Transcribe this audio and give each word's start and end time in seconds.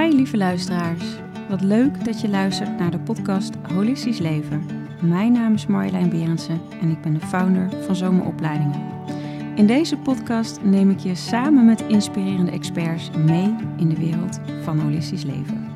Hi 0.00 0.14
lieve 0.14 0.36
luisteraars. 0.36 1.04
Wat 1.48 1.60
leuk 1.60 2.04
dat 2.04 2.20
je 2.20 2.28
luistert 2.28 2.78
naar 2.78 2.90
de 2.90 2.98
podcast 2.98 3.54
Holistisch 3.74 4.18
Leven. 4.18 4.66
Mijn 5.00 5.32
naam 5.32 5.54
is 5.54 5.66
Marjolein 5.66 6.08
Berendsen 6.08 6.60
en 6.80 6.90
ik 6.90 7.00
ben 7.00 7.14
de 7.14 7.20
founder 7.20 7.68
van 7.86 7.96
Zomeropleidingen. 7.96 8.80
In 9.54 9.66
deze 9.66 9.96
podcast 9.96 10.58
neem 10.62 10.90
ik 10.90 10.98
je 10.98 11.14
samen 11.14 11.64
met 11.64 11.84
inspirerende 11.88 12.50
experts 12.50 13.10
mee 13.24 13.54
in 13.76 13.88
de 13.88 13.96
wereld 13.96 14.40
van 14.62 14.78
holistisch 14.78 15.24
leven. 15.24 15.68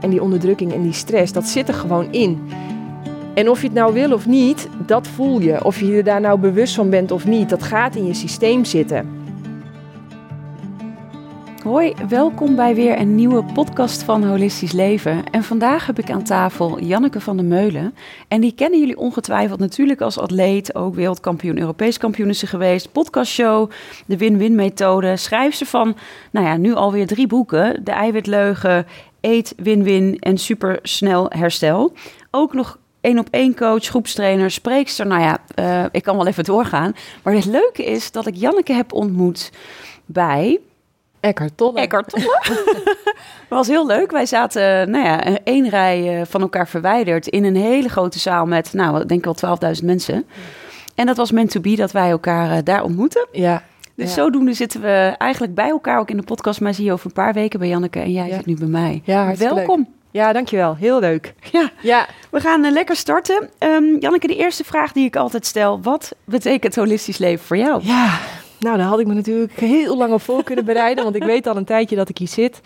En 0.00 0.10
die 0.10 0.22
onderdrukking 0.22 0.72
en 0.72 0.82
die 0.82 0.92
stress, 0.92 1.32
dat 1.32 1.46
zit 1.46 1.68
er 1.68 1.74
gewoon 1.74 2.12
in. 2.12 2.38
En 3.34 3.48
of 3.48 3.60
je 3.60 3.66
het 3.66 3.76
nou 3.76 3.92
wil 3.92 4.12
of 4.12 4.26
niet, 4.26 4.68
dat 4.86 5.08
voel 5.08 5.40
je. 5.40 5.64
Of 5.64 5.80
je 5.80 5.96
er 5.96 6.04
daar 6.04 6.20
nou 6.20 6.38
bewust 6.38 6.74
van 6.74 6.90
bent 6.90 7.10
of 7.10 7.26
niet, 7.26 7.48
dat 7.48 7.62
gaat 7.62 7.94
in 7.94 8.06
je 8.06 8.14
systeem 8.14 8.64
zitten. 8.64 9.21
Hoi, 11.62 11.94
welkom 12.08 12.56
bij 12.56 12.74
weer 12.74 12.98
een 12.98 13.14
nieuwe 13.14 13.44
podcast 13.44 14.02
van 14.02 14.24
Holistisch 14.24 14.72
Leven. 14.72 15.24
En 15.30 15.42
vandaag 15.42 15.86
heb 15.86 15.98
ik 15.98 16.10
aan 16.10 16.22
tafel 16.22 16.80
Janneke 16.80 17.20
van 17.20 17.36
der 17.36 17.46
Meulen. 17.46 17.94
En 18.28 18.40
die 18.40 18.54
kennen 18.54 18.78
jullie 18.78 18.98
ongetwijfeld 18.98 19.58
natuurlijk 19.58 20.00
als 20.00 20.18
atleet, 20.18 20.74
ook 20.74 20.94
wereldkampioen, 20.94 21.58
Europees 21.58 21.98
kampioen 21.98 22.28
is 22.28 22.38
ze 22.38 22.46
geweest, 22.46 22.92
podcastshow, 22.92 23.70
de 24.06 24.16
win-win 24.16 24.54
methode, 24.54 25.16
schrijfster 25.16 25.66
van, 25.66 25.96
nou 26.30 26.46
ja, 26.46 26.56
nu 26.56 26.74
alweer 26.74 27.06
drie 27.06 27.26
boeken, 27.26 27.84
De 27.84 27.92
eiwitleugen, 27.92 28.86
Eet, 29.20 29.54
Win-win 29.56 30.18
en 30.18 30.38
Supersnel 30.38 31.26
Herstel. 31.28 31.92
Ook 32.30 32.52
nog 32.52 32.78
één 33.00 33.18
op 33.18 33.28
één 33.30 33.54
coach, 33.54 33.84
groepstrainer, 33.84 34.50
spreekster. 34.50 35.06
Nou 35.06 35.22
ja, 35.22 35.38
uh, 35.58 35.84
ik 35.90 36.02
kan 36.02 36.16
wel 36.16 36.26
even 36.26 36.44
doorgaan. 36.44 36.94
Maar 37.22 37.34
het 37.34 37.44
leuke 37.44 37.84
is 37.84 38.10
dat 38.10 38.26
ik 38.26 38.36
Janneke 38.36 38.72
heb 38.72 38.92
ontmoet 38.92 39.52
bij 40.04 40.60
Eckhart 41.22 41.56
Tolle. 41.56 41.80
Eckhart 41.80 42.08
Tolle. 42.08 42.40
was 43.48 43.66
heel 43.68 43.86
leuk. 43.86 44.10
Wij 44.10 44.26
zaten, 44.26 44.90
nou 44.90 45.04
ja, 45.04 45.20
één 45.44 45.68
rij 45.68 46.20
eh, 46.20 46.26
van 46.26 46.40
elkaar 46.40 46.68
verwijderd 46.68 47.26
in 47.26 47.44
een 47.44 47.56
hele 47.56 47.88
grote 47.88 48.18
zaal 48.18 48.46
met, 48.46 48.72
nou, 48.72 49.00
ik 49.00 49.08
denk 49.08 49.24
wel 49.24 49.36
12.000 49.80 49.84
mensen. 49.84 50.24
En 50.94 51.06
dat 51.06 51.16
was 51.16 51.30
meant 51.32 51.50
to 51.50 51.60
be 51.60 51.76
dat 51.76 51.92
wij 51.92 52.10
elkaar 52.10 52.50
uh, 52.50 52.58
daar 52.64 52.82
ontmoeten. 52.82 53.26
Ja. 53.32 53.62
Dus 53.96 54.08
ja. 54.08 54.14
zodoende 54.14 54.52
zitten 54.52 54.80
we 54.80 55.14
eigenlijk 55.18 55.54
bij 55.54 55.68
elkaar 55.68 55.98
ook 55.98 56.10
in 56.10 56.16
de 56.16 56.22
podcast. 56.22 56.60
Maar 56.60 56.74
zie 56.74 56.84
je 56.84 56.92
over 56.92 57.06
een 57.06 57.12
paar 57.12 57.32
weken 57.32 57.58
bij 57.58 57.68
Janneke 57.68 58.00
en 58.00 58.12
jij 58.12 58.26
Ja. 58.28 58.34
zit 58.36 58.46
nu 58.46 58.56
bij 58.56 58.68
mij. 58.68 59.02
Ja, 59.04 59.24
hartstikke 59.24 59.54
Welkom. 59.54 59.78
leuk. 59.78 59.86
Ja, 60.10 60.32
dankjewel. 60.32 60.76
Heel 60.76 61.00
leuk. 61.00 61.34
Ja, 61.52 61.70
Ja, 61.82 62.06
we 62.30 62.40
gaan 62.40 62.64
eh, 62.64 62.72
lekker 62.72 62.96
starten. 62.96 63.48
Ehm, 63.58 63.96
Janneke, 63.98 64.26
de 64.26 64.36
eerste 64.36 64.64
vraag 64.64 64.92
die 64.92 65.04
ik 65.06 65.16
altijd 65.16 65.46
stel. 65.46 65.80
Wat 65.82 66.12
betekent 66.24 66.76
holistisch 66.76 67.18
leven 67.18 67.44
voor 67.44 67.56
jou? 67.56 67.80
ja. 67.84 68.18
Nou, 68.62 68.76
daar 68.76 68.86
had 68.86 69.00
ik 69.00 69.06
me 69.06 69.14
natuurlijk 69.14 69.60
heel 69.60 69.96
lang 69.96 70.12
op 70.12 70.22
voor 70.22 70.42
kunnen 70.42 70.64
bereiden, 70.64 71.04
want 71.04 71.16
ik 71.16 71.24
weet 71.24 71.46
al 71.46 71.56
een 71.56 71.64
tijdje 71.64 71.96
dat 71.96 72.08
ik 72.08 72.18
hier 72.18 72.28
zit. 72.28 72.60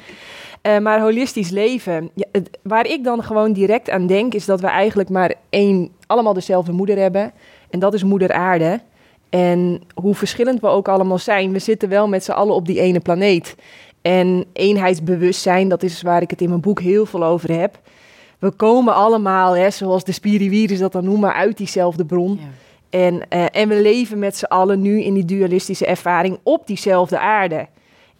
Eh, 0.63 0.79
maar 0.79 1.01
holistisch 1.01 1.51
leven, 1.51 2.11
ja, 2.15 2.27
waar 2.63 2.87
ik 2.87 3.05
dan 3.05 3.23
gewoon 3.23 3.53
direct 3.53 3.91
aan 3.91 4.07
denk, 4.07 4.35
is 4.35 4.45
dat 4.45 4.61
we 4.61 4.67
eigenlijk 4.67 5.09
maar 5.09 5.35
één, 5.51 5.91
allemaal 6.07 6.33
dezelfde 6.33 6.73
moeder 6.73 6.99
hebben. 6.99 7.33
En 7.71 7.79
dat 7.79 7.95
is 7.95 8.05
moeder 8.05 8.33
aarde. 8.33 8.81
En 9.29 9.83
hoe 9.95 10.15
verschillend 10.15 10.61
we 10.61 10.67
ook 10.67 10.89
allemaal 10.89 11.19
zijn, 11.19 11.53
we 11.53 11.59
zitten 11.59 11.89
wel 11.89 12.09
met 12.09 12.25
z'n 12.25 12.31
allen 12.31 12.55
op 12.55 12.67
die 12.67 12.81
ene 12.81 13.01
planeet. 13.01 13.55
En 14.03 14.45
eenheidsbewustzijn, 14.53 15.69
dat 15.69 15.83
is 15.83 16.03
waar 16.03 16.23
ik 16.23 16.31
het 16.31 16.41
in 16.41 16.49
mijn 16.49 16.61
boek 16.61 16.81
heel 16.81 17.07
veel 17.07 17.25
over 17.25 17.59
heb. 17.59 17.79
We 18.39 18.51
komen 18.51 18.95
allemaal, 18.95 19.57
hè, 19.57 19.71
zoals 19.71 20.05
de 20.05 20.13
spiriwires 20.13 20.79
dat 20.79 20.93
dan 20.93 21.05
noemen, 21.05 21.35
uit 21.35 21.57
diezelfde 21.57 22.05
bron. 22.05 22.41
En, 22.91 23.29
eh, 23.29 23.45
en 23.51 23.69
we 23.69 23.83
leven 23.83 24.19
met 24.19 24.37
z'n 24.37 24.45
allen 24.45 24.81
nu 24.81 25.03
in 25.03 25.15
die 25.15 25.25
dualistische 25.25 25.87
ervaring 25.87 26.39
op 26.43 26.67
diezelfde 26.67 27.19
aarde. 27.19 27.67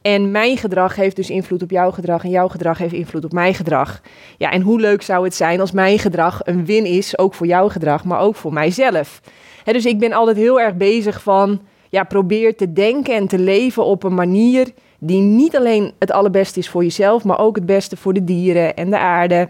En 0.03 0.31
mijn 0.31 0.57
gedrag 0.57 0.97
heeft 0.97 1.17
dus 1.17 1.31
invloed 1.31 1.63
op 1.63 1.71
jouw 1.71 1.91
gedrag 1.91 2.25
en 2.25 2.31
jouw 2.31 2.49
gedrag 2.49 2.79
heeft 2.79 2.93
invloed 2.93 3.25
op 3.25 3.33
mijn 3.33 3.55
gedrag. 3.55 4.01
Ja, 4.39 4.51
en 4.51 4.63
hoe 4.63 4.81
leuk 4.81 5.03
zou 5.03 5.25
het 5.25 5.35
zijn 5.35 5.61
als 5.61 5.73
mijn 5.73 5.99
gedrag 5.99 6.41
een 6.45 6.65
win 6.65 6.85
is, 6.85 7.19
ook 7.19 7.35
voor 7.35 7.47
jouw 7.47 7.69
gedrag, 7.69 8.05
maar 8.05 8.21
ook 8.21 8.37
voor 8.37 8.53
mijzelf. 8.53 9.21
Dus 9.65 9.87
ik 9.87 9.99
ben 9.99 10.13
altijd 10.13 10.37
heel 10.37 10.61
erg 10.61 10.77
bezig 10.77 11.23
van, 11.23 11.61
ja, 11.91 12.05
probeer 12.05 12.57
te 12.57 12.73
denken 12.73 13.15
en 13.15 13.27
te 13.27 13.39
leven 13.39 13.85
op 13.85 14.03
een 14.03 14.15
manier 14.15 14.73
die 14.99 15.21
niet 15.21 15.57
alleen 15.57 15.93
het 15.99 16.11
allerbeste 16.11 16.59
is 16.59 16.69
voor 16.69 16.83
jezelf, 16.83 17.25
maar 17.25 17.39
ook 17.39 17.57
het 17.57 17.67
beste 17.67 17.97
voor 17.97 18.13
de 18.13 18.25
dieren 18.25 18.77
en 18.77 18.91
de 18.91 18.99
aarde. 18.99 19.49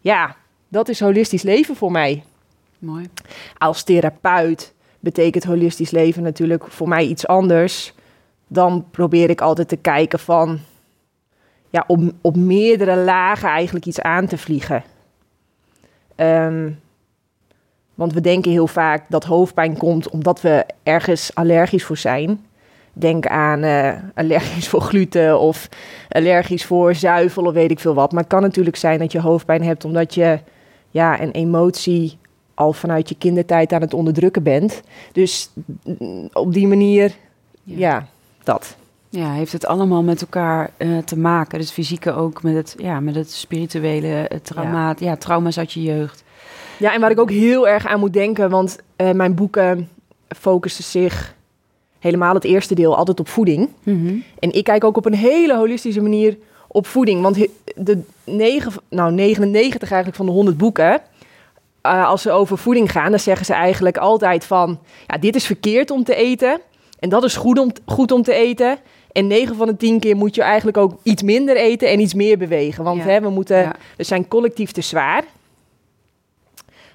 Ja, 0.00 0.36
dat 0.68 0.88
is 0.88 1.00
holistisch 1.00 1.42
leven 1.42 1.76
voor 1.76 1.90
mij 1.90 2.22
Als 3.58 3.82
therapeut 3.82 4.74
betekent 5.00 5.44
holistisch 5.44 5.90
leven 5.90 6.22
natuurlijk 6.22 6.64
voor 6.68 6.88
mij 6.88 7.04
iets 7.04 7.26
anders. 7.26 7.94
Dan 8.46 8.86
probeer 8.90 9.30
ik 9.30 9.40
altijd 9.40 9.68
te 9.68 9.76
kijken 9.76 10.18
van, 10.18 10.58
ja, 11.70 11.84
om 11.86 12.12
op 12.20 12.36
meerdere 12.36 12.96
lagen 12.96 13.48
eigenlijk 13.48 13.86
iets 13.86 14.00
aan 14.00 14.26
te 14.26 14.38
vliegen. 14.38 14.84
Ehm, 16.14 16.70
want 17.94 18.12
we 18.12 18.20
denken 18.20 18.50
heel 18.50 18.66
vaak 18.66 19.04
dat 19.08 19.24
hoofdpijn 19.24 19.76
komt 19.76 20.08
omdat 20.08 20.40
we 20.40 20.66
ergens 20.82 21.34
allergisch 21.34 21.84
voor 21.84 21.96
zijn. 21.96 22.46
Denk 22.92 23.26
aan 23.26 23.62
eh, 23.62 23.92
allergisch 24.14 24.68
voor 24.68 24.80
gluten 24.80 25.40
of 25.40 25.68
allergisch 26.08 26.64
voor 26.64 26.94
zuivel 26.94 27.44
of 27.44 27.52
weet 27.52 27.70
ik 27.70 27.80
veel 27.80 27.94
wat. 27.94 28.12
Maar 28.12 28.22
het 28.22 28.32
kan 28.32 28.42
natuurlijk 28.42 28.76
zijn 28.76 28.98
dat 28.98 29.12
je 29.12 29.20
hoofdpijn 29.20 29.62
hebt 29.62 29.84
omdat 29.84 30.14
je 30.14 30.38
ja, 30.90 31.20
een 31.20 31.30
emotie 31.30 32.18
al 32.54 32.72
vanuit 32.72 33.08
je 33.08 33.14
kindertijd 33.18 33.72
aan 33.72 33.80
het 33.80 33.94
onderdrukken 33.94 34.42
bent. 34.42 34.82
Dus 35.12 35.50
mm, 35.98 36.28
op 36.32 36.52
die 36.52 36.66
manier, 36.66 37.14
ja, 37.62 38.06
dat. 38.42 38.76
Ja, 39.08 39.32
heeft 39.32 39.52
het 39.52 39.66
allemaal 39.66 40.02
met 40.02 40.20
elkaar 40.20 40.70
eh, 40.76 40.98
te 40.98 41.18
maken. 41.18 41.58
Dus 41.58 41.70
fysieke 41.70 42.12
ook 42.12 42.42
met 42.42 42.54
het, 42.54 42.74
ja, 42.78 43.00
met 43.00 43.14
het 43.14 43.32
spirituele, 43.32 44.26
het 44.28 44.44
trauma, 44.44 44.94
ja. 44.98 45.16
trauma's 45.16 45.58
uit 45.58 45.72
je 45.72 45.82
jeugd. 45.82 46.24
Ja, 46.78 46.94
en 46.94 47.00
waar 47.00 47.10
ik 47.10 47.20
ook 47.20 47.30
heel 47.30 47.68
erg 47.68 47.86
aan 47.86 48.00
moet 48.00 48.12
denken, 48.12 48.50
want 48.50 48.78
eh, 48.96 49.10
mijn 49.10 49.34
boeken 49.34 49.88
focussen 50.28 50.84
zich 50.84 51.34
helemaal 51.98 52.34
het 52.34 52.44
eerste 52.44 52.74
deel 52.74 52.96
altijd 52.96 53.20
op 53.20 53.28
voeding. 53.28 53.68
En 54.38 54.52
ik 54.52 54.64
kijk 54.64 54.84
ook 54.84 54.96
op 54.96 55.06
een 55.06 55.14
hele 55.14 55.56
holistische 55.56 56.00
manier 56.00 56.36
op 56.68 56.86
voeding. 56.86 57.22
Want 57.22 57.46
de 57.74 58.00
9, 58.24 58.72
nou 58.88 59.12
99 59.12 59.90
eigenlijk 59.90 60.16
van 60.16 60.26
de 60.26 60.32
100 60.32 60.56
boeken, 60.56 61.00
eh, 61.84 62.08
als 62.08 62.22
ze 62.22 62.30
over 62.30 62.58
voeding 62.58 62.90
gaan, 62.92 63.10
dan 63.10 63.20
zeggen 63.20 63.46
ze 63.46 63.52
eigenlijk 63.52 63.96
altijd 63.96 64.44
van, 64.44 64.78
ja, 65.06 65.18
dit 65.18 65.34
is 65.34 65.46
verkeerd 65.46 65.90
om 65.90 66.04
te 66.04 66.14
eten 66.14 66.60
en 66.98 67.08
dat 67.08 67.24
is 67.24 67.36
goed 67.36 67.58
om, 67.58 67.72
goed 67.86 68.12
om 68.12 68.22
te 68.22 68.34
eten. 68.34 68.78
En 69.12 69.26
9 69.26 69.56
van 69.56 69.66
de 69.66 69.76
10 69.76 70.00
keer 70.00 70.16
moet 70.16 70.34
je 70.34 70.42
eigenlijk 70.42 70.76
ook 70.76 70.98
iets 71.02 71.22
minder 71.22 71.56
eten 71.56 71.88
en 71.90 72.00
iets 72.00 72.14
meer 72.14 72.38
bewegen. 72.38 72.84
Want 72.84 73.02
Ja. 73.02 73.08
hè, 73.08 73.20
we 73.20 73.28
moeten, 73.30 73.56
Ja. 73.56 73.74
we 73.96 74.04
zijn 74.04 74.28
collectief 74.28 74.72
te 74.72 74.80
zwaar. 74.80 75.24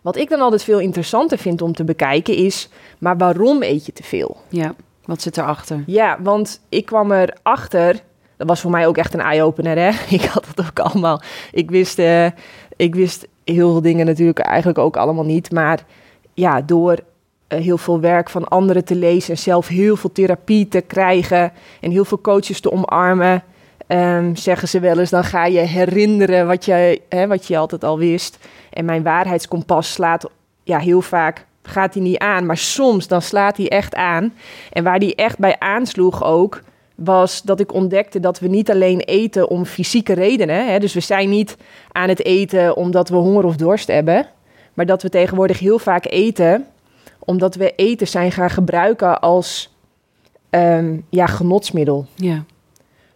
Wat 0.02 0.16
ik 0.18 0.30
dan 0.30 0.40
altijd 0.42 0.64
veel 0.64 0.80
interessanter 0.80 1.38
vind 1.38 1.62
om 1.62 1.74
te 1.74 1.84
bekijken 1.84 2.36
is, 2.36 2.70
maar 3.00 3.18
waarom 3.18 3.64
eet 3.64 3.86
je 3.86 3.94
te 3.94 4.04
veel? 4.04 4.38
Ja, 4.50 4.74
wat 5.06 5.22
zit 5.22 5.38
erachter? 5.38 5.84
Ja, 5.86 6.18
want 6.22 6.62
ik 6.70 6.86
kwam 6.86 7.12
erachter. 7.12 8.00
Dat 8.38 8.48
was 8.48 8.62
voor 8.62 8.72
mij 8.72 8.88
ook 8.88 8.98
echt 8.98 9.14
een 9.14 9.20
eye-opener, 9.20 9.78
hè? 9.78 9.90
Ik 10.18 10.22
had 10.24 10.46
het 10.48 10.60
ook 10.68 10.80
allemaal. 10.80 11.22
Ik 11.52 11.70
wist, 11.70 12.00
eh, 12.00 12.26
ik 12.76 12.96
wist 12.96 13.28
heel 13.54 13.72
veel 13.72 13.82
dingen 13.82 14.06
natuurlijk 14.06 14.40
eigenlijk 14.40 14.78
ook 14.78 14.98
allemaal 14.98 15.26
niet. 15.26 15.52
Maar 15.52 15.86
ja, 16.34 16.62
door 16.62 16.98
eh, 17.48 17.60
heel 17.60 17.78
veel 17.78 18.00
werk 18.00 18.30
van 18.30 18.48
anderen 18.48 18.86
te 18.86 18.96
lezen... 18.96 19.34
en 19.34 19.40
zelf 19.40 19.68
heel 19.68 19.96
veel 19.96 20.12
therapie 20.12 20.68
te 20.68 20.82
krijgen... 20.82 21.52
en 21.82 21.92
heel 21.92 22.06
veel 22.06 22.22
coaches 22.22 22.60
te 22.60 22.72
omarmen... 22.72 23.44
ehm, 23.88 24.36
zeggen 24.36 24.68
ze 24.68 24.80
wel 24.80 25.00
eens, 25.00 25.10
dan 25.10 25.24
ga 25.24 25.46
je 25.46 25.60
herinneren 25.60 26.48
wat 26.48 26.66
je, 26.66 27.02
hè, 27.10 27.28
wat 27.28 27.48
je 27.48 27.58
altijd 27.58 27.84
al 27.84 27.98
wist. 27.98 28.38
En 28.70 28.86
mijn 28.86 29.04
waarheidskompas 29.04 29.94
slaat 29.94 30.30
ja, 30.64 30.80
heel 30.80 31.02
vaak... 31.02 31.46
gaat 31.64 31.94
hij 31.94 32.04
niet 32.04 32.18
aan, 32.18 32.46
maar 32.46 32.58
soms 32.58 33.08
dan 33.08 33.22
slaat 33.22 33.58
hij 33.58 33.70
echt 33.70 33.96
aan... 33.96 34.34
En 34.72 34.84
waar 34.84 35.00
die 35.00 35.16
echt 35.16 35.38
bij 35.38 35.60
aansloeg 35.60 36.24
ook, 36.24 36.62
was 37.04 37.42
dat 37.42 37.60
ik 37.60 37.74
ontdekte 37.74 38.20
dat 38.20 38.40
we 38.40 38.48
niet 38.48 38.72
alleen 38.72 39.00
eten 39.00 39.50
om 39.50 39.66
fysieke 39.66 40.14
redenen. 40.14 40.68
Hè, 40.68 40.80
dus 40.80 40.94
we 40.94 41.00
zijn 41.00 41.30
niet 41.30 41.58
aan 41.92 42.10
het 42.10 42.26
eten 42.26 42.76
omdat 42.76 43.10
we 43.10 43.16
honger 43.16 43.44
of 43.44 43.56
dorst 43.56 43.88
hebben. 43.88 44.28
Maar 44.74 44.86
dat 44.86 45.02
we 45.02 45.10
tegenwoordig 45.10 45.60
heel 45.60 45.80
vaak 45.80 46.06
eten 46.06 46.66
omdat 47.20 47.56
we 47.56 47.74
eten 47.76 48.08
zijn 48.08 48.32
gaan 48.32 48.50
gebruiken 48.50 49.22
als 49.22 49.74
ehm, 50.50 50.98
ja, 51.10 51.26
genotsmiddel. 51.26 52.06
Ja, 52.16 52.44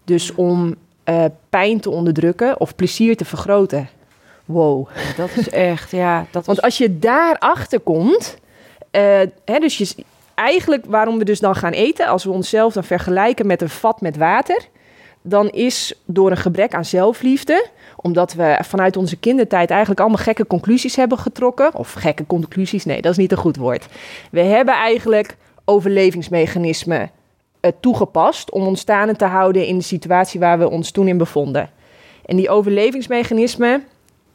Dus 0.04 0.36
om 0.36 0.76
eh, 1.04 1.26
pijn 1.50 1.80
te 1.80 1.90
onderdrukken 1.90 2.60
of 2.60 2.76
plezier 2.76 3.18
te 3.18 3.26
vergroten. 3.26 3.90
Wow. 4.46 4.88
dat 5.18 5.30
is 5.36 5.50
echt, 5.50 5.92
ja, 5.92 6.26
dat 6.32 6.46
Want 6.46 6.62
als 6.62 6.78
je 6.78 7.00
daarachter 7.00 7.80
komt, 7.80 8.38
eh, 8.92 9.22
hè, 9.46 9.60
dus 9.60 9.78
je, 9.78 10.04
eigenlijk 10.36 10.86
waarom 10.86 11.18
we 11.18 11.26
dus 11.26 11.40
dan 11.40 11.56
gaan 11.56 11.72
eten, 11.72 12.08
als 12.08 12.24
we 12.24 12.32
onszelf 12.32 12.74
dan 12.74 12.84
vergelijken 12.84 13.48
met 13.48 13.62
een 13.62 13.70
vat 13.70 14.02
met 14.02 14.18
water, 14.18 14.68
dan 15.22 15.50
is 15.50 15.94
door 16.06 16.32
een 16.32 16.38
gebrek 16.38 16.74
aan 16.74 16.86
zelfliefde, 16.86 17.68
omdat 17.96 18.34
we 18.34 18.58
vanuit 18.62 18.98
onze 18.98 19.18
kindertijd 19.18 19.70
eigenlijk 19.70 20.00
allemaal 20.00 20.24
gekke 20.24 20.48
conclusies 20.48 20.96
hebben 20.96 21.18
getrokken, 21.18 21.76
of 21.76 21.94
gekke 21.94 22.26
conclusies, 22.26 22.86
nee, 22.86 23.02
dat 23.02 23.12
is 23.12 23.18
niet 23.18 23.32
een 23.32 23.38
goed 23.38 23.58
woord. 23.58 23.86
We 24.32 24.42
hebben 24.42 24.74
eigenlijk 24.74 25.38
overlevingsmechanismen 25.66 27.12
eh, 27.60 27.72
toegepast 27.80 28.52
om 28.52 28.68
ons 28.68 28.80
staande 28.80 29.16
te 29.16 29.26
houden 29.26 29.66
in 29.66 29.78
de 29.78 29.84
situatie 29.84 30.40
waar 30.40 30.60
we 30.60 30.70
ons 30.70 30.92
toen 30.92 31.08
in 31.08 31.18
bevonden. 31.18 31.70
En 32.26 32.36
die 32.36 32.50
overlevingsmechanismen, 32.50 33.84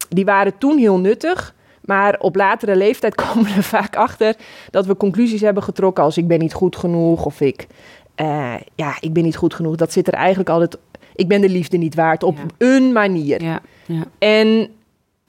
die 0.09 0.25
waren 0.25 0.59
toen 0.59 0.79
heel 0.79 0.99
nuttig. 0.99 1.55
Maar 1.89 2.17
op 2.19 2.37
latere 2.37 2.77
leeftijd 2.77 3.15
komen 3.25 3.45
we 3.45 3.51
er 3.57 3.63
vaak 3.63 3.97
achter 3.97 4.37
dat 4.71 4.87
we 4.87 4.97
conclusies 4.97 5.41
hebben 5.41 5.63
getrokken 5.63 6.05
als 6.05 6.17
ik 6.19 6.27
ben 6.27 6.39
niet 6.39 6.53
goed 6.55 6.77
genoeg 6.77 7.25
of 7.25 7.41
ik, 7.41 7.67
eh, 8.15 8.55
ja, 8.75 8.97
ik 9.01 9.13
ben 9.13 9.23
niet 9.23 9.37
goed 9.37 9.55
genoeg. 9.55 9.77
Dat 9.77 9.93
zit 9.93 10.07
er 10.07 10.13
eigenlijk 10.15 10.49
altijd, 10.49 10.79
ik 11.15 11.29
ben 11.29 11.41
de 11.41 11.49
liefde 11.49 11.77
niet 11.77 11.95
waard 11.95 12.23
op 12.23 12.37
Ja. 12.37 12.45
een 12.67 12.93
manier. 12.93 13.43
Ja, 13.43 13.61
ja. 13.87 14.03
En 14.19 14.69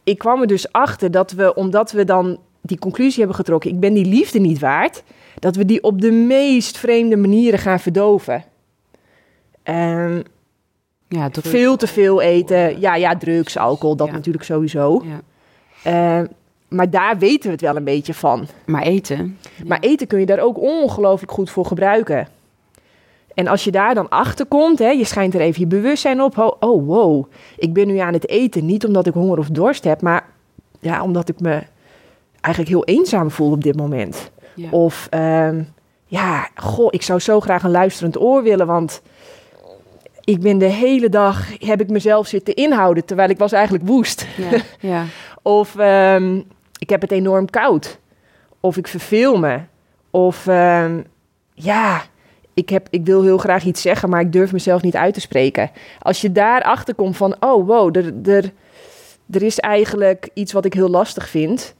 ik 0.03 0.17
kwam 0.17 0.41
er 0.41 0.47
dus 0.47 0.71
achter 0.71 1.11
dat 1.11 1.31
we, 1.31 1.53
omdat 1.55 1.91
we 1.91 2.03
dan 2.05 2.37
die 2.61 2.79
conclusie 2.79 3.17
hebben 3.17 3.35
getrokken, 3.35 3.69
ik 3.71 3.79
ben 3.79 3.93
die 3.93 4.05
liefde 4.05 4.39
niet 4.39 4.59
waard, 4.59 5.03
dat 5.39 5.55
we 5.55 5.65
die 5.65 5.83
op 5.83 6.01
de 6.01 6.11
meest 6.11 6.77
vreemde 6.77 7.17
manieren 7.17 7.59
gaan 7.59 7.79
verdoven. 7.79 8.43
Ehm, 9.63 10.21
ja 11.07 11.29
drugs. 11.29 11.49
veel 11.49 11.75
te 11.75 11.87
veel 11.87 12.21
eten, 12.21 12.79
ja, 12.79 12.95
ja, 12.95 13.17
drugs, 13.17 13.57
alcohol, 13.57 13.95
dat 13.95 14.07
Ja. 14.07 14.13
natuurlijk 14.13 14.45
sowieso. 14.45 15.03
Ja. 15.05 15.21
Ehm, 15.83 16.25
maar 16.69 16.89
daar 16.89 17.17
weten 17.17 17.45
we 17.45 17.51
het 17.51 17.61
wel 17.61 17.75
een 17.75 17.83
beetje 17.83 18.13
van. 18.13 18.47
Maar 18.65 18.81
eten. 18.81 19.37
Maar 19.65 19.79
eten 19.79 20.07
kun 20.07 20.19
je 20.19 20.25
daar 20.25 20.39
ook 20.39 20.59
ongelooflijk 20.59 21.31
goed 21.31 21.49
voor 21.49 21.65
gebruiken. 21.65 22.27
En 23.33 23.47
als 23.47 23.63
je 23.63 23.71
daar 23.71 23.95
dan 23.95 24.09
achter 24.09 24.45
komt, 24.45 24.79
hè, 24.79 24.89
je 24.89 25.05
schijnt 25.05 25.33
er 25.33 25.41
even 25.41 25.61
je 25.61 25.67
bewustzijn 25.67 26.21
op. 26.21 26.37
Oh, 26.37 26.51
oh, 26.59 26.87
wow, 26.87 27.25
ik 27.57 27.73
ben 27.73 27.87
nu 27.87 27.97
aan 27.97 28.13
het 28.13 28.27
eten. 28.29 28.65
Niet 28.65 28.85
omdat 28.85 29.07
ik 29.07 29.13
honger 29.13 29.37
of 29.37 29.47
dorst 29.47 29.83
heb, 29.83 30.01
maar 30.01 30.25
ja, 30.79 31.03
omdat 31.03 31.29
ik 31.29 31.39
me 31.39 31.63
eigenlijk 32.41 32.75
heel 32.75 32.95
eenzaam 32.97 33.31
voel 33.31 33.51
op 33.51 33.63
dit 33.63 33.75
moment. 33.75 34.31
Ja. 34.55 34.69
Of 34.69 35.07
ehm, 35.09 35.63
ja, 36.05 36.49
goh, 36.55 36.87
ik 36.89 37.01
zou 37.01 37.19
zo 37.19 37.39
graag 37.39 37.63
een 37.63 37.71
luisterend 37.71 38.19
oor 38.19 38.43
willen, 38.43 38.67
want 38.67 39.01
ik 40.23 40.39
ben 40.39 40.57
de 40.57 40.65
hele 40.65 41.09
dag, 41.09 41.59
heb 41.59 41.81
ik 41.81 41.89
mezelf 41.89 42.27
zitten 42.27 42.55
inhouden, 42.55 43.05
terwijl 43.05 43.29
ik 43.29 43.37
was 43.37 43.51
eigenlijk 43.51 43.87
woest. 43.87 44.27
Ja, 44.37 44.61
ja. 44.89 45.05
Of 45.41 45.75
ehm, 45.75 46.41
ik 46.79 46.89
heb 46.89 47.01
het 47.01 47.11
enorm 47.11 47.49
koud. 47.49 47.99
Of 48.59 48.77
ik 48.77 48.87
verveel 48.87 49.37
me. 49.39 49.59
Of 50.09 50.47
ehm, 50.47 51.01
ja, 51.53 52.01
ik, 52.53 52.69
heb, 52.69 52.87
ik 52.89 53.05
wil 53.05 53.23
heel 53.23 53.37
graag 53.37 53.63
iets 53.63 53.81
zeggen, 53.81 54.09
maar 54.09 54.21
ik 54.21 54.31
durf 54.31 54.51
mezelf 54.51 54.81
niet 54.81 54.95
uit 54.95 55.13
te 55.13 55.21
spreken. 55.21 55.71
Als 55.99 56.21
je 56.21 56.31
daarachter 56.31 56.95
komt 56.95 57.17
van, 57.17 57.35
oh 57.39 57.67
wow, 57.67 57.97
er, 57.97 58.13
er, 58.23 58.51
er 59.31 59.43
is 59.43 59.59
eigenlijk 59.59 60.29
iets 60.33 60.53
wat 60.53 60.65
ik 60.65 60.73
heel 60.73 60.89
lastig 60.89 61.29
vind. 61.29 61.75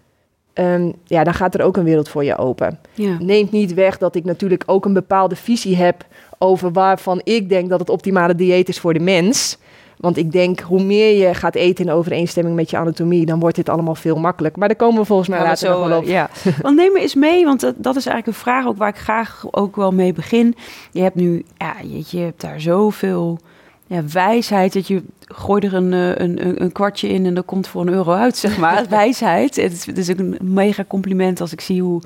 ehm, 0.54 0.92
ja, 1.06 1.24
dan 1.24 1.34
gaat 1.34 1.54
er 1.56 1.62
ook 1.62 1.78
een 1.78 1.84
wereld 1.84 2.10
voor 2.10 2.24
je 2.24 2.38
open. 2.38 2.80
ja. 2.94 3.18
Neemt 3.20 3.52
niet 3.52 3.74
weg 3.74 3.98
dat 3.98 4.16
ik 4.16 4.24
natuurlijk 4.24 4.64
ook 4.66 4.86
een 4.86 4.94
bepaalde 4.94 5.36
visie 5.36 5.76
heb 5.76 6.06
over 6.38 6.72
waarvan 6.72 7.22
ik 7.24 7.50
denk 7.50 7.70
dat 7.70 7.80
het 7.80 7.90
optimale 7.90 8.36
dieet 8.36 8.70
is 8.70 8.80
voor 8.80 8.94
de 8.94 9.00
mens. 9.00 9.58
Want 10.00 10.18
ik 10.18 10.32
denk, 10.32 10.60
hoe 10.60 10.84
meer 10.84 11.28
je 11.28 11.34
gaat 11.34 11.56
eten 11.56 11.86
in 11.86 11.92
overeenstemming 11.92 12.56
met 12.56 12.70
je 12.70 12.78
anatomie, 12.78 13.26
dan 13.26 13.40
wordt 13.40 13.56
dit 13.56 13.70
allemaal 13.70 13.96
veel 13.96 14.16
makkelijker. 14.20 14.60
Maar 14.60 14.68
daar 14.68 14.78
komen 14.78 15.00
we 15.00 15.06
volgens 15.06 15.30
mij 15.30 15.38
we 15.40 15.46
later 15.46 15.70
nog 15.70 15.88
wel 15.88 15.98
op. 15.98 16.04
eh, 16.04 16.10
Ja. 16.10 16.30
Want 16.62 16.76
neem 16.76 16.94
me 16.94 17.00
eens 17.00 17.16
mee, 17.16 17.46
want 17.46 17.60
dat, 17.60 17.74
dat 17.78 17.96
is 17.96 18.06
eigenlijk 18.06 18.28
een 18.28 18.44
vraag 18.44 18.66
ook 18.68 18.78
waar 18.78 18.90
ik 18.90 18.98
graag 18.98 19.46
ook 19.52 19.76
wel 19.76 19.92
mee 19.92 20.14
begin. 20.14 20.56
Je 20.92 21.02
hebt 21.02 21.16
nu, 21.16 21.46
ja, 21.58 21.76
je, 21.84 22.04
je 22.18 22.24
hebt 22.24 22.42
daar 22.42 22.62
zoveel 22.62 23.40
ja, 23.88 24.04
wijsheid 24.14 24.74
dat 24.74 24.88
je 24.88 25.04
gooi 25.20 25.66
er 25.66 25.74
een, 25.74 25.94
eh, 25.94 26.08
een, 26.10 26.46
een, 26.48 26.62
een 26.64 26.72
kwartje 26.72 27.08
in 27.08 27.26
en 27.26 27.34
dat 27.34 27.46
komt 27.46 27.68
voor 27.68 27.82
een 27.82 27.94
euro 27.94 28.12
uit, 28.12 28.38
zeg 28.38 28.58
maar. 28.58 28.86
wijsheid. 28.90 29.56
Het 29.56 29.72
is, 29.72 29.86
het 29.86 29.98
is 29.98 30.12
ook 30.12 30.20
een 30.20 30.38
mega 30.42 30.84
compliment 30.88 31.42
als 31.42 31.52
ik 31.52 31.62
zie 31.62 31.82
hoe, 31.82 32.02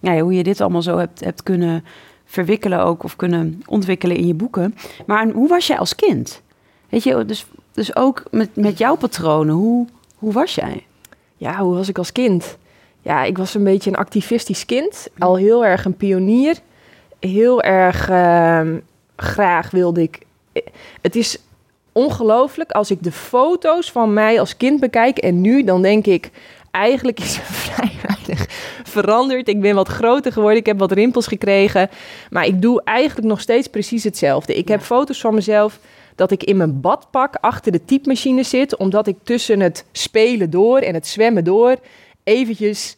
ja, 0.00 0.18
hoe 0.20 0.32
je 0.34 0.42
dit 0.42 0.60
allemaal 0.60 0.82
zo 0.82 0.98
hebt, 0.98 1.24
hebt 1.24 1.42
kunnen 1.42 1.84
verwikkelen 2.24 2.80
ook 2.84 3.02
of 3.04 3.16
kunnen 3.16 3.62
ontwikkelen 3.66 4.16
in 4.16 4.26
je 4.26 4.34
boeken. 4.34 4.74
Maar 5.06 5.28
hoe 5.28 5.48
was 5.48 5.66
jij 5.66 5.78
als 5.78 5.94
kind? 5.94 6.42
Weet 6.88 7.02
je, 7.02 7.24
dus, 7.24 7.46
dus 7.72 7.96
ook 7.96 8.22
met, 8.30 8.56
met 8.56 8.78
jouw 8.78 8.96
patronen, 8.96 9.54
hoe, 9.54 9.86
hoe 10.14 10.32
was 10.32 10.54
jij? 10.54 10.86
Ja, 11.36 11.58
hoe 11.58 11.74
was 11.74 11.88
ik 11.88 11.98
als 11.98 12.12
kind? 12.12 12.56
Ja, 13.02 13.24
ik 13.24 13.38
was 13.38 13.54
een 13.54 13.64
beetje 13.64 13.90
een 13.90 13.96
activistisch 13.96 14.66
kind. 14.66 15.08
Al 15.18 15.36
heel 15.36 15.64
erg 15.64 15.84
een 15.84 15.96
pionier. 15.96 16.56
Heel 17.20 17.62
erg 17.62 18.08
ehm, 18.08 18.78
graag 19.16 19.70
wilde 19.70 20.02
ik. 20.02 20.18
Het 21.00 21.16
is 21.16 21.38
ongelooflijk 21.92 22.70
als 22.70 22.90
ik 22.90 23.02
de 23.02 23.12
foto's 23.12 23.90
van 23.90 24.12
mij 24.12 24.40
als 24.40 24.56
kind 24.56 24.80
bekijk 24.80 25.18
en 25.18 25.40
nu, 25.40 25.64
dan 25.64 25.82
denk 25.82 26.06
ik. 26.06 26.30
Eigenlijk 26.70 27.20
is 27.20 27.36
er 27.36 27.42
vrij 27.64 27.92
weinig 28.06 28.46
veranderd. 28.84 29.48
Ik 29.48 29.60
ben 29.60 29.74
wat 29.74 29.88
groter 29.88 30.32
geworden. 30.32 30.58
Ik 30.58 30.66
heb 30.66 30.78
wat 30.78 30.92
rimpels 30.92 31.26
gekregen. 31.26 31.90
Maar 32.30 32.46
ik 32.46 32.62
doe 32.62 32.82
eigenlijk 32.84 33.28
nog 33.28 33.40
steeds 33.40 33.66
precies 33.66 34.04
hetzelfde. 34.04 34.54
Ik 34.54 34.68
heb 34.68 34.80
foto's 34.80 35.20
van 35.20 35.34
mezelf 35.34 35.78
dat 36.18 36.30
ik 36.30 36.44
in 36.44 36.56
mijn 36.56 36.80
badpak 36.80 37.34
achter 37.40 37.72
de 37.72 37.84
typemachine 37.84 38.42
zit, 38.42 38.76
omdat 38.76 39.06
ik 39.06 39.16
tussen 39.22 39.60
het 39.60 39.84
spelen 39.92 40.50
door 40.50 40.78
en 40.78 40.94
het 40.94 41.06
zwemmen 41.06 41.44
door 41.44 41.76
eventjes 42.24 42.96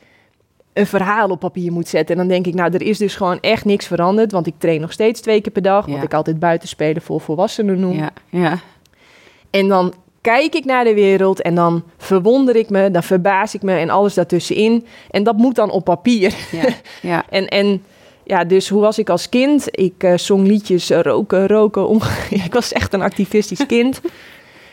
een 0.72 0.86
verhaal 0.86 1.28
op 1.28 1.40
papier 1.40 1.72
moet 1.72 1.88
zetten. 1.88 2.14
En 2.14 2.20
dan 2.20 2.30
denk 2.30 2.46
ik, 2.46 2.54
nou, 2.54 2.72
er 2.74 2.82
is 2.82 2.98
dus 2.98 3.14
gewoon 3.16 3.40
echt 3.40 3.64
niks 3.64 3.86
veranderd, 3.86 4.32
want 4.32 4.46
ik 4.46 4.54
train 4.58 4.80
nog 4.80 4.92
steeds 4.92 5.20
twee 5.20 5.40
keer 5.40 5.52
per 5.52 5.62
dag, 5.62 5.86
wat 5.86 5.94
Ja. 5.96 6.02
ik 6.02 6.14
altijd 6.14 6.38
buitenspelen 6.38 7.02
voor 7.02 7.20
volwassenen 7.20 7.80
noem. 7.80 7.96
Ja, 7.96 8.10
ja. 8.28 8.58
En 9.50 9.68
dan 9.68 9.94
kijk 10.20 10.54
ik 10.54 10.64
naar 10.64 10.84
de 10.84 10.94
wereld 10.94 11.42
en 11.42 11.54
dan 11.54 11.82
verwonder 11.96 12.56
ik 12.56 12.70
me, 12.70 12.90
dan 12.90 13.02
verbaas 13.02 13.54
ik 13.54 13.62
me 13.62 13.76
en 13.76 13.90
alles 13.90 14.14
daartussenin. 14.14 14.86
En 15.10 15.22
dat 15.22 15.36
moet 15.36 15.54
dan 15.54 15.70
op 15.70 15.84
papier. 15.84 16.34
Ja, 16.52 16.64
ja. 17.02 17.24
En, 17.38 17.48
en 17.48 17.82
ja, 18.24 18.44
dus 18.44 18.68
hoe 18.68 18.80
was 18.80 18.98
ik 18.98 19.10
als 19.10 19.28
kind? 19.28 19.66
Ik 19.70 19.94
eh, 19.98 20.16
zong 20.16 20.46
liedjes, 20.46 20.90
eh, 20.90 21.00
roken, 21.00 21.46
roken. 21.46 21.88
om- 21.88 22.00
ik 22.46 22.52
was 22.54 22.72
echt 22.72 22.92
een 22.94 23.02
activistisch 23.02 23.66
kind. 23.66 24.00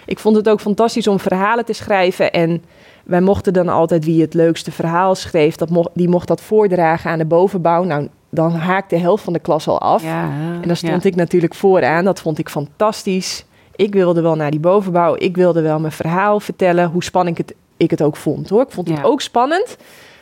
Ik 0.05 0.19
vond 0.19 0.35
het 0.35 0.49
ook 0.49 0.61
fantastisch 0.61 1.07
om 1.07 1.19
verhalen 1.19 1.65
te 1.65 1.73
schrijven. 1.73 2.31
En 2.31 2.63
wij 3.03 3.21
mochten 3.21 3.53
dan 3.53 3.69
altijd 3.69 4.05
wie 4.05 4.21
het 4.21 4.33
leukste 4.33 4.71
verhaal 4.71 5.15
schreef, 5.15 5.55
dat 5.55 5.69
mocht, 5.69 5.89
die 5.93 6.09
mocht 6.09 6.27
dat 6.27 6.41
voordragen 6.41 7.11
aan 7.11 7.17
de 7.17 7.25
bovenbouw. 7.25 7.83
Nou, 7.83 8.07
dan 8.29 8.51
haakte 8.51 8.95
de 8.95 9.01
helft 9.01 9.23
van 9.23 9.33
de 9.33 9.39
klas 9.39 9.67
al 9.67 9.81
af. 9.81 10.03
ja 10.03 10.23
En 10.61 10.67
dan 10.67 10.75
stond 10.75 11.03
ik 11.05 11.15
natuurlijk 11.15 11.55
vooraan. 11.55 12.05
Dat 12.05 12.21
vond 12.21 12.37
ik 12.39 12.49
fantastisch. 12.49 13.45
Ik 13.75 13.93
wilde 13.93 14.21
wel 14.21 14.35
naar 14.35 14.51
die 14.51 14.59
bovenbouw. 14.59 15.15
Ik 15.17 15.35
wilde 15.35 15.61
wel 15.61 15.79
mijn 15.79 15.91
verhaal 15.93 16.39
vertellen. 16.39 16.89
Hoe 16.89 17.03
spannend 17.03 17.39
ik 17.39 17.47
het, 17.47 17.57
ik 17.77 17.91
het 17.91 18.01
ook 18.01 18.15
vond 18.15 18.49
hoor. 18.49 18.61
Ik 18.61 18.71
vond 18.71 18.87
het 18.89 19.03
ook 19.03 19.21
spannend. 19.21 19.77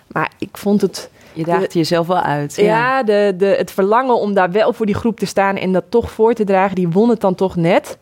Maar 0.08 0.32
ik 0.40 0.58
vond 0.58 0.82
het 0.82 1.10
Je 1.36 1.44
daagde 1.44 1.78
jezelf 1.78 2.08
wel 2.08 2.22
uit. 2.22 2.56
ja, 2.56 3.04
de, 3.04 3.34
de, 3.38 3.46
het 3.46 3.72
verlangen 3.72 4.20
om 4.20 4.34
daar 4.34 4.52
wel 4.52 4.74
voor 4.74 4.86
die 4.86 4.96
groep 4.96 5.20
te 5.20 5.26
staan 5.26 5.56
en 5.56 5.72
dat 5.72 5.84
toch 5.90 6.12
voor 6.12 6.34
te 6.34 6.44
dragen, 6.44 6.76
die 6.76 6.90
won 6.90 7.10
het 7.10 7.22
dan 7.22 7.36
toch 7.36 7.56
net. 7.56 7.98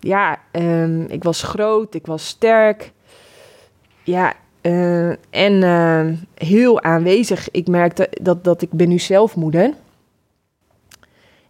Ja, 0.00 0.38
ehm, 0.50 1.00
ik 1.02 1.22
was 1.22 1.42
groot, 1.42 1.94
ik 1.94 2.06
was 2.06 2.26
sterk. 2.26 2.92
Ja, 4.02 4.32
eh, 4.60 5.08
en 5.30 5.62
eh, 5.62 6.06
heel 6.46 6.82
aanwezig. 6.82 7.50
Ik 7.50 7.66
merkte 7.68 8.08
dat, 8.10 8.44
dat 8.44 8.62
ik 8.62 8.70
ben 8.70 8.88
nu 8.88 8.98
zelf 8.98 9.36
moeder. 9.36 9.70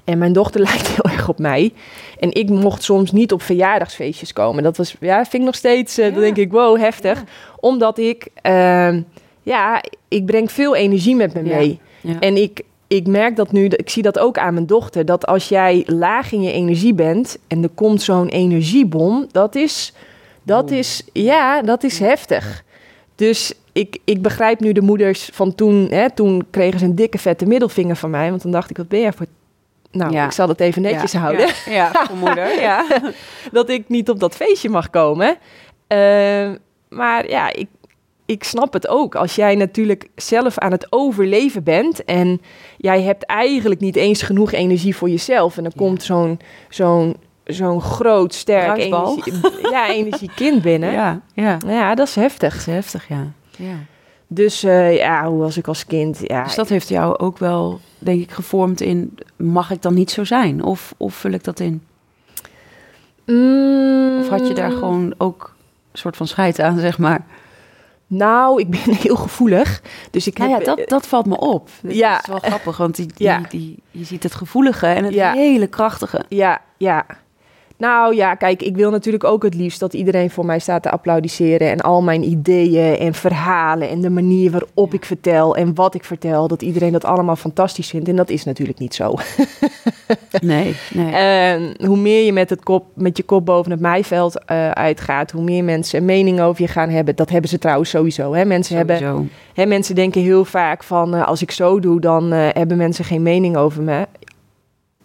En 0.04 0.18
mijn 0.18 0.32
dochter 0.32 0.60
lijkt 0.70 0.86
heel 0.88 1.12
erg 1.12 1.28
op 1.28 1.38
mij. 1.38 1.72
En 2.18 2.32
ik 2.32 2.48
mocht 2.48 2.82
soms 2.82 3.12
niet 3.12 3.32
op 3.32 3.42
verjaardagsfeestjes 3.42 4.32
komen. 4.32 4.62
Dat 4.62 4.76
was, 4.76 4.96
ja, 5.00 5.16
vind 5.22 5.34
ik 5.34 5.40
nog 5.40 5.54
steeds, 5.54 5.98
eh, 5.98 6.04
dan 6.04 6.14
Ja. 6.14 6.20
denk 6.20 6.36
ik, 6.36 6.52
wow, 6.52 6.78
heftig. 6.78 7.22
Omdat 7.60 7.98
ik, 7.98 8.26
ehm, 8.42 9.02
ja, 9.42 9.82
ik 10.14 10.26
breng 10.26 10.52
veel 10.52 10.74
energie 10.74 11.16
met 11.16 11.34
me 11.34 11.42
mee. 11.42 11.78
Ja. 12.00 12.18
En 12.20 12.36
ik, 12.36 12.62
ik 12.86 13.06
merk 13.06 13.36
dat 13.36 13.52
nu, 13.52 13.64
ik 13.64 13.90
zie 13.90 14.02
dat 14.02 14.18
ook 14.18 14.38
aan 14.38 14.54
mijn 14.54 14.66
dochter, 14.66 15.04
dat 15.04 15.26
als 15.26 15.48
jij 15.48 15.82
laag 15.86 16.32
in 16.32 16.42
je 16.42 16.52
energie 16.52 16.94
bent 16.94 17.38
en 17.46 17.62
er 17.62 17.68
komt 17.74 18.02
zo'n 18.02 18.28
energiebom, 18.28 19.26
dat 19.30 19.54
is, 19.54 19.92
dat 20.42 20.70
is, 20.70 21.02
ja, 21.12 21.62
dat 21.62 21.82
is 21.82 21.98
heftig. 21.98 22.62
Dus 23.14 23.54
ik, 23.72 23.98
ik 24.04 24.22
begrijp 24.22 24.60
nu 24.60 24.72
de 24.72 24.80
moeders 24.80 25.30
van 25.32 25.54
toen, 25.54 25.86
hè, 25.90 26.10
toen 26.10 26.44
kregen 26.50 26.78
ze 26.78 26.84
een 26.84 26.94
dikke 26.94 27.18
vette 27.18 27.46
middelvinger 27.46 27.96
van 27.96 28.10
mij, 28.10 28.30
want 28.30 28.42
dan 28.42 28.52
dacht 28.52 28.70
ik, 28.70 28.76
wat 28.76 28.88
ben 28.88 29.00
jij 29.00 29.12
voor... 29.12 29.26
Nou, 29.90 30.12
Ja. 30.12 30.24
ik 30.24 30.32
zal 30.32 30.48
het 30.48 30.60
even 30.60 30.82
netjes 30.82 31.12
Ja, 31.12 31.18
houden. 31.18 31.46
Ja, 31.46 31.72
ja 31.72 31.92
voor 32.06 32.16
moeder. 32.16 32.60
Ja. 32.60 32.86
dat 33.52 33.68
ik 33.68 33.88
niet 33.88 34.10
op 34.10 34.20
dat 34.20 34.34
feestje 34.34 34.68
mag 34.68 34.90
komen. 34.90 35.36
Eh, 35.86 36.50
maar 36.88 37.28
ja, 37.28 37.52
ik, 37.52 37.66
ik 38.26 38.44
snap 38.44 38.72
het 38.72 38.88
ook. 38.88 39.14
Als 39.14 39.34
jij 39.34 39.54
natuurlijk 39.54 40.08
zelf 40.14 40.58
aan 40.58 40.72
het 40.72 40.86
overleven 40.92 41.62
bent 41.62 42.04
en 42.04 42.40
jij 42.76 43.02
hebt 43.02 43.24
eigenlijk 43.24 43.80
niet 43.80 43.96
eens 43.96 44.22
genoeg 44.22 44.52
energie 44.52 44.96
voor 44.96 45.08
jezelf. 45.08 45.56
En 45.56 45.62
dan 45.62 45.72
komt 45.76 46.02
zo'n 46.02 46.40
zo'n 46.68 47.16
zo'n 47.44 47.80
groot, 47.80 48.34
sterk 48.34 48.78
energie, 48.78 49.32
ja, 49.70 49.90
energiekind 49.90 50.62
binnen. 50.62 50.92
Ja. 50.92 51.20
Ja, 51.34 51.58
ja. 51.66 51.94
dat 51.94 52.08
is 52.08 52.14
heftig. 52.14 52.52
Dat 52.52 52.60
is 52.60 52.74
heftig, 52.74 53.08
ja. 53.08 53.26
ja. 53.56 53.76
Dus 54.26 54.62
eh, 54.62 54.96
ja, 54.96 55.28
hoe 55.28 55.38
was 55.38 55.56
ik 55.56 55.68
als 55.68 55.86
kind? 55.86 56.20
Ja, 56.22 56.42
Dus 56.44 56.54
dat 56.54 56.68
heeft 56.68 56.88
jou 56.88 57.18
ook 57.18 57.38
wel, 57.38 57.80
denk 57.98 58.20
ik, 58.20 58.30
gevormd 58.30 58.80
in... 58.80 59.18
mag 59.36 59.70
ik 59.70 59.82
dan 59.82 59.94
niet 59.94 60.10
zo 60.10 60.24
zijn? 60.24 60.62
Of, 60.62 60.94
of 60.96 61.14
vul 61.14 61.30
ik 61.30 61.44
dat 61.44 61.60
in? 61.60 61.82
Mm, 63.26 64.18
Of 64.20 64.28
had 64.28 64.48
je 64.48 64.54
daar 64.54 64.70
gewoon 64.70 65.14
ook 65.18 65.54
een 65.92 65.98
soort 65.98 66.16
van 66.16 66.26
scheid 66.26 66.60
aan, 66.60 66.78
zeg 66.78 66.98
maar? 66.98 67.26
Nou, 68.06 68.60
ik 68.60 68.70
ben 68.70 68.94
heel 69.06 69.16
gevoelig. 69.16 69.82
Dus 70.10 70.26
ik 70.26 70.38
Nou 70.38 70.50
heb, 70.50 70.60
ja, 70.62 70.74
dat, 70.74 70.88
dat 70.88 71.06
valt 71.06 71.26
me 71.26 71.38
op. 71.38 71.68
Dat 71.82 71.94
Ja. 71.94 72.20
is 72.20 72.26
wel 72.26 72.38
grappig, 72.38 72.76
want 72.76 72.96
die, 72.96 73.06
die, 73.16 73.26
Ja. 73.26 73.40
die, 73.48 73.82
je 73.90 74.04
ziet 74.04 74.22
het 74.22 74.34
gevoelige 74.34 74.86
en 74.86 75.04
het 75.04 75.14
hele 75.14 75.66
krachtige. 75.66 76.24
Ja, 76.28 76.60
ja. 76.76 77.06
Nou 77.76 78.14
ja, 78.14 78.34
kijk, 78.34 78.62
ik 78.62 78.76
wil 78.76 78.90
natuurlijk 78.90 79.24
ook 79.24 79.42
het 79.42 79.54
liefst 79.54 79.80
dat 79.80 79.94
iedereen 79.94 80.30
voor 80.30 80.46
mij 80.46 80.58
staat 80.58 80.82
te 80.82 80.90
applaudisseren. 80.90 81.70
En 81.70 81.80
al 81.80 82.02
mijn 82.02 82.22
ideeën 82.22 82.98
en 82.98 83.14
verhalen 83.14 83.88
en 83.88 84.00
de 84.00 84.10
manier 84.10 84.50
waarop 84.50 84.94
ik 84.94 85.04
vertel 85.04 85.56
en 85.56 85.74
wat 85.74 85.94
ik 85.94 86.04
vertel, 86.04 86.48
dat 86.48 86.62
iedereen 86.62 86.92
dat 86.92 87.04
allemaal 87.04 87.36
fantastisch 87.36 87.88
vindt. 87.88 88.08
En 88.08 88.16
dat 88.16 88.30
is 88.30 88.44
natuurlijk 88.44 88.78
niet 88.78 88.94
zo. 88.94 89.14
nee, 90.40 90.76
nee. 90.92 91.12
En 91.12 91.74
hoe 91.86 91.96
meer 91.96 92.24
je 92.24 92.32
met, 92.32 92.50
het 92.50 92.62
kop, 92.62 92.86
met 92.94 93.16
je 93.16 93.22
kop 93.22 93.46
boven 93.46 93.70
het 93.70 93.80
maaiveld 93.80 94.40
uh, 94.50 94.70
uitgaat, 94.70 95.30
hoe 95.30 95.44
meer 95.44 95.64
mensen 95.64 95.98
een 95.98 96.04
mening 96.04 96.40
over 96.40 96.62
je 96.62 96.68
gaan 96.68 96.88
hebben. 96.90 97.16
Dat 97.16 97.30
hebben 97.30 97.50
ze 97.50 97.58
trouwens 97.58 97.90
sowieso. 97.90 98.32
Hè? 98.32 98.44
Mensen, 98.44 98.78
Sowieso. 98.78 99.04
Hebben, 99.04 99.30
hè, 99.54 99.66
mensen 99.66 99.94
denken 99.94 100.22
heel 100.22 100.44
vaak 100.44 100.82
van 100.82 101.14
uh, 101.14 101.26
als 101.26 101.42
ik 101.42 101.50
zo 101.50 101.80
doe, 101.80 102.00
dan 102.00 102.32
uh, 102.32 102.48
hebben 102.52 102.76
mensen 102.76 103.04
geen 103.04 103.22
mening 103.22 103.56
over 103.56 103.82
me. 103.82 104.06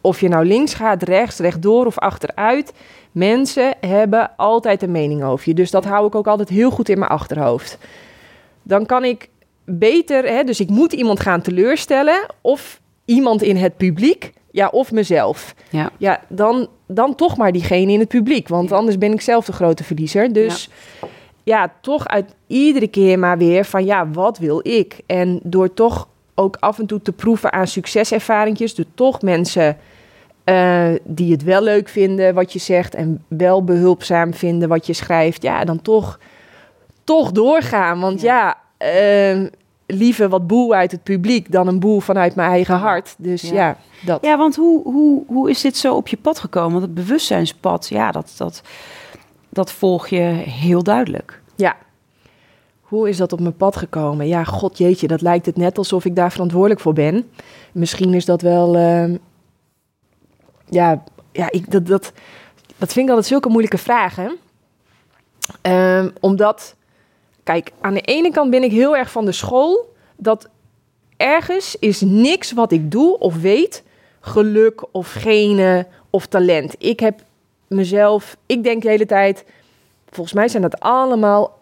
Of 0.01 0.21
je 0.21 0.27
nou 0.27 0.45
links 0.45 0.73
gaat, 0.73 1.03
rechts, 1.03 1.37
rechtdoor 1.39 1.85
of 1.85 1.97
achteruit. 1.97 2.73
Mensen 3.11 3.73
hebben 3.79 4.31
altijd 4.35 4.81
een 4.81 4.91
mening 4.91 5.23
over 5.23 5.49
je. 5.49 5.53
Dus 5.53 5.71
dat 5.71 5.85
hou 5.85 6.07
ik 6.07 6.15
ook 6.15 6.27
altijd 6.27 6.49
heel 6.49 6.69
goed 6.71 6.89
in 6.89 6.99
mijn 6.99 7.11
achterhoofd. 7.11 7.77
Dan 8.63 8.85
kan 8.85 9.03
ik 9.03 9.29
beter, 9.65 10.23
hè, 10.25 10.43
dus 10.43 10.59
ik 10.59 10.69
moet 10.69 10.93
iemand 10.93 11.19
gaan 11.19 11.41
teleurstellen. 11.41 12.25
Of 12.41 12.81
iemand 13.05 13.41
in 13.41 13.55
het 13.55 13.77
publiek. 13.77 14.33
Ja, 14.51 14.67
of 14.67 14.91
mezelf. 14.91 15.55
Ja. 15.69 15.89
Ja, 15.97 16.21
dan, 16.27 16.67
dan 16.87 17.15
toch 17.15 17.37
maar 17.37 17.51
diegene 17.51 17.91
in 17.91 17.99
het 17.99 18.07
publiek. 18.07 18.47
Want 18.47 18.69
Ja. 18.69 18.75
anders 18.75 18.97
ben 18.97 19.13
ik 19.13 19.21
zelf 19.21 19.45
de 19.45 19.53
grote 19.53 19.83
verliezer. 19.83 20.33
Dus 20.33 20.69
ja. 21.43 21.73
toch 21.81 22.07
uit 22.07 22.35
iedere 22.47 22.87
keer 22.87 23.19
maar 23.19 23.37
weer 23.37 23.65
van 23.65 23.85
ja, 23.85 24.09
wat 24.09 24.37
wil 24.37 24.59
ik? 24.63 24.99
En 25.05 25.39
door 25.43 25.73
toch 25.73 26.07
ook 26.39 26.57
af 26.59 26.79
en 26.79 26.85
toe 26.85 27.01
te 27.01 27.11
proeven 27.11 27.53
aan 27.53 27.67
succeservaringjes. 27.67 28.75
Door 28.75 28.85
toch 28.93 29.21
mensen 29.21 29.77
eh, 30.43 30.89
die 31.03 31.31
het 31.31 31.43
wel 31.43 31.61
leuk 31.61 31.89
vinden 31.89 32.33
wat 32.33 32.53
je 32.53 32.59
zegt. 32.59 32.95
En 32.95 33.23
wel 33.27 33.63
behulpzaam 33.63 34.33
vinden 34.33 34.69
wat 34.69 34.85
je 34.85 34.93
schrijft. 34.93 35.41
Ja, 35.41 35.63
dan 35.63 35.81
toch, 35.81 36.19
toch 37.03 37.31
doorgaan. 37.31 37.99
Want 37.99 38.21
ja, 38.21 38.57
eh, 38.77 39.39
liever 39.85 40.29
wat 40.29 40.47
boel 40.47 40.73
uit 40.73 40.91
het 40.91 41.03
publiek 41.03 41.51
dan 41.51 41.67
een 41.67 41.79
boel 41.79 41.99
vanuit 41.99 42.35
mijn 42.35 42.51
eigen 42.51 42.75
hart. 42.75 43.15
Dus 43.17 43.41
Ja. 43.41 43.53
ja, 43.53 43.77
dat. 44.05 44.25
Ja, 44.25 44.37
want 44.37 44.55
hoe, 44.55 44.83
hoe, 44.83 45.23
hoe 45.27 45.49
is 45.49 45.61
dit 45.61 45.77
zo 45.77 45.95
op 45.95 46.07
je 46.07 46.17
pad 46.17 46.39
gekomen? 46.39 46.71
Want 46.71 46.83
het 46.83 46.93
bewustzijnspad, 46.93 47.87
ja, 47.89 48.11
dat, 48.11 48.33
dat, 48.37 48.61
dat 49.49 49.71
volg 49.71 50.07
je 50.07 50.23
heel 50.45 50.83
duidelijk. 50.83 51.41
Ja. 51.55 51.75
Hoe 52.89 53.09
is 53.09 53.17
dat 53.17 53.33
op 53.33 53.39
mijn 53.39 53.55
pad 53.55 53.75
gekomen? 53.75 54.27
Ja, 54.27 54.43
god 54.43 54.77
jeetje, 54.77 55.07
dat 55.07 55.21
lijkt 55.21 55.45
het 55.45 55.57
net 55.57 55.77
alsof 55.77 56.05
ik 56.05 56.15
daar 56.15 56.31
verantwoordelijk 56.31 56.79
voor 56.79 56.93
ben. 56.93 57.29
Misschien 57.71 58.13
is 58.13 58.25
dat 58.25 58.41
wel. 58.41 58.75
ehm, 58.75 59.17
ja, 60.69 61.03
ja 61.31 61.51
ik, 61.51 61.71
dat, 61.71 61.85
dat, 61.87 62.11
dat 62.77 62.93
vind 62.93 63.05
ik 63.05 63.09
altijd 63.09 63.25
zulke 63.25 63.49
moeilijke 63.49 63.77
vragen. 63.77 64.37
Ehm, 65.61 66.09
omdat, 66.19 66.75
kijk, 67.43 67.71
aan 67.81 67.93
de 67.93 68.01
ene 68.01 68.31
kant 68.31 68.49
ben 68.49 68.63
ik 68.63 68.71
heel 68.71 68.97
erg 68.97 69.11
van 69.11 69.25
de 69.25 69.31
school 69.31 69.93
dat 70.15 70.49
ergens 71.17 71.75
is 71.79 72.01
niks 72.01 72.51
wat 72.51 72.71
ik 72.71 72.91
doe 72.91 73.17
of 73.19 73.35
weet 73.35 73.83
geluk 74.19 74.83
of 74.91 75.11
genen 75.11 75.87
of 76.09 76.25
talent. 76.25 76.75
Ik 76.77 76.99
heb 76.99 77.21
mezelf, 77.67 78.37
ik 78.45 78.63
denk 78.63 78.81
de 78.81 78.89
hele 78.89 79.05
tijd, 79.05 79.45
volgens 80.09 80.35
mij 80.35 80.47
zijn 80.47 80.61
dat 80.61 80.79
allemaal 80.79 81.58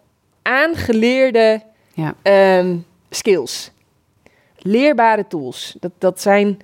aangeleerde 0.48 1.62
Ja. 1.94 2.14
ehm, 2.22 2.76
skills. 3.10 3.72
Leerbare 4.58 5.28
tools. 5.28 5.76
Dat, 5.80 5.92
dat 5.98 6.22
zijn 6.22 6.60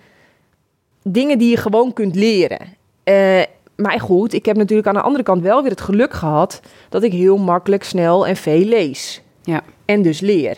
dingen 1.04 1.38
die 1.38 1.50
je 1.50 1.58
gewoon 1.58 1.94
kunt 1.94 2.16
leren. 2.16 2.60
Eh, 3.04 3.42
maar 3.76 4.00
goed, 4.00 4.34
ik 4.34 4.46
heb 4.46 4.56
natuurlijk 4.58 4.88
aan 4.88 4.94
de 4.94 5.02
andere 5.02 5.24
kant 5.24 5.42
wel 5.42 5.62
weer 5.62 5.72
het 5.72 5.82
geluk 5.82 6.14
gehad 6.14 6.62
dat 6.90 7.04
ik 7.04 7.12
heel 7.12 7.38
makkelijk, 7.38 7.84
snel 7.84 8.28
en 8.28 8.36
veel 8.36 8.64
lees. 8.66 9.22
Ja. 9.44 9.62
En 9.86 10.02
dus 10.02 10.20
leer. 10.20 10.58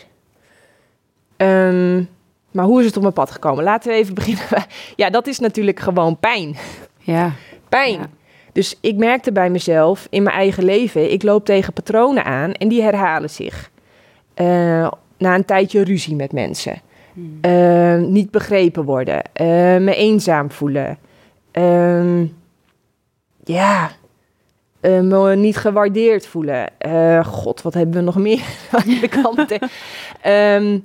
Ehm, 1.36 2.02
maar 2.50 2.64
hoe 2.64 2.80
is 2.80 2.86
het 2.86 2.96
op 2.96 3.02
mijn 3.02 3.14
pad 3.14 3.30
gekomen? 3.30 3.64
Laten 3.64 3.90
we 3.90 3.96
even 3.96 4.14
beginnen. 4.24 4.66
Ja, 4.96 5.10
dat 5.10 5.26
is 5.26 5.38
natuurlijk 5.38 5.80
gewoon 5.80 6.18
pijn. 6.18 6.56
Ja. 6.98 7.32
Pijn. 7.68 7.92
Ja. 7.98 8.08
Dus 8.56 8.76
ik 8.80 8.96
merkte 8.96 9.32
bij 9.32 9.50
mezelf 9.50 10.06
in 10.10 10.22
mijn 10.22 10.36
eigen 10.36 10.64
leven, 10.64 11.12
ik 11.12 11.22
loop 11.22 11.44
tegen 11.44 11.72
patronen 11.72 12.24
aan 12.24 12.52
en 12.52 12.68
die 12.68 12.82
herhalen 12.82 13.30
zich. 13.30 13.70
Eh, 14.34 14.90
na 15.18 15.34
een 15.34 15.44
tijdje 15.44 15.84
ruzie 15.84 16.14
met 16.14 16.32
mensen. 16.32 16.80
Hmm. 17.12 17.38
Eh, 17.40 17.96
niet 17.96 18.30
begrepen 18.30 18.84
worden. 18.84 19.22
eh, 19.32 19.46
me 19.76 19.94
eenzaam 19.94 20.50
voelen. 20.50 20.98
Ehm, 21.50 22.26
ja. 23.44 23.90
me 24.80 25.36
niet 25.36 25.56
gewaardeerd 25.56 26.26
voelen. 26.26 26.68
God, 27.24 27.62
wat 27.62 27.74
hebben 27.74 27.94
we 27.94 28.00
nog 28.00 28.16
meer 28.16 28.42
aan 28.70 28.98
de 29.00 29.08
kant? 29.08 29.58
Ehm, 30.20 30.78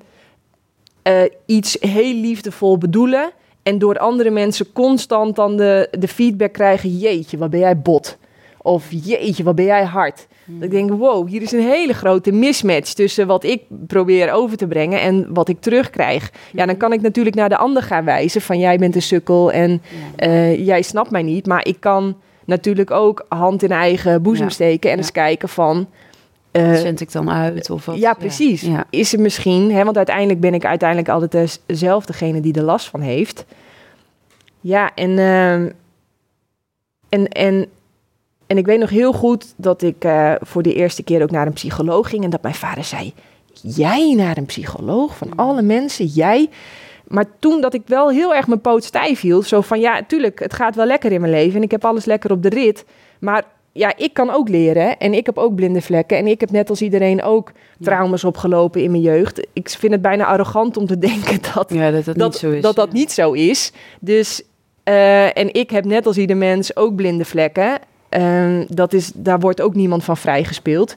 eh, 1.01 1.23
iets 1.45 1.77
heel 1.79 2.13
liefdevol 2.13 2.77
bedoelen. 2.77 3.31
En 3.63 3.79
door 3.79 3.97
andere 3.97 4.29
mensen 4.29 4.71
constant 4.73 5.35
dan 5.35 5.57
de, 5.57 5.87
de 5.99 6.07
feedback 6.07 6.53
krijgen: 6.53 6.97
Jeetje, 6.97 7.37
wat 7.37 7.49
ben 7.49 7.59
jij 7.59 7.77
bot? 7.79 8.17
Of 8.61 8.85
Jeetje, 8.89 9.43
wat 9.43 9.55
ben 9.55 9.65
jij 9.65 9.83
hard? 9.83 10.27
Dat 10.45 10.63
ik 10.63 10.71
denk: 10.71 10.89
Wow, 10.89 11.27
hier 11.27 11.41
is 11.41 11.51
een 11.51 11.61
hele 11.69 11.93
grote 11.93 12.31
mismatch 12.31 12.93
tussen 12.93 13.27
wat 13.27 13.43
ik 13.43 13.61
probeer 13.87 14.31
over 14.31 14.57
te 14.57 14.67
brengen 14.67 15.01
en 15.01 15.27
wat 15.33 15.49
ik 15.49 15.61
terugkrijg. 15.61 16.31
Ja, 16.53 16.65
dan 16.65 16.77
kan 16.77 16.93
ik 16.93 17.01
natuurlijk 17.01 17.35
naar 17.35 17.49
de 17.49 17.57
ander 17.57 17.83
gaan 17.83 18.05
wijzen: 18.05 18.41
van 18.41 18.59
jij 18.59 18.77
bent 18.77 18.95
een 18.95 19.01
sukkel 19.01 19.51
en 19.51 19.81
eh, 20.15 20.65
jij 20.65 20.81
snapt 20.81 21.11
mij 21.11 21.23
niet. 21.23 21.45
Maar 21.45 21.67
ik 21.67 21.79
kan 21.79 22.15
natuurlijk 22.45 22.91
ook 22.91 23.25
hand 23.29 23.63
in 23.63 23.71
eigen 23.71 24.21
boezem 24.21 24.45
Ja. 24.45 24.51
steken 24.51 24.89
en 24.89 24.95
Ja. 24.95 25.01
eens 25.01 25.11
kijken 25.11 25.49
van. 25.49 25.87
Wat 26.51 26.77
zend 26.77 27.01
ik 27.01 27.11
dan 27.11 27.29
uit? 27.29 27.69
Of 27.69 27.85
wat? 27.85 27.97
ja, 27.97 28.13
precies. 28.13 28.61
Ja. 28.61 28.85
Is 28.89 29.13
er 29.13 29.19
misschien, 29.19 29.71
hè, 29.71 29.83
want 29.83 29.97
uiteindelijk 29.97 30.39
ben 30.39 30.53
ik 30.53 30.65
uiteindelijk 30.65 31.09
altijd 31.09 31.59
zelf 31.67 32.05
degene 32.05 32.41
die 32.41 32.53
er 32.53 32.63
last 32.63 32.89
van 32.89 33.01
heeft. 33.01 33.45
Ja, 34.61 34.91
en, 34.95 35.19
ehm, 35.19 35.69
en, 37.09 37.27
en, 37.27 37.65
en 38.47 38.57
ik 38.57 38.65
weet 38.65 38.79
nog 38.79 38.89
heel 38.89 39.13
goed 39.13 39.53
dat 39.55 39.81
ik 39.81 40.03
eh, 40.03 40.33
voor 40.39 40.63
de 40.63 40.73
eerste 40.73 41.03
keer 41.03 41.23
ook 41.23 41.31
naar 41.31 41.47
een 41.47 41.53
psycholoog 41.53 42.09
ging 42.09 42.23
en 42.23 42.29
dat 42.29 42.41
mijn 42.41 42.55
vader 42.55 42.83
zei: 42.83 43.13
Jij 43.53 44.13
naar 44.13 44.37
een 44.37 44.45
psycholoog 44.45 45.17
van 45.17 45.35
alle 45.35 45.61
mensen, 45.61 46.05
jij. 46.05 46.49
Maar 47.07 47.25
toen 47.39 47.61
dat 47.61 47.73
ik 47.73 47.81
wel 47.85 48.09
heel 48.09 48.35
erg 48.35 48.47
mijn 48.47 48.61
poot 48.61 48.83
stijf 48.83 49.21
hield, 49.21 49.45
zo 49.45 49.61
van 49.61 49.79
ja, 49.79 50.03
tuurlijk, 50.03 50.39
het 50.39 50.53
gaat 50.53 50.75
wel 50.75 50.85
lekker 50.85 51.11
in 51.11 51.21
mijn 51.21 51.33
leven 51.33 51.55
en 51.55 51.63
ik 51.63 51.71
heb 51.71 51.85
alles 51.85 52.05
lekker 52.05 52.31
op 52.31 52.43
de 52.43 52.49
rit. 52.49 52.85
Maar 53.19 53.45
ja, 53.71 53.93
ik 53.97 54.13
kan 54.13 54.29
ook 54.29 54.49
leren 54.49 54.97
en 54.97 55.13
ik 55.13 55.25
heb 55.25 55.37
ook 55.37 55.55
blinde 55.55 55.81
vlekken 55.81 56.17
en 56.17 56.27
ik 56.27 56.39
heb 56.39 56.51
net 56.51 56.69
als 56.69 56.81
iedereen 56.81 57.23
ook 57.23 57.51
trauma's 57.79 58.23
opgelopen 58.23 58.83
in 58.83 58.91
mijn 58.91 59.03
jeugd. 59.03 59.47
Ik 59.53 59.69
vind 59.69 59.91
het 59.91 60.01
bijna 60.01 60.25
arrogant 60.25 60.77
om 60.77 60.85
te 60.85 60.97
denken 61.07 61.39
dat 61.53 61.73
Ja, 61.73 61.91
dat 61.91 62.05
dat, 62.05 62.15
dat 62.15 62.31
niet 62.31 62.35
zo 62.39 62.51
is. 62.51 62.61
dat, 62.61 62.91
niet 62.93 63.11
zo 63.11 63.31
is. 63.31 63.71
Dus, 63.99 64.43
eh, 64.83 65.37
en 65.37 65.53
ik 65.53 65.69
heb 65.69 65.85
net 65.85 66.05
als 66.05 66.17
ieder 66.17 66.37
mens 66.37 66.75
ook 66.75 66.95
blinde 66.95 67.25
vlekken. 67.25 67.79
Ehm, 68.09 68.65
dat 68.67 68.93
is, 68.93 69.11
daar 69.15 69.39
wordt 69.39 69.61
ook 69.61 69.75
niemand 69.75 70.03
van 70.03 70.17
vrijgespeeld. 70.17 70.95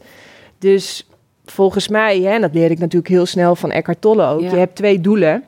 Dus 0.59 1.09
volgens 1.45 1.89
mij, 1.89 2.21
hè, 2.21 2.31
en 2.31 2.41
dat 2.41 2.55
leer 2.55 2.71
ik 2.71 2.79
natuurlijk 2.79 3.13
heel 3.13 3.27
snel 3.27 3.57
van 3.57 3.71
Eckhart 3.71 4.01
Tolle 4.01 4.27
ook. 4.27 4.41
Ja. 4.41 4.51
Je 4.51 4.57
hebt 4.57 4.77
twee 4.77 5.01
doelen. 5.01 5.45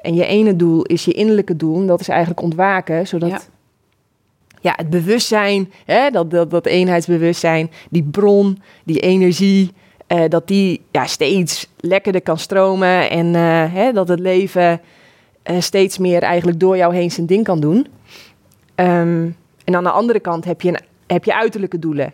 En 0.00 0.14
je 0.14 0.26
ene 0.26 0.56
doel 0.56 0.82
is 0.82 1.04
je 1.04 1.12
innerlijke 1.12 1.56
doel. 1.56 1.80
En 1.80 1.86
dat 1.86 2.00
is 2.00 2.08
eigenlijk 2.08 2.40
ontwaken, 2.42 3.06
zodat 3.06 3.30
Ja. 3.30 3.40
Ja. 4.66 4.72
het 4.76 4.90
bewustzijn, 4.90 5.72
hè, 5.84 6.10
dat, 6.10 6.30
dat, 6.30 6.50
dat 6.50 6.66
eenheidsbewustzijn, 6.66 7.70
die 7.90 8.02
bron, 8.02 8.62
die 8.84 9.00
energie, 9.00 9.72
eh, 10.06 10.24
dat 10.28 10.48
die 10.48 10.80
ja, 10.90 11.06
steeds 11.06 11.68
lekkerder 11.76 12.22
kan 12.22 12.38
stromen 12.38 13.10
en 13.10 13.34
eh, 13.34 13.72
hè, 13.72 13.92
dat 13.92 14.08
het 14.08 14.18
leven 14.20 14.80
eh, 15.42 15.60
steeds 15.60 15.98
meer 15.98 16.22
eigenlijk 16.22 16.60
door 16.60 16.76
jou 16.76 16.94
heen 16.94 17.10
zijn 17.10 17.26
ding 17.26 17.44
kan 17.44 17.60
doen. 17.60 17.86
Ehm, 18.74 19.28
en 19.64 19.76
aan 19.76 19.84
de 19.84 19.90
andere 19.90 20.20
kant 20.20 20.44
heb 20.44 20.60
je, 20.60 20.68
een, 20.68 20.80
heb 21.06 21.24
je 21.24 21.34
uiterlijke 21.34 21.78
doelen. 21.78 22.12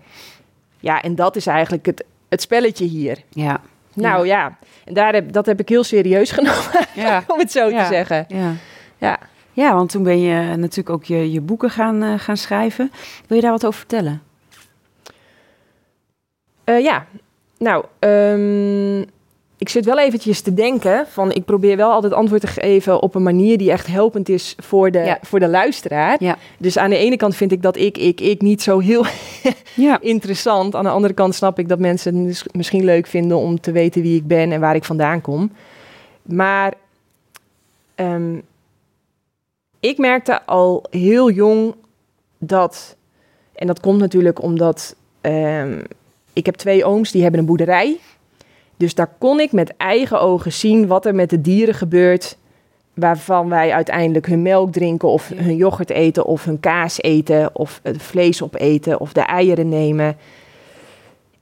Ja, 0.80 1.02
en 1.02 1.14
dat 1.14 1.36
is 1.36 1.46
eigenlijk 1.46 1.86
het, 1.86 2.04
het 2.28 2.40
spelletje 2.40 2.84
hier. 2.84 3.18
Ja. 3.30 3.60
Nou 3.94 4.26
ja, 4.26 4.58
en 4.84 4.94
daar 4.94 5.12
heb, 5.12 5.32
dat 5.32 5.46
heb 5.46 5.60
ik 5.60 5.68
heel 5.68 5.84
serieus 5.84 6.30
genomen, 6.30 6.86
Ja. 6.94 7.24
om 7.26 7.38
het 7.38 7.52
zo 7.52 7.68
Ja. 7.68 7.82
te 7.82 7.94
zeggen. 7.94 8.24
Ja. 8.28 8.54
Ja. 8.98 9.18
Ja, 9.52 9.74
want 9.74 9.90
toen 9.90 10.02
ben 10.02 10.20
je 10.20 10.56
natuurlijk 10.56 10.90
ook 10.90 11.04
je, 11.04 11.32
je 11.32 11.40
boeken 11.40 11.70
gaan, 11.70 12.02
eh, 12.02 12.14
gaan 12.16 12.36
schrijven. 12.36 12.90
Wil 13.26 13.36
je 13.36 13.42
daar 13.42 13.52
wat 13.52 13.66
over 13.66 13.78
vertellen? 13.78 14.22
Eh, 16.64 16.80
ja, 16.82 17.06
nou, 17.58 17.84
ehm, 17.98 19.00
ik 19.58 19.68
zit 19.68 19.84
wel 19.84 19.98
eventjes 19.98 20.40
te 20.40 20.54
denken 20.54 21.06
van, 21.08 21.32
ik 21.32 21.44
probeer 21.44 21.76
wel 21.76 21.90
altijd 21.90 22.12
antwoord 22.12 22.40
te 22.40 22.46
geven 22.46 23.02
op 23.02 23.14
een 23.14 23.22
manier 23.22 23.58
die 23.58 23.70
echt 23.70 23.86
helpend 23.86 24.28
is 24.28 24.54
voor 24.58 24.90
de, 24.90 24.98
Ja. 24.98 25.18
voor 25.22 25.38
de 25.40 25.48
luisteraar. 25.48 26.16
Ja. 26.18 26.36
Dus 26.58 26.78
aan 26.78 26.90
de 26.90 26.96
ene 26.96 27.16
kant 27.16 27.36
vind 27.36 27.52
ik 27.52 27.62
dat 27.62 27.76
ik, 27.76 27.98
ik, 27.98 28.20
ik 28.20 28.40
niet 28.40 28.62
zo 28.62 28.78
heel 28.78 29.04
Ja. 29.74 30.00
interessant. 30.00 30.74
Aan 30.74 30.84
de 30.84 30.90
andere 30.90 31.14
kant 31.14 31.34
snap 31.34 31.58
ik 31.58 31.68
dat 31.68 31.78
mensen 31.78 32.14
het 32.16 32.24
mis- 32.26 32.46
misschien 32.52 32.84
leuk 32.84 33.06
vinden 33.06 33.36
om 33.36 33.60
te 33.60 33.72
weten 33.72 34.02
wie 34.02 34.16
ik 34.16 34.26
ben 34.26 34.52
en 34.52 34.60
waar 34.60 34.74
ik 34.74 34.84
vandaan 34.84 35.20
kom. 35.20 35.52
Maar 36.22 36.72
ehm, 37.94 38.34
ik 39.82 39.98
merkte 39.98 40.46
al 40.46 40.84
heel 40.90 41.30
jong 41.30 41.74
dat 42.38 42.96
En 43.54 43.66
dat 43.66 43.80
komt 43.80 43.98
natuurlijk 43.98 44.42
omdat 44.42 44.96
ehm, 45.20 45.80
ik 46.32 46.46
heb 46.46 46.54
twee 46.54 46.84
ooms 46.84 47.10
die 47.10 47.22
hebben 47.22 47.40
een 47.40 47.46
boerderij. 47.46 47.98
Dus 48.76 48.94
daar 48.94 49.10
kon 49.18 49.40
ik 49.40 49.52
met 49.52 49.76
eigen 49.76 50.20
ogen 50.20 50.52
zien 50.52 50.86
wat 50.86 51.06
er 51.06 51.14
met 51.14 51.30
de 51.30 51.40
dieren 51.40 51.74
gebeurt. 51.74 52.36
Waarvan 52.94 53.48
wij 53.48 53.72
uiteindelijk 53.72 54.26
hun 54.26 54.42
melk 54.42 54.72
drinken, 54.72 55.08
of 55.08 55.28
Ja. 55.28 55.42
hun 55.42 55.56
yoghurt 55.56 55.90
eten, 55.90 56.24
of 56.24 56.44
hun 56.44 56.60
kaas 56.60 57.02
eten, 57.02 57.50
of 57.52 57.80
het 57.82 58.02
vlees 58.02 58.42
opeten, 58.42 59.00
of 59.00 59.12
de 59.12 59.20
eieren 59.20 59.68
nemen. 59.68 60.16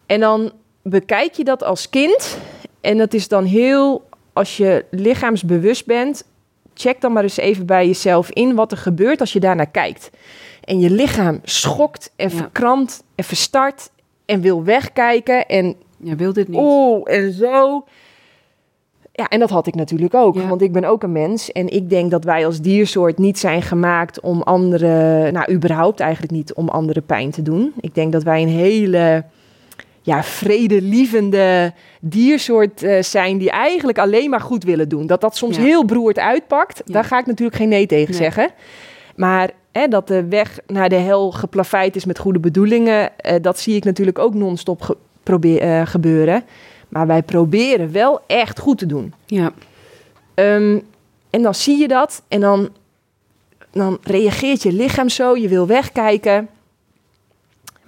En 0.06 0.20
dan 0.20 0.52
bekijk 0.82 1.32
je 1.35 1.44
dat 1.44 1.62
als 1.62 1.90
kind. 1.90 2.38
En 2.80 2.99
dat 2.99 3.14
is 3.14 3.28
dan 3.28 3.44
heel, 3.44 4.09
als 4.32 4.56
je 4.56 4.85
lichaamsbewust 4.90 5.87
bent, 5.87 6.25
check 6.80 7.00
dan 7.00 7.12
maar 7.12 7.22
eens 7.22 7.37
even 7.37 7.66
bij 7.66 7.87
jezelf 7.87 8.30
in 8.30 8.54
wat 8.54 8.72
er 8.72 8.78
gebeurt 8.78 9.20
als 9.20 9.32
je 9.32 9.40
daarnaar 9.40 9.70
kijkt. 9.70 10.10
En 10.64 10.80
je 10.80 10.90
lichaam 10.90 11.40
schokt 11.42 12.12
en 12.16 12.30
verkrampt 12.30 13.04
en 13.14 13.25
verstart 13.25 13.90
en 14.26 14.40
wil 14.40 14.64
wegkijken 14.64 15.46
en 15.46 15.75
Je 16.02 16.16
wil 16.16 16.32
dit 16.32 16.49
niet. 16.49 16.60
oeh 16.60 17.00
en 17.04 17.32
zo. 17.32 17.84
Ja, 19.12 19.28
en 19.28 19.38
dat 19.38 19.50
had 19.50 19.66
ik 19.66 19.75
natuurlijk 19.75 20.14
ook, 20.14 20.34
Ja. 20.34 20.46
want 20.49 20.62
ik 20.62 20.72
ben 20.72 20.84
ook 20.84 21.02
een 21.02 21.12
mens. 21.12 21.52
En 21.52 21.68
ik 21.68 21.90
denk 21.90 22.10
dat 22.10 22.25
wij 22.25 22.46
als 22.46 22.60
diersoort 22.60 23.18
niet 23.18 23.38
zijn 23.38 23.62
gemaakt 23.62 24.20
om 24.20 24.42
anderen, 24.42 25.32
nou 25.32 25.52
überhaupt 25.52 26.00
eigenlijk 26.00 26.32
niet 26.32 26.54
om 26.54 26.68
anderen 26.68 27.04
pijn 27.04 27.30
te 27.30 27.42
doen. 27.42 27.72
Ik 27.80 27.94
denk 27.94 28.12
dat 28.12 28.22
wij 28.22 28.42
een 28.42 28.49
hele 28.49 29.25
ja, 30.10 30.22
vredelievende 30.22 31.72
diersoort 32.00 32.82
eh, 32.82 33.02
zijn 33.02 33.38
die 33.38 33.50
eigenlijk 33.50 33.98
alleen 33.98 34.30
maar 34.30 34.40
goed 34.40 34.64
willen 34.64 34.88
doen. 34.88 35.06
Dat 35.06 35.20
dat 35.20 35.36
soms 35.36 35.56
Ja. 35.56 35.62
heel 35.62 35.84
beroerd 35.84 36.18
uitpakt, 36.18 36.82
Ja. 36.84 36.92
daar 36.92 37.04
ga 37.04 37.18
ik 37.18 37.26
natuurlijk 37.26 37.56
geen 37.58 37.68
nee 37.68 37.86
tegen 37.86 38.10
Nee. 38.10 38.20
zeggen. 38.22 38.50
Maar 39.16 39.50
hè, 39.72 39.88
dat 39.88 40.08
de 40.08 40.24
weg 40.28 40.58
naar 40.66 40.88
de 40.88 40.94
hel 40.96 41.30
geplaveid 41.30 41.96
is 41.96 42.04
met 42.04 42.18
goede 42.18 42.38
bedoelingen, 42.40 43.18
eh, 43.18 43.34
dat 43.42 43.58
zie 43.58 43.74
ik 43.76 43.84
natuurlijk 43.84 44.18
ook 44.18 44.34
non-stop 44.34 44.82
ge- 44.82 44.96
eh, 45.58 45.86
gebeuren. 45.86 46.42
Maar 46.88 47.06
wij 47.06 47.22
proberen 47.22 47.92
wel 47.92 48.20
echt 48.26 48.58
goed 48.58 48.78
te 48.78 48.86
doen. 48.86 49.14
Ja, 49.26 49.52
Ehm, 50.34 50.78
en 51.30 51.42
dan 51.42 51.54
zie 51.54 51.78
je 51.78 51.88
dat 51.88 52.22
en 52.28 52.40
dan, 52.40 52.68
dan 53.70 53.98
reageert 54.02 54.62
je 54.62 54.72
lichaam 54.72 55.08
zo, 55.08 55.36
je 55.36 55.48
wil 55.48 55.66
wegkijken. 55.66 56.48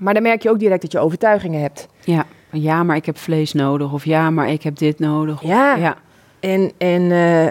Maar 0.03 0.15
dan 0.15 0.23
merk 0.23 0.43
je 0.43 0.51
ook 0.51 0.59
direct 0.59 0.83
dat 0.83 0.93
je 0.93 0.99
overtuigingen 0.99 1.61
hebt. 1.61 1.89
ja. 2.05 2.27
Ja, 2.55 2.83
maar 2.83 2.97
ik 2.97 3.07
heb 3.07 3.19
vlees 3.19 3.53
nodig. 3.53 3.93
Of 3.93 4.05
ja, 4.05 4.31
maar 4.31 4.51
ik 4.51 4.63
heb 4.63 4.77
dit 4.79 4.99
nodig. 4.99 5.43
Of- 5.43 5.49
Ja. 5.49 5.75
ja. 5.77 5.97
En, 6.41 6.73
en 6.79 7.11
eh, 7.13 7.49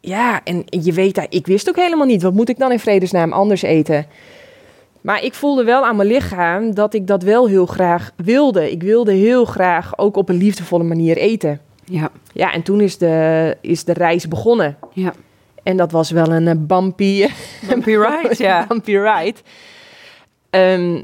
ja, 0.00 0.40
en 0.44 0.64
je 0.68 0.92
weet 0.92 1.14
daar, 1.14 1.26
ik 1.28 1.46
wist 1.46 1.68
ook 1.68 1.76
helemaal 1.76 2.06
niet, 2.06 2.22
wat 2.22 2.32
moet 2.32 2.48
ik 2.48 2.58
dan 2.58 2.72
in 2.72 2.78
vredesnaam 2.78 3.32
anders 3.32 3.62
eten? 3.62 4.06
Maar 5.00 5.24
ik 5.24 5.34
voelde 5.34 5.64
wel 5.64 5.84
aan 5.86 5.96
mijn 5.96 6.08
lichaam 6.08 6.74
dat 6.74 6.94
ik 6.94 7.06
dat 7.06 7.22
wel 7.22 7.48
heel 7.48 7.66
graag 7.66 8.10
wilde. 8.16 8.70
Ik 8.70 8.82
wilde 8.82 9.12
heel 9.12 9.44
graag 9.44 9.98
ook 9.98 10.16
op 10.16 10.28
een 10.28 10.36
liefdevolle 10.36 10.84
manier 10.84 11.16
eten. 11.16 11.60
Ja, 11.84 12.10
Ja, 12.32 12.52
en 12.52 12.62
toen 12.62 12.80
is 12.80 12.98
de, 12.98 13.56
is 13.60 13.84
de 13.84 13.92
reis 13.92 14.28
begonnen. 14.28 14.76
ja. 14.92 15.12
En 15.62 15.76
dat 15.76 15.92
was 15.92 16.10
wel 16.10 16.32
een 16.32 16.48
eh, 16.48 16.54
bumpy, 16.58 17.26
Bumpy 17.68 17.90
ride, 17.90 18.34
ja. 18.36 18.64
bumpy 18.68 18.96
ride. 18.96 19.38
Ehm, 20.50 21.02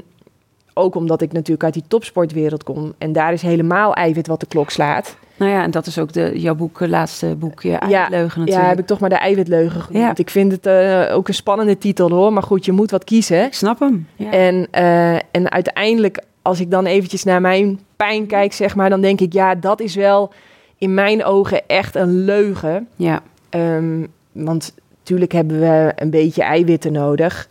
ook 0.77 0.95
omdat 0.95 1.21
ik 1.21 1.31
natuurlijk 1.31 1.63
uit 1.63 1.73
die 1.73 1.83
topsportwereld 1.87 2.63
kom. 2.63 2.93
En 2.97 3.11
daar 3.11 3.33
is 3.33 3.41
helemaal 3.41 3.93
eiwit 3.93 4.27
wat 4.27 4.39
de 4.39 4.45
klok 4.45 4.69
slaat. 4.69 5.17
Nou 5.37 5.51
ja, 5.51 5.63
en 5.63 5.71
dat 5.71 5.85
is 5.85 5.99
ook 5.99 6.13
de, 6.13 6.31
jouw 6.39 6.55
boek, 6.55 6.81
eh, 6.81 6.87
laatste 6.89 7.35
boekje, 7.35 7.69
Ja, 7.69 7.79
Eiwitleugen 7.79 8.39
Ja, 8.39 8.39
natuurlijk. 8.39 8.67
heb 8.67 8.79
ik 8.79 8.85
toch 8.85 8.99
maar 8.99 9.09
de 9.09 9.15
eiwitleugen 9.15 9.81
genoemd. 9.81 10.05
Ja. 10.05 10.15
Ik 10.15 10.29
vind 10.29 10.51
het 10.51 10.65
eh, 10.65 11.15
ook 11.15 11.27
een 11.27 11.33
spannende 11.33 11.77
titel 11.77 12.09
hoor. 12.09 12.33
Maar 12.33 12.43
goed, 12.43 12.65
je 12.65 12.71
moet 12.71 12.91
wat 12.91 13.03
kiezen. 13.03 13.43
Ik 13.43 13.53
snap 13.53 13.79
hem. 13.79 14.07
Ja. 14.15 14.31
En, 14.31 14.67
eh, 14.71 15.13
en 15.15 15.51
uiteindelijk, 15.51 16.21
als 16.41 16.59
ik 16.59 16.71
dan 16.71 16.85
eventjes 16.85 17.23
naar 17.23 17.41
mijn 17.41 17.79
pijn 17.95 18.25
kijk, 18.27 18.53
zeg 18.53 18.75
maar, 18.75 18.89
dan 18.89 19.01
denk 19.01 19.21
ik, 19.21 19.33
ja, 19.33 19.55
dat 19.55 19.79
is 19.79 19.95
wel 19.95 20.31
in 20.77 20.93
mijn 20.93 21.23
ogen 21.23 21.67
echt 21.67 21.95
een 21.95 22.23
leugen. 22.25 22.87
ja. 22.95 23.21
Ehm, 23.49 24.05
want 24.31 24.73
natuurlijk 24.99 25.31
hebben 25.31 25.59
we 25.59 25.91
een 25.95 26.09
beetje 26.09 26.43
eiwitten 26.43 26.91
nodig. 26.91 27.47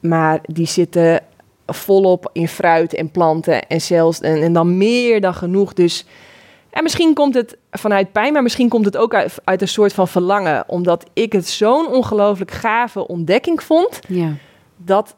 Maar 0.00 0.38
die 0.42 0.66
zitten 0.66 1.20
volop 1.66 2.30
in 2.32 2.48
fruit 2.48 2.94
en 2.94 3.10
planten 3.10 3.66
en 3.68 3.80
zelfs 3.80 4.20
en, 4.20 4.42
en 4.42 4.52
dan 4.52 4.76
meer 4.76 5.20
dan 5.20 5.34
genoeg. 5.34 5.72
Dus 5.72 6.06
en 6.70 6.82
misschien 6.82 7.14
komt 7.14 7.34
het 7.34 7.56
vanuit 7.70 8.12
pijn, 8.12 8.32
maar 8.32 8.42
misschien 8.42 8.68
komt 8.68 8.84
het 8.84 8.96
ook 8.96 9.14
uit, 9.14 9.34
uit 9.44 9.62
een 9.62 9.68
soort 9.68 9.92
van 9.92 10.08
verlangen. 10.08 10.64
Omdat 10.66 11.04
ik 11.12 11.32
het 11.32 11.48
zo'n 11.48 11.86
ongelooflijk 11.92 12.50
gave 12.50 13.06
ontdekking 13.08 13.62
vond. 13.62 14.00
ja. 14.08 14.32
Dat, 14.78 15.14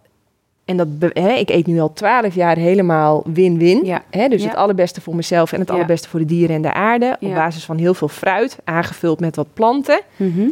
en 0.65 0.77
dat, 0.77 0.89
hè, 1.13 1.33
ik 1.33 1.51
eet 1.51 1.67
nu 1.67 1.81
al 1.81 1.93
twaalf 1.93 2.35
jaar 2.35 2.57
helemaal 2.57 3.23
win-win. 3.33 3.85
Ja. 3.85 4.03
Hè, 4.11 4.29
dus 4.29 4.43
Ja. 4.43 4.49
het 4.49 4.57
allerbeste 4.57 5.01
voor 5.01 5.15
mezelf 5.17 5.53
en 5.53 5.61
het 5.61 5.71
allerbeste 5.71 6.09
voor 6.09 6.19
de 6.21 6.25
dieren 6.27 6.57
en 6.57 6.63
de 6.63 6.73
aarde. 6.73 7.17
Op 7.21 7.35
basis 7.35 7.65
van 7.65 7.77
heel 7.77 7.95
veel 7.95 8.09
fruit, 8.09 8.59
aangevuld 8.65 9.21
met 9.21 9.37
wat 9.37 9.47
planten. 9.55 10.01
Mhm. 10.17 10.49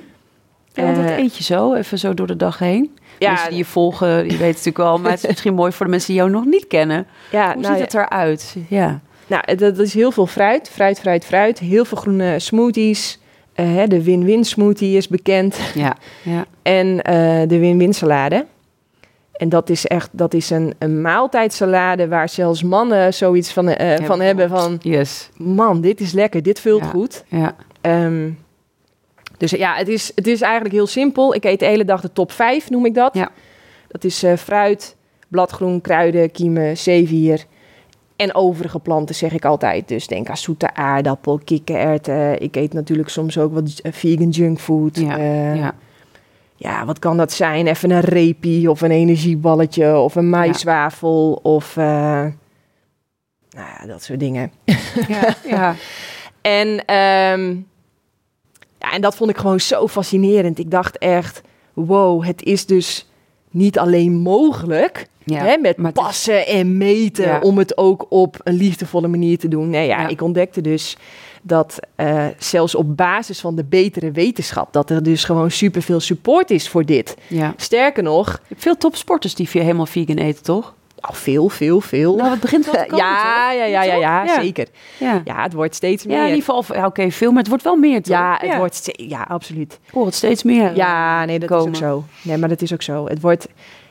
Ja, 0.77 0.83
want 0.83 0.97
dat 0.97 1.05
Eh, 1.07 1.19
eet 1.19 1.37
je 1.37 1.43
zo, 1.45 1.75
even 1.75 1.99
zo 1.99 2.15
door 2.15 2.27
de 2.27 2.37
dag 2.37 2.59
heen. 2.59 2.97
Ja, 3.19 3.31
Mensen 3.31 3.49
die 3.49 3.59
je 3.59 3.65
volgen, 3.65 4.09
die 4.09 4.23
weten 4.23 4.47
het 4.47 4.49
natuurlijk 4.57 4.77
wel. 4.77 4.99
Maar 4.99 5.11
het 5.11 5.23
is 5.23 5.29
misschien 5.29 5.55
mooi 5.55 5.73
voor 5.73 5.85
de 5.87 5.91
mensen 5.91 6.09
die 6.13 6.17
jou 6.23 6.31
nog 6.31 6.45
niet 6.45 6.67
kennen. 6.67 7.07
ja, 7.31 7.53
Hoe 7.53 7.63
nou, 7.63 7.75
ziet 7.75 7.85
het 7.85 7.95
eruit? 7.95 8.57
Ja. 8.69 9.01
Nou, 9.27 9.55
dat 9.55 9.79
is 9.79 9.95
heel 9.95 10.11
veel 10.11 10.27
fruit, 10.27 10.69
fruit, 10.69 11.01
fruit, 11.01 11.25
fruit. 11.25 11.59
Heel 11.59 11.85
veel 11.85 11.99
groene 11.99 12.39
smoothies. 12.39 13.19
Eh, 13.55 13.83
de 13.87 14.03
win-win 14.03 14.45
smoothie 14.45 14.97
is 14.97 15.09
bekend. 15.09 15.59
Ja. 15.75 15.97
ja. 16.23 16.45
En 16.63 17.03
eh, 17.03 17.49
de 17.49 17.59
win-win 17.59 17.93
salade. 17.95 18.47
En 19.33 19.49
dat 19.49 19.71
is 19.71 19.87
echt, 19.87 20.09
dat 20.13 20.35
is 20.35 20.51
een, 20.51 20.75
een 20.79 21.01
maaltijdsalade 21.01 22.09
waar 22.09 22.29
zelfs 22.29 22.63
mannen 22.63 23.15
zoiets 23.15 23.53
van, 23.53 23.69
eh, 23.69 24.05
van 24.07 24.21
hebben 24.21 24.49
van... 24.49 24.79
Yes. 24.83 25.31
Man, 25.37 25.81
dit 25.81 26.01
is 26.01 26.13
lekker, 26.13 26.43
dit 26.43 26.61
vult 26.61 26.81
Ja. 26.83 26.89
goed. 26.89 27.25
Ja. 27.29 27.55
Ehm, 27.81 28.29
dus 29.37 29.51
ja, 29.51 29.75
het 29.75 29.89
is, 29.89 30.13
het 30.15 30.27
is 30.27 30.41
eigenlijk 30.41 30.75
heel 30.75 30.87
simpel. 30.87 31.35
Ik 31.35 31.45
eet 31.45 31.59
de 31.59 31.67
hele 31.67 31.85
dag 31.85 32.01
de 32.01 32.13
top 32.13 32.33
5, 32.33 32.71
noem 32.71 32.87
ik 32.87 32.95
dat. 32.95 33.15
Ja. 33.15 33.31
Dat 33.89 34.05
is 34.05 34.23
eh, 34.23 34.37
fruit, 34.37 34.97
bladgroen, 35.29 35.81
kruiden, 35.81 36.31
kiemen, 36.31 36.77
zeewier 36.77 37.45
en 38.17 38.35
overige 38.35 38.79
planten, 38.79 39.15
zeg 39.15 39.33
ik 39.33 39.45
altijd. 39.45 39.89
Dus 39.89 40.07
denk 40.07 40.29
aan 40.29 40.37
zoete 40.37 40.75
aardappel, 40.75 41.41
kikkererwten. 41.45 42.43
Ik 42.43 42.57
eet 42.57 42.73
natuurlijk 42.73 43.09
soms 43.09 43.39
ook 43.39 43.55
wat 43.55 43.81
eh, 43.83 43.93
vegan 43.93 44.29
junkfood. 44.29 44.97
Ja, 44.97 45.19
Eh, 45.19 45.57
ja. 45.57 45.75
ja, 46.57 46.85
wat 46.85 46.99
kan 46.99 47.17
dat 47.17 47.33
zijn? 47.33 47.67
Even 47.67 47.91
een 47.91 48.01
repie 48.01 48.71
of 48.71 48.81
een 48.81 48.91
energieballetje 48.91 49.97
of 49.97 50.15
een 50.15 50.29
maïswafel 50.29 51.41
of... 51.43 51.77
nou 51.77 52.33
ja, 53.51 53.87
dat 53.87 54.03
soort 54.03 54.21
dingen. 54.21 54.53
Ja. 55.09 55.35
ja. 55.49 55.75
En, 56.47 56.85
ehm, 56.85 57.57
ja, 58.87 58.93
en 58.93 59.01
dat 59.01 59.17
vond 59.17 59.31
ik 59.31 59.37
gewoon 59.39 59.61
zo 59.61 59.89
fascinerend. 59.89 60.59
Ik 60.59 60.71
dacht 60.71 60.99
echt, 60.99 61.41
wow, 61.73 62.25
het 62.25 62.43
is 62.43 62.67
dus 62.67 63.07
niet 63.51 63.79
alleen 63.79 64.13
mogelijk 64.15 65.07
Ja, 65.25 65.45
hè, 65.45 65.57
met 65.57 65.77
is- 65.79 65.93
passen 65.93 66.47
en 66.47 66.77
meten 66.77 67.25
Ja. 67.27 67.39
om 67.41 67.59
het 67.59 67.77
ook 67.79 68.07
op 68.09 68.37
een 68.45 68.55
liefdevolle 68.55 69.09
manier 69.09 69.39
te 69.39 69.49
doen. 69.49 69.71
Nee, 69.71 69.87
ja, 69.87 70.01
Ja. 70.01 70.09
ik 70.09 70.23
ontdekte 70.23 70.61
dus 70.61 70.97
dat 71.43 71.79
eh, 71.95 72.27
zelfs 72.39 72.75
op 72.75 72.97
basis 72.97 73.41
van 73.41 73.57
de 73.57 73.65
betere 73.65 74.11
wetenschap, 74.11 74.73
dat 74.73 74.91
er 74.91 75.03
dus 75.03 75.25
gewoon 75.25 75.51
superveel 75.51 76.01
support 76.01 76.51
is 76.51 76.69
voor 76.69 76.85
dit. 76.85 77.17
Sterker 77.57 78.03
nog, 78.03 78.27
Je 78.33 78.39
hebt 78.49 78.63
veel 78.63 78.77
topsporters 78.77 79.35
die 79.35 79.49
helemaal 79.53 79.87
vegan 79.87 80.17
eten, 80.17 80.43
toch? 80.43 80.75
Al 81.01 81.15
veel, 81.15 81.49
veel, 81.49 81.81
veel. 81.81 82.17
Nou, 82.17 82.31
het 82.31 82.41
begint 82.41 82.65
wel 82.65 82.75
te 82.75 82.81
komen, 82.91 83.05
ja, 83.05 83.53
ja, 83.53 83.65
ja, 83.65 83.83
ja, 83.83 83.95
ja, 83.95 84.25
Ja. 84.25 84.41
zeker. 84.41 84.67
Ja. 84.99 85.21
Ja, 85.25 85.43
het 85.43 85.53
wordt 85.53 85.75
steeds 85.75 86.03
Ja, 86.03 86.09
meer. 86.09 86.19
in 86.29 86.35
ieder 86.35 86.43
geval, 86.45 86.65
ja, 86.77 86.87
oké, 86.87 87.11
veel, 87.11 87.29
maar 87.31 87.39
het 87.39 87.49
wordt 87.49 87.65
wel 87.65 87.77
meer, 87.77 88.03
toch? 88.03 88.17
Ja, 88.17 88.39
het 88.41 88.57
wordt 88.57 88.81
ja, 88.93 89.25
absoluut. 89.29 89.79
Ik 89.87 89.93
hoor 89.93 90.07
het 90.07 90.15
steeds 90.15 90.43
meer. 90.43 90.77
Ja, 90.77 91.25
nee, 91.25 91.39
dat 91.39 91.49
komen. 91.49 91.73
is 91.73 91.83
ook 91.83 91.85
zo. 91.91 92.05
Nee, 92.23 92.37
maar 92.37 92.49
dat 92.49 92.63
is 92.63 92.73
ook 92.73 92.83
zo. 92.83 93.09
Het 93.09 93.21
wordt, 93.21 93.49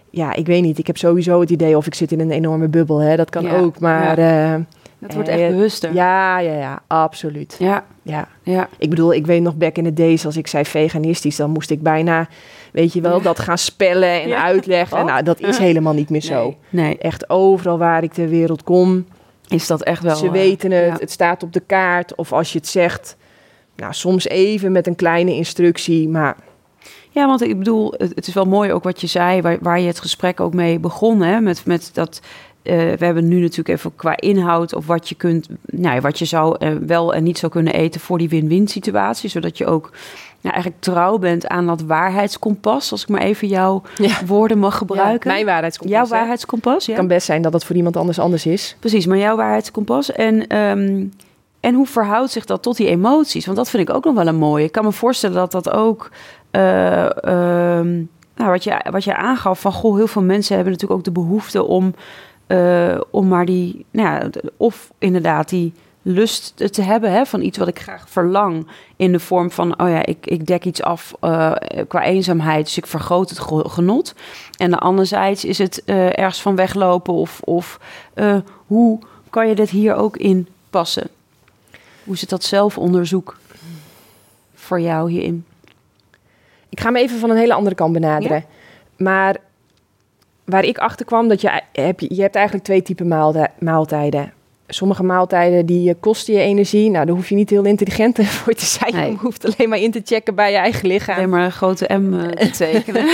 ja, 0.10 0.34
ik 0.34 0.46
weet 0.46 0.62
niet. 0.62 0.78
Ik 0.78 0.88
heb 0.88 0.98
sowieso 0.98 1.40
het 1.40 1.50
idee 1.50 1.78
of 1.78 1.86
ik 1.86 1.96
zit 1.96 2.12
in 2.12 2.20
een 2.20 2.32
enorme 2.32 2.68
bubbel. 2.68 2.98
Hè. 3.00 3.16
Dat 3.16 3.30
kan 3.30 3.44
Ja, 3.44 3.58
ook, 3.58 3.80
maar 3.80 4.20
ja, 4.20 4.64
Het 5.00 5.14
wordt 5.14 5.30
Eh, 5.30 5.44
echt 5.44 5.52
bewuster. 5.54 5.94
ja, 5.94 6.40
ja, 6.40 6.54
ja, 6.54 6.82
absoluut. 6.88 7.56
Ja, 7.60 7.84
Ja. 8.02 8.28
ja. 8.44 8.70
Ik 8.78 8.90
bedoel, 8.90 9.14
ik 9.14 9.26
weet 9.26 9.42
nog 9.42 9.56
back 9.56 9.76
in 9.78 9.84
the 9.84 9.94
days 9.94 10.26
als 10.26 10.38
ik 10.38 10.48
zei 10.48 10.66
veganistisch, 10.66 11.36
dan 11.36 11.50
moest 11.50 11.70
ik 11.70 11.82
bijna, 11.82 12.28
weet 12.76 12.94
je 12.94 13.02
wel, 13.02 13.18
Ja. 13.18 13.24
dat 13.24 13.40
gaan 13.40 13.58
spellen 13.58 14.22
en 14.22 14.28
Ja. 14.28 14.44
uitleggen. 14.44 14.98
En 14.98 15.04
Wat? 15.04 15.12
nou, 15.12 15.24
dat 15.24 15.40
is 15.40 15.58
helemaal 15.58 15.94
niet 15.94 16.10
meer 16.10 16.22
zo. 16.22 16.44
Nee, 16.70 16.86
nee, 16.86 16.98
Echt 16.98 17.30
overal 17.30 17.78
waar 17.78 18.04
ik 18.04 18.14
ter 18.14 18.30
wereld 18.30 18.64
kom, 18.64 19.06
is 19.48 19.68
dat 19.68 19.84
echt 19.84 20.04
wel... 20.04 20.16
ze 20.16 20.26
eh, 20.26 20.32
weten 20.32 20.72
het, 20.72 20.86
ja. 20.86 20.96
het 21.00 21.12
staat 21.12 21.44
op 21.44 21.54
de 21.54 21.60
kaart. 21.60 22.16
Of 22.16 22.34
als 22.34 22.52
je 22.52 22.58
het 22.58 22.68
zegt, 22.68 23.18
nou, 23.76 23.94
soms 23.94 24.28
even 24.28 24.72
met 24.72 24.88
een 24.88 24.96
kleine 24.96 25.34
instructie, 25.34 26.10
maar 26.10 26.36
Ja, 27.10 27.28
want 27.28 27.42
ik 27.42 27.58
bedoel, 27.58 27.94
het, 27.98 28.28
is 28.28 28.34
wel 28.34 28.46
mooi 28.46 28.72
ook 28.72 28.84
wat 28.84 29.02
je 29.02 29.08
zei, 29.08 29.42
waar, 29.42 29.58
waar 29.62 29.80
je 29.80 29.88
het 29.88 30.00
gesprek 30.00 30.40
ook 30.40 30.54
mee 30.54 30.80
begon, 30.80 31.22
hè, 31.22 31.42
met, 31.42 31.66
met 31.66 31.90
dat 31.94 32.22
eh, 32.66 32.76
we 32.76 33.06
hebben 33.06 33.28
nu 33.28 33.40
natuurlijk 33.40 33.70
even 33.70 33.96
qua 33.96 34.18
inhoud 34.18 34.76
of 34.76 34.86
wat 34.86 35.10
je 35.10 35.16
kunt, 35.16 35.48
nou 35.66 36.02
wat 36.02 36.20
je 36.20 36.26
zou 36.26 36.56
eh, 36.60 36.72
wel 36.86 37.14
en 37.14 37.24
niet 37.24 37.38
zou 37.38 37.52
kunnen 37.52 37.74
eten 37.74 38.02
voor 38.02 38.18
die 38.18 38.30
win-win 38.30 38.68
situatie, 38.68 39.30
zodat 39.30 39.58
je 39.58 39.66
ook 39.66 39.92
nou, 40.46 40.54
eigenlijk 40.58 40.84
trouw 40.84 41.18
bent 41.18 41.48
aan 41.48 41.66
dat 41.66 41.82
waarheidskompas, 41.82 42.92
als 42.92 43.02
ik 43.02 43.08
maar 43.10 43.22
even 43.22 43.48
jouw 43.48 43.82
Ja. 43.98 44.26
woorden 44.26 44.60
mag 44.60 44.78
gebruiken. 44.78 45.32
mijn 45.32 45.46
waarheidskompas. 45.46 45.98
jouw 45.98 46.06
hè. 46.08 46.10
waarheidskompas, 46.18 46.86
ja. 46.86 46.92
Het 46.92 47.00
kan 47.00 47.08
best 47.08 47.26
zijn 47.26 47.42
dat 47.42 47.54
het 47.54 47.66
voor 47.66 47.76
iemand 47.76 47.98
anders 47.98 48.20
anders 48.20 48.46
is. 48.46 48.76
Precies, 48.80 49.06
maar 49.06 49.18
jouw 49.18 49.36
waarheidskompas. 49.36 50.12
En, 50.12 50.48
ehm, 50.48 51.04
en 51.60 51.74
hoe 51.76 51.86
verhoudt 51.88 52.32
zich 52.32 52.46
dat 52.46 52.62
tot 52.62 52.78
die 52.78 52.88
emoties? 52.88 53.46
Want 53.46 53.58
dat 53.58 53.70
vind 53.70 53.90
ik 53.90 53.96
ook 53.96 54.06
nog 54.06 54.14
wel 54.16 54.28
een 54.28 54.36
mooie. 54.36 54.64
Ik 54.66 54.72
kan 54.72 54.84
me 54.84 54.92
voorstellen 54.92 55.36
dat 55.36 55.52
dat 55.52 55.70
ook... 55.72 56.10
eh, 56.52 57.24
ehm, 57.24 57.94
nou, 58.36 58.52
wat, 58.52 58.64
je, 58.64 58.86
wat 58.92 59.04
je 59.04 59.16
aangaf 59.16 59.60
van... 59.60 59.72
Goh, 59.72 59.96
heel 59.96 60.08
veel 60.08 60.22
mensen 60.22 60.56
hebben 60.56 60.74
natuurlijk 60.74 61.00
ook 61.00 61.06
de 61.06 61.22
behoefte 61.22 61.64
om... 61.64 61.94
eh, 62.48 62.98
om 63.12 63.28
maar 63.28 63.46
die... 63.46 63.86
Nou 63.92 64.08
ja, 64.10 64.30
of 64.58 64.92
inderdaad 65.00 65.50
die 65.50 65.74
lust 66.08 66.74
te 66.74 66.82
hebben 66.82 67.12
hè, 67.12 67.26
van 67.26 67.42
iets 67.42 67.58
wat 67.58 67.68
ik 67.68 67.80
graag 67.80 68.10
verlang... 68.10 68.68
in 68.96 69.12
de 69.12 69.20
vorm 69.20 69.52
van, 69.52 69.80
oh 69.80 69.90
ja, 69.90 70.06
ik, 70.06 70.26
ik 70.26 70.46
dek 70.46 70.66
iets 70.66 70.82
af 70.82 71.14
eh, 71.20 71.52
qua 71.88 72.04
eenzaamheid... 72.04 72.66
dus 72.66 72.78
ik 72.78 72.86
vergroot 72.86 73.30
het 73.30 73.40
ge- 73.40 73.70
genot. 73.70 74.14
En 74.58 74.72
de 74.72 74.78
anderzijds 74.78 75.46
is 75.46 75.58
het 75.58 75.84
eh, 75.86 76.06
ergens 76.06 76.42
van 76.42 76.56
weglopen 76.56 77.14
of... 77.14 77.40
of 77.44 77.80
eh, 78.14 78.38
hoe 78.68 79.00
kan 79.30 79.48
je 79.48 79.56
dit 79.56 79.70
hier 79.70 79.96
ook 79.96 80.18
in 80.18 80.48
passen? 80.70 81.10
Hoe 82.04 82.18
zit 82.18 82.30
dat 82.30 82.44
zelfonderzoek 82.44 83.38
voor 84.56 84.80
jou 84.82 85.12
hierin? 85.12 85.46
Ik 86.70 86.80
ga 86.80 86.86
hem 86.86 86.96
even 86.96 87.20
van 87.20 87.30
een 87.30 87.38
hele 87.38 87.54
andere 87.54 87.76
kant 87.76 87.94
benaderen. 87.94 88.46
Maar 88.98 89.36
waar 90.44 90.64
ik 90.64 90.78
achter 90.78 91.06
kwam, 91.06 91.28
dat 91.28 91.42
je, 91.42 91.62
heb, 91.72 92.00
je 92.00 92.16
je 92.16 92.22
hebt 92.22 92.36
eigenlijk 92.36 92.66
twee 92.66 92.82
typen 92.82 93.08
maaltijden. 93.60 94.34
Sommige 94.68 95.04
maaltijden 95.04 95.66
die 95.66 95.90
eh, 95.90 95.96
kosten 96.00 96.34
je 96.34 96.40
energie. 96.40 96.90
Nou, 96.90 97.06
daar 97.06 97.16
hoef 97.16 97.30
je 97.30 97.36
niet 97.36 97.50
heel 97.50 97.64
intelligent 97.66 98.26
voor 98.28 98.54
te 98.54 98.66
zijn. 98.66 98.94
Nee. 98.96 99.12
Je 99.12 99.18
hoeft 99.18 99.46
alleen 99.46 99.70
maar 99.70 99.80
in 99.80 99.92
te 99.92 100.02
checken 100.04 100.36
bij 100.36 100.52
je 100.52 100.58
eigen 100.58 100.88
lichaam. 100.88 101.16
Alleen 101.16 101.30
maar 101.30 101.44
een 101.46 101.52
grote 101.52 101.98
M 101.98 102.14
eh, 102.14 102.28
te 102.46 102.50
tekenen. 102.52 103.06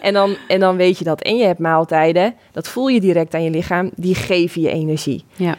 En 0.00 0.12
dan, 0.12 0.36
en 0.48 0.60
dan 0.60 0.76
weet 0.76 0.98
je 0.98 1.04
dat. 1.04 1.22
En 1.22 1.36
je 1.36 1.44
hebt 1.44 1.58
maaltijden, 1.58 2.34
dat 2.52 2.68
voel 2.68 2.88
je 2.88 3.00
direct 3.00 3.34
aan 3.34 3.42
je 3.42 3.50
lichaam, 3.50 3.90
die 3.94 4.14
geven 4.14 4.60
je 4.60 4.70
energie. 4.70 5.24
ja, 5.36 5.56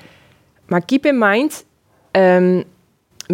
Maar 0.68 0.86
keep 0.86 1.06
in 1.06 1.18
mind, 1.18 1.66
ehm, 2.12 2.64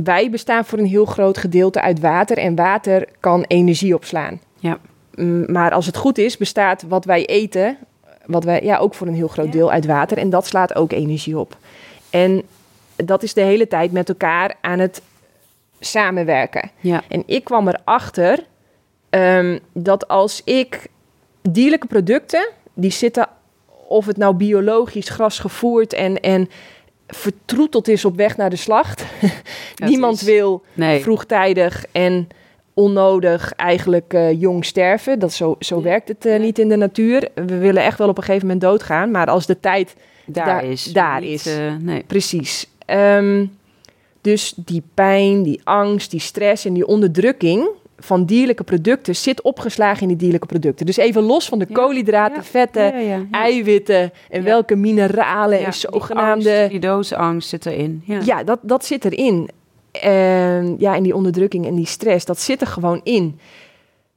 wij 0.04 0.30
bestaan 0.30 0.66
voor 0.66 0.80
een 0.80 0.86
heel 0.86 1.06
groot 1.06 1.38
gedeelte 1.38 1.82
uit 1.82 2.00
water 2.00 2.38
en 2.38 2.56
water 2.56 3.08
kan 3.20 3.44
energie 3.48 3.96
opslaan. 3.96 4.40
Ja. 4.60 4.78
Mm, 5.16 5.52
Maar 5.52 5.72
als 5.72 5.86
het 5.86 5.98
goed 5.98 6.18
is, 6.18 6.38
bestaat 6.38 6.84
wat 6.88 7.06
wij 7.06 7.26
eten, 7.26 7.78
wat 8.26 8.44
wij, 8.44 8.64
ja, 8.64 8.78
ook 8.78 8.94
voor 8.94 9.08
een 9.08 9.14
heel 9.16 9.28
groot 9.28 9.46
Ja. 9.46 9.52
deel 9.52 9.72
uit 9.72 9.86
water 9.86 10.18
en 10.18 10.30
dat 10.30 10.46
slaat 10.46 10.76
ook 10.76 10.92
energie 10.92 11.40
op. 11.40 11.58
En 12.16 12.44
dat 12.96 13.24
is 13.24 13.34
de 13.34 13.42
hele 13.42 13.68
tijd 13.68 13.92
met 13.92 14.10
elkaar 14.10 14.56
aan 14.62 14.80
het 14.80 15.02
samenwerken. 15.80 16.72
ja, 16.80 17.04
En 17.10 17.24
ik 17.26 17.44
kwam 17.44 17.68
erachter 17.68 18.46
ehm, 19.10 19.60
dat 19.74 20.08
als 20.08 20.42
ik 20.44 20.88
dierlijke 21.42 21.88
producten, 21.88 22.50
die 22.74 22.92
zitten, 22.92 23.28
of 23.88 24.06
het 24.06 24.18
nou 24.18 24.36
biologisch 24.36 25.10
gras 25.10 25.40
gevoerd 25.40 25.94
en, 25.94 26.20
en 26.20 26.50
vertroeteld 27.08 27.88
is 27.88 28.06
op 28.06 28.16
weg 28.16 28.38
naar 28.38 28.50
de 28.50 28.56
slacht. 28.56 29.06
Niemand 29.76 30.16
is- 30.16 30.22
wil 30.22 30.64
nee. 30.74 31.02
vroegtijdig 31.02 31.86
en 31.92 32.28
onnodig 32.76 33.54
eigenlijk 33.54 34.14
eh, 34.14 34.40
jong 34.42 34.66
sterven. 34.66 35.20
Dat 35.20 35.34
zo, 35.34 35.56
zo 35.60 35.82
werkt 35.82 36.08
het 36.08 36.26
eh, 36.26 36.40
niet 36.40 36.60
in 36.60 36.70
de 36.70 36.76
natuur. 36.76 37.30
We 37.36 37.58
willen 37.58 37.84
echt 37.84 37.98
wel 37.98 38.10
op 38.10 38.18
een 38.18 38.24
gegeven 38.24 38.48
moment 38.48 38.64
doodgaan, 38.66 39.12
maar 39.12 39.28
als 39.28 39.46
de 39.46 39.60
tijd 39.60 39.96
daar, 40.26 40.46
daar- 40.46 40.66
is. 40.66 40.84
daar 40.84 41.20
niet, 41.22 41.30
is. 41.30 41.46
eh, 41.58 41.74
nee. 41.80 42.04
Precies. 42.08 42.68
Ehm, 42.86 43.46
dus 44.22 44.54
die 44.56 44.84
pijn, 44.94 45.44
die 45.44 45.62
angst, 45.64 46.12
die 46.12 46.20
stress 46.20 46.66
en 46.66 46.74
die 46.74 46.88
onderdrukking 46.88 47.68
van 48.00 48.26
dierlijke 48.26 48.64
producten 48.64 49.16
zit 49.16 49.42
opgeslagen 49.42 50.02
in 50.02 50.08
die 50.08 50.18
dierlijke 50.18 50.48
producten. 50.48 50.86
Dus 50.86 50.98
even 50.98 51.22
los 51.24 51.48
van 51.48 51.60
de 51.60 51.66
Ja, 51.70 51.76
koolhydraten, 51.76 52.36
ja, 52.36 52.44
vetten, 52.44 53.06
Ja, 53.06 53.26
eiwitten 53.32 54.12
en 54.30 54.44
welke 54.44 54.76
mineralen 54.76 55.58
en 55.60 55.64
die 55.64 55.74
zogenaamde... 55.74 56.54
angst, 56.56 56.70
Die 56.70 56.80
doodsangst 56.80 57.50
zit 57.50 57.66
erin. 57.66 58.02
Ja. 58.06 58.20
Ja, 58.26 58.44
dat, 58.44 58.60
dat 58.62 58.86
zit 58.86 59.06
erin. 59.06 59.50
En 60.02 60.76
ja, 60.80 60.96
en 60.96 61.04
die 61.04 61.16
onderdrukking 61.16 61.66
en 61.66 61.76
die 61.76 61.86
stress, 61.86 62.26
dat 62.26 62.40
zit 62.40 62.62
er 62.62 62.68
gewoon 62.68 63.02
in. 63.04 63.40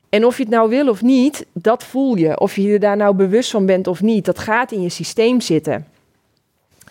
En 0.08 0.24
of 0.24 0.36
je 0.36 0.42
het 0.42 0.52
nou 0.52 0.68
wil 0.68 0.88
of 0.88 1.02
niet, 1.02 1.46
dat 1.52 1.84
voel 1.84 2.16
je. 2.16 2.40
Of 2.40 2.56
je 2.56 2.62
je 2.62 2.78
daar 2.78 2.96
nou 2.96 3.14
bewust 3.14 3.50
van 3.50 3.66
bent 3.66 3.86
of 3.86 4.02
niet, 4.02 4.24
dat 4.24 4.38
gaat 4.38 4.72
in 4.72 4.82
je 4.82 4.88
systeem 4.88 5.40
zitten. 5.40 5.86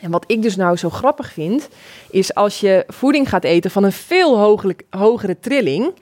En 0.01 0.11
wat 0.11 0.23
ik 0.27 0.41
dus 0.41 0.55
nou 0.55 0.75
zo 0.75 0.89
grappig 0.89 1.31
vind, 1.31 1.69
is 2.11 2.33
als 2.35 2.59
je 2.59 2.83
voeding 2.87 3.29
gaat 3.29 3.43
eten 3.43 3.71
van 3.71 3.83
een 3.83 3.91
veel 3.91 4.37
hogere 4.89 5.39
trilling, 5.39 5.93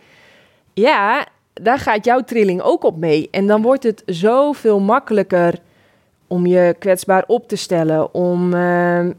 ja, 0.74 1.28
daar 1.54 1.80
gaat 1.80 2.06
jouw 2.06 2.22
trilling 2.22 2.62
ook 2.62 2.84
op 2.84 2.98
mee. 2.98 3.28
En 3.32 3.48
dan 3.48 3.62
wordt 3.62 3.84
het 3.84 4.04
zoveel 4.06 4.80
makkelijker 4.80 5.60
om 6.28 6.46
je 6.46 6.76
kwetsbaar 6.80 7.24
op 7.28 7.48
te 7.48 7.56
stellen, 7.56 8.14
om 8.14 8.54
ehm, 8.54 9.12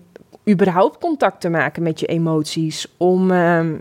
überhaupt 0.49 0.99
contact 0.99 1.41
te 1.41 1.49
maken 1.49 1.83
met 1.83 2.01
je 2.01 2.07
emoties, 2.07 2.87
om 2.97 3.31
ehm, 3.31 3.75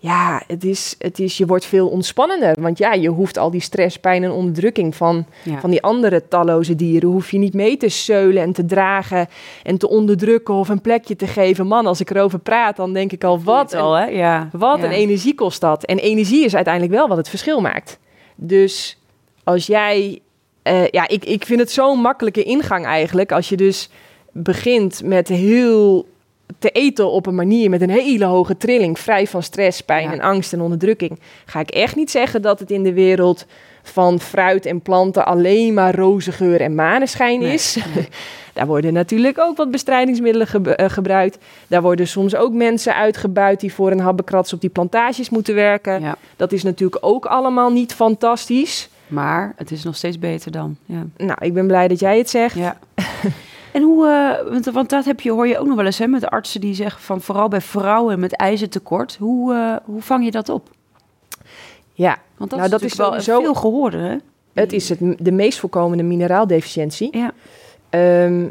ja, 0.00 0.42
het 0.46 0.64
is, 0.64 0.94
het 0.98 1.18
is, 1.18 1.36
je 1.36 1.46
wordt 1.46 1.64
veel 1.64 1.88
ontspannender. 1.88 2.56
Want 2.60 2.78
ja, 2.78 2.92
je 2.92 3.08
hoeft 3.08 3.38
al 3.38 3.50
die 3.50 3.60
stress, 3.60 3.98
pijn 3.98 4.24
en 4.24 4.30
onderdrukking 4.30 4.96
van, 4.96 5.26
Ja. 5.42 5.60
van 5.60 5.70
die 5.70 5.82
andere 5.82 6.28
talloze 6.28 6.74
dieren, 6.74 7.08
hoef 7.08 7.30
je 7.30 7.38
niet 7.38 7.54
mee 7.54 7.76
te 7.76 7.88
zeulen 7.88 8.42
en 8.42 8.52
te 8.52 8.64
dragen 8.64 9.28
en 9.62 9.78
te 9.78 9.88
onderdrukken 9.88 10.54
of 10.54 10.68
een 10.68 10.80
plekje 10.80 11.16
te 11.16 11.26
geven. 11.26 11.66
Man, 11.66 11.86
als 11.86 12.00
ik 12.00 12.10
erover 12.10 12.38
praat, 12.38 12.76
dan 12.76 12.92
denk 12.92 13.12
ik 13.12 13.24
al, 13.24 13.42
wat 13.42 13.74
al, 13.74 13.94
hè? 13.94 14.04
Ja. 14.04 14.48
wat 14.52 14.78
ja. 14.78 14.84
een 14.84 14.90
energie 14.90 15.34
kost 15.34 15.60
dat. 15.60 15.84
En 15.84 15.98
energie 15.98 16.44
is 16.44 16.54
uiteindelijk 16.54 16.94
wel 16.94 17.08
wat 17.08 17.16
het 17.16 17.28
verschil 17.28 17.60
maakt. 17.60 17.98
Dus 18.34 18.98
als 19.44 19.66
jij... 19.66 20.20
eh, 20.62 20.86
ja, 20.88 21.08
ik, 21.08 21.24
ik 21.24 21.44
vind 21.46 21.60
het 21.60 21.70
zo'n 21.70 22.00
makkelijke 22.00 22.42
ingang 22.42 22.84
eigenlijk. 22.84 23.32
Als 23.32 23.48
je 23.48 23.56
dus 23.56 23.90
begint 24.32 25.02
met 25.04 25.28
heel 25.28 26.06
te 26.58 26.70
eten 26.70 27.10
op 27.10 27.26
een 27.26 27.34
manier 27.34 27.70
met 27.70 27.80
een 27.80 27.90
hele 27.90 28.24
hoge 28.24 28.56
trilling, 28.56 28.98
vrij 28.98 29.26
van 29.26 29.42
stress, 29.42 29.80
pijn 29.80 30.04
Ja. 30.04 30.12
en 30.12 30.20
angst 30.20 30.52
en 30.52 30.60
onderdrukking, 30.60 31.20
ga 31.44 31.60
ik 31.60 31.70
echt 31.70 31.96
niet 31.96 32.10
zeggen 32.10 32.42
dat 32.42 32.58
het 32.58 32.70
in 32.70 32.82
de 32.82 32.92
wereld 32.92 33.46
van 33.82 34.20
fruit 34.20 34.66
en 34.66 34.80
planten 34.80 35.26
alleen 35.26 35.74
maar 35.74 35.94
roze 35.94 36.32
geur 36.32 36.60
en 36.60 36.74
maneschijn 36.74 37.40
Nee, 37.40 37.52
is. 37.52 37.78
Daar 38.54 38.66
worden 38.66 38.92
natuurlijk 38.92 39.38
ook 39.40 39.56
wat 39.56 39.70
bestrijdingsmiddelen 39.70 40.76
eh, 40.76 40.88
gebruikt. 40.90 41.38
Daar 41.66 41.82
worden 41.82 42.08
soms 42.08 42.36
ook 42.36 42.52
mensen 42.52 42.94
uitgebuit 42.94 43.60
die 43.60 43.74
voor 43.74 43.90
een 43.90 44.00
habbekrats 44.00 44.52
op 44.52 44.60
die 44.60 44.70
plantages 44.70 45.30
moeten 45.30 45.54
werken. 45.54 46.00
Ja. 46.00 46.16
Dat 46.36 46.52
is 46.52 46.62
natuurlijk 46.62 47.04
ook 47.04 47.26
allemaal 47.26 47.70
niet 47.70 47.94
fantastisch. 47.94 48.88
Maar 49.06 49.52
het 49.56 49.70
is 49.70 49.84
nog 49.84 49.96
steeds 49.96 50.18
beter 50.18 50.50
dan. 50.50 50.76
Ja. 50.86 51.06
Nou, 51.16 51.38
ik 51.40 51.54
ben 51.54 51.66
blij 51.66 51.88
dat 51.88 52.00
jij 52.00 52.18
het 52.18 52.30
zegt. 52.30 52.54
Ja. 52.54 52.78
en 53.72 53.82
hoe, 53.82 54.06
eh, 54.08 54.50
want, 54.52 54.64
want 54.66 54.90
dat 54.90 55.04
heb 55.04 55.20
je, 55.20 55.30
hoor 55.30 55.46
je 55.46 55.58
ook 55.58 55.66
nog 55.66 55.76
wel 55.76 55.84
eens 55.84 55.98
hè, 55.98 56.06
met 56.06 56.26
artsen 56.26 56.60
die 56.60 56.74
zeggen 56.74 57.00
van 57.02 57.20
vooral 57.20 57.48
bij 57.48 57.60
vrouwen 57.60 58.20
met 58.20 58.32
ijzertekort. 58.36 59.16
Hoe, 59.16 59.54
eh, 59.54 59.76
hoe 59.84 60.02
vang 60.02 60.24
je 60.24 60.30
dat 60.30 60.48
op? 60.48 60.70
Ja, 61.92 62.18
Want 62.36 62.50
dat 62.50 62.58
Nou, 62.58 62.62
is 62.72 62.78
dat 62.80 62.82
is 62.90 62.96
wel 62.96 63.06
sowieso- 63.06 63.40
veel 63.40 63.54
gehoorde. 63.54 63.98
Hè? 63.98 64.16
het 64.52 64.72
is 64.72 64.88
het, 64.88 64.98
de 65.18 65.32
meest 65.32 65.58
voorkomende 65.58 66.02
mineraaldeficiëntie. 66.02 67.16
Ja, 67.18 67.32
Ehm, 67.90 68.48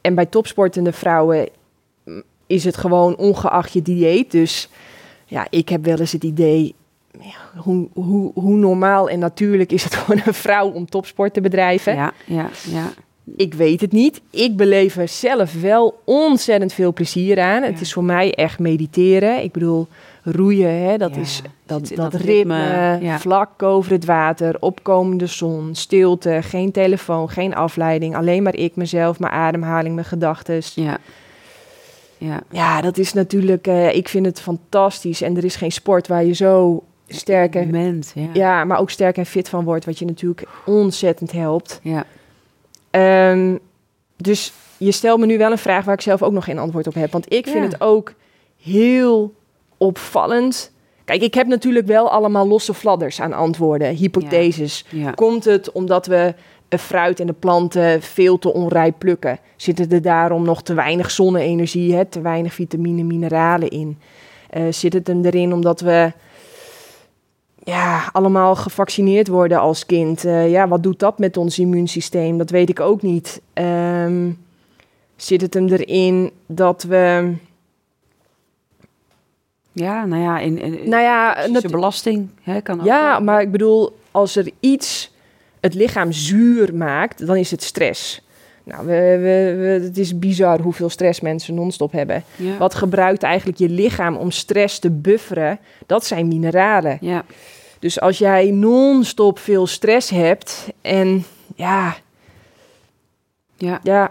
en 0.00 0.14
bij 0.14 0.26
topsportende 0.26 0.92
vrouwen 0.92 1.48
is 2.46 2.64
het 2.64 2.76
gewoon 2.76 3.16
ongeacht 3.16 3.72
je 3.72 3.82
dieet. 3.82 4.30
Dus 4.30 4.68
ja, 5.26 5.46
ik 5.50 5.68
heb 5.68 5.84
wel 5.84 5.98
eens 5.98 6.12
het 6.12 6.24
idee... 6.24 6.74
Ja, 7.20 7.60
hoe, 7.62 7.88
hoe, 7.92 8.30
hoe 8.34 8.56
normaal 8.56 9.08
en 9.08 9.18
natuurlijk 9.18 9.72
is 9.72 9.84
het 9.84 9.94
voor 9.98 10.14
een 10.24 10.34
vrouw 10.34 10.70
om 10.70 10.86
topsport 10.88 11.34
te 11.34 11.40
bedrijven? 11.40 11.94
ja, 11.94 12.12
ja, 12.24 12.48
ja. 12.70 12.90
Ik 13.36 13.54
weet 13.54 13.80
het 13.80 13.92
niet. 13.92 14.20
Ik 14.30 14.56
beleef 14.56 14.96
er 14.96 15.08
zelf 15.08 15.60
wel 15.60 16.00
ontzettend 16.04 16.72
veel 16.72 16.92
plezier 16.92 17.40
aan. 17.40 17.62
Het 17.62 17.80
is 17.80 17.92
voor 17.92 18.04
mij 18.04 18.34
echt 18.34 18.58
mediteren. 18.58 19.42
Ik 19.42 19.52
bedoel, 19.52 19.86
roeien, 20.22 20.82
hè, 20.82 20.96
dat 20.96 21.14
Ja, 21.14 21.20
is 21.20 21.42
dat, 21.66 21.88
dat, 21.88 22.12
dat 22.12 22.20
ritme, 22.20 22.98
vlak 23.18 23.62
over 23.62 23.92
het 23.92 24.04
water, 24.04 24.56
opkomende 24.60 25.26
zon, 25.26 25.74
stilte, 25.74 26.38
geen 26.42 26.72
telefoon, 26.72 27.28
geen 27.30 27.54
afleiding. 27.54 28.16
Alleen 28.16 28.42
maar 28.42 28.54
ik, 28.54 28.76
mezelf, 28.76 29.18
mijn 29.18 29.32
ademhaling, 29.32 29.94
mijn 29.94 30.06
gedachten. 30.06 30.60
ja. 30.74 30.98
ja. 32.18 32.40
Ja, 32.50 32.80
dat 32.80 32.98
is 32.98 33.12
natuurlijk, 33.12 33.66
eh, 33.66 33.94
ik 33.94 34.08
vind 34.08 34.26
het 34.26 34.40
fantastisch. 34.40 35.22
En 35.22 35.36
er 35.36 35.44
is 35.44 35.56
geen 35.56 35.72
sport 35.72 36.06
waar 36.06 36.24
je 36.24 36.34
zo 36.34 36.82
sterk 37.08 37.54
en, 37.54 38.02
ja, 38.32 38.64
maar 38.64 38.78
ook 38.80 38.90
sterk 38.90 39.16
en 39.16 39.26
fit 39.26 39.48
van 39.48 39.64
wordt, 39.64 39.84
wat 39.84 39.98
je 39.98 40.04
natuurlijk 40.04 40.46
ontzettend 40.66 41.32
helpt. 41.32 41.80
ja. 41.82 42.04
Ehm, 42.90 43.56
dus 44.16 44.52
je 44.76 44.92
stelt 44.92 45.20
me 45.20 45.26
nu 45.26 45.38
wel 45.38 45.50
een 45.50 45.58
vraag 45.58 45.84
waar 45.84 45.94
ik 45.94 46.00
zelf 46.00 46.22
ook 46.22 46.32
nog 46.32 46.44
geen 46.44 46.58
antwoord 46.58 46.86
op 46.86 46.94
heb. 46.94 47.12
Want 47.12 47.32
ik 47.32 47.44
vind 47.44 47.64
Ja. 47.64 47.70
het 47.70 47.80
ook 47.80 48.12
heel 48.62 49.34
opvallend. 49.76 50.72
Kijk, 51.04 51.22
ik 51.22 51.34
heb 51.34 51.46
natuurlijk 51.46 51.86
wel 51.86 52.10
allemaal 52.10 52.48
losse 52.48 52.74
fladders 52.74 53.20
aan 53.20 53.32
antwoorden, 53.32 53.94
hypotheses. 53.94 54.84
Ja. 54.90 55.10
Komt 55.10 55.44
het 55.44 55.72
omdat 55.72 56.06
we 56.06 56.34
fruit 56.68 57.20
en 57.20 57.26
de 57.26 57.32
planten 57.32 58.02
veel 58.02 58.38
te 58.38 58.52
onrijp 58.52 58.94
plukken? 58.98 59.38
Zitten 59.56 59.90
er 59.90 60.02
daarom 60.02 60.42
nog 60.42 60.62
te 60.62 60.74
weinig 60.74 61.10
zonne-energie, 61.10 61.94
hè, 61.94 62.04
te 62.04 62.20
weinig 62.20 62.54
vitamine, 62.54 63.02
mineralen 63.02 63.68
in? 63.68 63.98
Eh, 64.50 64.62
zit 64.70 64.92
het 64.92 65.06
hem 65.06 65.24
erin 65.24 65.52
omdat 65.52 65.80
we 65.80 66.12
ja, 67.70 68.08
allemaal 68.12 68.54
gevaccineerd 68.56 69.28
worden 69.28 69.58
als 69.60 69.86
kind? 69.86 70.24
Eh, 70.24 70.50
ja, 70.50 70.68
wat 70.68 70.82
doet 70.82 70.98
dat 70.98 71.18
met 71.18 71.36
ons 71.36 71.58
immuunsysteem? 71.58 72.38
Dat 72.38 72.50
weet 72.50 72.68
ik 72.68 72.80
ook 72.80 73.02
niet. 73.02 73.40
Ehm, 73.52 74.30
zit 75.16 75.40
het 75.40 75.54
hem 75.54 75.68
erin 75.68 76.30
dat 76.46 76.82
we... 76.82 77.32
Ja, 79.72 80.04
nou 80.04 80.22
ja, 80.22 80.38
in, 80.38 80.58
in 80.58 80.88
Nou 80.88 81.02
ja, 81.02 81.36
belasting 81.70 82.28
hè, 82.42 82.60
kan 82.60 82.80
ook. 82.80 82.86
Ja, 82.86 83.18
maar 83.18 83.40
ik 83.40 83.50
bedoel, 83.50 83.98
als 84.10 84.36
er 84.36 84.50
iets 84.60 85.10
het 85.60 85.74
lichaam 85.74 86.12
zuur 86.12 86.74
maakt, 86.74 87.26
dan 87.26 87.36
is 87.36 87.50
het 87.50 87.62
stress. 87.62 88.22
Nou, 88.64 88.86
we, 88.86 88.92
we, 88.92 89.54
we- 89.60 89.84
het 89.86 89.98
is 89.98 90.18
bizar 90.18 90.60
hoeveel 90.60 90.88
stress 90.90 91.20
mensen 91.20 91.54
non-stop 91.54 91.92
hebben. 91.92 92.24
Ja. 92.36 92.56
Wat 92.56 92.74
gebruikt 92.74 93.22
eigenlijk 93.22 93.58
je 93.58 93.68
lichaam 93.68 94.16
om 94.16 94.30
stress 94.30 94.78
te 94.78 94.90
bufferen? 94.90 95.58
Dat 95.86 96.04
zijn 96.06 96.28
mineralen. 96.28 96.98
Ja, 97.00 97.24
Dus 97.78 98.00
als 98.00 98.18
jij 98.18 98.50
non-stop 98.50 99.38
veel 99.38 99.66
stress 99.66 100.10
hebt 100.10 100.68
en 100.82 101.24
ja, 101.56 101.96
ja, 103.56 103.80
ja, 103.82 104.10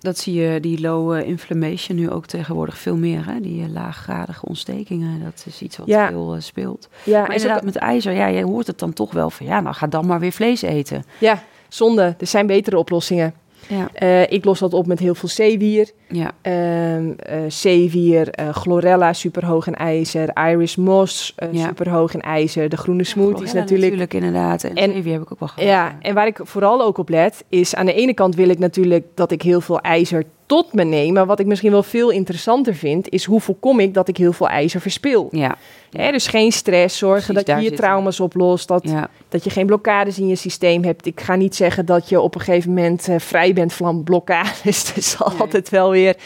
dat 0.00 0.18
zie 0.18 0.34
je, 0.34 0.60
die 0.60 0.80
low 0.80 1.14
eh, 1.14 1.26
inflammation 1.28 1.96
nu 1.98 2.10
ook 2.10 2.26
tegenwoordig 2.26 2.78
veel 2.78 2.96
meer. 2.96 3.26
Hè? 3.26 3.40
Die 3.40 3.62
eh, 3.62 3.68
laaggradige 3.72 4.46
ontstekingen, 4.46 5.22
dat 5.24 5.44
is 5.46 5.62
iets 5.62 5.76
wat 5.76 5.86
Ja. 5.86 6.08
veel 6.08 6.34
eh, 6.34 6.40
speelt. 6.40 6.88
ja, 7.04 7.20
Maar 7.20 7.28
is 7.28 7.34
inderdaad, 7.34 7.58
ook- 7.58 7.64
met 7.64 7.76
ijzer, 7.76 8.12
ja, 8.12 8.26
je 8.26 8.44
hoort 8.44 8.66
het 8.66 8.78
dan 8.78 8.92
toch 8.92 9.12
wel 9.12 9.30
van... 9.30 9.46
ja, 9.46 9.60
nou 9.60 9.74
ga 9.74 9.86
dan 9.86 10.06
maar 10.06 10.20
weer 10.20 10.32
vlees 10.32 10.62
eten. 10.62 11.04
ja, 11.20 11.42
zonde. 11.68 12.14
Er 12.18 12.26
zijn 12.26 12.46
betere 12.46 12.78
oplossingen. 12.78 13.34
Ja, 13.68 13.88
Eh, 13.92 14.32
ik 14.32 14.44
los 14.44 14.58
dat 14.58 14.72
op 14.74 14.86
met 14.86 14.98
heel 14.98 15.14
veel 15.14 15.28
zeewier. 15.28 15.90
ja, 16.08 16.30
eh, 16.42 16.96
zeewier, 17.48 18.28
eh, 18.30 18.48
chlorella 18.48 19.12
superhoog 19.12 19.66
in 19.66 19.74
ijzer, 19.74 20.30
iris 20.50 20.76
moss 20.76 21.34
Ja. 21.52 21.66
superhoog 21.66 22.14
in 22.14 22.20
ijzer, 22.20 22.68
de 22.68 22.76
groene 22.76 23.04
smoothies 23.04 23.52
natuurlijk. 23.52 23.80
natuurlijk 23.92 24.14
inderdaad. 24.14 24.64
En, 24.64 24.74
En- 24.74 24.92
zeewier 24.92 25.12
heb 25.12 25.22
ik 25.22 25.32
ook 25.32 25.38
wel 25.38 25.48
gehad. 25.48 25.68
Ja, 25.68 25.96
en 26.00 26.14
waar 26.14 26.26
ik 26.26 26.40
vooral 26.42 26.82
ook 26.82 26.98
op 26.98 27.08
let, 27.08 27.44
is 27.48 27.74
aan 27.74 27.86
de 27.86 27.94
ene 27.94 28.14
kant 28.14 28.34
wil 28.34 28.48
ik 28.48 28.58
natuurlijk 28.58 29.06
dat 29.14 29.30
ik 29.30 29.42
heel 29.42 29.60
veel 29.60 29.80
ijzer 29.80 30.24
tot 30.54 30.72
me 30.72 30.84
neem. 30.84 31.12
Maar 31.12 31.26
wat 31.26 31.40
ik 31.40 31.46
misschien 31.46 31.70
wel 31.70 31.82
veel 31.82 32.10
interessanter 32.10 32.74
vind, 32.74 33.08
is 33.08 33.24
hoe 33.24 33.40
voorkom 33.40 33.80
ik 33.80 33.94
dat 33.94 34.08
ik 34.08 34.16
heel 34.16 34.32
veel 34.32 34.48
ijzer 34.48 34.80
verspil. 34.80 35.28
Ja, 35.30 35.56
Hè, 35.90 36.10
dus 36.10 36.26
geen 36.26 36.52
stress, 36.52 36.98
zorgen 36.98 37.34
Precies, 37.34 37.44
dat 37.54 37.62
je 37.62 37.70
je 37.70 37.76
trauma's 37.76 38.20
oplost, 38.20 38.68
dat, 38.68 38.82
ja, 38.84 39.08
dat 39.28 39.44
je 39.44 39.50
geen 39.50 39.66
blokkades 39.66 40.18
in 40.18 40.26
je 40.28 40.36
systeem 40.36 40.84
hebt. 40.84 41.06
Ik 41.06 41.20
ga 41.20 41.34
niet 41.34 41.54
zeggen 41.56 41.86
dat 41.86 42.08
je 42.08 42.20
op 42.20 42.34
een 42.34 42.40
gegeven 42.40 42.68
moment 42.72 43.08
eh, 43.08 43.18
vrij 43.18 43.52
bent 43.52 43.72
van 43.72 44.02
blokkades. 44.02 44.62
Het 44.88 44.92
is 44.96 45.16
Nee. 45.18 45.38
altijd 45.40 45.68
wel 45.68 45.90
weer. 45.90 46.16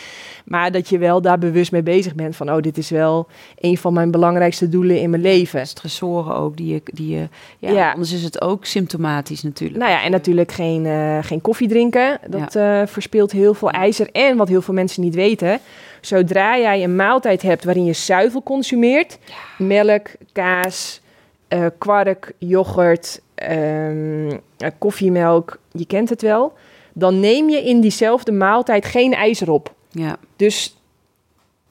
Maar 0.48 0.72
dat 0.72 0.88
je 0.88 0.98
wel 0.98 1.20
daar 1.20 1.38
bewust 1.38 1.72
mee 1.72 1.82
bezig 1.82 2.14
bent 2.14 2.36
van, 2.36 2.50
oh, 2.50 2.60
dit 2.60 2.78
is 2.78 2.90
wel 2.90 3.26
een 3.58 3.78
van 3.78 3.92
mijn 3.92 4.10
belangrijkste 4.10 4.68
doelen 4.68 5.00
in 5.00 5.10
mijn 5.10 5.22
leven. 5.22 5.66
stressoren 5.66 6.34
ook, 6.34 6.56
die 6.56 6.72
je... 6.72 6.80
Die 6.84 7.16
je 7.16 7.28
ja, 7.58 7.70
Ja. 7.70 7.92
Anders 7.92 8.12
is 8.12 8.22
het 8.22 8.40
ook 8.40 8.64
symptomatisch 8.64 9.42
natuurlijk. 9.42 9.78
Nou 9.78 9.90
ja, 9.90 10.02
en 10.02 10.10
natuurlijk 10.10 10.52
geen, 10.52 10.86
eh, 10.86 11.18
geen 11.20 11.40
koffie 11.40 11.68
drinken. 11.68 12.18
Dat 12.28 12.54
eh, 12.54 12.82
verspeelt 12.86 13.32
heel 13.32 13.54
veel 13.54 13.70
ijzer. 13.70 14.08
En 14.12 14.36
wat 14.36 14.48
heel 14.48 14.62
veel 14.62 14.74
mensen 14.74 15.02
niet 15.02 15.14
weten, 15.14 15.60
zodra 16.00 16.58
jij 16.58 16.84
een 16.84 16.96
maaltijd 16.96 17.42
hebt 17.42 17.64
waarin 17.64 17.84
je 17.84 17.92
zuivel 17.92 18.42
consumeert, 18.42 19.18
melk, 19.58 20.08
kaas, 20.32 21.00
eh, 21.48 21.66
kwark, 21.78 22.32
yoghurt, 22.38 23.20
ehm, 23.34 24.30
eh, 24.56 24.70
koffiemelk, 24.78 25.58
je 25.72 25.86
kent 25.86 26.08
het 26.08 26.22
wel, 26.22 26.52
dan 26.92 27.20
neem 27.20 27.48
je 27.48 27.62
in 27.62 27.80
diezelfde 27.80 28.32
maaltijd 28.32 28.84
geen 28.84 29.14
ijzer 29.14 29.50
op. 29.50 29.74
Ja, 29.90 30.16
Dus, 30.36 30.76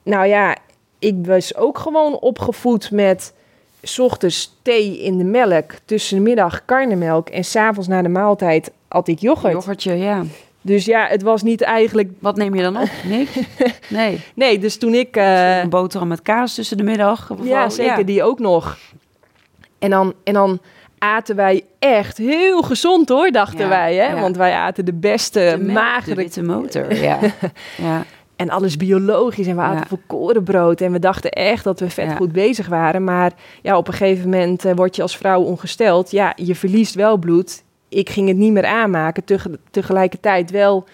nou 0.02 0.26
ja, 0.26 0.56
ik 0.98 1.14
was 1.26 1.54
ook 1.56 1.78
gewoon 1.78 2.18
opgevoed 2.18 2.90
met 2.90 3.34
's 3.82 3.98
ochtends 3.98 4.56
thee 4.62 4.98
in 5.02 5.18
de 5.18 5.24
melk, 5.24 5.72
tussen 5.84 6.16
de 6.16 6.22
middag 6.22 6.64
karnemelk 6.64 7.28
en 7.28 7.44
s'avonds 7.44 7.88
na 7.88 8.02
de 8.02 8.08
maaltijd 8.08 8.70
at 8.88 9.08
ik 9.08 9.18
yoghurt. 9.18 9.52
yoghurtje, 9.52 9.94
ja. 9.94 10.24
Dus 10.60 10.84
ja, 10.84 11.06
het 11.06 11.22
was 11.22 11.42
niet 11.42 11.62
eigenlijk... 11.62 12.10
Wat 12.18 12.36
neem 12.36 12.54
je 12.54 12.62
dan 12.62 12.76
op? 12.76 12.88
Niks? 13.04 13.30
Nee. 13.88 14.20
Nee, 14.34 14.58
dus 14.58 14.76
toen 14.78 14.94
ik... 14.94 15.16
eh, 15.16 15.58
een 15.58 15.68
boterham 15.68 16.08
met 16.08 16.22
kaas 16.22 16.54
tussen 16.54 16.76
de 16.76 16.82
middag. 16.82 17.30
ja, 17.42 17.68
zeker, 17.68 18.06
die 18.06 18.22
ook 18.22 18.38
nog. 18.38 18.78
En 19.78 19.90
dan, 19.90 20.14
en 20.24 20.32
dan 20.32 20.60
aten 20.98 21.36
wij 21.36 21.64
echt 21.78 22.16
heel 22.18 22.62
gezond 22.62 23.08
hoor, 23.08 23.30
dachten 23.30 23.58
Ja, 23.60 23.68
wij. 23.68 23.94
Hè? 23.94 24.06
ja. 24.06 24.20
Want 24.20 24.36
wij 24.36 24.52
aten 24.52 24.84
de 24.84 24.92
beste, 24.92 25.38
de, 25.40 25.56
melk, 25.56 25.66
de 25.66 25.72
magere 25.72 26.14
witte 26.14 26.42
motor. 26.42 26.94
Ja. 27.08 27.18
ja. 27.76 28.04
En 28.36 28.50
alles 28.50 28.76
biologisch. 28.76 29.46
En 29.46 29.56
we 29.56 29.62
aten 29.62 29.86
volkorenbrood. 29.88 30.80
En 30.80 30.92
we 30.92 30.98
dachten 30.98 31.30
echt 31.30 31.64
dat 31.64 31.80
we 31.80 31.90
vet 31.90 32.16
goed 32.16 32.32
bezig 32.32 32.66
waren. 32.66 33.04
Maar 33.04 33.32
ja, 33.62 33.76
op 33.76 33.88
een 33.88 33.94
gegeven 33.94 34.30
moment 34.30 34.64
eh, 34.64 34.72
word 34.74 34.96
je 34.96 35.02
als 35.02 35.16
vrouw 35.16 35.40
ongesteld. 35.42 36.10
Ja, 36.10 36.32
je 36.36 36.54
verliest 36.54 36.94
wel 36.94 37.16
bloed. 37.16 37.62
Ik 37.88 38.10
ging 38.10 38.28
het 38.28 38.36
niet 38.36 38.52
meer 38.52 38.66
aanmaken. 38.66 39.24
Teg- 39.24 39.46
tegelijkertijd 39.70 40.50
wel 40.50 40.84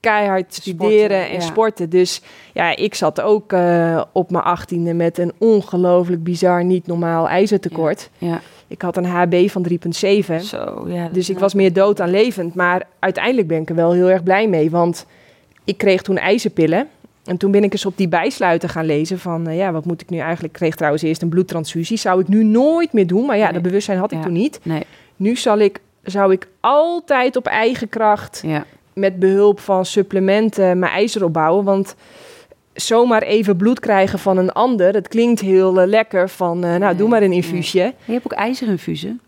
keihard 0.00 0.54
studeren 0.54 1.00
Sporten, 1.00 1.26
en 1.28 1.32
ja. 1.34 1.40
sporten. 1.40 1.90
Dus 1.90 2.22
ja, 2.52 2.76
ik 2.76 2.94
zat 2.94 3.20
ook 3.20 3.52
eh, 3.52 4.02
op 4.12 4.30
mijn 4.30 4.44
achttiende 4.44 4.94
met 4.94 5.18
een 5.18 5.32
ongelooflijk 5.38 6.22
bizar, 6.24 6.64
niet 6.64 6.86
normaal 6.86 7.28
ijzertekort. 7.28 8.10
ja. 8.18 8.40
Ik 8.66 8.82
had 8.82 8.96
een 8.96 9.04
HB 9.04 9.48
van 9.48 9.66
3,7. 9.70 10.36
Zo, 10.40 10.84
ja. 10.88 11.08
Dus 11.12 11.30
ik 11.30 11.38
was 11.38 11.54
meer 11.54 11.72
dood 11.72 11.96
dan 11.96 12.10
levend. 12.10 12.54
Maar 12.54 12.82
uiteindelijk 12.98 13.46
ben 13.48 13.60
ik 13.60 13.68
er 13.68 13.74
wel 13.74 13.92
heel 13.92 14.10
erg 14.10 14.22
blij 14.22 14.48
mee. 14.48 14.70
Want 14.70 15.06
ik 15.64 15.78
kreeg 15.78 16.02
toen 16.02 16.18
ijzerpillen. 16.18 16.88
En 17.24 17.36
toen 17.36 17.50
ben 17.50 17.64
ik 17.64 17.72
eens 17.72 17.86
op 17.86 17.96
die 17.96 18.08
bijsluiten 18.08 18.68
gaan 18.68 18.84
lezen 18.84 19.18
van... 19.18 19.46
eh, 19.48 19.56
ja, 19.56 19.72
wat 19.72 19.84
moet 19.84 20.00
ik 20.00 20.10
nu 20.10 20.18
eigenlijk... 20.18 20.52
Ik 20.54 20.58
kreeg 20.60 20.74
trouwens 20.74 21.02
eerst 21.02 21.22
een 21.22 21.28
bloedtransfusie. 21.28 21.96
Zou 21.96 22.20
ik 22.20 22.28
nu 22.28 22.44
nooit 22.44 22.92
meer 22.92 23.06
doen. 23.06 23.26
Maar 23.26 23.36
ja, 23.36 23.44
Nee. 23.44 23.52
dat 23.52 23.62
bewustzijn 23.62 23.98
had 23.98 24.12
ik 24.12 24.18
Ja. 24.18 24.24
toen 24.24 24.32
niet. 24.32 24.60
Nee, 24.62 24.82
Nu 25.16 25.36
zal 25.36 25.58
ik, 25.58 25.80
zou 26.02 26.32
ik 26.32 26.48
altijd 26.60 27.36
op 27.36 27.46
eigen 27.46 27.88
kracht... 27.88 28.42
ja. 28.46 28.64
Met 28.92 29.18
behulp 29.18 29.60
van 29.60 29.84
supplementen 29.84 30.78
mijn 30.78 30.92
ijzer 30.92 31.24
opbouwen. 31.24 31.64
Want 31.64 31.94
zomaar 32.72 33.22
even 33.22 33.56
bloed 33.56 33.80
krijgen 33.80 34.18
van 34.18 34.36
een 34.36 34.52
ander... 34.52 34.92
dat 34.92 35.08
klinkt 35.08 35.40
heel 35.40 35.80
eh, 35.80 35.86
lekker 35.88 36.28
van... 36.28 36.64
eh, 36.64 36.70
nou, 36.70 36.78
Nee, 36.80 36.94
doe 36.94 37.08
maar 37.08 37.22
een 37.22 37.28
nee. 37.28 37.36
infuusje. 37.38 37.78
Je 38.04 38.12
hebt 38.12 38.24
ook 38.24 38.32
ijzerinfusen. 38.32 39.20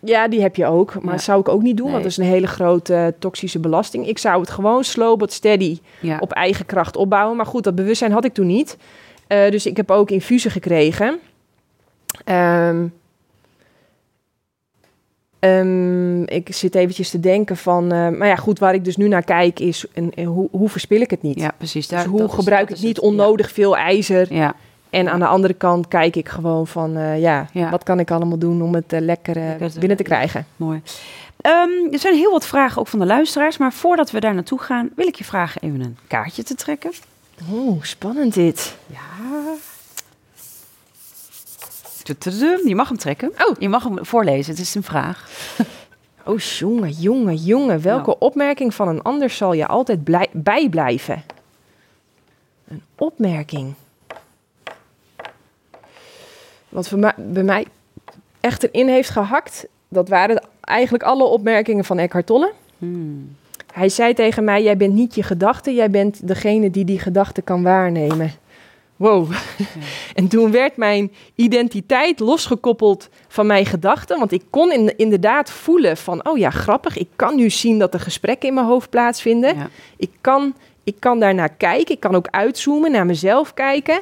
Ja, 0.00 0.28
die 0.28 0.40
heb 0.40 0.56
je 0.56 0.66
ook. 0.66 0.94
Maar 0.94 1.04
Ja. 1.04 1.10
dat 1.10 1.22
zou 1.22 1.40
ik 1.40 1.48
ook 1.48 1.62
niet 1.62 1.76
doen, 1.76 1.90
want 1.90 1.96
Nee. 1.96 2.02
dat 2.08 2.18
is 2.18 2.26
een 2.26 2.32
hele 2.32 2.46
grote 2.46 2.94
eh, 2.94 3.06
toxische 3.18 3.58
belasting. 3.58 4.06
Ik 4.08 4.18
zou 4.18 4.40
het 4.40 4.50
gewoon 4.50 4.84
slow 4.84 5.18
but 5.18 5.32
steady 5.32 5.78
Ja. 6.00 6.16
op 6.20 6.32
eigen 6.32 6.66
kracht 6.66 6.96
opbouwen. 6.96 7.36
Maar 7.36 7.46
goed, 7.46 7.64
dat 7.64 7.74
bewustzijn 7.74 8.12
had 8.12 8.24
ik 8.24 8.34
toen 8.34 8.46
niet. 8.46 8.76
Dus 9.26 9.66
ik 9.66 9.76
heb 9.76 9.90
ook 9.90 10.10
infusen 10.10 10.50
gekregen. 10.50 11.18
Ehm, 12.24 12.86
ehm, 15.40 16.22
ik 16.22 16.54
zit 16.54 16.74
eventjes 16.74 17.10
te 17.10 17.20
denken 17.20 17.56
van... 17.56 17.92
eh, 17.92 18.08
maar 18.08 18.28
ja, 18.28 18.36
goed, 18.36 18.58
waar 18.58 18.74
ik 18.74 18.84
dus 18.84 18.96
nu 18.96 19.08
naar 19.08 19.24
kijk 19.24 19.60
is... 19.60 19.84
En, 19.92 20.14
en 20.14 20.24
hoe, 20.24 20.48
hoe 20.50 20.68
verspil 20.68 21.00
ik 21.00 21.10
het 21.10 21.22
niet? 21.22 21.40
ja, 21.40 21.52
precies. 21.56 21.86
Dus 21.88 22.04
hoe 22.04 22.18
dat 22.18 22.32
gebruik 22.32 22.70
ik 22.70 22.76
niet 22.80 22.96
het. 22.96 23.04
onnodig 23.04 23.50
veel 23.52 23.76
ijzer? 23.76 24.34
Ja. 24.34 24.54
En 24.90 25.08
aan 25.08 25.18
de 25.18 25.26
andere 25.26 25.54
kant 25.54 25.88
kijk 25.88 26.16
ik 26.16 26.28
gewoon 26.28 26.66
van... 26.66 26.96
eh, 26.96 27.20
ja, 27.20 27.46
Ja. 27.52 27.70
wat 27.70 27.82
kan 27.82 27.98
ik 28.00 28.10
allemaal 28.10 28.38
doen 28.38 28.62
om 28.62 28.74
het 28.74 28.92
eh, 28.92 29.00
lekker 29.00 29.34
binnen 29.78 29.96
te 29.96 30.02
krijgen? 30.02 30.46
Mooi. 30.56 30.82
Ehm, 31.40 31.92
er 31.92 31.98
zijn 31.98 32.14
heel 32.14 32.30
wat 32.30 32.46
vragen 32.46 32.80
ook 32.80 32.88
van 32.88 32.98
de 32.98 33.06
luisteraars. 33.06 33.58
Maar 33.58 33.72
voordat 33.72 34.10
we 34.10 34.20
daar 34.20 34.34
naartoe 34.34 34.58
gaan, 34.58 34.90
wil 34.96 35.06
ik 35.06 35.14
je 35.14 35.24
vragen 35.24 35.62
even 35.62 35.80
een 35.80 35.96
kaartje 36.06 36.42
te 36.42 36.54
trekken. 36.54 36.90
Oeh, 37.52 37.82
spannend 37.82 38.34
dit. 38.34 38.76
Ja. 38.86 38.98
Je 42.64 42.74
mag 42.74 42.88
hem 42.88 42.96
trekken. 42.98 43.28
Oh. 43.28 43.56
Je 43.58 43.68
mag 43.68 43.84
hem 43.84 44.06
voorlezen. 44.06 44.50
Het 44.52 44.60
is 44.62 44.74
een 44.74 44.82
vraag. 44.82 45.30
Oh, 46.24 46.38
jongen, 46.38 46.90
jongen, 46.90 47.34
jongen. 47.36 47.82
Welke 47.82 48.06
Nou. 48.06 48.16
opmerking 48.18 48.74
van 48.74 48.88
een 48.88 49.02
ander 49.02 49.30
zal 49.30 49.52
je 49.52 49.66
altijd 49.66 50.04
blij- 50.04 50.28
bijblijven? 50.32 51.22
Een 52.68 52.82
opmerking. 52.94 53.74
Wat 56.68 56.88
voor 56.88 56.98
mij, 56.98 57.12
bij 57.16 57.42
mij 57.42 57.66
echt 58.40 58.62
erin 58.62 58.88
heeft 58.88 59.10
gehakt, 59.10 59.66
dat 59.88 60.08
waren 60.08 60.42
eigenlijk 60.60 61.04
alle 61.04 61.24
opmerkingen 61.24 61.84
van 61.84 61.98
Eckhart 61.98 62.26
Tolle. 62.26 62.52
Hmm. 62.78 63.36
Hij 63.72 63.88
zei 63.88 64.14
tegen 64.14 64.44
mij, 64.44 64.62
jij 64.62 64.76
bent 64.76 64.94
niet 64.94 65.14
je 65.14 65.22
gedachte, 65.22 65.74
jij 65.74 65.90
bent 65.90 66.28
degene 66.28 66.70
die 66.70 66.84
die 66.84 66.98
gedachte 66.98 67.42
kan 67.42 67.62
waarnemen. 67.62 68.32
Wow. 69.00 69.32
En 70.14 70.28
toen 70.28 70.50
werd 70.50 70.76
mijn 70.76 71.12
identiteit 71.34 72.18
losgekoppeld 72.18 73.08
van 73.28 73.46
mijn 73.46 73.66
gedachten. 73.66 74.18
Want 74.18 74.32
ik 74.32 74.42
kon 74.50 74.72
in, 74.72 74.98
inderdaad 74.98 75.50
voelen 75.50 75.96
van, 75.96 76.28
oh 76.28 76.38
ja, 76.38 76.50
grappig. 76.50 76.96
Ik 76.96 77.08
kan 77.16 77.36
nu 77.36 77.50
zien 77.50 77.78
dat 77.78 77.94
er 77.94 78.00
gesprekken 78.00 78.48
in 78.48 78.54
mijn 78.54 78.66
hoofd 78.66 78.90
plaatsvinden. 78.90 79.56
Ja. 79.56 79.68
Ik, 79.96 80.10
kan, 80.20 80.54
ik 80.84 80.94
kan 80.98 81.20
daarnaar 81.20 81.48
kijken. 81.48 81.94
Ik 81.94 82.00
kan 82.00 82.14
ook 82.14 82.28
uitzoomen, 82.30 82.90
naar 82.90 83.06
mezelf 83.06 83.54
kijken. 83.54 84.00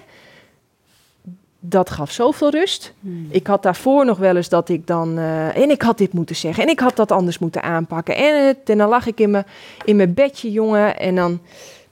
dat 1.60 1.90
gaf 1.90 2.10
zoveel 2.10 2.50
rust. 2.50 2.92
Hmm. 3.00 3.26
Ik 3.30 3.46
had 3.46 3.62
daarvoor 3.62 4.04
nog 4.04 4.18
wel 4.18 4.36
eens 4.36 4.48
dat 4.48 4.68
ik 4.68 4.86
dan... 4.86 5.18
eh, 5.18 5.56
en 5.56 5.70
ik 5.70 5.82
had 5.82 5.98
dit 5.98 6.12
moeten 6.12 6.36
zeggen. 6.36 6.62
En 6.62 6.68
ik 6.68 6.80
had 6.80 6.96
dat 6.96 7.12
anders 7.12 7.38
moeten 7.38 7.62
aanpakken. 7.62 8.16
En, 8.16 8.46
het, 8.46 8.58
en 8.64 8.78
dan 8.78 8.88
lag 8.88 9.06
ik 9.06 9.20
in 9.20 9.30
mijn, 9.30 9.46
in 9.84 9.96
mijn 9.96 10.14
bedje, 10.14 10.50
jongen. 10.50 10.98
En 10.98 11.14
dan... 11.14 11.40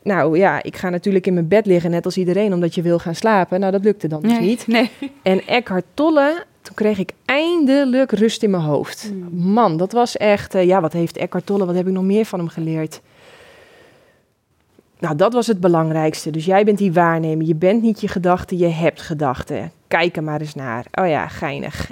Nou 0.06 0.38
ja, 0.38 0.62
ik 0.62 0.76
ga 0.76 0.90
natuurlijk 0.90 1.26
in 1.26 1.34
mijn 1.34 1.48
bed 1.48 1.66
liggen, 1.66 1.90
net 1.90 2.04
als 2.04 2.16
iedereen, 2.16 2.52
omdat 2.52 2.74
je 2.74 2.82
wil 2.82 2.98
gaan 2.98 3.14
slapen. 3.14 3.60
Nou, 3.60 3.72
dat 3.72 3.84
lukte 3.84 4.08
dan 4.08 4.22
dus 4.22 4.38
niet. 4.38 4.66
Nee. 4.66 4.90
En 5.22 5.46
Eckhart 5.46 5.84
Tolle, 5.94 6.44
toen 6.62 6.74
kreeg 6.74 6.98
ik 6.98 7.12
eindelijk 7.24 8.12
rust 8.12 8.42
in 8.42 8.50
mijn 8.50 8.62
hoofd. 8.62 9.10
Hmm. 9.10 9.52
Man, 9.52 9.76
dat 9.76 9.92
was 9.92 10.16
echt... 10.16 10.54
eh, 10.54 10.64
ja, 10.64 10.80
wat 10.80 10.92
heeft 10.92 11.16
Eckhart 11.16 11.46
Tolle, 11.46 11.66
wat 11.66 11.74
heb 11.74 11.86
ik 11.86 11.92
nog 11.92 12.04
meer 12.04 12.24
van 12.24 12.38
hem 12.38 12.48
geleerd? 12.48 13.00
Nou, 14.98 15.16
dat 15.16 15.32
was 15.32 15.46
het 15.46 15.60
belangrijkste. 15.60 16.30
Dus 16.30 16.44
jij 16.44 16.64
bent 16.64 16.78
die 16.78 16.92
waarnemer. 16.92 17.46
Je 17.46 17.54
bent 17.54 17.82
niet 17.82 18.00
je 18.00 18.08
gedachten, 18.08 18.58
je 18.58 18.68
hebt 18.68 19.02
gedachten. 19.02 19.72
Kijk 19.88 20.16
er 20.16 20.22
maar 20.22 20.40
eens 20.40 20.54
naar. 20.54 20.86
Oh 20.92 21.08
ja, 21.08 21.28
geinig. 21.28 21.88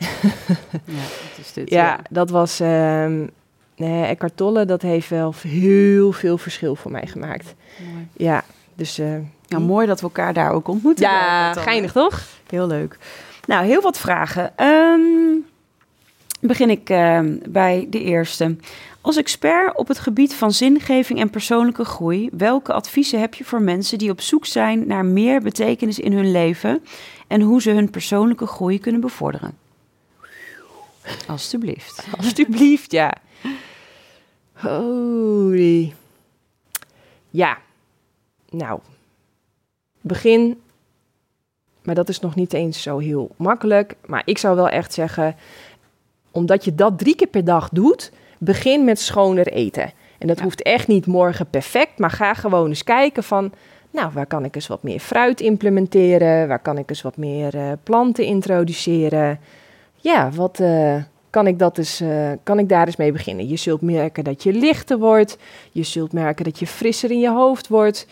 Ja, 0.84 1.02
dat 1.30 1.38
is 1.40 1.52
dit. 1.52 1.70
Ja, 1.70 2.00
dat 2.10 2.30
was... 2.30 2.60
ehm 2.60 3.26
nee, 3.76 4.04
Eckhart 4.04 4.36
Tolle, 4.36 4.64
dat 4.64 4.82
heeft 4.82 5.08
wel 5.08 5.34
heel 5.42 6.12
veel 6.12 6.38
verschil 6.38 6.76
voor 6.76 6.90
mij 6.90 7.06
gemaakt. 7.06 7.54
Mooi. 7.92 8.06
Ja, 8.16 8.44
dus... 8.74 8.98
eh, 8.98 9.14
Ja, 9.46 9.58
mooi 9.58 9.86
dat 9.86 10.00
we 10.00 10.06
elkaar 10.06 10.32
daar 10.32 10.50
ook 10.50 10.68
ontmoeten. 10.68 11.04
ja, 11.04 11.52
geinig 11.52 11.92
toch? 11.92 12.22
Heel 12.50 12.66
leuk. 12.66 12.98
Nou, 13.46 13.66
heel 13.66 13.80
wat 13.82 13.98
vragen. 13.98 14.56
Ehm, 14.56 15.00
begin 16.40 16.70
ik 16.70 16.90
ehm, 16.90 17.36
bij 17.48 17.86
de 17.90 18.00
eerste. 18.02 18.56
Als 19.00 19.16
expert 19.16 19.76
op 19.76 19.88
het 19.88 19.98
gebied 19.98 20.34
van 20.34 20.52
zingeving 20.52 21.20
en 21.20 21.30
persoonlijke 21.30 21.84
groei, 21.84 22.28
welke 22.32 22.72
adviezen 22.72 23.20
heb 23.20 23.34
je 23.34 23.44
voor 23.44 23.62
mensen 23.62 23.98
die 23.98 24.10
op 24.10 24.20
zoek 24.20 24.46
zijn 24.46 24.86
naar 24.86 25.04
meer 25.04 25.40
betekenis 25.40 25.98
in 25.98 26.12
hun 26.12 26.30
leven 26.30 26.84
en 27.26 27.40
hoe 27.40 27.62
ze 27.62 27.70
hun 27.70 27.90
persoonlijke 27.90 28.46
groei 28.46 28.80
kunnen 28.80 29.00
bevorderen? 29.00 29.56
Alsjeblieft. 31.26 32.06
Alsjeblieft, 32.16 32.92
ja. 32.92 33.12
Holy. 34.64 35.94
Ja. 37.30 37.58
Nou. 38.50 38.80
Begin. 40.00 40.60
Maar 41.82 41.94
dat 41.94 42.08
is 42.08 42.20
nog 42.20 42.34
niet 42.34 42.52
eens 42.52 42.82
zo 42.82 42.98
heel 42.98 43.30
makkelijk. 43.36 43.94
Maar 44.06 44.22
ik 44.24 44.38
zou 44.38 44.56
wel 44.56 44.68
echt 44.68 44.92
zeggen. 44.92 45.36
Omdat 46.30 46.64
je 46.64 46.74
dat 46.74 46.98
drie 46.98 47.16
keer 47.16 47.26
per 47.26 47.44
dag 47.44 47.68
doet. 47.68 48.12
Begin 48.38 48.84
met 48.84 49.00
schoner 49.00 49.46
eten. 49.46 49.92
En 50.18 50.26
dat 50.26 50.36
Ja. 50.38 50.42
hoeft 50.44 50.62
echt 50.62 50.86
niet 50.88 51.06
morgen 51.06 51.50
perfect. 51.50 51.98
Maar 51.98 52.10
ga 52.10 52.34
gewoon 52.34 52.68
eens 52.68 52.84
kijken 52.84 53.22
van. 53.24 53.52
Nou, 53.90 54.10
waar 54.12 54.26
kan 54.26 54.44
ik 54.44 54.54
eens 54.54 54.66
wat 54.66 54.82
meer 54.82 55.00
fruit 55.00 55.40
implementeren? 55.40 56.48
Waar 56.48 56.58
kan 56.58 56.78
ik 56.78 56.90
eens 56.90 57.02
wat 57.02 57.16
meer 57.16 57.54
eh, 57.56 57.72
planten 57.82 58.24
introduceren? 58.24 59.40
Ja, 59.96 60.30
wat 60.30 60.60
eh, 60.60 61.02
kan 61.34 61.46
ik 61.46 61.58
dat 61.58 61.78
eens, 61.78 62.00
eh, 62.00 62.30
kan 62.42 62.58
ik 62.58 62.68
daar 62.68 62.86
eens 62.86 62.96
mee 62.96 63.12
beginnen? 63.12 63.48
Je 63.48 63.56
zult 63.56 63.80
merken 63.80 64.24
dat 64.24 64.42
je 64.42 64.52
lichter 64.52 64.98
wordt. 64.98 65.38
Je 65.72 65.82
zult 65.82 66.12
merken 66.12 66.44
dat 66.44 66.58
je 66.58 66.66
frisser 66.66 67.10
in 67.10 67.20
je 67.20 67.30
hoofd 67.30 67.68
wordt. 67.68 68.06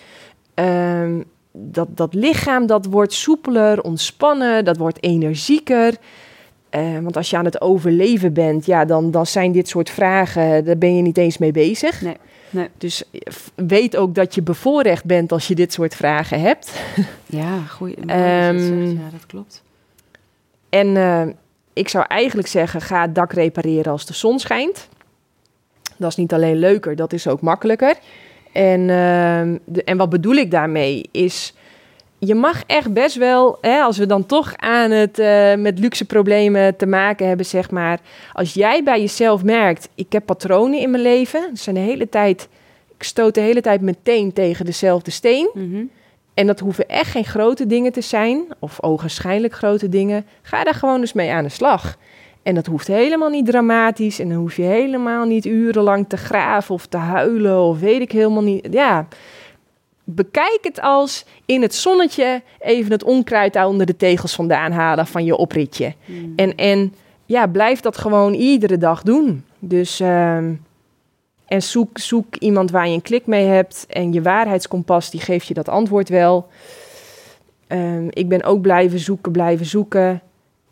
Ehm, 0.55 1.21
dat, 1.53 1.97
dat 1.97 2.15
lichaam 2.15 2.67
dat 2.67 2.87
wordt 2.87 3.13
soepeler, 3.13 3.83
ontspannen, 3.83 4.65
dat 4.65 4.77
wordt 4.77 5.03
energieker. 5.03 5.97
Eh, 6.71 6.99
want 6.99 7.17
als 7.17 7.31
je 7.31 7.37
aan 7.37 7.45
het 7.45 7.61
overleven 7.61 8.33
bent, 8.33 8.67
ja, 8.67 8.85
dan, 8.85 9.11
dan 9.11 9.27
zijn 9.27 9.53
dit 9.53 9.69
soort 9.69 9.91
vragen, 9.91 10.65
daar 10.65 10.79
ben 10.79 10.97
je 10.97 11.03
niet 11.03 11.19
eens 11.19 11.39
mee 11.39 11.53
bezig. 11.53 12.03
Nee, 12.03 12.17
nee. 12.51 12.69
Dus 12.79 13.11
eh, 13.11 13.21
weet 13.55 13.97
ook 13.97 14.15
dat 14.15 14.35
je 14.35 14.43
bevoorrecht 14.43 15.05
bent 15.05 15.33
als 15.33 15.49
je 15.49 15.55
dit 15.55 15.73
soort 15.73 15.95
vragen 15.95 16.41
hebt. 16.41 16.73
Ja, 17.27 17.59
je 17.79 17.95
dat 17.97 18.05
Ehm, 18.07 18.87
ja, 18.87 19.11
dat 19.11 19.27
klopt. 19.27 19.63
En 20.69 20.97
ik 21.73 21.89
zou 21.89 22.05
eigenlijk 22.09 22.49
zeggen, 22.49 22.81
ga 22.81 23.01
het 23.01 23.15
dak 23.15 23.33
repareren 23.33 23.93
als 23.93 24.07
de 24.07 24.15
zon 24.15 24.39
schijnt. 24.39 24.89
Dat 25.97 26.11
is 26.11 26.17
niet 26.17 26.33
alleen 26.33 26.57
leuker, 26.57 26.97
dat 26.97 27.13
is 27.13 27.29
ook 27.29 27.41
makkelijker. 27.41 27.95
En, 28.53 28.91
ehm, 28.91 29.57
en 29.85 29.97
wat 29.97 30.11
bedoel 30.11 30.35
ik 30.35 30.51
daarmee 30.51 31.09
is, 31.11 31.55
je 32.19 32.35
mag 32.35 32.63
echt 32.67 32.93
best 32.93 33.17
wel, 33.17 33.59
hè, 33.61 33.81
als 33.81 33.99
we 33.99 34.07
dan 34.07 34.27
toch 34.27 34.57
aan 34.57 34.91
het 34.91 35.19
eh, 35.19 35.55
met 35.55 35.79
luxe 35.79 36.05
problemen 36.05 36.77
te 36.77 36.87
maken 36.87 37.29
hebben, 37.29 37.47
zeg 37.47 37.71
maar. 37.71 38.01
Als 38.33 38.55
jij 38.55 38.83
bij 38.83 39.01
jezelf 39.01 39.43
merkt, 39.43 39.89
ik 39.95 40.13
heb 40.13 40.27
patronen 40.27 40.81
in 40.81 40.91
mijn 40.91 41.03
leven, 41.03 41.51
zijn 41.53 41.75
de 41.75 41.81
hele 41.81 42.09
tijd, 42.09 42.49
ik 42.97 43.03
stoot 43.03 43.35
de 43.35 43.41
hele 43.41 43.61
tijd 43.61 43.81
meteen 43.81 44.33
tegen 44.33 44.65
dezelfde 44.65 45.11
steen. 45.11 45.51
Mhm. 45.55 45.85
En 46.35 46.47
dat 46.47 46.61
hoeven 46.61 46.89
echt 46.89 47.11
geen 47.11 47.25
grote 47.25 47.67
dingen 47.67 47.93
te 47.93 48.01
zijn, 48.01 48.45
of 48.59 48.83
ogenschijnlijk 48.83 49.55
grote 49.55 49.89
dingen. 49.89 50.27
Ga 50.43 50.65
daar 50.65 50.75
gewoon 50.75 51.01
eens 51.01 51.13
mee 51.13 51.31
aan 51.31 51.45
de 51.45 51.51
slag. 51.51 51.97
En 52.43 52.55
dat 52.55 52.67
hoeft 52.67 52.87
helemaal 52.87 53.29
niet 53.29 53.47
dramatisch. 53.47 54.19
En 54.19 54.29
dan 54.29 54.39
hoef 54.39 54.57
je 54.57 54.63
helemaal 54.63 55.25
niet 55.25 55.45
urenlang 55.45 56.09
te 56.09 56.17
graven 56.17 56.75
of 56.75 56.87
te 56.87 56.97
huilen 56.97 57.61
of 57.61 57.81
weet 57.81 58.01
ik 58.01 58.13
helemaal 58.13 58.43
niet. 58.43 58.69
Ja, 58.71 59.07
bekijk 60.05 60.59
het 60.63 60.81
als 60.81 61.25
in 61.47 61.63
het 61.63 61.75
zonnetje 61.75 62.43
even 62.59 62.93
het 62.93 63.05
onkruid 63.05 63.53
daar 63.53 63.67
onder 63.67 63.87
de 63.87 63.97
tegels 63.97 64.35
vandaan 64.35 64.73
halen 64.73 65.07
van 65.07 65.25
je 65.25 65.37
opritje. 65.37 65.95
Mm. 66.05 66.33
En, 66.37 66.55
en 66.55 66.95
ja, 67.27 67.47
blijf 67.47 67.81
dat 67.81 67.99
gewoon 67.99 68.33
iedere 68.33 68.79
dag 68.79 69.03
doen. 69.03 69.45
Dus, 69.59 70.01
ehm, 70.01 70.53
en 71.53 71.63
zoek, 71.63 71.99
zoek 71.99 72.37
iemand 72.37 72.71
waar 72.71 72.89
je 72.89 72.95
een 72.95 73.03
klik 73.03 73.27
mee 73.27 73.47
hebt. 73.47 73.87
En 73.89 74.13
je 74.13 74.23
waarheidskompas, 74.23 75.11
die 75.11 75.21
geeft 75.21 75.47
je 75.47 75.55
dat 75.55 75.69
antwoord 75.69 76.09
wel. 76.09 76.47
Ehm, 77.67 78.07
ik 78.11 78.29
ben 78.29 78.43
ook 78.45 78.61
blijven 78.61 78.99
zoeken, 78.99 79.33
blijven 79.33 79.67
zoeken. 79.67 80.21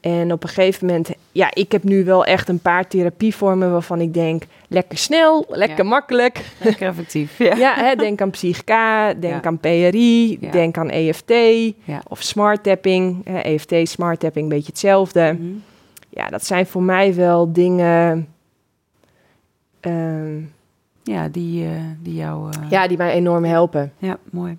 En 0.00 0.32
op 0.32 0.42
een 0.42 0.48
gegeven 0.48 0.86
moment, 0.86 1.10
ja, 1.32 1.50
ik 1.54 1.72
heb 1.72 1.84
nu 1.84 2.04
wel 2.04 2.24
echt 2.24 2.48
een 2.48 2.58
paar 2.60 2.86
therapievormen 2.88 3.70
waarvan 3.72 4.00
ik 4.00 4.14
denk, 4.14 4.42
lekker 4.68 4.98
snel, 4.98 5.44
lekker 5.48 5.84
Ja. 5.84 5.90
makkelijk. 5.90 6.44
Lekker 6.62 6.86
effectief. 6.88 7.38
Ja. 7.38 7.56
Ja, 7.56 7.74
hè, 7.74 7.94
denk 7.94 8.20
aan 8.20 8.30
Psychica, 8.30 9.14
denk 9.14 9.44
Ja. 9.44 9.48
aan 9.50 9.58
PRI, 9.58 10.38
denk 10.50 10.78
aan 10.78 10.90
EFT 10.90 11.32
Ja. 11.84 12.02
of 12.08 12.22
smart 12.22 12.62
tapping. 12.62 13.24
Hè, 13.24 13.38
EFT, 13.38 13.74
smart 13.82 14.20
tapping, 14.20 14.44
een 14.44 14.56
beetje 14.56 14.70
hetzelfde. 14.72 15.36
Mhm. 15.38 15.52
Ja, 16.08 16.26
dat 16.28 16.46
zijn 16.46 16.66
voor 16.66 16.82
mij 16.82 17.14
wel 17.14 17.52
dingen 17.52 18.28
ehm, 19.80 20.38
Ja, 21.10 21.28
die, 21.28 21.64
eh, 21.64 21.70
die 22.02 22.14
jou... 22.14 22.50
eh, 22.52 22.70
ja, 22.70 22.88
die 22.88 22.96
mij 22.96 23.12
enorm 23.12 23.44
helpen. 23.44 23.92
Ja, 23.98 24.18
mooi. 24.30 24.58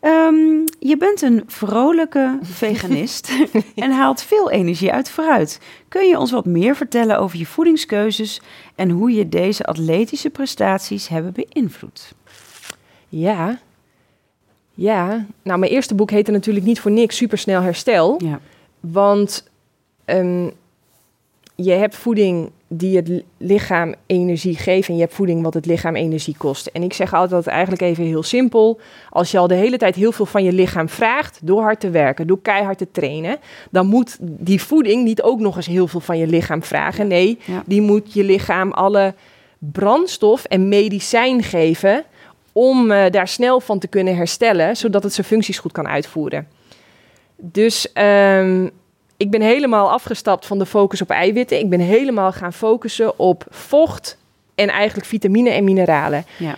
Ehm, 0.00 0.66
je 0.78 0.96
bent 0.98 1.22
een 1.22 1.42
vrolijke 1.46 2.38
veganist 2.42 3.32
en 3.74 3.90
haalt 3.90 4.22
veel 4.22 4.50
energie 4.50 4.92
uit 4.92 5.10
fruit. 5.10 5.60
Kun 5.88 6.08
je 6.08 6.18
ons 6.18 6.30
wat 6.30 6.46
meer 6.46 6.76
vertellen 6.76 7.18
over 7.18 7.38
je 7.38 7.46
voedingskeuzes 7.46 8.40
en 8.74 8.90
hoe 8.90 9.12
je 9.12 9.28
deze 9.28 9.64
atletische 9.64 10.30
prestaties 10.30 11.08
hebben 11.08 11.32
beïnvloed? 11.32 12.14
Ja. 13.08 13.58
Ja. 14.74 15.26
Nou, 15.42 15.58
mijn 15.58 15.72
eerste 15.72 15.94
boek 15.94 16.10
heette 16.10 16.30
natuurlijk 16.30 16.66
niet 16.66 16.80
voor 16.80 16.90
niks 16.90 17.16
Supersnel 17.16 17.62
Herstel. 17.62 18.20
Ja, 18.24 18.40
Want 18.80 19.50
ehm, 20.04 20.48
je 21.54 21.72
hebt 21.72 21.96
voeding 21.96 22.50
die 22.74 22.96
het 22.96 23.08
li- 23.08 23.24
lichaam 23.36 23.94
energie 24.06 24.56
geeft 24.56 24.88
en 24.88 24.94
je 24.94 25.00
hebt 25.00 25.14
voeding 25.14 25.42
wat 25.42 25.54
het 25.54 25.66
lichaam 25.66 25.96
energie 25.96 26.34
kost. 26.38 26.66
En 26.66 26.82
ik 26.82 26.92
zeg 26.92 27.14
altijd 27.14 27.46
eigenlijk 27.46 27.82
even 27.82 28.04
heel 28.04 28.22
simpel. 28.22 28.80
Als 29.10 29.30
je 29.30 29.38
al 29.38 29.46
de 29.46 29.54
hele 29.54 29.76
tijd 29.76 29.94
heel 29.94 30.12
veel 30.12 30.26
van 30.26 30.44
je 30.44 30.52
lichaam 30.52 30.88
vraagt 30.88 31.38
door 31.42 31.62
hard 31.62 31.80
te 31.80 31.90
werken, 31.90 32.26
door 32.26 32.40
keihard 32.42 32.78
te 32.78 32.90
trainen, 32.92 33.36
dan 33.70 33.86
moet 33.86 34.16
die 34.20 34.62
voeding 34.62 35.04
niet 35.04 35.22
ook 35.22 35.40
nog 35.40 35.56
eens 35.56 35.66
heel 35.66 35.86
veel 35.88 36.00
van 36.00 36.18
je 36.18 36.26
lichaam 36.26 36.62
vragen. 36.62 37.06
Nee, 37.06 37.38
Ja. 37.44 37.62
die 37.66 37.80
moet 37.80 38.12
je 38.12 38.24
lichaam 38.24 38.70
alle 38.72 39.14
brandstof 39.58 40.44
en 40.44 40.68
medicijn 40.68 41.42
geven 41.42 42.04
om 42.52 42.90
eh, 42.90 43.10
daar 43.10 43.28
snel 43.28 43.60
van 43.60 43.78
te 43.78 43.86
kunnen 43.88 44.16
herstellen, 44.16 44.76
zodat 44.76 45.02
het 45.02 45.12
zijn 45.12 45.26
functies 45.26 45.58
goed 45.58 45.72
kan 45.72 45.88
uitvoeren. 45.88 46.48
Dus 47.36 47.92
ehm, 47.92 48.68
ik 49.22 49.30
ben 49.30 49.40
helemaal 49.40 49.90
afgestapt 49.90 50.46
van 50.46 50.58
de 50.58 50.66
focus 50.66 51.02
op 51.02 51.10
eiwitten. 51.10 51.58
Ik 51.58 51.70
ben 51.70 51.80
helemaal 51.80 52.32
gaan 52.32 52.52
focussen 52.52 53.18
op 53.18 53.46
vocht 53.50 54.18
en 54.54 54.68
eigenlijk 54.68 55.06
vitamine 55.06 55.50
en 55.50 55.64
mineralen. 55.64 56.24
ja. 56.38 56.56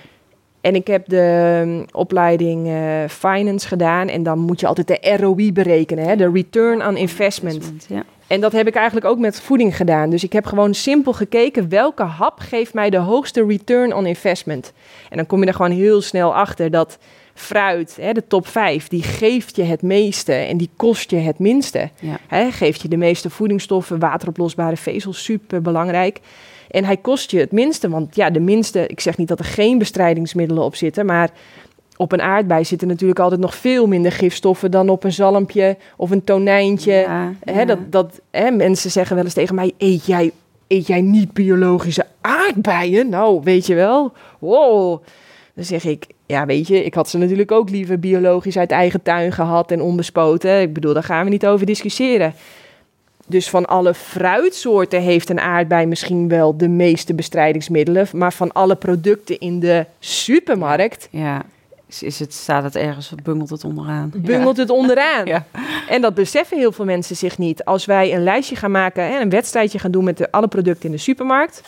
En 0.61 0.75
ik 0.75 0.87
heb 0.87 1.09
de 1.09 1.61
um, 1.67 1.85
opleiding 1.93 2.69
eh, 2.69 3.09
finance 3.09 3.69
gedaan 3.69 4.09
en 4.09 4.23
dan 4.23 4.39
moet 4.39 4.61
je 4.61 4.67
altijd 4.67 4.87
de 4.87 5.17
ROI 5.17 5.53
berekenen, 5.53 6.05
hè, 6.05 6.17
de 6.17 6.31
return 6.31 6.87
on 6.87 6.97
investment. 6.97 7.87
Ja. 7.89 8.05
En 8.27 8.41
dat 8.41 8.53
heb 8.53 8.67
ik 8.67 8.75
eigenlijk 8.75 9.07
ook 9.07 9.19
met 9.19 9.41
voeding 9.41 9.77
gedaan. 9.77 10.11
Dus 10.11 10.25
ik 10.25 10.33
heb 10.33 10.47
gewoon 10.47 10.75
simpel 10.75 11.13
gekeken 11.13 11.69
welke 11.69 12.03
hap 12.03 12.39
geeft 12.39 12.75
mij 12.75 12.91
de 12.91 12.97
hoogste 12.97 13.47
return 13.47 13.95
on 13.95 14.07
investment. 14.07 14.73
En 15.11 15.17
dan 15.17 15.27
kom 15.27 15.41
je 15.41 15.47
er 15.47 15.55
gewoon 15.55 15.71
heel 15.71 16.01
snel 16.01 16.35
achter 16.35 16.71
dat 16.71 16.99
fruit, 17.35 17.97
hè, 18.01 18.13
de 18.13 18.27
top 18.27 18.47
5, 18.47 18.89
die 18.89 19.03
geeft 19.03 19.57
je 19.57 19.63
het 19.63 19.83
meeste 19.83 20.33
en 20.33 20.57
die 20.57 20.71
kost 20.77 21.11
je 21.11 21.17
het 21.17 21.39
minste. 21.39 21.91
Ja. 22.01 22.19
Hè, 22.29 22.51
geeft 22.51 22.83
je 22.83 22.89
de 22.89 22.97
meeste 22.97 23.31
voedingsstoffen, 23.31 23.99
wateroplosbare 23.99 24.77
vezels, 24.77 25.25
super 25.25 25.63
belangrijk. 25.63 26.21
En 26.71 26.85
hij 26.85 26.97
kost 26.97 27.31
je 27.31 27.39
het 27.39 27.53
minste, 27.53 27.89
want 27.89 28.17
ja, 28.17 28.31
de 28.31 28.41
minste, 28.41 28.87
ik 28.87 29.01
zeg 29.01 29.17
niet 29.17 29.29
dat 29.29 29.39
er 29.39 29.45
geen 29.45 29.79
bestrijdingsmiddelen 29.79 30.65
op 30.65 30.75
zitten, 30.75 31.07
maar 31.07 31.31
op 31.97 32.13
een 32.13 32.23
aardbei 32.23 32.65
zitten 32.65 32.89
natuurlijk 32.89 33.21
altijd 33.21 33.41
nog 33.41 33.55
veel 33.55 33.87
minder 33.87 34.13
gifstoffen 34.13 34.71
dan 34.71 34.89
op 34.89 35.05
een 35.05 35.13
zalmpje 35.13 35.77
of 35.97 36.11
een 36.11 36.25
tonijntje. 36.25 36.93
Ja. 37.45 37.65
dat, 37.65 37.79
dat, 37.93 38.21
hè, 38.31 38.51
mensen 38.51 38.91
zeggen 38.91 39.17
wel 39.17 39.25
eens 39.25 39.35
tegen 39.35 39.55
mij: 39.55 39.73
eet 39.79 40.07
jij, 40.07 40.33
eet 40.67 40.87
jij 40.87 41.01
niet 41.01 41.33
biologische 41.33 42.07
aardbeien? 42.21 43.09
Nou, 43.09 43.41
weet 43.43 43.67
je 43.67 43.75
wel. 43.75 44.13
Wow. 44.39 45.03
Dan 45.55 45.65
zeg 45.65 45.85
ik: 45.85 46.07
ja, 46.27 46.47
weet 46.47 46.69
je, 46.69 46.85
ik 46.85 46.95
had 46.95 47.09
ze 47.09 47.19
natuurlijk 47.19 47.53
ook 47.53 47.71
liever 47.71 47.99
biologisch 47.99 48.59
uit 48.59 48.71
eigen 48.71 49.03
tuin 49.03 49.33
gehad 49.33 49.71
en 49.71 49.83
onbespoten. 49.83 50.61
Ik 50.61 50.73
bedoel, 50.73 50.95
daar 50.95 51.03
gaan 51.03 51.25
we 51.25 51.31
niet 51.31 51.47
over 51.47 51.67
discussiëren. 51.67 52.35
Dus 53.27 53.51
van 53.51 53.65
alle 53.65 53.95
fruitsoorten 53.95 55.01
heeft 55.01 55.31
een 55.31 55.41
aardbei 55.41 55.87
misschien 55.87 56.29
wel 56.29 56.57
de 56.57 56.69
meeste 56.69 57.15
bestrijdingsmiddelen. 57.15 58.09
Maar 58.13 58.33
van 58.33 58.53
alle 58.53 58.75
producten 58.77 59.39
in 59.39 59.61
de 59.61 59.87
supermarkt 59.99 61.09
Ja, 61.11 61.43
is, 62.01 62.19
het, 62.19 62.33
staat 62.35 62.63
het 62.63 62.77
ergens, 62.77 63.13
bungelt 63.23 63.51
het 63.51 63.65
onderaan. 63.65 64.13
bungelt 64.17 64.57
het 64.57 64.71
onderaan. 64.71 65.27
Ja. 65.35 65.47
En 65.89 66.01
dat 66.01 66.15
beseffen 66.15 66.59
heel 66.59 66.73
veel 66.73 66.85
mensen 66.85 67.17
zich 67.17 67.39
niet. 67.39 67.65
Als 67.65 67.85
wij 67.85 68.15
een 68.15 68.23
lijstje 68.23 68.57
gaan 68.57 68.71
maken 68.71 69.03
en 69.05 69.21
een 69.21 69.31
wedstrijdje 69.31 69.79
gaan 69.79 69.91
doen 69.91 70.05
met 70.05 70.17
de, 70.17 70.31
alle 70.31 70.49
producten 70.49 70.85
in 70.85 70.91
de 70.91 70.99
supermarkt. 70.99 71.63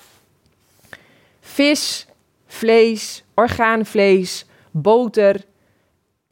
Vis, 1.40 2.06
vlees, 2.46 3.24
orgaanvlees, 3.34 4.45
boter, 4.82 5.44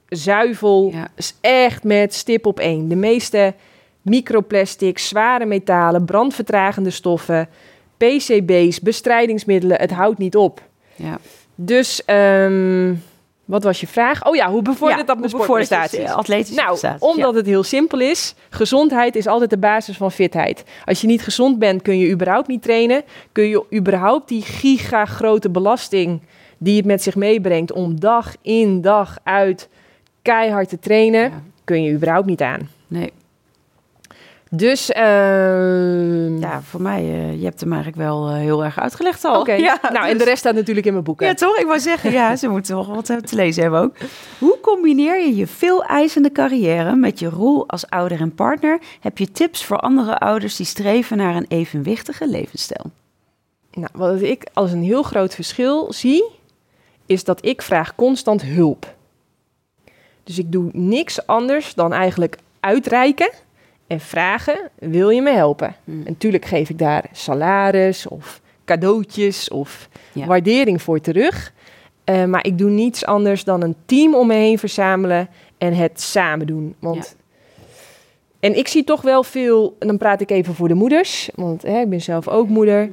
zuivel. 0.09 0.91
Ja. 0.93 1.09
is 1.17 1.35
echt 1.41 1.85
met 1.85 2.15
stip 2.15 2.47
op 2.47 2.59
één. 2.61 2.89
De 2.89 2.97
meeste 2.97 3.55
microplastics, 4.03 5.09
zware 5.09 5.45
metalen, 5.45 6.05
brandvertragende 6.05 6.91
stoffen, 6.91 7.49
PCB's, 7.97 8.81
bestrijdingsmiddelen. 8.81 9.81
Het 9.81 9.91
houdt 9.91 10.19
niet 10.19 10.37
op. 10.37 10.63
Ja. 10.97 11.19
Dus, 11.55 12.05
ehm, 12.05 12.95
wat 13.45 13.63
was 13.63 13.81
je 13.81 13.87
vraag? 13.87 14.27
Oh 14.27 14.35
ja, 14.35 14.51
hoe 14.51 14.63
bevordert 14.63 15.01
Ja, 15.01 15.07
dat 15.07 15.19
mijn 15.19 15.31
sportprestaties? 15.31 15.99
eh, 15.99 16.15
atletische 16.15 16.55
Nou, 16.55 16.69
prestaties, 16.69 17.03
omdat 17.09 17.35
het 17.35 17.47
heel 17.47 17.63
simpel 17.63 18.01
is. 18.01 18.35
Gezondheid 18.51 19.17
is 19.17 19.27
altijd 19.27 19.51
de 19.51 19.59
basis 19.59 19.97
van 19.97 20.13
fitheid. 20.13 20.65
Als 20.85 21.01
je 21.01 21.07
niet 21.07 21.23
gezond 21.23 21.59
bent, 21.59 21.83
kun 21.83 21.99
je 21.99 22.11
überhaupt 22.11 22.49
niet 22.49 22.63
trainen. 22.63 23.03
Kun 23.33 23.49
je 23.49 23.65
überhaupt 23.75 24.29
die 24.29 24.43
giga 24.43 25.05
grote 25.05 25.51
belasting 25.51 26.21
die 26.65 26.77
het 26.77 26.85
met 26.87 27.03
zich 27.03 27.15
meebrengt 27.17 27.73
om 27.73 28.01
dag 28.01 28.35
in 28.43 28.81
dag 28.81 29.19
uit 29.23 29.69
keihard 30.23 30.69
te 30.69 30.79
trainen, 30.79 31.21
Ja. 31.23 31.43
kun 31.65 31.83
je 31.83 31.93
überhaupt 31.93 32.27
niet 32.27 32.43
aan. 32.43 32.69
Nee, 32.87 33.13
Dus, 34.51 34.93
ehm, 34.93 36.39
ja, 36.39 36.63
voor 36.63 36.81
mij, 36.83 37.01
eh, 37.01 37.39
je 37.39 37.45
hebt 37.45 37.61
hem 37.61 37.73
eigenlijk 37.73 38.03
wel 38.03 38.29
eh, 38.29 38.35
heel 38.35 38.65
erg 38.65 38.79
uitgelegd 38.79 39.25
al. 39.25 39.41
oké. 39.41 39.53
Ja, 39.69 39.79
nou, 39.93 40.05
en 40.07 40.11
dus- 40.11 40.19
de 40.19 40.25
rest 40.25 40.39
staat 40.39 40.55
natuurlijk 40.55 40.87
in 40.87 40.93
mijn 40.93 41.05
boeken. 41.05 41.27
Ja, 41.27 41.35
toch? 41.35 41.59
Ik 41.59 41.67
wou 41.67 41.79
zeggen, 41.81 42.13
ja, 42.13 42.37
ze 42.37 42.49
moeten 42.49 42.75
toch 42.75 42.87
wat 42.87 43.05
te 43.07 43.21
lezen 43.37 43.63
hebben 43.63 43.81
ook. 43.81 43.97
Hoe 44.39 44.59
combineer 44.61 45.21
je 45.27 45.37
je 45.37 45.47
veel 45.47 45.85
eisende 45.85 46.33
carrière 46.33 46.97
met 46.97 47.19
je 47.19 47.29
rol 47.29 47.69
als 47.69 47.89
ouder 47.91 48.21
en 48.21 48.35
partner? 48.35 48.79
Heb 49.01 49.19
je 49.19 49.33
tips 49.33 49.65
voor 49.65 49.79
andere 49.79 50.19
ouders 50.19 50.57
die 50.57 50.67
streven 50.67 51.17
naar 51.17 51.37
een 51.37 51.47
evenwichtige 51.49 52.29
levensstijl? 52.29 52.85
Nou, 53.73 53.89
wat 53.93 54.21
ik 54.23 54.47
als 54.53 54.73
een 54.73 54.83
heel 54.83 55.03
groot 55.03 55.35
verschil 55.35 55.93
zie, 55.93 56.25
is 57.07 57.25
dat 57.25 57.45
ik 57.45 57.63
vraag 57.63 57.95
constant 57.95 58.43
hulp. 58.43 58.95
Dus 60.25 60.39
ik 60.39 60.53
doe 60.53 60.69
niks 60.73 61.27
anders 61.27 61.75
dan 61.75 61.93
eigenlijk 61.93 62.39
uitreiken 62.61 63.31
en 63.87 64.01
vragen: 64.01 64.71
wil 64.79 65.11
je 65.11 65.23
me 65.23 65.31
helpen? 65.31 65.75
Hmm. 65.85 65.99
En 65.99 66.13
natuurlijk 66.13 66.45
geef 66.45 66.71
ik 66.71 66.79
daar 66.79 67.05
salaris 67.13 68.07
of 68.09 68.41
cadeautjes 68.65 69.49
of 69.49 69.89
Ja. 70.13 70.27
waardering 70.27 70.83
voor 70.83 71.01
terug. 71.01 71.53
Eh, 72.05 72.25
maar 72.25 72.47
ik 72.47 72.59
doe 72.59 72.71
niets 72.71 73.05
anders 73.05 73.45
dan 73.45 73.63
een 73.63 73.77
team 73.87 74.15
om 74.15 74.27
me 74.27 74.35
heen 74.35 74.59
verzamelen 74.59 75.29
en 75.59 75.75
het 75.75 76.01
samen 76.01 76.47
doen. 76.47 76.75
Want 76.79 77.17
En 78.41 78.59
ik 78.59 78.69
zie 78.69 78.85
toch 78.85 79.03
wel 79.03 79.23
veel, 79.23 79.77
en 79.79 79.87
dan 79.87 79.99
praat 79.99 80.21
ik 80.21 80.31
even 80.31 80.55
voor 80.55 80.69
de 80.69 80.75
moeders, 80.75 81.31
want 81.35 81.63
hè, 81.63 81.81
ik 81.81 81.89
ben 81.89 82.01
zelf 82.01 82.29
ook 82.29 82.49
moeder. 82.49 82.91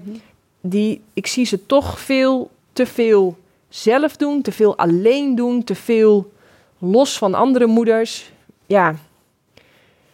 Die, 0.61 1.01
ik 1.13 1.27
zie 1.27 1.45
ze 1.45 1.65
toch 1.65 1.99
veel 1.99 2.49
te 2.73 2.85
veel 2.85 3.37
zelf 3.71 4.17
doen, 4.17 4.41
te 4.41 4.51
veel 4.51 4.77
alleen 4.77 5.35
doen, 5.35 5.63
te 5.63 5.75
veel 5.75 6.31
los 6.77 7.17
van 7.17 7.33
andere 7.33 7.65
moeders. 7.65 8.31
Ja, 8.65 8.95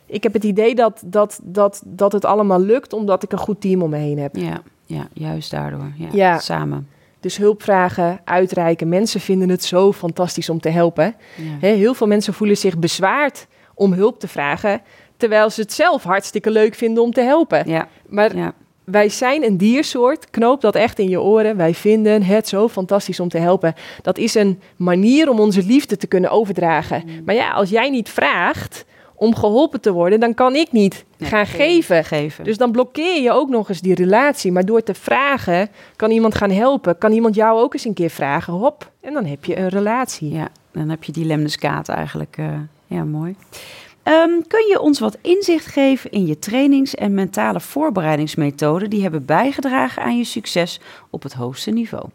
ik 0.06 0.24
heb 0.24 0.34
het 0.34 0.44
idee 0.44 0.76
dat, 0.76 1.02
dat, 1.06 1.40
dat, 1.44 1.82
dat 1.86 2.12
het 2.12 2.26
allemaal 2.26 2.62
lukt 2.62 2.94
omdat 2.94 3.24
ik 3.24 3.32
een 3.32 3.38
goed 3.38 3.62
team 3.62 3.82
om 3.82 3.90
me 3.90 3.98
heen 3.98 4.20
heb. 4.20 4.36
Ja, 4.36 4.62
ja 4.86 5.08
juist 5.14 5.52
daardoor. 5.52 5.92
Ja, 5.96 6.08
Ja. 6.12 6.40
Samen. 6.40 6.88
Dus 7.20 7.38
hulp 7.38 7.64
vragen, 7.64 8.20
uitreiken. 8.24 8.90
Mensen 8.90 9.20
vinden 9.20 9.50
het 9.50 9.64
zo 9.64 9.94
fantastisch 9.94 10.50
om 10.50 10.60
te 10.60 10.70
helpen. 10.70 11.16
Ja. 11.36 11.68
Heel 11.68 11.94
veel 11.94 12.08
mensen 12.08 12.34
voelen 12.34 12.58
zich 12.58 12.78
bezwaard 12.78 13.48
om 13.74 13.94
hulp 13.94 14.20
te 14.20 14.28
vragen, 14.28 14.82
terwijl 15.18 15.50
ze 15.50 15.62
het 15.62 15.74
zelf 15.74 16.04
hartstikke 16.04 16.52
leuk 16.52 16.76
vinden 16.76 17.04
om 17.04 17.12
te 17.12 17.22
helpen. 17.22 17.70
Ja, 17.70 17.88
Maar 18.08 18.36
ja. 18.36 18.54
Wij 18.92 19.10
zijn 19.10 19.44
een 19.44 19.58
diersoort, 19.58 20.30
knoop 20.30 20.62
dat 20.62 20.76
echt 20.76 21.00
in 21.00 21.10
je 21.10 21.22
oren. 21.22 21.58
Wij 21.58 21.74
vinden 21.74 22.24
het 22.24 22.48
zo 22.48 22.68
fantastisch 22.68 23.20
om 23.20 23.30
te 23.30 23.38
helpen. 23.38 23.74
Dat 24.02 24.18
is 24.18 24.36
een 24.36 24.62
manier 24.76 25.30
om 25.30 25.40
onze 25.40 25.64
liefde 25.64 25.98
te 25.98 26.08
kunnen 26.08 26.30
overdragen. 26.30 27.04
Mm. 27.06 27.22
Maar 27.26 27.36
ja, 27.36 27.52
als 27.52 27.70
jij 27.70 27.90
niet 27.90 28.10
vraagt 28.10 28.86
om 29.16 29.36
geholpen 29.36 29.82
te 29.82 29.92
worden, 29.92 30.20
dan 30.20 30.34
kan 30.34 30.56
ik 30.56 30.72
niet 30.72 31.06
Nee, 31.18 31.30
gaan 31.30 31.46
geven. 31.46 32.04
geven. 32.04 32.44
Dus 32.44 32.58
dan 32.58 32.72
blokkeer 32.72 33.22
je 33.22 33.32
ook 33.32 33.50
nog 33.50 33.70
eens 33.70 33.82
die 33.82 33.96
relatie. 33.96 34.52
Maar 34.52 34.66
door 34.66 34.84
te 34.84 34.94
vragen, 34.94 35.70
kan 35.96 36.12
iemand 36.12 36.36
gaan 36.36 36.52
helpen. 36.52 36.98
Kan 36.98 37.12
iemand 37.12 37.36
jou 37.36 37.60
ook 37.60 37.74
eens 37.74 37.86
een 37.86 37.94
keer 37.94 38.10
vragen. 38.10 38.54
Hop, 38.54 38.92
en 39.02 39.14
dan 39.14 39.26
heb 39.26 39.46
je 39.46 39.58
een 39.58 39.70
relatie. 39.70 40.34
Ja, 40.34 40.48
dan 40.72 40.90
heb 40.90 41.04
je 41.04 41.12
die 41.12 41.48
eigenlijk. 41.88 42.36
eh, 42.38 42.46
ja, 42.88 43.04
mooi. 43.04 43.36
Ehm, 44.08 44.42
kun 44.48 44.68
je 44.68 44.80
ons 44.80 45.00
wat 45.00 45.18
inzicht 45.22 45.66
geven 45.66 46.12
in 46.12 46.26
je 46.26 46.40
trainings- 46.40 46.96
en 46.96 47.14
mentale 47.14 47.60
voorbereidingsmethoden 47.60 48.90
die 48.90 49.02
hebben 49.02 49.26
bijgedragen 49.26 50.04
aan 50.04 50.18
je 50.18 50.24
succes 50.24 50.80
op 51.10 51.24
het 51.24 51.34
hoogste 51.34 51.72
niveau? 51.72 52.06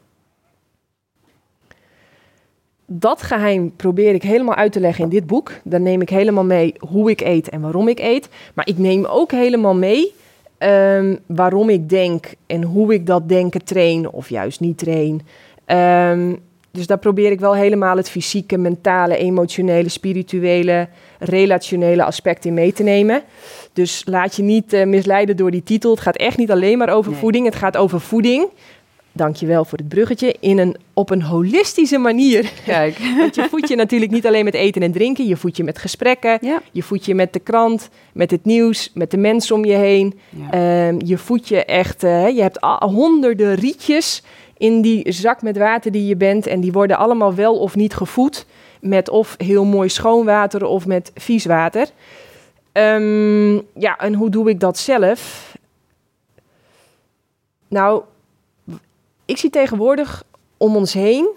Dat 2.87 3.23
geheim 3.23 3.77
probeer 3.77 4.15
ik 4.15 4.23
helemaal 4.23 4.55
uit 4.55 4.73
te 4.73 4.81
leggen 4.81 5.05
in 5.05 5.11
dit 5.11 5.27
boek. 5.27 5.53
Dan 5.65 5.83
neem 5.83 6.01
ik 6.01 6.11
helemaal 6.11 6.45
mee 6.45 6.75
hoe 6.79 7.11
ik 7.11 7.21
eet 7.21 7.49
en 7.49 7.61
waarom 7.61 7.89
ik 7.89 7.99
eet. 8.01 8.29
Maar 8.55 8.69
ik 8.69 8.79
neem 8.79 9.05
ook 9.05 9.31
helemaal 9.31 9.75
mee 9.75 10.15
ehm, 10.59 11.17
waarom 11.27 11.69
ik 11.69 11.89
denk 11.89 12.35
en 12.47 12.63
hoe 12.63 12.95
ik 12.95 13.07
dat 13.07 13.29
denken 13.29 13.65
train 13.65 14.11
of 14.11 14.29
juist 14.29 14.61
niet 14.61 14.79
train. 14.79 15.21
Ehm, 15.65 16.35
dus 16.73 16.87
daar 16.87 16.99
probeer 16.99 17.31
ik 17.31 17.41
wel 17.41 17.55
helemaal 17.55 17.97
het 17.97 18.11
fysieke, 18.11 18.59
mentale, 18.59 19.17
emotionele, 19.17 19.89
spirituele, 19.89 20.89
relationele 21.19 22.05
aspect 22.05 22.45
in 22.45 22.55
mee 22.55 22.73
te 22.73 22.83
nemen. 22.83 23.23
Dus 23.73 24.03
laat 24.07 24.37
je 24.37 24.43
niet 24.43 24.73
eh, 24.73 24.87
misleiden 24.87 25.37
door 25.37 25.51
die 25.51 25.63
titel. 25.63 25.91
Het 25.91 26.01
gaat 26.01 26.17
echt 26.17 26.37
niet 26.37 26.51
alleen 26.51 26.79
maar 26.79 26.89
over 26.95 27.11
Nee. 27.11 27.21
voeding. 27.21 27.45
Het 27.45 27.55
gaat 27.57 27.77
over 27.77 28.01
voeding. 28.01 28.47
Dankjewel 29.15 29.65
voor 29.65 29.79
het 29.79 29.89
bruggetje. 29.89 30.35
In 30.41 30.59
een, 30.59 30.77
op 30.93 31.11
een 31.11 31.23
holistische 31.23 31.99
manier. 31.99 32.53
Kijk. 32.65 32.99
Want 33.19 33.35
je 33.35 33.47
voedt 33.51 33.69
je 33.69 33.77
natuurlijk 33.77 34.11
niet 34.13 34.27
alleen 34.27 34.45
met 34.45 34.55
eten 34.55 34.83
en 34.83 34.93
drinken. 34.93 35.27
Je 35.27 35.37
voedt 35.37 35.57
je 35.57 35.65
met 35.65 35.79
gesprekken. 35.79 36.39
Ja. 36.41 36.63
Je 36.73 36.83
voedt 36.83 37.05
je 37.05 37.15
met 37.15 37.33
de 37.33 37.39
krant, 37.41 37.89
met 38.13 38.31
het 38.31 38.45
nieuws, 38.45 38.91
met 38.95 39.11
de 39.11 39.17
mensen 39.17 39.55
om 39.57 39.65
je 39.65 39.75
heen. 39.75 40.19
ja. 40.31 40.51
Ehm, 40.89 41.01
je 41.05 41.19
voedt 41.19 41.49
je 41.49 41.65
echt, 41.65 42.03
eh, 42.05 42.29
je 42.29 42.43
hebt 42.43 42.59
honderden 42.79 43.55
rietjes 43.55 44.23
in 44.63 44.83
die 44.83 45.13
zak 45.13 45.43
met 45.43 45.59
water 45.59 45.93
die 45.93 46.07
je 46.07 46.17
bent. 46.17 46.47
En 46.47 46.61
die 46.61 46.73
worden 46.73 46.97
allemaal 46.97 47.35
wel 47.35 47.59
of 47.59 47.77
niet 47.77 47.95
gevoed 47.95 48.47
met 48.81 49.09
of 49.09 49.35
heel 49.39 49.65
mooi 49.65 49.89
schoon 49.89 50.25
water 50.25 50.65
of 50.65 50.87
met 50.87 51.11
vies 51.15 51.45
water. 51.45 51.89
Ehm, 52.73 53.55
ja, 53.55 53.99
en 53.99 54.15
hoe 54.15 54.31
doe 54.31 54.49
ik 54.49 54.61
dat 54.61 54.79
zelf? 54.79 55.53
Nou, 57.69 58.03
ik 59.25 59.37
zie 59.37 59.51
tegenwoordig 59.51 60.25
om 60.57 60.77
ons 60.77 60.93
heen, 60.93 61.29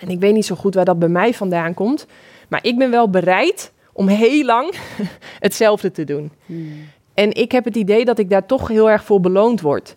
en 0.00 0.08
ik 0.08 0.20
weet 0.20 0.34
niet 0.34 0.46
zo 0.46 0.54
goed 0.54 0.74
waar 0.74 0.84
dat 0.84 0.98
bij 0.98 1.08
mij 1.08 1.34
vandaan 1.34 1.74
komt, 1.74 2.06
maar 2.48 2.64
ik 2.64 2.78
ben 2.78 2.90
wel 2.90 3.10
bereid 3.10 3.72
om 3.92 4.08
heel 4.08 4.44
lang 4.44 4.74
hetzelfde 5.46 5.90
te 5.90 6.04
doen. 6.04 6.30
Hmm. 6.46 6.88
En 7.14 7.32
ik 7.34 7.52
heb 7.52 7.64
het 7.64 7.76
idee 7.76 8.04
dat 8.04 8.18
ik 8.18 8.30
daar 8.30 8.46
toch 8.46 8.68
heel 8.68 8.90
erg 8.90 9.04
voor 9.04 9.20
beloond 9.20 9.60
word. 9.60 9.96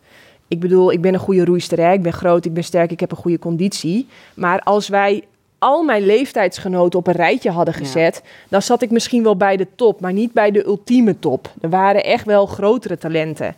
Ik 0.53 0.59
bedoel, 0.59 0.91
ik 0.91 1.01
ben 1.01 1.13
een 1.13 1.19
goede 1.19 1.45
roeister, 1.45 1.79
hè? 1.79 1.91
ik 1.93 2.01
ben 2.01 2.13
groot, 2.13 2.45
ik 2.45 2.53
ben 2.53 2.63
sterk, 2.63 2.91
ik 2.91 2.99
heb 2.99 3.11
een 3.11 3.17
goede 3.17 3.39
conditie. 3.39 4.07
Maar 4.33 4.59
als 4.59 4.87
wij 4.87 5.23
al 5.59 5.83
mijn 5.83 6.05
leeftijdsgenoten 6.05 6.99
op 6.99 7.07
een 7.07 7.13
rijtje 7.13 7.51
hadden 7.51 7.73
Ja. 7.73 7.79
gezet, 7.79 8.23
dan 8.49 8.61
zat 8.61 8.81
ik 8.81 8.91
misschien 8.91 9.23
wel 9.23 9.37
bij 9.37 9.57
de 9.57 9.67
top, 9.75 9.99
maar 10.01 10.13
niet 10.13 10.33
bij 10.33 10.51
de 10.51 10.65
ultieme 10.65 11.19
top. 11.19 11.51
Er 11.61 11.69
waren 11.69 12.03
echt 12.03 12.25
wel 12.25 12.45
grotere 12.45 12.97
talenten. 12.97 13.55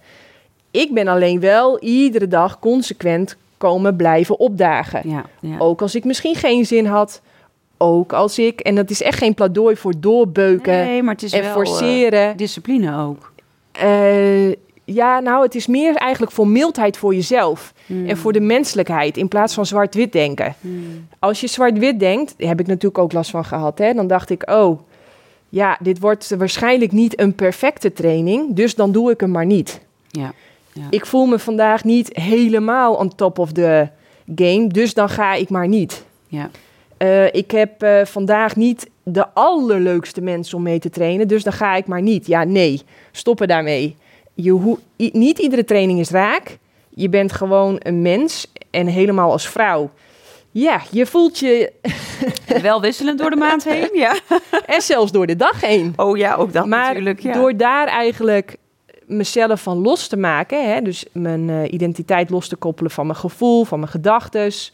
Ik 0.71 0.93
ben 0.93 1.07
alleen 1.07 1.39
wel 1.39 1.79
iedere 1.79 2.27
dag 2.27 2.59
consequent 2.59 3.35
komen 3.57 3.95
blijven 3.95 4.39
opdagen. 4.39 5.09
ja, 5.09 5.25
ja. 5.39 5.55
Ook 5.57 5.81
als 5.81 5.95
ik 5.95 6.03
misschien 6.03 6.35
geen 6.35 6.65
zin 6.65 6.85
had. 6.85 7.21
Ook 7.77 8.13
als 8.13 8.39
ik, 8.39 8.59
en 8.59 8.75
dat 8.75 8.89
is 8.89 9.01
echt 9.01 9.17
geen 9.17 9.33
pleidooi 9.33 9.75
voor 9.75 9.93
doorbeuken 9.99 10.73
Nee, 10.85 11.03
maar 11.03 11.13
het 11.13 11.23
is 11.23 11.33
en 11.33 11.41
wel 11.41 11.49
eh, 11.49 11.55
forceren. 11.55 12.37
discipline 12.37 12.97
ook. 13.01 13.31
Eh, 13.71 14.51
ja, 14.85 15.19
nou, 15.19 15.43
het 15.43 15.55
is 15.55 15.67
meer 15.67 15.95
eigenlijk 15.95 16.31
voor 16.31 16.47
mildheid 16.47 16.97
voor 16.97 17.13
jezelf. 17.13 17.73
Hmm. 17.85 18.07
En 18.07 18.17
voor 18.17 18.33
de 18.33 18.39
menselijkheid 18.39 19.17
in 19.17 19.27
plaats 19.27 19.53
van 19.53 19.65
zwart-wit 19.65 20.11
denken. 20.11 20.55
Hmm. 20.61 21.07
Als 21.19 21.41
je 21.41 21.47
zwart-wit 21.47 21.99
denkt, 21.99 22.33
daar 22.37 22.47
heb 22.47 22.59
ik 22.59 22.67
natuurlijk 22.67 22.97
ook 22.97 23.11
last 23.11 23.29
van 23.29 23.45
gehad. 23.45 23.77
Hè? 23.77 23.93
Dan 23.93 24.07
dacht 24.07 24.29
ik, 24.29 24.49
oh, 24.49 24.79
ja, 25.49 25.77
dit 25.81 25.99
wordt 25.99 26.35
waarschijnlijk 26.37 26.91
niet 26.91 27.19
een 27.19 27.35
perfecte 27.35 27.93
training. 27.93 28.55
Dus 28.55 28.75
dan 28.75 28.91
doe 28.91 29.11
ik 29.11 29.19
hem 29.19 29.31
maar 29.31 29.45
niet. 29.45 29.81
Ja. 30.07 30.33
Ja. 30.73 30.87
Ik 30.89 31.05
voel 31.05 31.25
me 31.25 31.39
vandaag 31.39 31.83
niet 31.83 32.09
helemaal 32.17 32.93
on 32.93 33.15
top 33.15 33.39
of 33.39 33.51
the 33.51 33.87
game. 34.35 34.67
Dus 34.67 34.93
dan 34.93 35.09
ga 35.09 35.33
ik 35.33 35.49
maar 35.49 35.67
niet. 35.67 36.05
Ja. 36.27 36.49
Eh, 36.97 37.33
ik 37.33 37.51
heb 37.51 37.81
eh, 37.81 38.05
vandaag 38.05 38.55
niet 38.55 38.89
de 39.03 39.33
allerleukste 39.33 40.21
mensen 40.21 40.57
om 40.57 40.63
mee 40.63 40.79
te 40.79 40.89
trainen. 40.89 41.27
Dus 41.27 41.43
dan 41.43 41.53
ga 41.53 41.75
ik 41.75 41.87
maar 41.87 42.01
niet. 42.01 42.27
Ja, 42.27 42.43
nee. 42.43 42.81
Stoppen 43.11 43.47
daarmee. 43.47 43.95
Je 44.35 44.77
niet 44.95 45.39
iedere 45.39 45.63
training 45.63 45.99
is 45.99 46.09
raak. 46.09 46.57
Je 46.89 47.09
bent 47.09 47.31
gewoon 47.31 47.75
een 47.79 48.01
mens. 48.01 48.51
En 48.71 48.87
helemaal 48.87 49.31
als 49.31 49.49
vrouw. 49.49 49.91
Ja, 50.51 50.81
je 50.91 51.05
voelt 51.05 51.39
je. 51.39 51.71
Wel 52.61 52.81
wisselend 52.81 53.19
door 53.19 53.29
de 53.29 53.35
maand 53.35 53.63
heen, 53.63 53.89
ja. 53.93 54.15
En 54.65 54.81
zelfs 54.81 55.11
door 55.11 55.27
de 55.27 55.35
dag 55.35 55.61
heen. 55.61 55.93
Oh 55.95 56.17
ja, 56.17 56.35
ook 56.35 56.53
dat 56.53 56.65
maar 56.65 56.87
natuurlijk. 56.87 57.19
Ja. 57.19 57.33
door 57.33 57.57
daar 57.57 57.87
eigenlijk 57.87 58.57
mezelf 59.05 59.61
van 59.61 59.77
los 59.77 60.07
te 60.07 60.17
maken, 60.17 60.73
hè, 60.73 60.81
dus 60.81 61.05
mijn 61.11 61.49
eh, 61.49 61.71
identiteit 61.73 62.29
los 62.29 62.47
te 62.47 62.55
koppelen 62.55 62.91
van 62.91 63.05
mijn 63.05 63.17
gevoel, 63.17 63.63
van 63.63 63.79
mijn 63.79 63.91
gedachtes. 63.91 64.73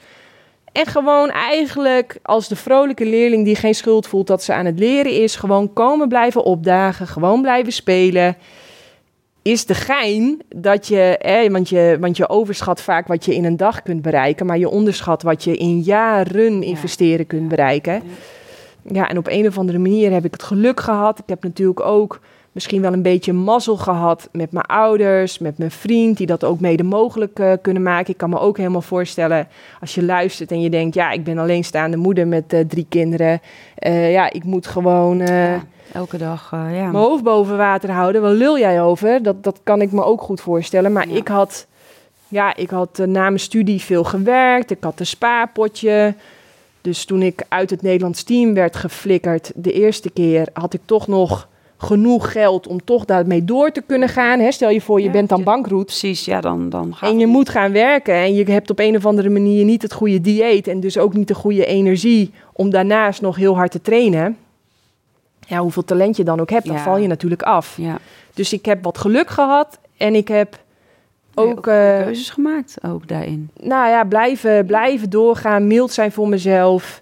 En 0.71 0.85
gewoon 0.85 1.29
eigenlijk 1.29 2.19
als 2.21 2.47
de 2.47 2.55
vrolijke 2.55 3.05
leerling 3.05 3.45
die 3.45 3.55
geen 3.55 3.75
schuld 3.75 4.07
voelt 4.07 4.27
dat 4.27 4.43
ze 4.43 4.53
aan 4.53 4.65
het 4.65 4.79
leren 4.79 5.11
is, 5.11 5.35
gewoon 5.35 5.73
komen 5.73 6.07
blijven 6.07 6.43
opdagen, 6.43 7.07
gewoon 7.07 7.41
blijven 7.41 7.73
spelen. 7.73 8.37
Is 9.41 9.65
de 9.65 9.73
gein 9.73 10.41
dat 10.55 10.87
je, 10.87 11.15
hè, 11.19 11.49
want 11.51 11.69
je, 11.69 11.97
want 11.99 12.17
je 12.17 12.29
overschat 12.29 12.81
vaak 12.81 13.07
wat 13.07 13.25
je 13.25 13.35
in 13.35 13.45
een 13.45 13.57
dag 13.57 13.81
kunt 13.81 14.01
bereiken, 14.01 14.45
maar 14.45 14.57
je 14.57 14.69
onderschat 14.69 15.21
wat 15.21 15.43
je 15.43 15.57
in 15.57 15.79
jaren 15.79 16.63
investeren 16.63 17.27
kunt 17.27 17.47
bereiken. 17.47 18.03
Ja, 18.81 19.09
en 19.09 19.17
op 19.17 19.27
een 19.27 19.47
of 19.47 19.57
andere 19.57 19.77
manier 19.77 20.11
heb 20.11 20.25
ik 20.25 20.31
het 20.31 20.43
geluk 20.43 20.79
gehad. 20.79 21.19
Ik 21.19 21.29
heb 21.29 21.43
natuurlijk 21.43 21.79
ook 21.79 22.19
misschien 22.51 22.81
wel 22.81 22.93
een 22.93 23.01
beetje 23.01 23.33
mazzel 23.33 23.77
gehad 23.77 24.29
met 24.31 24.51
mijn 24.51 24.65
ouders, 24.65 25.37
met 25.39 25.57
mijn 25.57 25.71
vriend, 25.71 26.17
die 26.17 26.27
dat 26.27 26.43
ook 26.43 26.59
mede 26.59 26.83
mogelijk 26.83 27.39
eh, 27.39 27.53
kunnen 27.61 27.83
maken. 27.83 28.11
Ik 28.11 28.17
kan 28.17 28.29
me 28.29 28.39
ook 28.39 28.57
helemaal 28.57 28.81
voorstellen 28.81 29.47
als 29.81 29.95
je 29.95 30.03
luistert 30.03 30.51
en 30.51 30.61
je 30.61 30.69
denkt, 30.69 30.95
ja, 30.95 31.11
ik 31.11 31.23
ben 31.23 31.37
alleenstaande 31.37 31.97
moeder 31.97 32.27
met 32.27 32.53
eh, 32.53 32.59
drie 32.67 32.85
kinderen. 32.89 33.41
Eh, 33.75 34.11
ja, 34.11 34.31
ik 34.31 34.43
moet 34.43 34.67
gewoon 34.67 35.17
Ja, 35.17 35.63
elke 35.93 36.17
dag, 36.17 36.49
ja. 36.51 36.67
mijn 36.67 36.93
hoofd 36.95 37.23
boven 37.23 37.57
water 37.57 37.91
houden. 37.91 38.21
Waar 38.21 38.31
lul 38.31 38.57
jij 38.59 38.81
over? 38.81 39.23
Dat, 39.23 39.43
dat 39.43 39.59
kan 39.63 39.81
ik 39.81 39.91
me 39.91 40.03
ook 40.03 40.21
goed 40.21 40.41
voorstellen. 40.41 40.91
Maar 40.91 41.09
Ja. 41.09 41.15
ik 41.15 41.27
had, 41.27 41.67
ja, 42.27 42.55
ik 42.55 42.69
had 42.69 42.97
na 42.97 43.21
mijn 43.21 43.39
studie 43.39 43.81
veel 43.81 44.03
gewerkt. 44.03 44.71
Ik 44.71 44.83
had 44.83 44.99
een 44.99 45.05
spaarpotje. 45.05 46.13
Dus 46.81 47.05
toen 47.05 47.21
ik 47.21 47.43
uit 47.49 47.69
het 47.69 47.81
Nederlands 47.81 48.23
team 48.23 48.53
werd 48.53 48.75
geflikkerd 48.75 49.51
de 49.55 49.71
eerste 49.71 50.09
keer, 50.09 50.47
had 50.53 50.73
ik 50.73 50.81
toch 50.85 51.07
nog 51.07 51.47
genoeg 51.81 52.31
geld 52.31 52.67
om 52.67 52.83
toch 52.83 53.05
daarmee 53.05 53.45
door 53.45 53.71
te 53.71 53.81
kunnen 53.81 54.09
gaan. 54.09 54.39
Hè? 54.39 54.51
Stel 54.51 54.69
je 54.69 54.81
voor, 54.81 54.99
je 54.99 55.05
Ja, 55.05 55.11
bent 55.11 55.29
dan 55.29 55.43
bankroet. 55.43 55.85
Precies, 55.85 56.25
ja, 56.25 56.41
dan, 56.41 56.69
dan 56.69 56.95
gaat 56.95 57.09
En 57.09 57.19
je 57.19 57.27
moet 57.27 57.49
gaan 57.49 57.71
werken 57.71 58.13
en 58.13 58.33
je 58.33 58.43
hebt 58.51 58.69
op 58.69 58.79
een 58.79 58.95
of 58.95 59.05
andere 59.05 59.29
manier 59.29 59.65
niet 59.65 59.81
het 59.81 59.93
goede 59.93 60.21
dieet 60.21 60.67
en 60.67 60.79
dus 60.79 60.97
ook 60.97 61.13
niet 61.13 61.27
de 61.27 61.33
goede 61.35 61.65
energie 61.65 62.31
om 62.53 62.69
daarnaast 62.69 63.21
nog 63.21 63.35
heel 63.35 63.55
hard 63.55 63.71
te 63.71 63.81
trainen. 63.81 64.37
Ja, 65.47 65.59
hoeveel 65.59 65.83
talent 65.83 66.17
je 66.17 66.23
dan 66.23 66.39
ook 66.39 66.49
hebt, 66.49 66.65
dan 66.65 66.75
Ja. 66.75 66.81
val 66.83 66.97
je 66.97 67.07
natuurlijk 67.07 67.41
af. 67.43 67.77
Ja, 67.77 67.97
Dus 68.33 68.53
ik 68.53 68.65
heb 68.65 68.83
wat 68.83 68.97
geluk 68.97 69.29
gehad 69.29 69.79
en 69.97 70.15
ik 70.15 70.27
heb 70.27 70.59
ook 71.33 71.47
ook, 71.57 71.67
eh, 71.67 71.73
keuzes 72.01 72.29
gemaakt, 72.29 72.75
ook 72.85 73.07
daarin. 73.07 73.49
nou 73.61 73.89
ja, 73.89 74.03
blijven, 74.03 74.65
blijven 74.65 75.09
doorgaan, 75.09 75.67
mild 75.67 75.91
zijn 75.91 76.11
voor 76.11 76.27
mezelf. 76.29 77.01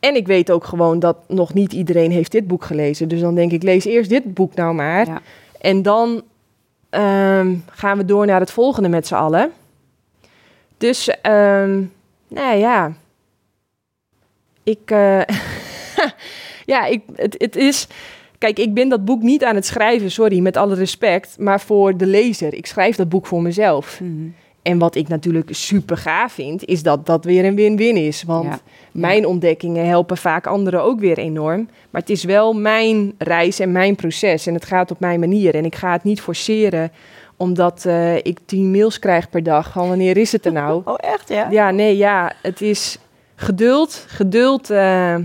en 0.00 0.14
ik 0.14 0.26
weet 0.26 0.50
ook 0.50 0.64
gewoon 0.64 0.98
dat 0.98 1.16
nog 1.28 1.54
niet 1.54 1.72
iedereen 1.72 2.10
heeft 2.10 2.32
dit 2.32 2.46
boek 2.46 2.64
gelezen. 2.64 3.08
Dus 3.08 3.20
dan 3.20 3.34
denk 3.34 3.52
ik, 3.52 3.62
lees 3.62 3.84
eerst 3.84 4.10
dit 4.10 4.34
boek 4.34 4.54
nou 4.54 4.74
maar. 4.74 5.06
Ja. 5.06 5.20
En 5.60 5.82
dan 5.82 6.22
ehm, 6.90 7.54
gaan 7.70 7.98
we 7.98 8.04
door 8.04 8.26
naar 8.26 8.40
het 8.40 8.50
volgende 8.50 8.88
met 8.88 9.06
z'n 9.06 9.14
allen. 9.14 9.52
Dus, 10.78 11.08
ehm, 11.20 11.82
nou 12.28 12.56
ja. 12.56 12.92
Ik, 14.62 14.90
eh, 14.90 15.20
ja, 16.72 16.84
ik, 16.84 17.02
het, 17.14 17.34
het 17.38 17.56
is... 17.56 17.86
Kijk, 18.44 18.58
ik 18.58 18.74
ben 18.74 18.88
dat 18.88 19.04
boek 19.04 19.22
niet 19.22 19.44
aan 19.44 19.54
het 19.54 19.66
schrijven, 19.66 20.10
sorry, 20.10 20.38
met 20.38 20.56
alle 20.56 20.74
respect, 20.74 21.36
maar 21.38 21.60
voor 21.60 21.96
de 21.96 22.06
lezer. 22.06 22.54
Ik 22.54 22.66
schrijf 22.66 22.96
dat 22.96 23.08
boek 23.08 23.26
voor 23.26 23.42
mezelf. 23.42 24.00
Mhm. 24.00 24.28
En 24.62 24.78
wat 24.78 24.94
ik 24.94 25.08
natuurlijk 25.08 25.48
super 25.52 25.96
gaaf 25.96 26.32
vind, 26.32 26.64
is 26.64 26.82
dat 26.82 27.06
dat 27.06 27.24
weer 27.24 27.44
een 27.44 27.54
win-win 27.54 27.96
is. 27.96 28.22
Want 28.22 28.44
Ja. 28.44 28.58
mijn 28.92 29.26
ontdekkingen 29.26 29.86
helpen 29.86 30.16
vaak 30.16 30.46
anderen 30.46 30.82
ook 30.82 31.00
weer 31.00 31.18
enorm. 31.18 31.68
Maar 31.90 32.00
het 32.00 32.10
is 32.10 32.24
wel 32.24 32.52
mijn 32.52 33.14
reis 33.18 33.58
en 33.58 33.72
mijn 33.72 33.94
proces. 33.94 34.46
En 34.46 34.54
het 34.54 34.64
gaat 34.64 34.90
op 34.90 35.00
mijn 35.00 35.20
manier. 35.20 35.54
En 35.54 35.64
ik 35.64 35.74
ga 35.74 35.92
het 35.92 36.04
niet 36.04 36.20
forceren, 36.20 36.92
omdat 37.36 37.84
eh, 37.84 38.16
ik 38.16 38.38
tien 38.44 38.70
mails 38.70 38.98
krijg 38.98 39.30
per 39.30 39.42
dag. 39.42 39.72
Van 39.72 39.88
wanneer 39.88 40.16
is 40.16 40.32
het 40.32 40.46
er 40.46 40.52
nou? 40.52 40.82
Oh, 40.84 40.94
echt, 40.96 41.28
ja? 41.28 41.50
Ja, 41.50 41.70
nee, 41.70 41.96
ja. 41.96 42.32
Het 42.42 42.60
is 42.60 42.98
geduld. 43.34 44.04
Geduld, 44.08 44.70
eh, 44.70 45.16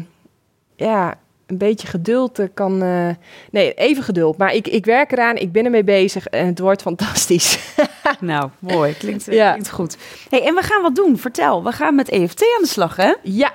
ja, 0.76 1.18
een 1.50 1.58
beetje 1.58 1.88
geduld 1.88 2.40
eh, 2.40 2.48
kan... 2.54 2.82
eh, 2.84 3.10
nee, 3.52 3.74
even 3.74 4.04
geduld. 4.04 4.38
Maar 4.38 4.54
ik, 4.54 4.68
ik 4.68 4.86
werk 4.86 5.12
eraan, 5.12 5.36
ik 5.36 5.52
ben 5.52 5.66
ermee 5.66 5.84
bezig 5.84 6.28
en 6.28 6.46
het 6.46 6.60
wordt 6.60 6.82
fantastisch. 6.82 7.58
Nou, 8.20 8.50
mooi. 8.60 8.94
Klinkt, 8.98 9.26
Ja. 9.26 9.50
klinkt 9.52 9.70
goed. 9.70 9.98
Hey, 10.30 10.46
en 10.46 10.56
we 10.56 10.62
gaan 10.62 10.82
wat 10.82 10.96
doen. 10.96 11.18
Vertel, 11.18 11.64
we 11.64 11.72
gaan 11.72 11.96
met 11.96 12.10
EFT 12.10 12.42
aan 12.42 12.62
de 12.62 12.68
slag, 12.68 12.96
hè? 12.96 13.14
Ja, 13.24 13.54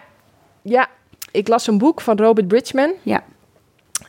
ja. 0.62 0.88
Ik 1.30 1.48
las 1.48 1.66
een 1.66 1.78
boek 1.78 2.00
van 2.00 2.16
Robert 2.18 2.48
Bridgman. 2.48 2.92
Ja. 3.02 3.24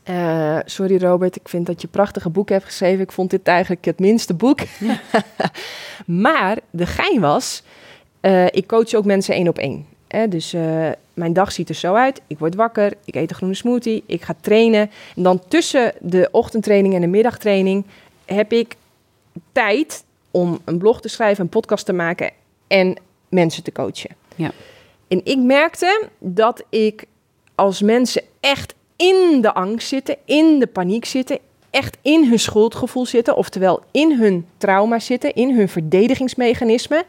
Eh, 0.04 0.60
sorry 0.66 0.98
Robert, 0.98 1.36
ik 1.36 1.50
vind 1.50 1.66
dat 1.66 1.82
je 1.82 1.88
prachtige 1.88 2.30
boek 2.30 2.50
hebt 2.50 2.66
geschreven. 2.66 3.02
Ik 3.04 3.12
vond 3.12 3.30
dit 3.30 3.48
eigenlijk 3.48 3.86
het 3.86 4.00
minste 4.00 4.34
boek. 4.34 4.60
maar 6.06 6.58
de 6.70 6.86
gein 6.86 7.20
was, 7.22 7.64
eh, 8.22 8.46
ik 8.46 8.68
coach 8.68 8.94
ook 8.94 9.06
mensen 9.06 9.34
één 9.36 9.48
op 9.48 9.58
één. 9.58 9.86
Hè, 10.08 10.28
dus 10.28 10.54
eh, 10.54 10.90
mijn 11.14 11.34
dag 11.34 11.52
ziet 11.52 11.70
er 11.70 11.76
zo 11.76 11.94
uit. 11.94 12.22
Ik 12.28 12.40
word 12.40 12.56
wakker, 12.56 12.94
ik 13.06 13.16
eet 13.16 13.30
een 13.30 13.36
groene 13.36 13.56
smoothie, 13.56 14.04
ik 14.06 14.22
ga 14.22 14.36
trainen. 14.42 14.92
En 15.16 15.24
dan 15.24 15.42
tussen 15.48 15.94
de 16.00 16.30
ochtendtraining 16.32 16.94
en 16.94 17.02
de 17.02 17.08
middagtraining 17.08 17.86
heb 18.26 18.52
ik 18.52 18.76
tijd 19.52 20.04
om 20.32 20.60
een 20.66 20.78
blog 20.78 21.02
te 21.02 21.08
schrijven, 21.08 21.44
een 21.44 21.50
podcast 21.50 21.86
te 21.86 21.94
maken 21.94 22.32
en 22.68 22.98
mensen 23.30 23.64
te 23.64 23.72
coachen. 23.72 24.16
Ja. 24.36 24.52
En 25.08 25.22
ik 25.24 25.38
merkte 25.38 26.10
dat 26.20 26.64
ik 26.70 27.06
als 27.56 27.82
mensen 27.82 28.22
echt 28.40 28.74
in 28.96 29.42
de 29.42 29.54
angst 29.54 29.88
zitten, 29.88 30.18
in 30.26 30.60
de 30.60 30.68
paniek 30.68 31.06
zitten, 31.06 31.40
echt 31.70 31.98
in 32.02 32.26
hun 32.30 32.40
schuldgevoel 32.40 33.06
zitten, 33.06 33.36
oftewel 33.36 33.84
in 33.92 34.12
hun 34.12 34.48
trauma 34.58 35.00
zitten, 35.00 35.34
in 35.34 35.56
hun 35.56 35.70
verdedigingsmechanisme, 35.70 37.06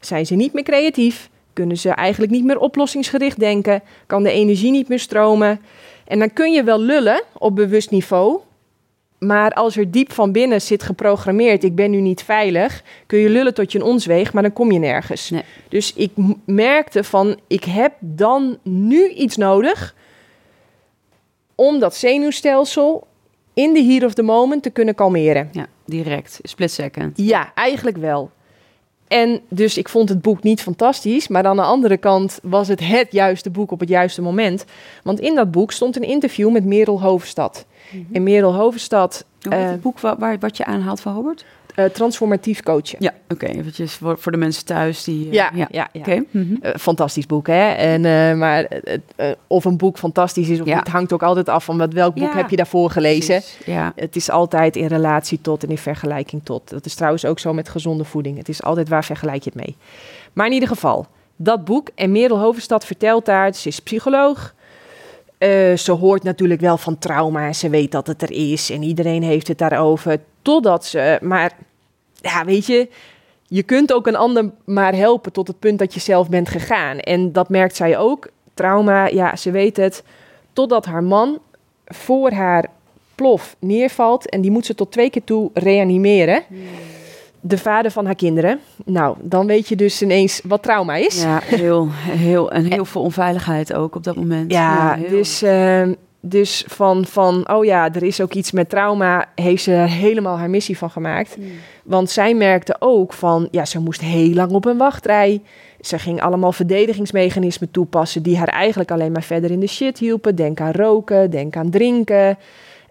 zijn 0.00 0.26
ze 0.26 0.34
niet 0.34 0.52
meer 0.52 0.64
creatief, 0.64 1.28
kunnen 1.58 1.76
ze 1.76 1.90
eigenlijk 1.90 2.32
niet 2.32 2.44
meer 2.44 2.58
oplossingsgericht 2.58 3.38
denken, 3.38 3.82
kan 4.06 4.22
de 4.22 4.30
energie 4.30 4.70
niet 4.70 4.88
meer 4.88 4.98
stromen. 4.98 5.60
En 6.04 6.18
dan 6.18 6.32
kun 6.32 6.52
je 6.52 6.62
wel 6.62 6.80
lullen 6.80 7.22
op 7.38 7.54
bewust 7.54 7.90
niveau, 7.90 8.38
maar 9.18 9.52
als 9.52 9.76
er 9.76 9.90
diep 9.90 10.12
van 10.12 10.32
binnen 10.32 10.60
zit 10.60 10.82
geprogrammeerd, 10.82 11.64
ik 11.64 11.74
ben 11.74 11.90
nu 11.90 12.00
niet 12.00 12.22
veilig, 12.22 12.82
kun 13.06 13.18
je 13.18 13.28
lullen 13.28 13.54
tot 13.54 13.72
je 13.72 13.78
een 13.78 13.84
ons 13.84 14.06
weegt, 14.06 14.32
maar 14.32 14.42
dan 14.42 14.52
kom 14.52 14.72
je 14.72 14.78
nergens. 14.78 15.30
Nee. 15.30 15.42
Dus 15.68 15.92
ik 15.92 16.10
merkte 16.44 17.04
van, 17.04 17.38
ik 17.46 17.64
heb 17.64 17.92
dan 18.00 18.58
nu 18.62 19.08
iets 19.08 19.36
nodig 19.36 19.94
om 21.54 21.78
dat 21.78 21.94
zenuwstelsel 21.94 23.06
in 23.54 23.72
de 23.72 23.82
here 23.82 24.06
of 24.06 24.14
the 24.14 24.22
moment 24.22 24.62
te 24.62 24.70
kunnen 24.70 24.94
kalmeren. 24.94 25.48
Ja, 25.52 25.66
direct. 25.84 26.38
Split 26.42 26.70
second. 26.70 27.12
Ja, 27.16 27.52
eigenlijk 27.54 27.96
wel. 27.96 28.30
En 29.08 29.40
dus 29.48 29.78
ik 29.78 29.88
vond 29.88 30.08
het 30.08 30.22
boek 30.22 30.42
niet 30.42 30.62
fantastisch, 30.62 31.28
maar 31.28 31.46
aan 31.46 31.56
de 31.56 31.62
andere 31.62 31.96
kant 31.96 32.38
was 32.42 32.68
het 32.68 32.80
het 32.80 33.06
juiste 33.12 33.50
boek 33.50 33.70
op 33.70 33.80
het 33.80 33.88
juiste 33.88 34.22
moment. 34.22 34.64
Want 35.02 35.20
in 35.20 35.34
dat 35.34 35.50
boek 35.50 35.72
stond 35.72 35.96
een 35.96 36.02
interview 36.02 36.50
met 36.50 36.64
Merel 36.64 37.00
Hovenstad. 37.02 37.66
En 38.12 38.22
Merel 38.22 38.54
Hovenstad, 38.54 39.24
Hoe 39.42 39.54
heet 39.54 39.64
eh, 39.64 39.70
het 39.70 39.80
boek 39.80 40.00
wa- 40.00 40.16
waar, 40.18 40.38
wat 40.38 40.56
je 40.56 40.64
aanhaalt 40.64 41.00
van 41.00 41.14
Robert? 41.14 41.44
Eh, 41.78 41.84
transformatief 41.84 42.62
coachen. 42.62 42.96
Ja, 42.98 43.12
oké. 43.28 43.46
eventjes 43.46 43.94
voor, 43.94 44.18
voor 44.18 44.32
de 44.32 44.38
mensen 44.38 44.64
thuis 44.64 45.04
die... 45.04 45.26
eh, 45.26 45.32
Ja, 45.32 45.50
ja, 45.54 45.68
ja. 45.70 45.86
Oké. 45.92 46.22
mhm. 46.30 46.54
Eh, 46.60 46.74
fantastisch 46.78 47.26
boek, 47.26 47.46
hè? 47.46 47.68
En, 47.72 48.38
maar 48.38 48.68
of 49.46 49.64
een 49.64 49.76
boek 49.76 49.98
fantastisch 49.98 50.48
is 50.48 50.60
of 50.60 50.66
Ja. 50.66 50.76
niet, 50.76 50.88
hangt 50.88 51.12
ook 51.12 51.22
altijd 51.22 51.48
af 51.48 51.64
van 51.64 51.78
wat, 51.78 51.92
welk 51.92 52.14
boek 52.14 52.34
heb 52.34 52.50
je 52.50 52.56
daarvoor 52.56 52.90
gelezen. 52.90 53.40
Precies, 53.40 53.66
Ja. 53.66 53.92
Het 53.96 54.16
is 54.16 54.30
altijd 54.30 54.76
in 54.76 54.86
relatie 54.86 55.40
tot 55.40 55.62
en 55.62 55.68
in 55.70 55.78
vergelijking 55.78 56.44
tot. 56.44 56.68
Dat 56.70 56.86
is 56.86 56.94
trouwens 56.94 57.24
ook 57.24 57.38
zo 57.38 57.52
met 57.52 57.68
gezonde 57.68 58.04
voeding. 58.04 58.38
Het 58.38 58.48
is 58.48 58.62
altijd 58.62 58.88
waar 58.88 59.04
vergelijk 59.04 59.42
je 59.44 59.50
het 59.54 59.64
mee. 59.64 59.76
Maar 60.32 60.46
in 60.46 60.52
ieder 60.52 60.68
geval, 60.68 61.06
dat 61.36 61.64
boek. 61.64 61.88
En 61.94 62.12
Merel 62.12 62.38
Hovenstad 62.38 62.84
vertelt 62.84 63.24
daar, 63.26 63.54
ze 63.54 63.68
is 63.68 63.80
psycholoog. 63.80 64.54
Ze 65.76 65.92
hoort 66.00 66.22
natuurlijk 66.22 66.60
wel 66.60 66.76
van 66.76 66.98
trauma 66.98 67.46
en 67.46 67.54
ze 67.54 67.68
weet 67.68 67.92
dat 67.92 68.06
het 68.06 68.22
er 68.22 68.30
is. 68.30 68.70
En 68.70 68.82
iedereen 68.82 69.22
heeft 69.22 69.48
het 69.48 69.58
daarover. 69.58 70.18
Totdat 70.42 70.84
ze, 70.84 71.18
maar 71.22 71.52
ja, 72.20 72.44
weet 72.44 72.66
je, 72.66 72.88
je 73.46 73.62
kunt 73.62 73.92
ook 73.92 74.06
een 74.06 74.16
ander 74.16 74.50
maar 74.64 74.94
helpen 74.94 75.32
tot 75.32 75.46
het 75.48 75.58
punt 75.58 75.78
dat 75.78 75.94
je 75.94 76.00
zelf 76.00 76.28
bent 76.28 76.48
gegaan. 76.48 76.98
En 76.98 77.32
dat 77.32 77.48
merkt 77.48 77.76
zij 77.76 77.98
ook. 77.98 78.28
Trauma, 78.54 79.06
ja, 79.06 79.36
ze 79.36 79.50
weet 79.50 79.76
het. 79.76 80.02
Totdat 80.52 80.86
haar 80.86 81.02
man 81.02 81.38
voor 81.86 82.30
haar 82.30 82.66
plof 83.14 83.56
neervalt 83.58 84.28
en 84.30 84.40
die 84.40 84.50
moet 84.50 84.66
ze 84.66 84.74
tot 84.74 84.92
twee 84.92 85.10
keer 85.10 85.24
toe 85.24 85.50
reanimeren. 85.54 86.42
De 87.40 87.58
vader 87.58 87.90
van 87.90 88.04
haar 88.04 88.14
kinderen. 88.14 88.60
Nou, 88.84 89.16
dan 89.20 89.46
weet 89.46 89.68
je 89.68 89.76
dus 89.76 90.02
ineens 90.02 90.40
wat 90.44 90.62
trauma 90.62 90.94
is. 90.94 91.22
Ja, 91.22 91.40
heel, 91.44 91.88
heel, 91.92 92.50
en 92.50 92.64
heel 92.72 92.84
veel 92.84 93.02
onveiligheid 93.02 93.72
ook 93.74 93.94
op 93.94 94.04
dat 94.04 94.16
moment. 94.16 94.52
Ja, 94.52 94.94
heel- 94.94 95.08
dus, 95.08 95.42
ehm, 95.42 95.92
dus 96.20 96.64
van, 96.66 97.04
van, 97.06 97.50
oh 97.50 97.64
ja, 97.64 97.94
er 97.94 98.02
is 98.02 98.20
ook 98.20 98.34
iets 98.34 98.52
met 98.52 98.68
trauma, 98.68 99.28
heeft 99.34 99.62
ze 99.62 99.70
helemaal 99.70 100.38
haar 100.38 100.50
missie 100.50 100.78
van 100.78 100.90
gemaakt. 100.90 101.36
Want 101.84 102.10
zij 102.10 102.34
merkte 102.34 102.76
ook 102.78 103.12
van, 103.12 103.48
ja, 103.50 103.64
ze 103.64 103.80
moest 103.80 104.00
heel 104.00 104.34
lang 104.34 104.52
op 104.52 104.64
een 104.64 104.76
wachtrij. 104.76 105.42
Ze 105.80 105.98
ging 105.98 106.22
allemaal 106.22 106.52
verdedigingsmechanismen 106.52 107.70
toepassen 107.70 108.22
die 108.22 108.38
haar 108.38 108.48
eigenlijk 108.48 108.90
alleen 108.90 109.12
maar 109.12 109.22
verder 109.22 109.50
in 109.50 109.60
de 109.60 109.66
shit 109.66 109.98
hielpen. 109.98 110.34
Denk 110.34 110.60
aan 110.60 110.72
roken, 110.72 111.30
denk 111.30 111.56
aan 111.56 111.70
drinken. 111.70 112.38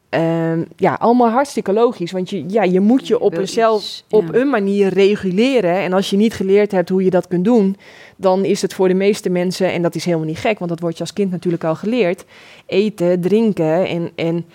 Ehm, 0.09 0.63
ja, 0.75 0.93
allemaal 0.99 1.29
hartstikke 1.29 1.73
logisch. 1.73 2.11
Want 2.11 2.29
je, 2.29 2.43
ja, 2.47 2.63
je 2.63 2.79
moet 2.79 3.07
je 3.07 3.19
op, 3.19 3.37
een 3.37 3.47
zelf, 3.47 4.03
op 4.09 4.33
ja. 4.33 4.39
een 4.39 4.49
manier 4.49 4.93
reguleren. 4.93 5.75
En 5.75 5.93
als 5.93 6.09
je 6.09 6.17
niet 6.17 6.33
geleerd 6.33 6.71
hebt 6.71 6.89
hoe 6.89 7.03
je 7.03 7.09
dat 7.09 7.27
kunt 7.27 7.45
doen, 7.45 7.77
dan 8.17 8.45
is 8.45 8.61
het 8.61 8.73
voor 8.73 8.87
de 8.87 8.93
meeste 8.93 9.29
mensen, 9.29 9.71
en 9.71 9.81
dat 9.81 9.95
is 9.95 10.05
helemaal 10.05 10.25
niet 10.25 10.37
gek, 10.37 10.59
want 10.59 10.69
dat 10.69 10.79
wordt 10.79 10.95
je 10.97 11.03
als 11.03 11.13
kind 11.13 11.31
natuurlijk 11.31 11.63
al 11.63 11.75
geleerd, 11.75 12.25
eten, 12.65 13.21
drinken 13.21 13.87
en, 13.87 14.11
en 14.15 14.45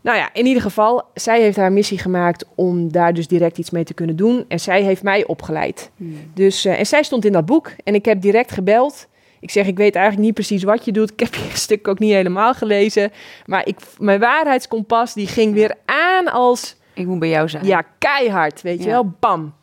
nou 0.00 0.18
ja, 0.18 0.30
in 0.32 0.46
ieder 0.46 0.62
geval, 0.62 1.02
zij 1.14 1.40
heeft 1.40 1.56
haar 1.56 1.72
missie 1.72 1.98
gemaakt 1.98 2.44
om 2.54 2.92
daar 2.92 3.14
dus 3.14 3.28
direct 3.28 3.58
iets 3.58 3.70
mee 3.70 3.84
te 3.84 3.94
kunnen 3.94 4.16
doen. 4.16 4.44
En 4.48 4.60
zij 4.60 4.82
heeft 4.82 5.02
mij 5.02 5.26
opgeleid. 5.26 5.90
Hmm. 5.96 6.16
Dus, 6.34 6.64
eh, 6.64 6.78
en 6.78 6.86
zij 6.86 7.02
stond 7.02 7.24
in 7.24 7.32
dat 7.32 7.46
boek 7.46 7.72
en 7.84 7.94
ik 7.94 8.04
heb 8.04 8.20
direct 8.20 8.52
gebeld. 8.52 9.08
Ik 9.40 9.50
zeg, 9.50 9.66
ik 9.66 9.76
weet 9.76 9.94
eigenlijk 9.94 10.24
niet 10.24 10.34
precies 10.34 10.62
wat 10.62 10.84
je 10.84 10.92
doet. 10.92 11.10
Ik 11.10 11.20
heb 11.20 11.34
je 11.50 11.50
stuk 11.52 11.88
ook 11.88 11.98
niet 11.98 12.12
helemaal 12.12 12.54
gelezen. 12.54 13.12
Maar 13.46 13.66
ik, 13.66 13.76
mijn 13.98 14.20
waarheidskompas 14.20 15.14
die 15.14 15.26
ging 15.26 15.54
weer 15.54 15.74
aan 15.84 16.32
als 16.32 16.76
Ik 16.94 17.06
moet 17.06 17.18
bij 17.18 17.28
jou 17.28 17.48
zijn. 17.48 17.66
ja, 17.66 17.84
keihard, 17.98 18.62
weet 18.62 18.82
je 18.82 18.88
wel, 18.88 19.14
bam. 19.20 19.54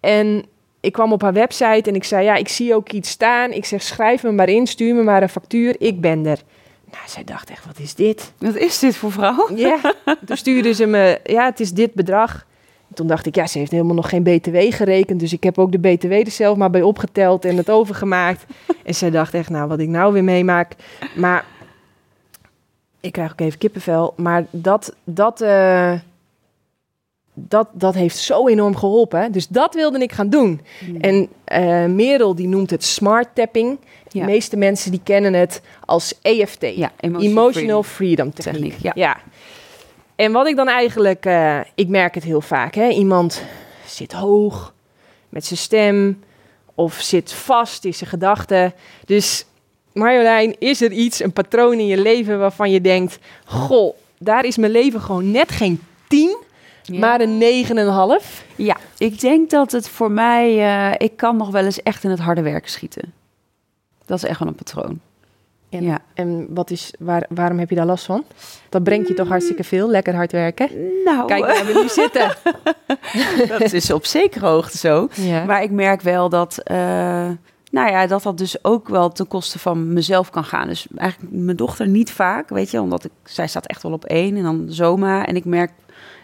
En 0.00 0.44
ik 0.84 0.92
kwam 0.92 1.12
op 1.12 1.22
haar 1.22 1.32
website 1.32 1.90
en 1.90 1.94
ik 1.94 2.04
zei, 2.04 2.24
ja, 2.24 2.34
ik 2.34 2.48
zie 2.48 2.74
ook 2.74 2.92
iets 2.92 3.10
staan. 3.10 3.52
Ik 3.52 3.64
zeg, 3.64 3.82
schrijf 3.82 4.22
me 4.22 4.32
maar 4.32 4.48
in, 4.48 4.66
stuur 4.66 4.94
me 4.94 5.02
maar 5.02 5.22
een 5.22 5.28
factuur, 5.28 5.76
ik 5.78 6.00
ben 6.00 6.26
er. 6.26 6.38
Nou, 6.90 7.04
zij 7.06 7.24
dacht 7.24 7.50
echt, 7.50 7.66
wat 7.66 7.78
is 7.78 7.94
dit? 7.94 8.32
Wat 8.38 8.56
is 8.56 8.78
dit 8.78 8.96
voor 8.96 9.12
vrouw? 9.12 9.48
Ja, 9.54 9.78
toen 10.26 10.36
stuurde 10.36 10.74
ze 10.74 10.86
me, 10.86 11.20
ja, 11.24 11.44
het 11.44 11.60
is 11.60 11.72
dit 11.72 11.94
bedrag. 11.94 12.46
Toen 12.94 13.06
dacht 13.06 13.26
ik, 13.26 13.34
ja, 13.34 13.46
ze 13.46 13.58
heeft 13.58 13.70
helemaal 13.70 13.94
nog 13.94 14.08
geen 14.08 14.22
BTW 14.22 14.56
gerekend. 14.56 15.20
Dus 15.20 15.32
ik 15.32 15.42
heb 15.42 15.58
ook 15.58 15.72
de 15.72 15.78
BTW 15.78 16.12
er 16.12 16.30
zelf 16.30 16.56
maar 16.56 16.70
bij 16.70 16.82
opgeteld 16.82 17.44
en 17.44 17.56
het 17.56 17.70
overgemaakt. 17.70 18.44
en 18.84 18.94
zij 18.94 19.10
dacht 19.10 19.34
echt, 19.34 19.50
nou, 19.50 19.68
wat 19.68 19.78
ik 19.78 19.88
nou 19.88 20.12
weer 20.12 20.24
meemaak. 20.24 20.74
Maar 21.16 21.44
ik 23.00 23.12
krijg 23.12 23.32
ook 23.32 23.40
even 23.40 23.58
kippenvel. 23.58 24.14
Maar 24.16 24.46
dat, 24.50 24.94
dat, 25.04 25.40
eh, 25.40 25.92
dat, 27.34 27.68
dat 27.72 27.94
heeft 27.94 28.16
zo 28.16 28.48
enorm 28.48 28.76
geholpen. 28.76 29.32
Dus 29.32 29.48
dat 29.48 29.74
wilde 29.74 29.98
ik 29.98 30.12
gaan 30.12 30.28
doen. 30.28 30.60
En 31.00 31.28
eh, 31.44 31.84
Merel, 31.84 32.34
die 32.34 32.48
noemt 32.48 32.70
het 32.70 32.84
smart 32.84 33.28
tapping. 33.34 33.78
Ja. 34.08 34.20
De 34.20 34.26
meeste 34.26 34.56
mensen 34.56 34.90
die 34.90 35.00
kennen 35.04 35.32
het 35.32 35.60
als 35.84 36.18
EFT. 36.22 36.76
Ja, 36.76 36.92
Emotional 37.00 37.82
Freedom 37.82 38.34
Techniek. 38.34 38.72
Techniek, 38.72 38.94
ja. 38.94 39.16
En 40.16 40.32
wat 40.32 40.46
ik 40.46 40.56
dan 40.56 40.68
eigenlijk, 40.68 41.26
eh, 41.26 41.60
ik 41.74 41.88
merk 41.88 42.14
het 42.14 42.24
heel 42.24 42.40
vaak, 42.40 42.74
hè? 42.74 42.88
iemand 42.88 43.42
zit 43.86 44.12
hoog 44.12 44.74
met 45.28 45.44
zijn 45.44 45.58
stem 45.58 46.22
of 46.74 46.94
zit 46.94 47.32
vast 47.32 47.84
in 47.84 47.94
zijn 47.94 48.10
gedachten. 48.10 48.74
Dus 49.04 49.46
Marjolein, 49.92 50.56
is 50.58 50.80
er 50.80 50.92
iets, 50.92 51.22
een 51.22 51.32
patroon 51.32 51.78
in 51.78 51.86
je 51.86 52.02
leven 52.02 52.38
waarvan 52.38 52.70
je 52.70 52.80
denkt, 52.80 53.18
goh, 53.44 53.96
daar 54.18 54.44
is 54.44 54.56
mijn 54.56 54.72
leven 54.72 55.00
gewoon 55.00 55.30
net 55.30 55.52
geen 55.52 55.82
10, 56.08 56.36
Ja. 56.86 56.98
maar 56.98 57.20
een 57.20 57.42
9,5? 58.22 58.44
Ja, 58.56 58.76
ik 58.98 59.20
denk 59.20 59.50
dat 59.50 59.72
het 59.72 59.88
voor 59.88 60.10
mij... 60.10 60.58
eh, 60.58 61.06
ik 61.06 61.16
kan 61.16 61.36
nog 61.36 61.50
wel 61.50 61.64
eens 61.64 61.82
echt 61.82 62.04
in 62.04 62.10
het 62.10 62.18
harde 62.20 62.42
werk 62.42 62.68
schieten. 62.68 63.12
Dat 64.06 64.16
is 64.16 64.24
echt 64.24 64.38
wel 64.38 64.48
een 64.48 64.54
patroon. 64.54 65.00
En, 65.70 65.82
Ja. 65.82 65.98
en 66.14 66.46
wat 66.50 66.70
is, 66.70 66.92
waar, 66.98 67.26
waarom 67.28 67.58
heb 67.58 67.70
je 67.70 67.76
daar 67.76 67.86
last 67.86 68.04
van? 68.04 68.24
Dat 68.68 68.82
brengt 68.82 69.08
je 69.08 69.14
toch 69.14 69.28
hartstikke 69.28 69.64
veel, 69.64 69.88
lekker 69.88 70.14
hard 70.14 70.32
werken. 70.32 70.68
Nou, 71.04 71.26
Kijk 71.26 71.44
waar 71.44 71.66
we 71.66 71.72
nu 71.82 71.88
zitten. 71.88 72.36
dat 73.58 73.72
is 73.72 73.90
op 73.90 74.04
zekere 74.04 74.46
hoogte 74.46 74.78
zo. 74.78 75.08
Ja. 75.14 75.44
Maar 75.44 75.62
ik 75.62 75.70
merk 75.70 76.00
wel 76.00 76.28
dat, 76.28 76.58
eh, 76.58 76.76
nou 77.70 77.90
ja, 77.90 78.06
dat 78.06 78.22
dat 78.22 78.38
dus 78.38 78.64
ook 78.64 78.88
wel 78.88 79.08
ten 79.12 79.26
koste 79.28 79.58
van 79.58 79.92
mezelf 79.92 80.30
kan 80.30 80.44
gaan. 80.44 80.68
Dus 80.68 80.86
eigenlijk 80.96 81.32
mijn 81.32 81.56
dochter 81.56 81.88
niet 81.88 82.12
vaak, 82.12 82.48
weet 82.48 82.70
je, 82.70 82.80
omdat 82.80 83.04
ik, 83.04 83.10
zij 83.24 83.46
staat 83.46 83.66
echt 83.66 83.82
wel 83.82 83.92
op 83.92 84.04
één 84.04 84.36
en 84.36 84.42
dan 84.42 84.66
Zoma. 84.68 85.26
En 85.26 85.36
ik 85.36 85.44
merk, 85.44 85.70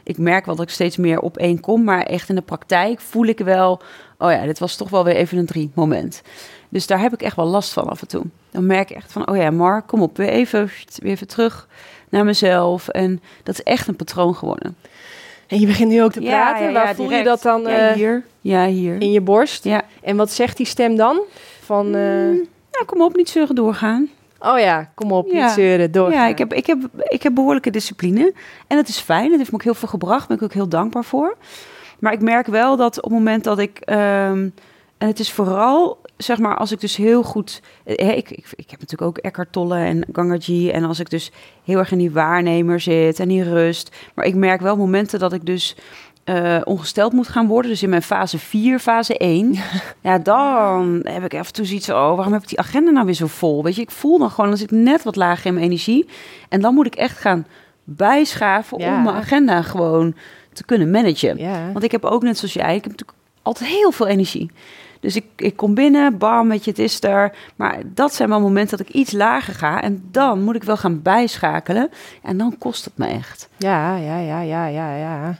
ik 0.02 0.18
merk 0.18 0.46
wel 0.46 0.56
dat 0.56 0.64
ik 0.64 0.70
steeds 0.72 0.96
meer 0.96 1.20
op 1.20 1.36
één 1.36 1.60
kom, 1.60 1.84
maar 1.84 2.02
echt 2.02 2.28
in 2.28 2.34
de 2.34 2.40
praktijk 2.40 3.00
voel 3.00 3.24
ik 3.26 3.38
wel, 3.38 3.80
oh 4.18 4.30
ja, 4.30 4.44
dit 4.46 4.58
was 4.58 4.76
toch 4.76 4.88
wel 4.90 5.04
weer 5.04 5.14
even 5.16 5.38
een 5.38 5.46
drie 5.46 5.70
moment. 5.74 6.22
Dus 6.68 6.86
daar 6.86 7.00
heb 7.00 7.12
ik 7.12 7.22
echt 7.22 7.36
wel 7.36 7.46
last 7.46 7.72
van 7.72 7.88
af 7.88 8.00
en 8.00 8.08
toe. 8.08 8.22
Dan 8.50 8.66
merk 8.66 8.90
ik 8.90 8.96
echt 8.96 9.12
van, 9.12 9.28
oh 9.28 9.36
ja, 9.36 9.50
Mark, 9.50 9.86
kom 9.86 10.02
op, 10.02 10.16
weer 10.16 10.28
even, 10.28 10.70
weer 10.96 11.12
even 11.12 11.26
terug 11.28 11.68
naar 12.08 12.24
mezelf. 12.24 12.88
En 12.88 13.20
dat 13.42 13.54
is 13.54 13.62
echt 13.62 13.88
een 13.88 13.96
patroon 13.96 14.34
geworden. 14.34 14.76
En 15.46 15.60
je 15.60 15.66
begint 15.66 15.90
nu 15.90 16.02
ook 16.02 16.12
te 16.12 16.20
Ja, 16.22 16.28
praten. 16.30 16.66
ja, 16.66 16.72
Waar 16.72 16.86
ja, 16.86 16.94
voel 16.94 17.10
je 17.10 17.22
dat 17.24 17.42
dan 17.42 17.60
Ja, 17.62 17.88
eh, 17.88 17.94
hier. 17.94 18.24
Ja, 18.40 18.66
hier. 18.66 19.00
in 19.00 19.12
je 19.12 19.20
borst? 19.20 19.64
Ja. 19.64 19.82
En 20.02 20.16
wat 20.16 20.30
zegt 20.32 20.56
die 20.56 20.66
stem 20.66 20.96
dan? 20.96 21.20
Van, 21.64 21.86
eh, 21.86 21.92
Nou, 22.72 22.84
kom 22.86 23.02
op, 23.02 23.16
niet 23.16 23.28
zeuren 23.28 23.54
doorgaan. 23.54 24.08
Oh 24.40 24.58
ja, 24.58 24.90
kom 24.94 25.12
op, 25.12 25.30
Ja. 25.30 25.44
niet 25.44 25.54
zeuren, 25.54 25.92
door. 25.92 26.10
Ja, 26.12 26.26
ik 26.26 26.38
heb, 26.38 26.54
ik, 26.54 26.66
heb, 26.66 26.78
ik 27.08 27.22
heb 27.22 27.34
behoorlijke 27.34 27.70
discipline. 27.70 28.32
En 28.66 28.76
het 28.76 28.88
is 28.88 28.98
fijn. 28.98 29.28
Het 29.28 29.36
heeft 29.38 29.50
me 29.50 29.56
ook 29.56 29.62
heel 29.64 29.74
veel 29.74 29.88
gebracht. 29.88 30.18
Daar 30.18 30.26
ben 30.28 30.36
ik 30.36 30.42
ook 30.42 30.52
heel 30.52 30.68
dankbaar 30.68 31.04
voor. 31.04 31.36
Maar 31.98 32.12
ik 32.12 32.20
merk 32.20 32.46
wel 32.46 32.76
dat 32.76 32.96
op 32.96 33.02
het 33.02 33.12
moment 33.12 33.44
dat 33.44 33.58
ik... 33.58 33.78
ehm, 33.78 34.48
en 34.98 35.06
het 35.08 35.18
is 35.18 35.32
vooral, 35.32 35.98
zeg 36.16 36.38
maar, 36.38 36.56
als 36.56 36.72
ik 36.72 36.80
dus 36.80 36.96
heel 36.96 37.22
goed... 37.22 37.62
eh, 37.84 38.08
ik, 38.16 38.30
ik, 38.30 38.46
ik 38.56 38.70
heb 38.70 38.80
natuurlijk 38.80 39.02
ook 39.02 39.18
Eckhart 39.18 39.52
Tolle 39.52 39.76
en 39.78 40.04
Gangaji. 40.12 40.70
En 40.70 40.84
als 40.84 41.00
ik 41.00 41.10
dus 41.10 41.32
heel 41.64 41.78
erg 41.78 41.92
in 41.92 41.98
die 41.98 42.10
waarnemer 42.10 42.80
zit 42.80 43.20
en 43.20 43.28
die 43.28 43.42
rust. 43.42 43.96
Maar 44.14 44.24
ik 44.24 44.34
merk 44.34 44.60
wel 44.60 44.76
momenten 44.76 45.18
dat 45.18 45.32
ik 45.32 45.46
dus... 45.46 45.76
eh, 46.24 46.60
ongesteld 46.64 47.12
moet 47.12 47.28
gaan 47.28 47.46
worden. 47.46 47.70
Dus 47.70 47.82
in 47.82 47.88
mijn 47.88 48.02
fase 48.02 48.38
4, 48.38 48.78
fase 48.78 49.18
1. 49.18 49.54
Ja, 50.02 50.18
dan 50.18 51.00
heb 51.04 51.24
ik 51.24 51.34
af 51.34 51.46
en 51.46 51.52
toe 51.52 51.64
zoiets 51.64 51.86
van... 51.86 51.94
oh, 51.94 52.14
waarom 52.14 52.32
heb 52.32 52.42
ik 52.42 52.48
die 52.48 52.58
agenda 52.58 52.90
nou 52.90 53.04
weer 53.04 53.14
zo 53.14 53.26
vol? 53.26 53.62
Weet 53.62 53.74
je, 53.74 53.82
ik 53.82 53.90
voel 53.90 54.18
dan 54.18 54.30
gewoon... 54.30 54.56
zit 54.56 54.70
ik 54.72 54.78
net 54.78 55.02
wat 55.02 55.16
lager 55.16 55.46
in 55.46 55.54
mijn 55.54 55.66
energie. 55.66 56.08
En 56.48 56.60
dan 56.60 56.74
moet 56.74 56.86
ik 56.86 56.94
echt 56.94 57.18
gaan 57.18 57.46
bijschaven... 57.84 58.78
Ja. 58.78 58.96
om 58.96 59.02
mijn 59.02 59.16
agenda 59.16 59.62
gewoon 59.62 60.14
te 60.52 60.64
kunnen 60.64 60.90
managen. 60.90 61.38
Ja. 61.38 61.72
Want 61.72 61.84
ik 61.84 61.90
heb 61.90 62.04
ook 62.04 62.22
net 62.22 62.38
zoals 62.38 62.54
jij... 62.54 62.74
ik 62.74 62.84
heb 62.84 62.92
natuurlijk 62.92 63.18
altijd 63.42 63.70
heel 63.70 63.92
veel 63.92 64.06
energie. 64.06 64.50
Dus 65.00 65.16
ik, 65.16 65.24
ik 65.36 65.56
kom 65.56 65.74
binnen, 65.74 66.18
bam, 66.18 66.48
weet 66.48 66.64
je, 66.64 66.70
het 66.70 66.78
is 66.78 67.02
er. 67.02 67.34
Maar 67.56 67.78
dat 67.84 68.14
zijn 68.14 68.28
wel 68.28 68.40
momenten 68.40 68.78
dat 68.78 68.86
ik 68.86 68.94
iets 68.94 69.12
lager 69.12 69.54
ga. 69.54 69.82
En 69.82 70.08
dan 70.10 70.42
moet 70.42 70.54
ik 70.54 70.62
wel 70.62 70.76
gaan 70.76 71.02
bijschakelen. 71.02 71.90
En 72.22 72.36
dan 72.36 72.58
kost 72.58 72.84
het 72.84 72.98
me 72.98 73.06
echt. 73.06 73.48
Ja, 73.56 73.96
ja, 73.96 74.18
ja, 74.18 74.40
ja, 74.40 74.66
ja, 74.66 74.96
ja. 74.96 75.38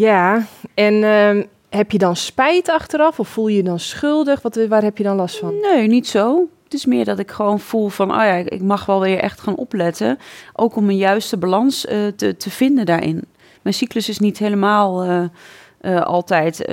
Ja, 0.00 0.46
en 0.74 1.04
ehm, 1.04 1.42
heb 1.68 1.90
je 1.90 1.98
dan 1.98 2.16
spijt 2.16 2.68
achteraf 2.68 3.18
of 3.18 3.28
voel 3.28 3.48
je 3.48 3.56
je 3.56 3.62
dan 3.62 3.78
schuldig? 3.80 4.42
Wat, 4.42 4.66
waar 4.68 4.82
heb 4.82 4.98
je 4.98 5.04
dan 5.04 5.16
last 5.16 5.38
van? 5.38 5.54
Nee, 5.60 5.86
niet 5.88 6.08
zo. 6.08 6.48
Het 6.64 6.74
is 6.74 6.86
meer 6.86 7.04
dat 7.04 7.18
ik 7.18 7.30
gewoon 7.30 7.60
voel 7.60 7.88
van, 7.88 8.10
oh 8.10 8.16
ja, 8.16 8.32
ik 8.34 8.60
mag 8.62 8.86
wel 8.86 9.00
weer 9.00 9.18
echt 9.18 9.40
gaan 9.40 9.56
opletten. 9.56 10.18
Ook 10.52 10.76
om 10.76 10.88
een 10.88 10.96
juiste 10.96 11.36
balans 11.36 11.86
uh, 11.86 12.06
te, 12.16 12.36
te 12.36 12.50
vinden 12.50 12.86
daarin. 12.86 13.24
Mijn 13.62 13.74
cyclus 13.74 14.08
is 14.08 14.18
niet 14.18 14.38
helemaal 14.38 15.04
uh, 15.06 16.00
altijd 16.02 16.64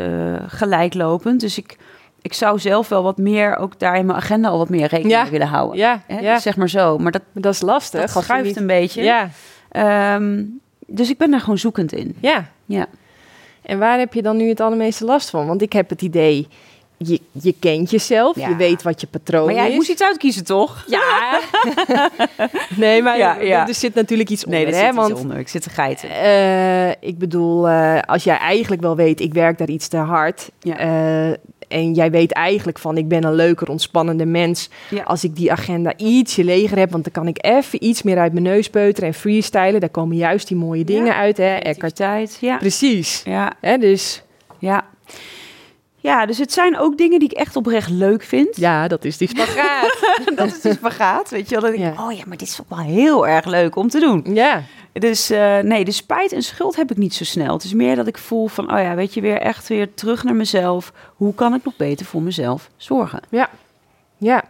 gelijklopend. 0.48 1.40
Dus 1.40 1.58
ik, 1.58 1.78
ik 2.22 2.34
zou 2.34 2.60
zelf 2.60 2.90
wel 2.90 3.04
wat 3.04 3.18
meer, 3.18 3.56
ook 3.58 3.80
daar 3.80 3.98
in 3.98 4.06
mijn 4.06 4.18
agenda 4.18 4.50
al 4.50 4.58
wat 4.58 4.70
meer 4.70 4.88
rekening 4.88 5.12
Ja. 5.12 5.22
mee 5.22 5.32
willen 5.32 5.48
houden. 5.48 5.78
Ja, 5.78 6.02
Hè? 6.08 6.20
ja. 6.20 6.40
Zeg 6.40 6.58
maar 6.58 6.70
zo. 6.70 6.98
Maar 6.98 7.12
dat, 7.12 7.22
dat 7.34 7.54
is 7.54 7.62
lastig. 7.62 8.12
dat 8.14 8.24
schuift 8.24 8.46
niet- 8.48 8.58
een 8.58 8.68
beetje. 8.68 9.04
Ja, 9.04 9.30
Ehm, 9.70 10.44
dus 10.88 11.10
ik 11.10 11.18
ben 11.18 11.32
daar 11.32 11.40
gewoon 11.40 11.58
zoekend 11.58 11.94
in. 11.94 12.16
ja. 12.20 12.46
Ja. 12.66 12.86
En 13.68 13.80
waar 13.80 14.00
heb 14.00 14.14
je 14.14 14.22
dan 14.22 14.38
nu 14.38 14.50
het 14.50 14.60
allermeeste 14.60 15.06
last 15.06 15.30
van? 15.30 15.48
Want 15.48 15.62
ik 15.62 15.74
heb 15.74 15.90
het 15.90 16.02
idee, 16.02 16.48
je, 16.98 17.22
je 17.32 17.54
kent 17.60 17.90
jezelf, 17.92 18.36
Ja. 18.36 18.48
je 18.50 18.56
weet 18.56 18.82
wat 18.84 19.02
je 19.02 19.08
patroon 19.08 19.46
Maar 19.46 19.54
jij 19.56 19.70
is. 19.70 19.76
moest 19.76 19.90
iets 19.90 20.04
uitkiezen, 20.04 20.44
toch? 20.46 20.84
Ja. 20.88 21.40
nee, 22.76 23.02
maar 23.02 23.18
Ja, 23.18 23.36
ja. 23.42 23.68
er 23.68 23.74
zit 23.74 23.94
natuurlijk 23.94 24.30
iets 24.30 24.44
Nee, 24.44 24.66
onder, 24.66 24.72
dat 24.72 24.82
hè? 24.82 24.88
zit 24.94 25.00
iets 25.02 25.08
Want 25.10 25.22
onder. 25.24 25.38
Ik 25.38 25.48
zit 25.48 25.62
te 25.62 25.70
geiten. 25.70 26.10
eh, 26.10 26.90
ik 27.10 27.18
bedoel, 27.18 27.68
eh, 27.70 28.00
als 28.02 28.24
jij 28.24 28.38
eigenlijk 28.38 28.82
wel 28.82 28.96
weet, 28.96 29.20
ik 29.20 29.34
werk 29.34 29.58
daar 29.58 29.70
iets 29.70 29.88
te 29.88 29.98
hard. 29.98 30.50
Ja. 30.60 30.78
En 31.68 31.94
jij 31.94 32.12
weet 32.12 32.32
eigenlijk 32.32 32.80
van, 32.80 32.98
ik 32.98 33.08
ben 33.08 33.24
een 33.24 33.34
leuker, 33.36 33.70
ontspannende 33.70 34.26
mens. 34.26 34.70
Ja. 34.90 35.04
Als 35.04 35.24
ik 35.24 35.36
die 35.36 35.52
agenda 35.52 35.94
ietsje 35.98 36.44
leger 36.44 36.78
heb, 36.78 36.92
want 36.92 37.04
dan 37.04 37.14
kan 37.14 37.28
ik 37.28 37.46
even 37.46 37.84
iets 37.84 38.04
meer 38.04 38.18
uit 38.18 38.32
mijn 38.32 38.44
neus 38.44 38.70
peuteren 38.70 39.10
en 39.10 39.16
freestylen. 39.16 39.80
Daar 39.80 39.90
komen 39.90 40.16
juist 40.18 40.48
die 40.48 40.58
mooie 40.58 40.84
dingen 40.84 41.06
Ja. 41.06 41.16
uit, 41.16 41.38
hè? 41.38 41.56
Eckhart. 41.56 41.96
tijd. 41.96 42.38
Ja. 42.42 42.58
Precies. 42.58 43.22
Ja. 43.26 43.52
Hè, 43.62 43.78
dus 43.78 44.22
Ja. 44.60 44.86
Ja, 46.00 46.26
dus 46.26 46.38
het 46.38 46.54
zijn 46.54 46.78
ook 46.78 46.98
dingen 46.98 47.20
die 47.20 47.30
ik 47.30 47.38
echt 47.38 47.56
oprecht 47.56 47.90
leuk 47.90 48.24
vind. 48.24 48.58
ja, 48.58 48.88
dat 48.88 49.06
is 49.06 49.18
die 49.18 49.28
spagaat. 49.30 50.00
dat 50.36 50.48
is 50.48 50.62
dus 50.62 50.78
vergaat, 50.82 51.30
weet 51.30 51.50
je 51.50 51.60
wel. 51.60 51.62
Dan 51.70 51.80
denk 51.80 51.92
ik, 51.94 51.98
Ja. 52.00 52.06
oh 52.08 52.12
ja, 52.18 52.24
maar 52.28 52.38
dit 52.38 52.48
is 52.48 52.62
ook 52.62 52.70
wel 52.70 52.86
heel 52.86 53.28
erg 53.28 53.46
leuk 53.46 53.76
om 53.76 53.90
te 53.90 54.00
doen. 54.00 54.26
ja. 54.34 54.62
Dus 54.94 55.30
eh, 55.30 55.58
nee, 55.60 55.86
de 55.86 55.92
spijt 55.92 56.32
en 56.32 56.42
schuld 56.42 56.76
heb 56.76 56.92
ik 56.92 56.98
niet 56.98 57.14
zo 57.16 57.24
snel. 57.24 57.54
Het 57.54 57.64
is 57.64 57.74
meer 57.74 57.96
dat 57.96 58.08
ik 58.08 58.18
voel 58.18 58.48
van, 58.48 58.72
oh 58.74 58.80
ja, 58.80 58.96
weet 58.96 59.14
je, 59.14 59.22
weer 59.22 59.38
echt 59.42 59.68
weer 59.68 59.94
terug 59.94 60.24
naar 60.24 60.36
mezelf. 60.36 60.92
Hoe 61.16 61.34
kan 61.34 61.54
ik 61.54 61.64
nog 61.64 61.76
beter 61.76 62.06
voor 62.06 62.22
mezelf 62.22 62.70
zorgen? 62.78 63.20
Ja. 64.18 64.44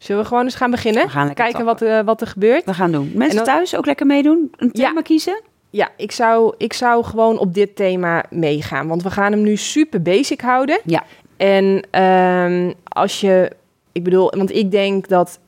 Zullen 0.00 0.22
we 0.22 0.28
gewoon 0.28 0.44
eens 0.44 0.54
gaan 0.54 0.70
beginnen? 0.70 1.02
We 1.04 1.08
gaan 1.10 1.26
lekker 1.26 1.44
Kijken 1.44 1.64
wat, 1.64 1.82
eh, 1.82 2.00
wat 2.00 2.20
er 2.20 2.26
gebeurt. 2.26 2.64
We 2.64 2.74
gaan 2.74 2.92
doen. 2.92 3.10
Mensen 3.14 3.36
dan- 3.36 3.44
thuis 3.44 3.76
ook 3.76 3.86
lekker 3.86 4.06
meedoen? 4.06 4.52
Een 4.56 4.70
Ja. 4.72 4.88
thema 4.88 5.00
kiezen? 5.02 5.40
Ja, 5.74 5.90
ik 5.96 6.12
zou, 6.12 6.54
ik 6.58 6.72
zou 6.72 7.04
gewoon 7.04 7.38
op 7.38 7.54
dit 7.54 7.76
thema 7.76 8.24
meegaan. 8.30 8.88
Want 8.88 9.02
we 9.02 9.10
gaan 9.10 9.32
hem 9.32 9.42
nu 9.42 9.56
super 9.56 10.02
basic 10.02 10.40
houden. 10.40 10.80
Ja. 10.84 11.04
En 11.36 11.86
ehm, 11.90 12.72
als 12.84 13.20
je... 13.20 13.50
Ik 13.92 14.04
bedoel, 14.04 14.30
want 14.36 14.54
ik 14.54 14.70
denk 14.70 15.08
dat... 15.08 15.38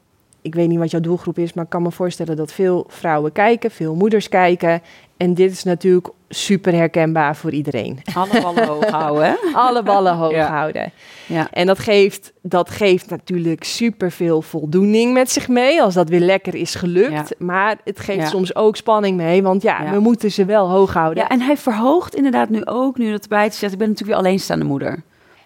Ik 0.42 0.54
weet 0.54 0.68
niet 0.68 0.78
wat 0.78 0.90
jouw 0.90 1.00
doelgroep 1.00 1.38
is, 1.38 1.52
maar 1.52 1.64
ik 1.64 1.70
kan 1.70 1.82
me 1.82 1.90
voorstellen 1.90 2.36
dat 2.36 2.52
veel 2.52 2.84
vrouwen 2.88 3.32
kijken, 3.32 3.70
veel 3.70 3.94
moeders 3.94 4.28
kijken. 4.28 4.82
En 5.16 5.34
dit 5.34 5.50
is 5.50 5.62
natuurlijk 5.62 6.08
super 6.28 6.72
herkenbaar 6.74 7.36
voor 7.36 7.50
iedereen. 7.50 7.98
Alle 8.14 8.40
ballen 8.42 8.66
hoog 8.72 8.86
houden? 8.90 9.36
Alle 9.54 9.82
ballen 9.82 10.14
hoog 10.22 10.30
Ja. 10.32 10.48
houden. 10.48 10.92
Ja. 11.26 11.48
En 11.50 11.66
dat 11.66 11.78
geeft, 11.78 12.32
dat 12.42 12.70
geeft 12.70 13.10
natuurlijk 13.10 13.64
superveel 13.64 14.42
voldoening 14.42 15.12
met 15.12 15.30
zich 15.30 15.48
mee 15.48 15.82
als 15.82 15.94
dat 15.94 16.08
weer 16.08 16.20
lekker 16.20 16.54
is 16.54 16.74
gelukt. 16.74 17.34
Maar 17.38 17.76
het 17.84 18.00
geeft 18.00 18.18
Ja. 18.20 18.26
soms 18.26 18.54
ook 18.54 18.76
spanning 18.76 19.16
mee, 19.16 19.42
want 19.42 19.62
ja, 19.62 19.90
we 19.90 19.98
moeten 20.00 20.30
ze 20.32 20.44
wel 20.44 20.68
hoog 20.70 20.92
houden. 20.92 21.22
Ja, 21.22 21.28
en 21.28 21.40
hij 21.40 21.56
verhoogt 21.56 22.14
inderdaad 22.14 22.48
nu 22.48 22.64
ook, 22.64 22.98
nu 22.98 23.10
dat 23.10 23.22
erbij 23.22 23.44
te 23.50 23.56
zetten. 23.56 23.72
Ik 23.72 23.78
ben 23.78 23.88
natuurlijk 23.88 24.18
weer 24.18 24.26
alleenstaande 24.26 24.64
moeder. 24.64 25.02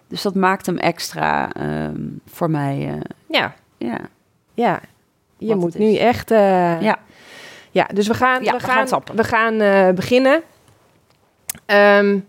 Dus 0.07 0.21
dat 0.21 0.35
maakt 0.35 0.65
hem 0.65 0.77
extra 0.77 1.51
ehm, 1.53 2.01
voor 2.25 2.49
mij, 2.49 2.87
eh, 2.89 2.99
ja. 3.27 3.53
ja. 3.77 3.99
ja. 4.53 4.79
Je 5.37 5.47
Wat 5.47 5.57
moet 5.57 5.77
nu 5.77 5.95
echt. 5.95 6.31
eh, 6.31 6.81
Ja. 6.81 6.97
Ja, 7.71 7.87
dus 7.93 8.07
we 8.07 8.13
gaan, 8.13 8.43
Ja, 8.43 8.51
we 8.51 8.57
we 8.57 8.63
gaan, 8.63 9.01
we 9.15 9.23
gaan 9.23 9.61
eh, 9.61 9.89
beginnen. 9.89 10.41
Ehm, 11.65 12.19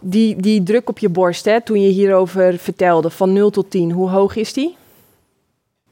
die, 0.00 0.36
die 0.36 0.62
druk 0.62 0.88
op 0.88 0.98
je 0.98 1.08
borst, 1.08 1.44
hè, 1.44 1.60
toen 1.60 1.80
je 1.82 1.88
hierover 1.88 2.58
vertelde, 2.58 3.10
van 3.10 3.32
0 3.32 3.50
tot 3.50 3.70
10, 3.70 3.90
hoe 3.90 4.10
hoog 4.10 4.36
is 4.36 4.52
die? 4.52 4.76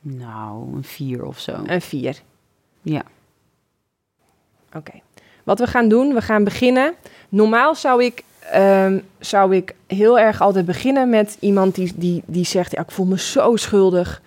Nou, 0.00 0.74
een 0.74 0.84
vier 0.84 1.24
of 1.24 1.38
zo. 1.38 1.56
Een 1.66 1.80
4. 1.80 2.20
Ja. 2.82 3.02
Oké. 4.76 4.92
Wat 5.44 5.58
we 5.58 5.66
gaan 5.66 5.88
doen, 5.88 6.14
we 6.14 6.22
gaan 6.22 6.44
beginnen. 6.44 6.94
Normaal 7.28 7.74
zou 7.74 8.04
ik, 8.04 8.24
ehm, 8.50 8.98
zou 9.18 9.56
ik 9.56 9.74
heel 9.86 10.18
erg 10.18 10.40
altijd 10.40 10.66
beginnen 10.66 11.08
met 11.08 11.36
iemand 11.40 11.74
die, 11.74 11.92
die, 11.96 12.22
die 12.26 12.44
zegt: 12.44 12.72
ja, 12.72 12.80
Ik 12.80 12.90
voel 12.90 13.06
me 13.06 13.18
zo 13.18 13.56
schuldig. 13.56 14.22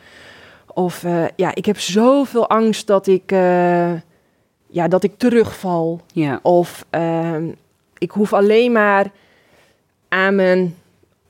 Of 0.67 1.03
eh, 1.03 1.25
ja, 1.35 1.55
ik 1.55 1.65
heb 1.65 1.79
zoveel 1.79 2.49
angst 2.49 2.87
dat 2.87 3.07
ik, 3.07 3.31
eh, 3.31 3.91
ja, 4.73 4.87
dat 4.87 5.03
ik 5.03 5.17
terugval. 5.17 6.01
Ja. 6.13 6.39
Of 6.41 6.85
ehm, 6.89 7.47
ik 7.97 8.11
hoef 8.11 8.33
alleen 8.33 8.71
maar 8.71 9.11
aan 10.07 10.35
mijn 10.35 10.75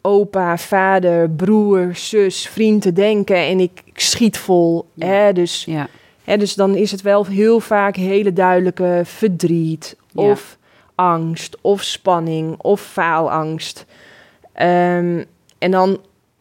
opa, 0.02 0.58
vader, 0.58 1.30
broer, 1.30 1.96
zus, 1.96 2.48
vriend 2.48 2.82
te 2.82 2.94
denken 2.94 3.38
en 3.38 3.60
ik, 3.60 3.82
ik 3.86 4.00
schiet 4.00 4.38
vol. 4.38 4.86
Ja. 4.94 5.06
Hè? 5.08 5.34
Dus 5.34 5.66
Ja. 5.66 5.88
Hè, 6.24 6.38
dus 6.38 6.54
dan 6.54 6.76
is 6.76 6.92
het 6.92 7.02
wel 7.02 7.26
heel 7.26 7.60
vaak 7.60 7.96
hele 7.96 8.34
duidelijke 8.34 9.02
verdriet 9.04 9.98
of 10.14 10.58
angst 10.96 11.58
of 11.62 11.82
spanning 11.82 12.56
of 12.58 12.82
faalangst. 12.82 13.86
Ehm, 14.54 15.24
en 15.58 15.72
dan 15.72 16.00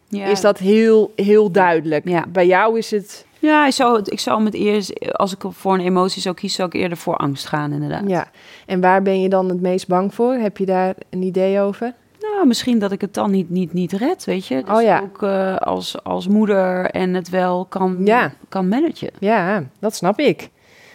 is 0.09 0.41
dat 0.41 0.59
heel, 0.59 1.13
heel 1.17 1.51
duidelijk. 1.51 2.09
Ja. 2.09 2.27
Bij 2.29 2.47
jou 2.47 2.79
is 2.79 2.91
het... 2.91 3.27
Ja, 3.43 3.67
ik 3.67 3.73
zou, 3.73 4.01
ik 4.05 4.21
zou 4.21 4.43
met 4.43 4.55
eerst, 4.55 5.13
als 5.17 5.33
ik 5.33 5.43
voor 5.49 5.75
een 5.75 5.81
emotie 5.81 6.23
zou 6.23 6.35
kiezen, 6.35 6.57
zou 6.57 6.69
ik 6.69 6.75
eerder 6.83 6.99
voor 6.99 7.17
angst 7.17 7.47
gaan, 7.47 7.73
inderdaad. 7.73 8.09
Ja. 8.09 8.31
En 8.67 8.81
waar 8.81 9.03
ben 9.03 9.21
je 9.21 9.29
dan 9.29 9.49
het 9.49 9.61
meest 9.61 9.89
bang 9.89 10.15
voor? 10.15 10.35
Heb 10.35 10.57
je 10.57 10.67
daar 10.67 10.95
een 11.11 11.23
idee 11.23 11.61
over? 11.61 11.95
Nou, 12.21 12.47
misschien 12.47 12.79
dat 12.79 12.93
ik 12.93 13.01
het 13.01 13.15
dan 13.15 13.31
niet, 13.31 13.51
niet, 13.51 13.73
niet 13.73 13.93
red, 13.93 14.25
weet 14.25 14.47
je. 14.47 14.63
Dus 14.65 14.75
Oh 14.77 14.83
ja. 14.83 15.01
ook 15.01 15.23
eh, 15.23 15.57
als, 15.57 16.05
als 16.05 16.29
moeder 16.29 16.85
en 16.91 17.15
het 17.15 17.29
wel 17.29 17.65
kan, 17.65 17.97
Ja. 18.05 18.33
kan 18.49 18.69
managen. 18.69 19.11
Ja, 19.19 19.65
dat 19.79 19.95
snap 19.95 20.19
ik. 20.19 20.49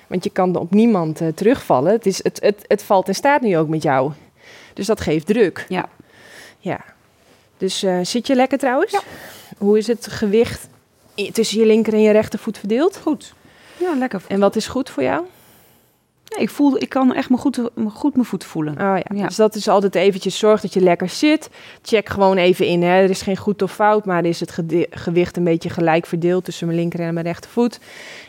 Want 0.07 0.23
je 0.23 0.29
kan 0.29 0.55
op 0.55 0.71
niemand 0.73 1.21
eh, 1.21 1.27
terugvallen. 1.27 1.91
Het, 1.91 2.05
is, 2.05 2.23
het, 2.23 2.39
het, 2.41 2.65
het 2.67 2.83
valt 2.83 3.07
en 3.07 3.15
staat 3.15 3.41
nu 3.41 3.57
ook 3.57 3.67
met 3.67 3.83
jou. 3.83 4.11
Dus 4.73 4.85
dat 4.85 5.01
geeft 5.01 5.25
druk. 5.25 5.65
Ja. 5.69 5.89
Ja. 6.59 6.79
Dus 7.57 7.83
eh, 7.83 7.99
zit 8.01 8.27
je 8.27 8.35
lekker 8.35 8.57
trouwens? 8.57 9.01
Hoe 9.57 9.77
is 9.77 9.87
het 9.87 10.07
gewicht 10.07 10.67
tussen 11.31 11.59
je 11.59 11.65
linker 11.65 11.93
en 11.93 12.01
je 12.01 12.11
rechtervoet 12.11 12.57
verdeeld? 12.57 12.97
Goed. 13.01 13.33
Ja, 13.79 13.95
lekker. 13.95 14.21
En 14.27 14.39
wat 14.39 14.55
is 14.55 14.67
goed 14.67 14.89
voor 14.89 15.03
jou? 15.03 15.23
Ik, 16.37 16.49
voel, 16.49 16.81
ik 16.81 16.89
kan 16.89 17.13
echt 17.13 17.29
me 17.29 17.37
goed, 17.37 17.59
me 17.75 17.89
goed 17.89 18.13
mijn 18.13 18.25
voet 18.25 18.43
voelen. 18.43 18.73
Oh 18.73 18.79
ja. 18.79 19.03
Ja. 19.15 19.27
Dus 19.27 19.35
dat 19.35 19.55
is 19.55 19.67
altijd 19.67 19.95
eventjes 19.95 20.37
zorg 20.37 20.61
dat 20.61 20.73
je 20.73 20.81
lekker 20.81 21.09
zit. 21.09 21.49
Check 21.81 22.09
gewoon 22.09 22.37
even 22.37 22.65
in. 22.65 22.81
Hè. 22.83 22.89
Er 23.01 23.09
is 23.09 23.21
geen 23.21 23.37
goed 23.37 23.61
of 23.61 23.73
fout, 23.73 24.05
maar 24.05 24.25
is 24.25 24.39
het 24.39 24.57
gewicht 24.89 25.37
een 25.37 25.43
beetje 25.43 25.69
gelijk 25.69 26.05
verdeeld 26.05 26.43
tussen 26.45 26.67
mijn 26.67 26.79
linker 26.79 26.99
en 26.99 27.13
mijn 27.13 27.25
rechtervoet. 27.25 27.79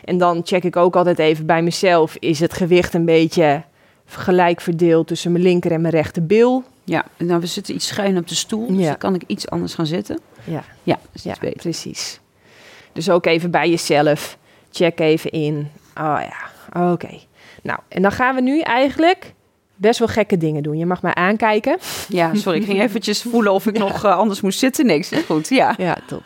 En 0.05 0.17
dan 0.17 0.41
check 0.43 0.63
ik 0.63 0.75
ook 0.75 0.95
altijd 0.95 1.19
even 1.19 1.45
bij 1.45 1.61
mezelf. 1.61 2.15
Is 2.19 2.39
het 2.39 2.53
gewicht 2.53 2.93
een 2.93 3.05
beetje 3.05 3.63
gelijk 4.05 4.61
verdeeld 4.61 5.07
tussen 5.07 5.31
mijn 5.31 5.43
linker 5.43 5.71
en 5.71 5.81
mijn 5.81 5.93
rechterbil? 5.93 6.63
Ja, 6.83 7.05
nou, 7.17 7.39
we 7.39 7.45
zitten 7.45 7.75
iets 7.75 7.87
schuin 7.87 8.17
op 8.17 8.27
de 8.27 8.35
stoel, 8.35 8.67
dus 8.67 8.77
Ja. 8.79 8.85
dan 8.87 8.97
kan 8.97 9.15
ik 9.15 9.23
iets 9.27 9.49
anders 9.49 9.73
gaan 9.73 9.85
zitten. 9.85 10.19
Ja. 10.43 10.63
Ja, 10.83 10.93
dat 10.95 11.09
is 11.13 11.23
Ja, 11.23 11.29
iets 11.31 11.39
beter. 11.39 11.57
precies. 11.61 12.19
Dus 12.99 13.09
ook 13.09 13.25
even 13.25 13.51
bij 13.51 13.69
jezelf. 13.69 14.37
Check 14.71 14.99
even 14.99 15.31
in. 15.31 15.71
Oh 15.95 16.19
ja, 16.21 16.91
oké. 16.91 17.19
Nou, 17.63 17.79
en 17.87 18.01
dan 18.01 18.11
gaan 18.11 18.35
we 18.35 18.41
nu 18.41 18.59
eigenlijk 18.59 19.33
best 19.75 19.99
wel 19.99 20.07
gekke 20.07 20.37
dingen 20.37 20.63
doen. 20.63 20.77
Je 20.77 20.85
mag 20.85 21.01
mij 21.01 21.13
aankijken. 21.13 21.77
Ja, 22.09 22.35
sorry, 22.35 22.59
ik 22.59 22.65
ging 22.65 22.81
eventjes 22.81 23.21
voelen 23.21 23.51
of 23.51 23.67
ik 23.67 23.77
nog 23.87 24.05
eh, 24.05 24.17
anders 24.17 24.41
moest 24.41 24.59
zitten. 24.59 24.85
Niks, 24.85 25.11
goed, 25.25 25.49
ja. 25.49 25.73
Ja, 25.77 25.97
top. 26.07 26.23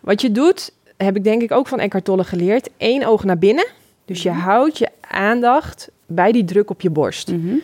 Wat 0.00 0.20
je 0.20 0.32
doet, 0.32 0.72
heb 0.96 1.16
ik 1.16 1.24
denk 1.24 1.42
ik 1.42 1.52
ook 1.52 1.66
van 1.66 1.80
Eckhart 1.80 2.04
Tolle 2.04 2.24
geleerd. 2.24 2.68
Eén 2.78 3.06
oog 3.06 3.24
naar 3.24 3.38
binnen. 3.38 3.66
Dus 4.04 4.22
je 4.22 4.30
houdt 4.30 4.78
je 4.78 4.88
aandacht 5.00 5.90
bij 6.06 6.32
die 6.32 6.44
druk 6.44 6.70
op 6.70 6.80
je 6.80 6.90
borst. 6.90 7.28
Mhm. 7.28 7.54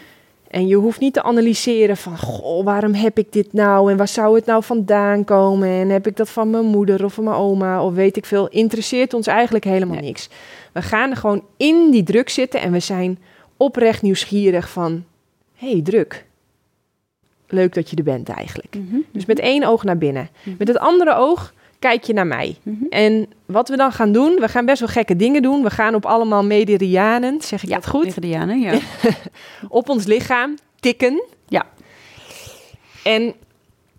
En 0.55 0.67
je 0.67 0.75
hoeft 0.77 1.01
niet 1.01 1.13
te 1.13 1.23
analyseren 1.23 1.97
van, 1.97 2.19
goh, 2.19 2.65
waarom 2.65 2.95
heb 2.95 3.19
ik 3.19 3.33
dit 3.33 3.53
nou? 3.53 3.91
En 3.91 3.97
waar 3.97 4.09
zou 4.09 4.35
het 4.35 4.47
nou 4.47 4.63
vandaan 4.63 5.25
komen? 5.25 5.69
En 5.69 5.89
heb 5.89 6.07
ik 6.07 6.17
dat 6.17 6.31
van 6.31 6.51
mijn 6.51 6.65
moeder 6.65 7.05
of 7.05 7.15
van 7.15 7.25
mijn 7.25 7.37
oma 7.37 7.85
of 7.85 7.95
weet 7.95 8.17
ik 8.17 8.27
veel? 8.27 8.49
Interesseert 8.49 9.15
ons 9.15 9.27
eigenlijk 9.27 9.65
helemaal 9.65 9.97
Nee. 9.97 10.05
niks. 10.05 10.29
We 10.73 10.83
gaan 10.83 11.11
er 11.11 11.17
gewoon 11.17 11.45
in 11.57 11.91
die 11.91 12.03
druk 12.03 12.29
zitten 12.29 12.61
en 12.61 12.73
we 12.73 12.81
zijn 12.81 13.19
oprecht 13.57 14.03
nieuwsgierig 14.03 14.69
van, 14.69 15.05
hé, 15.55 15.71
hey, 15.71 15.83
druk. 15.83 16.25
leuk 17.49 17.75
dat 17.75 17.91
je 17.91 17.97
er 17.97 18.03
bent 18.03 18.29
eigenlijk. 18.29 18.75
Mhm. 18.75 18.97
Dus 19.13 19.27
met 19.27 19.39
één 19.39 19.65
oog 19.65 19.85
naar 19.85 19.99
binnen. 19.99 20.29
Mhm. 20.43 20.55
Met 20.59 20.69
het 20.69 20.79
andere 20.79 21.15
oog 21.17 21.53
kijk 21.85 22.05
je 22.05 22.13
naar 22.13 22.27
mij. 22.27 22.57
Mhm. 22.63 22.85
En 22.89 23.27
wat 23.47 23.69
we 23.69 23.77
dan 23.77 23.93
gaan 23.93 24.13
doen, 24.13 24.35
we 24.41 24.49
gaan 24.49 24.65
best 24.67 24.81
wel 24.81 24.89
gekke 24.89 25.17
dingen 25.17 25.43
doen. 25.43 25.63
We 25.63 25.71
gaan 25.71 25.95
op 25.95 26.07
allemaal 26.07 26.45
meridianen, 26.45 27.41
zeg 27.43 27.63
ik 27.63 27.69
Ja, 27.69 27.75
dat 27.75 27.89
goed? 27.89 28.05
Meridianen, 28.05 28.61
ja. 28.61 28.79
Op 29.69 29.89
ons 29.89 30.05
lichaam 30.05 30.59
tikken. 30.81 31.23
Ja. 31.49 31.67
En 33.03 33.35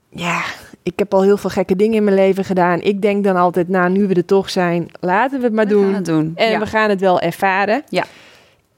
ja, 0.09 0.43
ik 0.83 0.99
heb 0.99 1.13
al 1.13 1.21
heel 1.21 1.37
veel 1.37 1.49
gekke 1.49 1.75
dingen 1.75 1.95
in 1.95 2.03
mijn 2.03 2.15
leven 2.15 2.43
gedaan. 2.45 2.81
Ik 2.81 3.01
denk 3.01 3.23
dan 3.23 3.35
altijd, 3.35 3.69
nou, 3.69 3.89
nu 3.89 4.07
we 4.07 4.13
er 4.13 4.25
toch 4.25 4.49
zijn, 4.49 4.87
laten 4.99 5.39
we 5.39 5.45
het 5.45 5.53
maar 5.53 5.67
We 5.67 5.73
doen. 5.73 5.83
gaan 5.83 5.93
het 5.93 6.05
doen. 6.05 6.31
En 6.35 6.49
ja. 6.49 6.59
we 6.59 6.65
gaan 6.65 6.89
het 6.89 6.99
wel 6.99 7.19
ervaren. 7.19 7.83
Ja. 7.89 8.03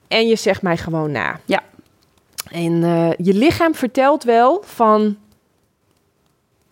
En 0.07 0.27
je 0.27 0.35
zegt 0.35 0.61
mij 0.61 0.77
gewoon 0.77 1.11
na. 1.11 1.39
Ja. 1.45 1.61
En 2.51 2.83
eh, 2.83 3.09
je 3.25 3.33
lichaam 3.33 3.75
vertelt 3.75 4.23
wel 4.23 4.63
van... 4.65 5.17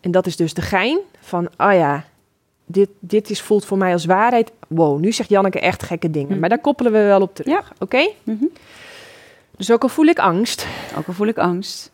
En 0.01 0.11
dat 0.11 0.25
is 0.25 0.35
dus 0.35 0.53
de 0.53 0.61
gein 0.61 0.99
van, 1.19 1.49
oh 1.57 1.73
ja, 1.73 2.03
dit, 2.65 2.89
dit 2.99 3.29
is, 3.29 3.41
voelt 3.41 3.65
voor 3.65 3.77
mij 3.77 3.93
als 3.93 4.05
waarheid. 4.05 4.51
Wow, 4.67 4.99
nu 4.99 5.11
zegt 5.11 5.29
Janneke 5.29 5.59
echt 5.59 5.83
gekke 5.83 6.11
dingen. 6.11 6.29
Mhm. 6.29 6.39
Maar 6.39 6.49
daar 6.49 6.59
koppelen 6.59 6.91
we 6.91 7.03
wel 7.03 7.21
op 7.21 7.35
terug. 7.35 7.53
Ja. 7.53 7.63
Oké? 7.79 8.09
Mhm. 8.23 8.45
Dus 9.57 9.71
ook 9.71 9.83
al 9.83 9.89
voel 9.89 10.05
ik 10.05 10.19
angst, 10.19 10.67
Ook 10.97 11.07
al 11.07 11.13
voel 11.13 11.27
ik 11.27 11.37
angst 11.37 11.91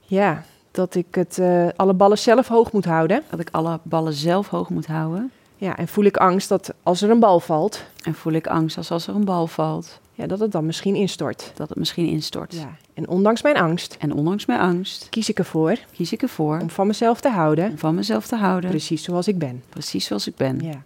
ja, 0.00 0.44
dat 0.70 0.94
ik 0.94 1.14
het, 1.14 1.38
eh, 1.38 1.66
alle 1.76 1.94
ballen 1.94 2.18
zelf 2.18 2.48
hoog 2.48 2.72
moet 2.72 2.84
houden. 2.84 3.22
dat 3.30 3.40
ik 3.40 3.48
alle 3.52 3.80
ballen 3.82 4.12
zelf 4.12 4.48
hoog 4.48 4.68
moet 4.68 4.86
houden. 4.86 5.32
Ja, 5.56 5.76
en 5.76 5.88
voel 5.88 6.04
ik 6.04 6.16
angst 6.16 6.48
dat 6.48 6.74
als 6.82 7.02
er 7.02 7.10
een 7.10 7.18
bal 7.18 7.40
valt, 7.40 7.84
En 8.02 8.14
voel 8.14 8.32
ik 8.32 8.46
angst 8.46 8.76
als 8.76 8.90
als 8.90 9.06
er 9.06 9.14
een 9.14 9.24
bal 9.24 9.46
valt, 9.46 10.00
ja, 10.14 10.26
dat 10.26 10.38
het 10.40 10.52
dan 10.52 10.66
misschien 10.66 10.94
instort. 10.94 11.52
dat 11.54 11.68
het 11.68 11.78
misschien 11.78 12.06
instort. 12.06 12.54
Ja. 12.54 12.76
En 12.94 13.08
ondanks 13.08 13.42
mijn 13.42 13.56
angst 13.56 13.96
En 13.98 14.12
ondanks 14.12 14.46
mijn 14.46 14.60
angst 14.60 15.06
kies 15.10 15.28
ik 15.28 15.38
ervoor 15.38 15.78
kies 15.92 16.12
ik 16.12 16.22
ervoor 16.22 16.58
om 16.60 16.70
van 16.70 16.86
mezelf 16.86 17.20
te 17.20 17.28
houden, 17.28 17.70
om 17.70 17.78
van 17.78 17.94
mezelf 17.94 18.26
te 18.26 18.36
houden, 18.36 18.70
precies 18.70 19.02
zoals 19.02 19.28
ik 19.28 19.38
ben. 19.38 19.62
precies 19.68 20.04
zoals 20.04 20.26
ik 20.26 20.36
ben. 20.36 20.60
Ja. 20.60 20.82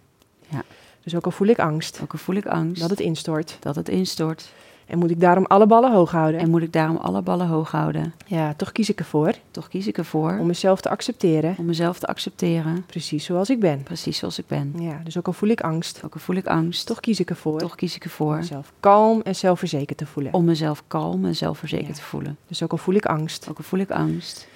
Ja. 0.49 0.63
Dus 1.03 1.15
ook 1.15 1.25
al 1.25 1.31
voel 1.31 1.47
ik 1.47 1.59
angst 1.59 1.99
Ook 2.03 2.11
al 2.11 2.19
voel 2.19 2.35
ik 2.35 2.45
angst 2.45 2.81
dat 2.81 2.89
het 2.89 2.99
instort, 2.99 3.57
dat 3.59 3.75
het 3.75 3.89
instort. 3.89 4.51
En 4.89 4.97
moet 4.99 5.09
ik 5.11 5.19
daarom 5.19 5.45
alle 5.45 5.65
ballen 5.65 5.91
hoog 5.91 6.11
houden, 6.11 6.39
En 6.39 6.49
moet 6.49 6.61
ik 6.61 6.73
daarom 6.73 6.97
alle 6.97 7.21
ballen 7.21 7.47
hoog 7.47 7.71
houden. 7.71 8.13
ja, 8.25 8.53
toch 8.53 8.71
kies 8.71 8.89
ik 8.89 8.99
ervoor 8.99 9.33
Toch 9.51 9.67
kies 9.67 9.87
ik 9.87 9.97
ervoor 9.97 10.37
om 10.39 10.47
mezelf 10.47 10.81
te 10.81 10.89
accepteren, 10.89 11.55
om 11.57 11.65
mezelf 11.65 11.99
te 11.99 12.07
accepteren, 12.07 12.83
precies 12.85 13.25
zoals 13.25 13.49
ik 13.49 13.59
ben. 13.59 13.83
precies 13.83 14.17
zoals 14.17 14.39
ik 14.39 14.47
ben. 14.47 14.73
Ja, 14.79 15.01
dus 15.03 15.17
ook 15.17 15.27
al 15.27 15.33
voel 15.33 15.49
ik 15.49 15.61
angst, 15.61 16.01
Ook 16.05 16.13
al 16.13 16.19
voel 16.19 16.35
ik 16.35 16.47
angst, 16.47 16.85
toch 16.85 16.99
kies 16.99 17.19
ik 17.19 17.29
ervoor 17.29 17.59
toch 17.59 17.75
kies 17.75 17.95
ik 17.95 18.03
om 18.03 18.09
ervoor 18.09 18.35
mezelf 18.37 18.71
kalm 18.79 19.21
en 19.21 19.35
zelfverzekerd 19.35 19.97
te 19.97 20.05
voelen. 20.05 20.33
om 20.33 20.45
mezelf 20.45 20.83
kalm 20.87 21.25
en 21.25 21.35
zelfverzekerd 21.35 21.87
Ja. 21.87 21.93
te 21.93 22.01
voelen. 22.01 22.37
Dus 22.47 22.63
ook 22.63 22.71
al 22.71 22.77
voel 22.77 22.95
ik 22.95 23.05
angst 23.05 23.47
Ook 23.49 23.57
al 23.57 23.63
voel 23.63 23.79
ik 23.79 23.91
angst 23.91 24.47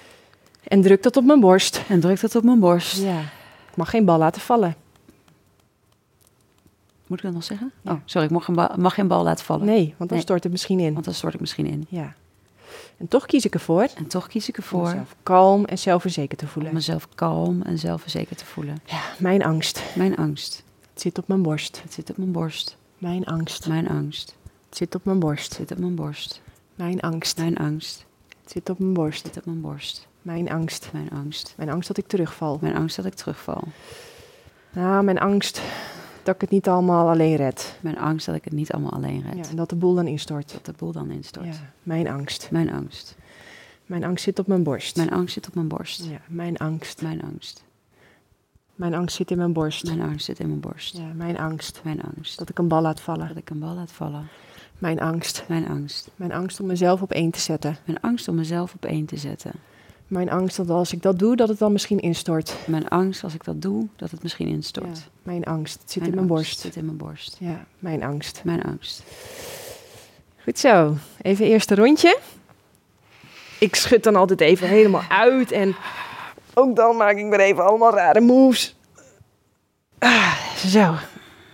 en 0.68 0.82
druk 0.82 1.04
dat 1.04 1.18
op 1.18 1.24
mijn 1.24 1.40
borst, 1.40 1.82
en 1.90 2.00
druk 2.00 2.22
dat 2.22 2.36
op 2.36 2.44
mijn 2.44 2.60
borst. 2.60 3.02
ja, 3.02 3.20
ik 3.72 3.76
mag 3.76 3.90
geen 3.90 4.06
bal 4.06 4.18
laten 4.18 4.42
vallen. 4.42 4.76
Moet 7.14 7.22
ik 7.22 7.28
dat 7.28 7.38
nog 7.38 7.48
zeggen? 7.48 7.72
Ja. 7.82 7.92
Oh, 7.92 7.98
sorry, 8.06 8.28
ik 8.28 8.34
mag 8.34 8.46
geen, 8.46 8.56
bal, 8.56 8.70
mag 8.78 8.94
geen 8.94 9.08
bal 9.08 9.24
laten 9.24 9.46
vallen. 9.46 9.66
Nee, 9.66 9.86
want 9.98 9.98
dan 9.98 10.08
Nee. 10.18 10.22
stort 10.22 10.44
het 10.44 10.52
misschien 10.52 10.80
in. 10.80 10.94
Want 10.94 11.06
dan 11.06 11.14
stort 11.14 11.34
ik 11.34 11.40
misschien 11.40 11.66
in. 11.66 11.86
Ja. 11.90 12.14
En 12.98 13.08
toch 13.08 13.26
kies 13.26 13.46
ik 13.46 13.54
ervoor 13.54 13.88
En 13.96 14.08
toch 14.08 14.28
kies 14.28 14.50
ik 14.50 14.58
om 14.58 14.64
ervoor 14.64 14.84
mezelf 14.88 15.16
kalm 15.24 15.66
en 15.66 15.78
zelfverzekerd 15.78 16.40
te 16.40 16.46
om 16.46 16.52
voelen. 16.52 16.74
mezelf 16.74 17.08
kalm 17.16 17.62
en 17.62 17.80
zelfverzekerd 17.80 18.38
te 18.38 18.46
voelen. 18.46 18.78
Ja, 18.86 19.02
mijn 19.18 19.44
angst. 19.44 19.82
Mijn 19.96 20.16
angst, 20.16 20.64
Het 20.94 21.02
zit 21.02 21.18
op 21.18 21.28
mijn 21.28 21.42
borst. 21.42 21.82
het 21.84 21.94
zit 21.94 22.10
op 22.10 22.18
mijn 22.18 22.32
borst. 22.32 22.78
Mijn 22.98 23.26
angst. 23.26 23.68
Mijn 23.68 23.88
angst, 23.90 24.36
Het 24.70 24.78
zit 24.78 24.96
op 24.96 25.06
mijn 25.06 25.20
borst. 25.20 25.50
het 25.58 25.68
zit 25.68 25.72
op 25.72 25.78
mijn 25.78 25.96
borst. 25.96 26.42
Mijn 26.76 27.02
angst. 27.02 27.38
Mijn 27.38 27.58
angst, 27.58 28.06
Het 28.44 28.52
zit 28.52 28.70
op 28.70 28.80
mijn 28.80 28.94
borst. 28.94 29.24
het 29.24 29.34
zit 29.34 29.38
op 29.38 29.46
mijn 29.46 29.62
borst. 29.62 30.08
Mijn 30.22 30.50
angst. 30.52 30.90
Mijn 30.94 31.10
angst, 31.10 31.54
Mijn 31.58 31.70
angst 31.70 31.88
dat 31.88 31.98
ik 31.98 32.08
terugval. 32.08 32.58
mijn 32.62 32.76
angst 32.76 32.96
dat 32.96 33.06
ik 33.06 33.14
terugval. 33.14 33.64
Nou, 34.72 35.04
mijn 35.04 35.20
angst 35.20 35.62
dat 36.24 36.36
ik 36.36 36.42
het 36.42 36.50
niet 36.50 36.68
allemaal 36.68 37.10
alleen 37.10 37.36
red. 37.36 37.78
Mijn 37.82 37.98
angst 37.98 38.26
dat 38.26 38.36
ik 38.36 38.44
het 38.44 38.54
niet 38.54 38.72
allemaal 38.72 38.94
alleen 38.94 39.22
red. 39.22 39.46
Ja, 39.46 39.50
en 39.50 39.56
dat 39.56 39.70
de 39.70 39.76
boel 39.76 39.94
dan 39.94 40.08
instort. 40.08 40.52
Dat 40.52 40.66
de 40.66 40.74
boel 40.78 40.92
dan 40.92 41.12
instort. 41.12 41.46
Ja, 41.46 41.72
mijn 41.84 42.08
angst. 42.08 42.52
Mijn 42.52 42.72
angst. 42.72 43.16
Mijn 43.86 44.04
angst 44.04 44.24
zit 44.24 44.40
op 44.40 44.48
mijn 44.48 44.64
borst. 44.64 44.96
Mijn 44.96 45.12
angst 45.12 45.34
zit 45.34 45.48
op 45.48 45.56
mijn 45.56 45.68
borst. 45.68 46.06
Ja, 46.06 46.20
mijn 46.28 46.58
angst. 46.58 47.02
Mijn 47.02 47.22
angst. 47.22 47.64
Mijn 48.76 48.94
angst 48.94 49.16
zit 49.16 49.32
in 49.32 49.38
mijn 49.38 49.54
borst. 49.54 49.86
Mijn 49.86 50.02
angst 50.02 50.26
zit 50.26 50.40
in 50.40 50.48
mijn 50.48 50.60
borst. 50.60 50.98
Ja, 50.98 51.14
mijn 51.16 51.38
angst. 51.38 51.82
Mijn 51.84 52.02
angst. 52.02 52.38
Dat 52.38 52.50
ik 52.50 52.60
een 52.60 52.68
bal 52.68 52.82
laat 52.82 53.02
vallen. 53.02 53.28
Dat 53.28 53.38
ik 53.38 53.50
een 53.50 53.60
bal 53.60 53.76
laat 53.76 53.92
vallen. 53.92 54.28
Mijn 54.78 55.00
angst. 55.00 55.44
Mijn 55.48 55.68
angst. 55.68 56.10
Mijn 56.16 56.32
angst 56.32 56.60
om 56.60 56.66
mezelf 56.66 57.02
op 57.02 57.12
één 57.12 57.32
te 57.32 57.40
zetten. 57.40 57.78
Mijn 57.86 58.00
angst 58.02 58.28
om 58.28 58.36
mezelf 58.36 58.74
op 58.74 58.86
één 58.86 59.06
te 59.06 59.18
zetten. 59.18 59.52
Mijn 60.14 60.30
angst 60.30 60.58
dat 60.58 60.70
als 60.70 60.94
ik 60.94 61.02
dat 61.02 61.20
doe, 61.20 61.36
dat 61.36 61.48
het 61.48 61.60
dan 61.60 61.72
misschien 61.72 62.00
instort. 62.00 62.56
Mijn 62.66 62.88
angst 62.88 63.24
als 63.24 63.34
ik 63.34 63.44
dat 63.44 63.62
doe, 63.62 63.88
dat 63.96 64.12
het 64.12 64.24
misschien 64.24 64.48
instort. 64.48 64.98
Ja, 64.98 65.04
mijn 65.24 65.44
angst. 65.44 65.82
Het 65.82 65.92
zit 65.92 66.02
Mijn 66.02 66.10
in 66.12 66.16
mijn 66.16 66.28
borst. 66.28 66.60
zit 66.60 66.76
in 66.76 66.86
mijn 66.86 66.98
borst. 66.98 67.38
Ja, 67.40 67.66
mijn 67.80 68.04
angst. 68.04 68.42
Mijn 68.44 68.64
angst. 68.64 69.04
Goed 70.44 70.60
zo. 70.60 70.96
Even 71.22 71.46
eerste 71.46 71.76
rondje. 71.76 72.18
Ik 73.60 73.76
schud 73.76 74.04
dan 74.04 74.16
altijd 74.16 74.42
even 74.42 74.68
helemaal 74.68 75.04
uit. 75.10 75.52
En 75.52 75.76
ook 76.54 76.76
dan 76.76 76.98
maak 76.98 77.18
ik 77.18 77.30
weer 77.30 77.40
even 77.40 77.66
allemaal 77.66 77.94
rare 77.94 78.22
moves. 78.22 78.76
Ah, 80.00 80.36
zo. 80.56 80.94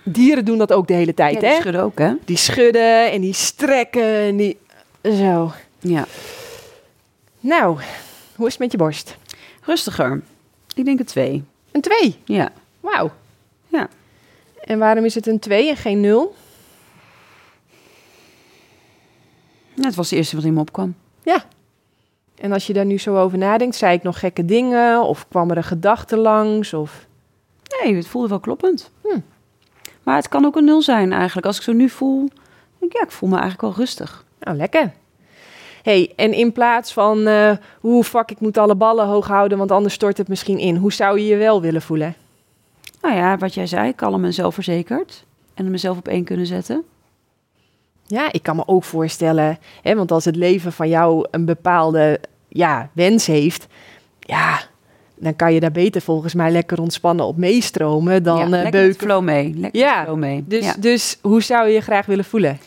Dieren 0.03 0.45
doen 0.45 0.57
dat 0.57 0.73
ook 0.73 0.87
de 0.87 0.93
hele 0.93 1.13
tijd, 1.13 1.33
Ja, 1.33 1.39
die 1.39 1.49
hè? 1.49 1.55
schudden 1.59 1.81
ook, 1.83 1.97
hè? 1.97 2.13
Die 2.25 2.37
schudden 2.37 3.11
en 3.11 3.21
die 3.21 3.33
strekken 3.33 4.15
en 4.15 4.37
die... 4.37 4.57
Zo. 5.03 5.51
Ja. 5.79 6.05
Nou, 7.39 7.79
hoe 8.39 8.47
is 8.47 8.53
het 8.53 8.61
met 8.61 8.71
je 8.71 8.77
borst? 8.77 9.17
Rustiger. 9.61 10.21
Ik 10.75 10.85
denk 10.85 10.99
een 10.99 11.05
twee. 11.05 11.43
Een 11.71 11.81
2. 11.81 12.19
Ja. 12.25 12.51
Wauw. 12.79 13.11
Ja. 13.67 13.87
En 14.63 14.79
waarom 14.79 15.05
is 15.05 15.15
het 15.15 15.27
een 15.27 15.39
2 15.39 15.69
en 15.69 15.75
geen 15.75 15.99
0? 15.99 16.35
Ja, 19.73 19.83
Het 19.83 19.95
was 19.95 20.09
de 20.09 20.15
eerste 20.15 20.35
wat 20.35 20.45
in 20.45 20.53
me 20.53 20.59
opkwam. 20.59 20.95
Ja. 21.23 21.43
En 22.35 22.51
als 22.51 22.67
je 22.67 22.73
daar 22.73 22.85
nu 22.85 22.97
zo 22.97 23.17
over 23.17 23.37
nadenkt, 23.37 23.75
zei 23.75 23.93
ik 23.93 24.03
nog 24.03 24.19
gekke 24.19 24.45
dingen? 24.45 25.03
Of 25.03 25.27
kwam 25.27 25.49
er 25.49 25.57
een 25.57 25.63
gedachte 25.63 26.17
langs? 26.17 26.73
Of... 26.73 27.07
Nee, 27.83 27.95
het 27.95 28.07
voelde 28.07 28.27
wel 28.27 28.39
kloppend. 28.39 28.91
Hm. 29.01 29.19
Maar 30.03 30.15
het 30.15 30.27
kan 30.27 30.45
ook 30.45 30.55
een 30.55 30.65
nul 30.65 30.81
zijn 30.81 31.11
eigenlijk. 31.11 31.47
Als 31.47 31.57
ik 31.57 31.63
zo 31.63 31.71
nu 31.71 31.89
voel, 31.89 32.29
denk 32.79 32.91
ik, 32.91 32.97
ja, 32.97 33.03
ik 33.03 33.11
voel 33.11 33.29
me 33.29 33.37
eigenlijk 33.37 33.75
wel 33.75 33.85
rustig. 33.85 34.25
Nou, 34.39 34.57
lekker. 34.57 34.93
Hey, 35.83 36.13
en 36.15 36.33
in 36.33 36.51
plaats 36.51 36.93
van 36.93 37.27
eh 37.27 37.51
hoe 37.79 38.03
fuck, 38.03 38.31
ik 38.31 38.39
moet 38.39 38.57
alle 38.57 38.75
ballen 38.75 39.05
hoog 39.07 39.27
houden, 39.27 39.57
want 39.57 39.71
anders 39.71 39.93
stort 39.93 40.17
het 40.17 40.27
misschien 40.27 40.57
in. 40.57 40.75
Hoe 40.75 40.93
zou 40.93 41.19
je 41.19 41.25
je 41.25 41.35
wel 41.35 41.61
willen 41.61 41.81
voelen? 41.81 42.15
Nou 43.01 43.15
ja, 43.15 43.37
wat 43.37 43.53
jij 43.53 43.67
zei, 43.67 43.95
kalm 43.95 44.25
en 44.25 44.33
zelfverzekerd. 44.33 45.25
En 45.53 45.71
mezelf 45.71 45.97
op 45.97 46.07
één 46.07 46.23
kunnen 46.23 46.45
zetten. 46.45 46.83
Ja, 48.05 48.31
ik 48.31 48.43
kan 48.43 48.55
me 48.55 48.63
ook 48.65 48.83
voorstellen, 48.83 49.59
hè, 49.81 49.95
want 49.95 50.11
als 50.11 50.25
het 50.25 50.35
leven 50.35 50.71
van 50.71 50.89
jou 50.89 51.27
een 51.31 51.45
bepaalde 51.45 52.19
ja, 52.47 52.89
wens 52.93 53.25
heeft, 53.25 53.67
ja, 54.19 54.61
dan 55.15 55.35
kan 55.35 55.53
je 55.53 55.59
daar 55.59 55.71
beter 55.71 56.01
volgens 56.01 56.33
mij 56.33 56.51
lekker 56.51 56.81
ontspannen 56.81 57.25
op 57.25 57.37
meestromen 57.37 58.23
dan 58.23 58.37
ja, 58.37 58.43
eh, 58.43 58.49
lekker 58.49 58.71
beuken. 58.71 58.99
flow 58.99 59.23
mee. 59.23 59.53
Lekker 59.55 59.79
Ja, 59.79 60.03
flow 60.03 60.17
mee. 60.17 60.43
Dus, 60.47 60.65
ja. 60.65 60.75
dus 60.79 61.17
hoe 61.21 61.41
zou 61.41 61.67
je 61.67 61.73
je 61.73 61.81
graag 61.81 62.05
willen 62.05 62.25
voelen? 62.25 62.59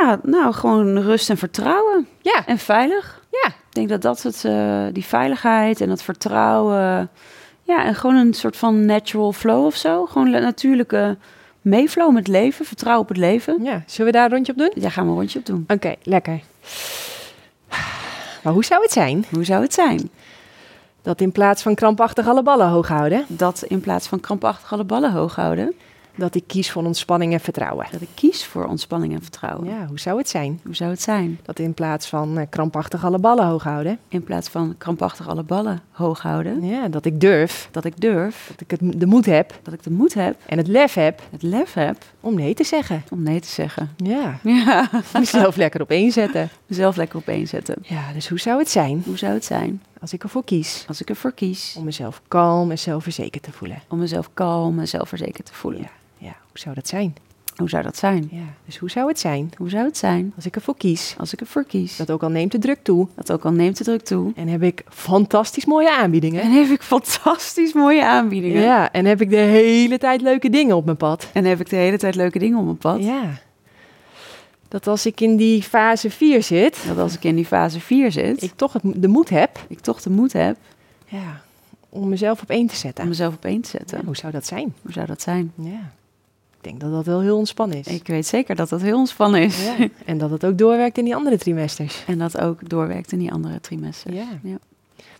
Ja, 0.00 0.18
nou, 0.22 0.52
gewoon 0.54 0.98
rust 0.98 1.30
en 1.30 1.36
vertrouwen. 1.36 2.08
Ja, 2.20 2.46
En 2.46 2.58
veilig. 2.58 3.22
ja, 3.30 3.48
Ik 3.48 3.54
denk 3.74 3.88
dat 3.88 4.02
dat 4.02 4.22
het, 4.22 4.44
eh, 4.44 4.84
die 4.92 5.04
veiligheid 5.04 5.80
en 5.80 5.88
dat 5.88 6.02
vertrouwen. 6.02 7.10
Ja, 7.62 7.84
en 7.84 7.94
gewoon 7.94 8.16
een 8.16 8.34
soort 8.34 8.56
van 8.56 8.84
natural 8.86 9.32
flow 9.32 9.64
of 9.64 9.74
zo. 9.76 10.06
Gewoon 10.06 10.30
natuurlijke 10.30 11.16
meeflow 11.60 12.12
met 12.12 12.28
leven, 12.28 12.64
vertrouwen 12.64 13.02
op 13.02 13.08
het 13.08 13.18
leven. 13.18 13.62
ja. 13.64 13.82
Zullen 13.86 14.12
we 14.12 14.18
daar 14.18 14.24
een 14.24 14.32
rondje 14.32 14.52
op 14.52 14.58
doen? 14.58 14.72
Daar 14.74 14.90
gaan 14.90 15.04
we 15.04 15.10
een 15.10 15.16
rondje 15.16 15.38
op 15.38 15.46
doen. 15.46 15.64
Oké, 15.68 15.94
lekker. 16.02 16.40
Maar 18.42 18.52
hoe 18.52 18.64
zou 18.64 18.82
het 18.82 18.92
zijn 18.92 19.24
Hoe 19.30 19.44
zou 19.44 19.62
het 19.62 19.74
zijn 19.74 20.10
dat 21.02 21.20
in 21.20 21.32
plaats 21.32 21.62
van 21.62 21.74
krampachtig 21.74 22.28
alle 22.28 22.42
ballen 22.42 22.68
hoog 22.68 22.88
houden, 22.88 23.24
dat 23.26 23.64
in 23.68 23.80
plaats 23.80 24.06
van 24.06 24.20
krampachtig 24.20 24.72
alle 24.72 24.84
ballen 24.84 25.12
hoog 25.12 25.34
houden, 25.34 25.74
dat 26.18 26.34
ik 26.34 26.44
kies 26.46 26.70
voor 26.70 26.84
ontspanning 26.84 27.32
en 27.32 27.40
vertrouwen? 27.40 27.86
dat 27.90 28.00
ik 28.00 28.08
kies 28.14 28.44
voor 28.44 28.64
ontspanning 28.64 29.14
en 29.14 29.22
vertrouwen? 29.22 29.68
Ja, 29.68 29.86
hoe 29.86 30.00
zou 30.00 30.18
het 30.18 30.28
zijn? 30.28 30.60
Hoe 30.64 30.74
zou 30.74 30.90
het 30.90 31.02
zijn? 31.02 31.40
Dat 31.42 31.58
in 31.58 31.74
plaats 31.74 32.06
van 32.06 32.38
eh, 32.38 32.46
krampachtig 32.50 33.04
alle 33.04 33.18
ballen 33.18 33.46
hoog 33.46 33.62
houden, 33.62 33.98
in 34.08 34.24
plaats 34.24 34.48
van 34.48 34.74
krampachtig 34.78 35.28
alle 35.28 35.42
ballen 35.42 35.80
hoog 35.90 36.22
houden, 36.22 36.64
ja, 36.64 36.88
dat 36.88 37.04
ik 37.04 37.20
durf, 37.20 37.68
dat 37.70 37.84
ik 37.84 38.00
durf, 38.00 38.46
dat 38.50 38.60
ik 38.60 38.70
het, 38.70 39.00
de 39.00 39.06
moed 39.06 39.26
heb. 39.26 39.58
Dat 39.62 39.74
ik 39.74 39.82
de 39.82 39.90
moed 39.90 40.14
heb, 40.14 40.36
en 40.46 40.58
het 40.58 40.66
lef 40.66 40.94
heb. 40.94 41.22
Het 41.30 41.42
lef 41.42 41.72
heb. 41.72 41.96
Om 42.20 42.34
nee 42.34 42.54
te 42.54 42.64
zeggen. 42.64 43.02
om 43.10 43.22
nee 43.22 43.40
te 43.40 43.48
zeggen. 43.48 43.90
Ja, 43.96 44.38
Ja, 44.64 44.90
mezelf 45.18 45.56
lekker 45.56 45.80
op 45.80 45.90
één 45.90 46.12
zetten. 46.12 46.48
mezelf 46.66 46.96
lekker 46.96 47.18
op 47.18 47.28
één 47.28 47.46
zetten. 47.46 47.76
Ja, 47.82 48.12
dus 48.12 48.28
hoe 48.28 48.40
zou 48.40 48.58
het 48.58 48.70
zijn? 48.70 49.02
Hoe 49.06 49.18
zou 49.18 49.32
het 49.32 49.44
zijn? 49.44 49.82
Als 50.00 50.12
ik 50.12 50.22
ervoor 50.22 50.44
kies. 50.44 50.84
Als 50.88 51.00
ik 51.00 51.08
ervoor 51.08 51.32
kies. 51.32 51.74
Om 51.78 51.84
mezelf 51.84 52.22
kalm 52.28 52.70
en 52.70 52.78
zelfverzekerd 52.78 53.42
te 53.42 53.52
voelen? 53.52 53.82
om 53.88 53.98
mezelf 53.98 54.30
kalm 54.34 54.78
en 54.78 54.88
zelfverzekerd 54.88 55.46
te 55.46 55.54
voelen? 55.54 55.80
Ja, 55.80 55.88
ja, 56.18 56.36
hoe 56.48 56.58
zou 56.58 56.74
dat 56.74 56.88
zijn? 56.88 57.16
Hoe 57.56 57.68
zou 57.68 57.82
dat 57.82 57.96
zijn? 57.96 58.28
Ja, 58.30 58.44
dus 58.64 58.78
hoe 58.78 58.90
zou 58.90 59.08
het 59.08 59.18
zijn 59.20 59.50
Hoe 59.56 59.68
zou 59.70 59.84
het 59.84 59.96
zijn 59.96 60.32
als 60.36 60.46
ik 60.46 60.54
ervoor 60.56 60.76
kies? 60.76 61.14
als 61.18 61.32
ik 61.32 61.40
ervoor 61.40 61.64
kies? 61.64 61.96
Dat 61.96 62.10
ook 62.10 62.22
al 62.22 62.28
neemt 62.30 62.52
de 62.52 62.58
druk 62.58 62.78
toe. 62.82 63.08
Dat 63.14 63.32
ook 63.32 63.44
al 63.44 63.52
neemt 63.52 63.78
de 63.78 63.84
druk 63.84 64.04
toe. 64.04 64.32
En 64.36 64.48
heb 64.48 64.62
ik 64.62 64.84
fantastisch 64.88 65.64
mooie 65.64 65.96
aanbiedingen. 65.96 66.42
En 66.42 66.50
heb 66.50 66.68
ik 66.68 66.82
fantastisch 66.82 67.72
mooie 67.72 68.04
aanbiedingen. 68.04 68.62
Ja, 68.62 68.92
en 68.92 69.04
heb 69.04 69.20
ik 69.20 69.30
de 69.30 69.36
hele 69.36 69.98
tijd 69.98 70.20
leuke 70.20 70.50
dingen 70.50 70.76
op 70.76 70.84
mijn 70.84 70.96
pad. 70.96 71.30
En 71.32 71.44
heb 71.44 71.60
ik 71.60 71.70
de 71.70 71.76
hele 71.76 71.98
tijd 71.98 72.14
leuke 72.14 72.38
dingen 72.38 72.58
op 72.58 72.64
mijn 72.64 72.76
pad. 72.78 73.02
Ja. 73.04 73.22
Dat 74.68 74.86
als 74.86 75.06
ik 75.06 75.20
in 75.20 75.36
die 75.36 75.62
fase 75.62 76.10
4 76.10 76.42
zit, 76.42 76.84
Dat 76.86 76.98
als 76.98 77.14
ik 77.14 77.24
in 77.24 77.34
die 77.36 77.46
fase 77.46 77.80
4 77.80 78.12
zit, 78.12 78.42
ik 78.42 78.52
toch 78.56 78.72
het, 78.72 78.82
de 78.96 79.08
moed 79.08 79.28
heb 79.28 79.64
ik 79.68 79.80
toch 79.80 80.02
de 80.02 80.10
moed 80.10 80.32
heb 80.32 80.56
ja, 81.06 81.40
om 81.88 82.08
mezelf 82.08 82.42
op 82.42 82.50
één 82.50 82.66
te 82.66 82.76
zetten. 82.76 83.02
om 83.02 83.08
mezelf 83.08 83.34
op 83.34 83.44
één 83.44 83.60
te 83.60 83.68
zetten. 83.68 83.98
Ja, 83.98 84.04
hoe 84.04 84.16
zou 84.16 84.32
dat 84.32 84.46
zijn? 84.46 84.74
Hoe 84.82 84.92
zou 84.92 85.06
dat 85.06 85.22
zijn? 85.22 85.52
Ja. 85.54 85.92
Ik 86.60 86.64
denk 86.64 86.80
dat 86.80 86.90
dat 86.90 87.04
wel 87.06 87.20
heel 87.20 87.36
ontspannen 87.36 87.78
is. 87.78 87.86
Ik 87.86 88.06
weet 88.06 88.26
zeker 88.26 88.56
dat 88.56 88.68
dat 88.68 88.80
heel 88.80 88.96
ontspannen 88.98 89.42
is. 89.42 89.64
Ja. 89.64 89.88
En 90.04 90.18
dat 90.18 90.30
het 90.30 90.44
ook 90.44 90.58
doorwerkt 90.58 90.98
in 90.98 91.04
die 91.04 91.14
andere 91.16 91.38
trimesters. 91.38 92.04
En 92.06 92.18
dat 92.18 92.40
ook 92.40 92.68
doorwerkt 92.68 93.12
in 93.12 93.18
die 93.18 93.32
andere 93.32 93.60
trimesters. 93.60 94.14
Ja. 94.14 94.26
Ja. 94.42 94.58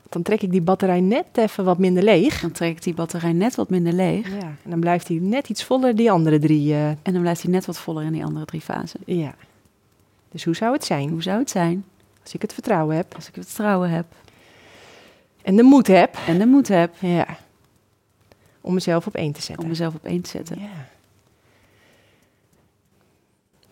Dan 0.08 0.22
trek 0.22 0.42
ik 0.42 0.50
die 0.50 0.60
batterij 0.60 1.00
net 1.00 1.24
even 1.32 1.64
wat 1.64 1.78
minder 1.78 2.02
leeg. 2.02 2.40
Dan 2.40 2.52
trek 2.52 2.70
ik 2.70 2.82
die 2.82 2.94
batterij 2.94 3.32
net 3.32 3.54
wat 3.54 3.68
minder 3.70 3.92
leeg. 3.92 4.28
Ja. 4.28 4.38
En 4.62 4.70
dan 4.70 4.80
blijft 4.80 5.08
hij 5.08 5.16
net 5.16 5.48
iets 5.48 5.64
voller 5.64 5.96
die 5.96 6.10
andere 6.10 6.38
drie. 6.38 6.72
eh, 6.72 6.88
En 6.88 6.98
dan 7.12 7.20
blijft 7.20 7.42
hij 7.42 7.50
net 7.52 7.66
wat 7.66 7.78
voller 7.78 8.04
in 8.04 8.12
die 8.12 8.24
andere 8.24 8.44
drie 8.44 8.60
fasen. 8.60 9.00
ja. 9.06 9.34
Dus 10.30 10.44
hoe 10.44 10.56
zou 10.56 10.72
het 10.72 10.84
zijn 10.84 11.08
Hoe 11.08 11.22
zou 11.22 11.38
het 11.38 11.50
zijn 11.50 11.84
als 12.22 12.34
ik 12.34 12.42
het 12.42 12.52
vertrouwen 12.52 12.96
heb 12.96 13.14
als 13.14 13.28
ik 13.28 13.34
het 13.34 13.46
vertrouwen 13.46 13.90
heb 13.90 14.06
en 15.42 15.56
de 15.56 15.62
moed 15.62 15.86
heb 15.86 16.16
en 16.26 16.38
de 16.38 16.46
moed 16.46 16.68
heb 16.68 16.94
ja, 16.98 17.26
om 18.60 18.74
mezelf 18.74 19.06
op 19.06 19.14
één 19.14 19.32
te 19.32 19.42
zetten? 19.42 19.62
om 19.64 19.70
mezelf 19.70 19.94
op 19.94 20.04
één 20.04 20.20
te 20.22 20.28
zetten? 20.30 20.58
Ja. 20.60 20.66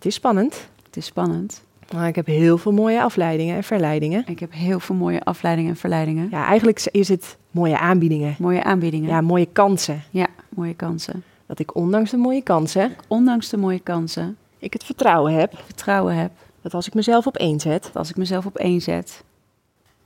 Het 0.07 0.15
is 0.15 0.21
spannend, 0.21 0.69
Het 0.87 0.97
is 0.97 1.07
spannend. 1.07 1.65
maar 1.95 2.09
ik 2.09 2.15
heb 2.15 2.27
heel 2.27 2.59
veel 2.59 2.73
mooie 2.73 3.03
afleidingen 3.03 3.57
en 3.57 3.65
verleidingen. 3.65 4.25
Ik 4.27 4.39
heb 4.39 4.53
heel 4.53 4.81
veel 4.81 4.95
mooie 4.95 5.23
afleidingen 5.25 5.71
en 5.71 5.77
verleidingen. 5.77 6.29
Ja, 6.31 6.47
eigenlijk 6.47 6.89
is 6.91 7.09
het 7.09 7.37
mooie 7.51 7.79
aanbiedingen. 7.79 8.35
Mooie 8.39 8.63
aanbiedingen. 8.63 9.09
Ja, 9.09 9.21
mooie 9.21 9.49
kansen. 9.53 10.03
Ja, 10.11 10.27
mooie 10.49 10.75
kansen. 10.75 11.25
Dat 11.47 11.59
ik 11.59 11.75
ondanks 11.75 12.11
de 12.11 12.17
mooie 12.17 12.43
kansen, 12.43 12.97
Ondanks 13.09 13.49
de 13.49 13.57
mooie 13.57 13.79
kansen, 13.79 14.37
ik 14.59 14.73
het 14.73 14.85
vertrouwen 14.85 15.35
heb 15.35 15.53
vertrouwen 15.65 16.15
heb 16.15 16.33
dat 16.63 16.75
als 16.75 16.87
ik 16.87 16.95
mezelf 16.95 17.27
op 17.27 17.37
één 17.37 17.61
zet, 17.61 17.83
dat 17.83 17.97
als 17.97 18.11
ik 18.11 18.17
mezelf 18.17 18.47
op 18.47 18.57
één 18.57 18.81
zet, 18.81 19.25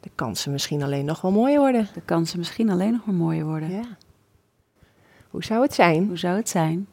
de 0.01 0.11
kansen 0.15 0.53
misschien 0.53 0.83
alleen 0.83 1.05
nog 1.05 1.21
wel 1.21 1.33
mooier 1.33 1.59
worden. 1.59 1.89
de 1.95 2.03
kansen 2.05 2.39
misschien 2.39 2.71
alleen 2.71 2.93
nog 2.93 3.05
maar 3.05 3.15
mooier 3.15 3.45
worden. 3.45 3.71
Ja. 3.71 3.85
Hoe 5.31 5.45
zou 5.45 5.63
het 5.63 5.75
zijn 5.75 6.07
Hoe 6.07 6.19
zou 6.19 6.37
het 6.37 6.49
zijn 6.49 6.87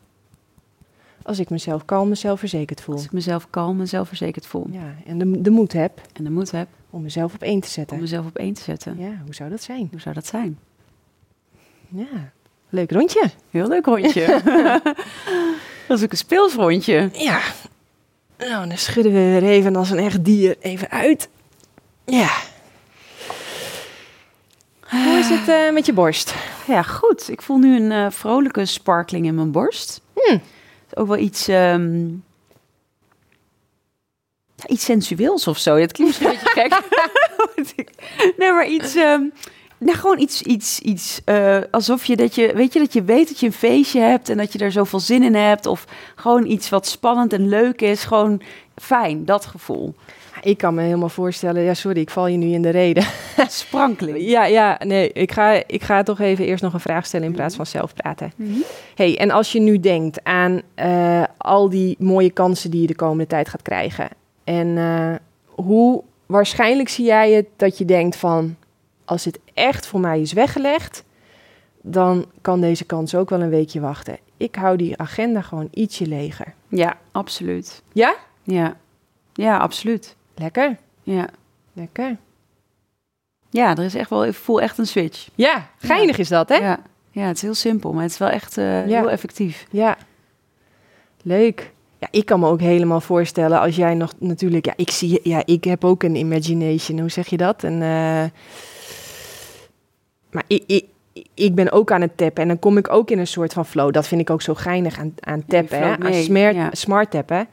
als 1.27 1.39
ik 1.39 1.49
mezelf 1.49 1.85
kalm 1.85 2.09
en 2.09 2.17
zelfverzekerd 2.17 2.81
voel? 2.81 2.95
als 2.95 3.03
ik 3.03 3.11
mezelf 3.11 3.47
kalm 3.49 3.79
en 3.79 3.87
zelfverzekerd 3.87 4.45
voel 4.45 4.67
Ja, 4.71 4.95
en 5.05 5.17
de, 5.17 5.41
de 5.41 5.49
moed 5.49 5.73
heb 5.73 6.01
en 6.13 6.23
de 6.23 6.29
moed 6.29 6.51
heb 6.51 6.67
om 6.89 7.01
mezelf 7.01 7.33
op 7.33 7.41
één 7.41 7.59
te 7.59 7.67
om 7.67 7.73
zetten. 7.73 7.99
mezelf 7.99 8.25
op 8.25 8.37
één 8.37 8.53
te 8.53 8.61
zetten? 8.61 8.97
Ja, 8.97 9.21
hoe 9.25 9.35
zou 9.35 9.49
dat 9.49 9.61
zijn? 9.61 9.87
Hoe 9.91 9.99
zou 9.99 10.15
dat 10.15 10.25
zijn? 10.25 10.59
Ja, 11.87 12.31
leuk 12.69 12.91
rondje. 12.91 13.29
Heel 13.49 13.67
leuk 13.67 13.85
rondje. 13.85 14.25
dat 15.87 15.97
is 15.97 16.03
ook 16.03 16.11
een 16.11 16.17
speels 16.17 16.53
rondje. 16.53 17.09
Ja. 17.13 17.41
Nou, 18.37 18.67
dan 18.67 18.77
schudden 18.77 19.13
we 19.13 19.19
weer 19.19 19.43
even 19.43 19.75
als 19.75 19.89
een 19.89 19.99
echt 19.99 20.23
dier 20.25 20.55
even 20.59 20.89
uit. 20.89 21.29
Ja. 22.05 22.29
Hoe 24.79 25.17
is 25.19 25.29
het 25.29 25.47
eh, 25.47 25.73
met 25.73 25.85
je 25.85 25.93
borst? 25.93 26.35
Ja, 26.67 26.81
goed. 26.81 27.29
Ik 27.29 27.41
voel 27.41 27.57
nu 27.57 27.75
een 27.75 27.91
eh, 27.91 28.11
vrolijke 28.11 28.65
sparkling 28.65 29.25
in 29.25 29.35
mijn 29.35 29.51
borst. 29.51 30.01
Hm. 30.13 30.37
Ook 30.97 31.07
wel 31.07 31.17
iets, 31.17 31.47
ehm, 31.47 32.07
ja, 34.55 34.67
iets 34.67 34.85
sensueels 34.85 35.47
of 35.47 35.57
zo. 35.57 35.79
Dat 35.79 35.91
klinkt 35.91 36.19
een 36.19 36.27
beetje 36.27 36.49
gek. 36.49 36.81
nee, 38.37 38.51
maar 38.51 38.67
iets... 38.67 38.95
ehm, 38.95 39.23
nou, 39.79 39.97
gewoon 39.97 40.19
iets, 40.19 40.41
iets, 40.41 40.79
iets 40.79 41.21
eh, 41.25 41.59
alsof 41.71 42.05
je 42.05 42.15
dat 42.15 42.35
je, 42.35 42.53
weet 42.53 42.73
je, 42.73 42.79
dat 42.79 42.93
je 42.93 43.03
weet 43.03 43.27
dat 43.27 43.39
je 43.39 43.45
een 43.45 43.53
feestje 43.53 43.99
hebt 43.99 44.29
en 44.29 44.37
dat 44.37 44.53
je 44.53 44.59
er 44.59 44.71
zoveel 44.71 44.99
zin 44.99 45.23
in 45.23 45.35
hebt. 45.35 45.65
Of 45.65 45.85
gewoon 46.15 46.45
iets 46.45 46.69
wat 46.69 46.87
spannend 46.87 47.33
en 47.33 47.49
leuk 47.49 47.81
is. 47.81 48.03
Gewoon 48.03 48.41
fijn, 48.75 49.25
dat 49.25 49.45
gevoel. 49.45 49.95
Ik 50.41 50.57
kan 50.57 50.73
me 50.73 50.81
helemaal 50.81 51.09
voorstellen, 51.09 51.61
ja 51.61 51.73
sorry, 51.73 51.99
ik 51.99 52.09
val 52.09 52.27
je 52.27 52.37
nu 52.37 52.47
in 52.47 52.61
de 52.61 52.69
reden. 52.69 53.03
Sprankling. 53.47 54.17
Ja, 54.19 54.45
ja, 54.45 54.79
nee, 54.83 55.11
ik 55.11 55.31
ga, 55.31 55.63
ik 55.67 55.83
ga 55.83 56.03
toch 56.03 56.19
even 56.19 56.45
eerst 56.45 56.63
nog 56.63 56.73
een 56.73 56.79
vraag 56.79 57.05
stellen 57.05 57.25
in 57.25 57.33
plaats 57.33 57.55
van 57.55 57.65
zelf 57.65 57.93
praten. 57.93 58.33
hey, 58.95 59.17
en 59.17 59.31
als 59.31 59.51
je 59.51 59.59
nu 59.59 59.79
denkt 59.79 60.23
aan 60.23 60.61
eh, 60.75 61.23
al 61.37 61.69
die 61.69 61.95
mooie 61.99 62.31
kansen 62.31 62.71
die 62.71 62.81
je 62.81 62.87
de 62.87 62.95
komende 62.95 63.27
tijd 63.27 63.49
gaat 63.49 63.61
krijgen. 63.61 64.09
En 64.43 64.77
eh, 64.77 65.15
hoe 65.65 66.03
waarschijnlijk 66.25 66.89
zie 66.89 67.05
jij 67.05 67.31
het 67.31 67.47
dat 67.55 67.77
je 67.77 67.85
denkt 67.85 68.15
van, 68.15 68.55
als 69.05 69.25
het 69.25 69.39
echt 69.53 69.87
voor 69.87 69.99
mij 69.99 70.21
is 70.21 70.33
weggelegd, 70.33 71.03
dan 71.81 72.25
kan 72.41 72.61
deze 72.61 72.85
kans 72.85 73.15
ook 73.15 73.29
wel 73.29 73.41
een 73.41 73.49
weekje 73.49 73.79
wachten. 73.79 74.17
Ik 74.37 74.55
hou 74.55 74.77
die 74.77 74.97
agenda 74.97 75.41
gewoon 75.41 75.67
ietsje 75.71 76.07
leger. 76.07 76.53
Ja, 76.67 76.97
absoluut. 77.11 77.81
Ja? 77.93 78.15
Ja, 78.43 78.77
ja 79.33 79.57
absoluut. 79.57 80.15
Lekker, 80.37 80.77
Ja. 81.03 81.27
lekker. 81.73 82.17
ja, 83.49 83.75
er 83.75 83.83
is 83.83 83.95
echt 83.95 84.09
wel, 84.09 84.25
ik 84.25 84.33
voel 84.33 84.61
echt 84.61 84.77
een 84.77 84.87
switch. 84.87 85.27
Ja, 85.35 85.69
geinig 85.77 86.17
is 86.17 86.27
dat, 86.29 86.49
hè? 86.49 86.55
Ja. 86.55 86.79
ja, 87.11 87.23
het 87.27 87.35
is 87.35 87.41
heel 87.41 87.53
simpel, 87.53 87.93
maar 87.93 88.03
het 88.03 88.11
is 88.11 88.17
wel 88.17 88.29
echt 88.29 88.57
eh, 88.57 88.87
Ja. 88.87 88.99
heel 88.99 89.09
effectief. 89.09 89.65
Ja, 89.69 89.97
leuk. 91.21 91.71
Ja, 91.99 92.07
ik 92.11 92.25
kan 92.25 92.39
me 92.39 92.47
ook 92.47 92.59
helemaal 92.59 93.01
voorstellen 93.01 93.59
als 93.59 93.75
jij 93.75 93.93
nog 93.95 94.13
natuurlijk, 94.19 94.65
ja, 94.65 94.73
ik 94.75 94.89
zie, 94.89 95.19
ja, 95.23 95.41
ik 95.45 95.63
heb 95.63 95.83
ook 95.83 96.03
een 96.03 96.15
imagination. 96.15 96.99
Hoe 96.99 97.09
zeg 97.09 97.27
je 97.27 97.37
dat? 97.37 97.63
En, 97.63 97.73
eh, 97.73 98.25
maar 100.31 100.43
ik, 100.47 100.63
ik, 100.67 100.85
ik 101.33 101.55
ben 101.55 101.71
ook 101.71 101.91
aan 101.91 102.01
het 102.01 102.17
tappen 102.17 102.41
en 102.41 102.47
dan 102.47 102.59
kom 102.59 102.77
ik 102.77 102.89
ook 102.91 103.11
in 103.11 103.19
een 103.19 103.27
soort 103.27 103.53
van 103.53 103.65
flow. 103.65 103.91
Dat 103.93 104.07
vind 104.07 104.21
ik 104.21 104.29
ook 104.29 104.41
zo 104.41 104.53
geinig 104.53 104.99
aan, 104.99 105.13
aan 105.19 105.45
tappen, 105.47 105.79
hè? 105.79 105.97
aan 105.99 106.13
smart, 106.13 106.55
ja. 106.55 106.69
smart 106.71 107.11
tappen. 107.11 107.47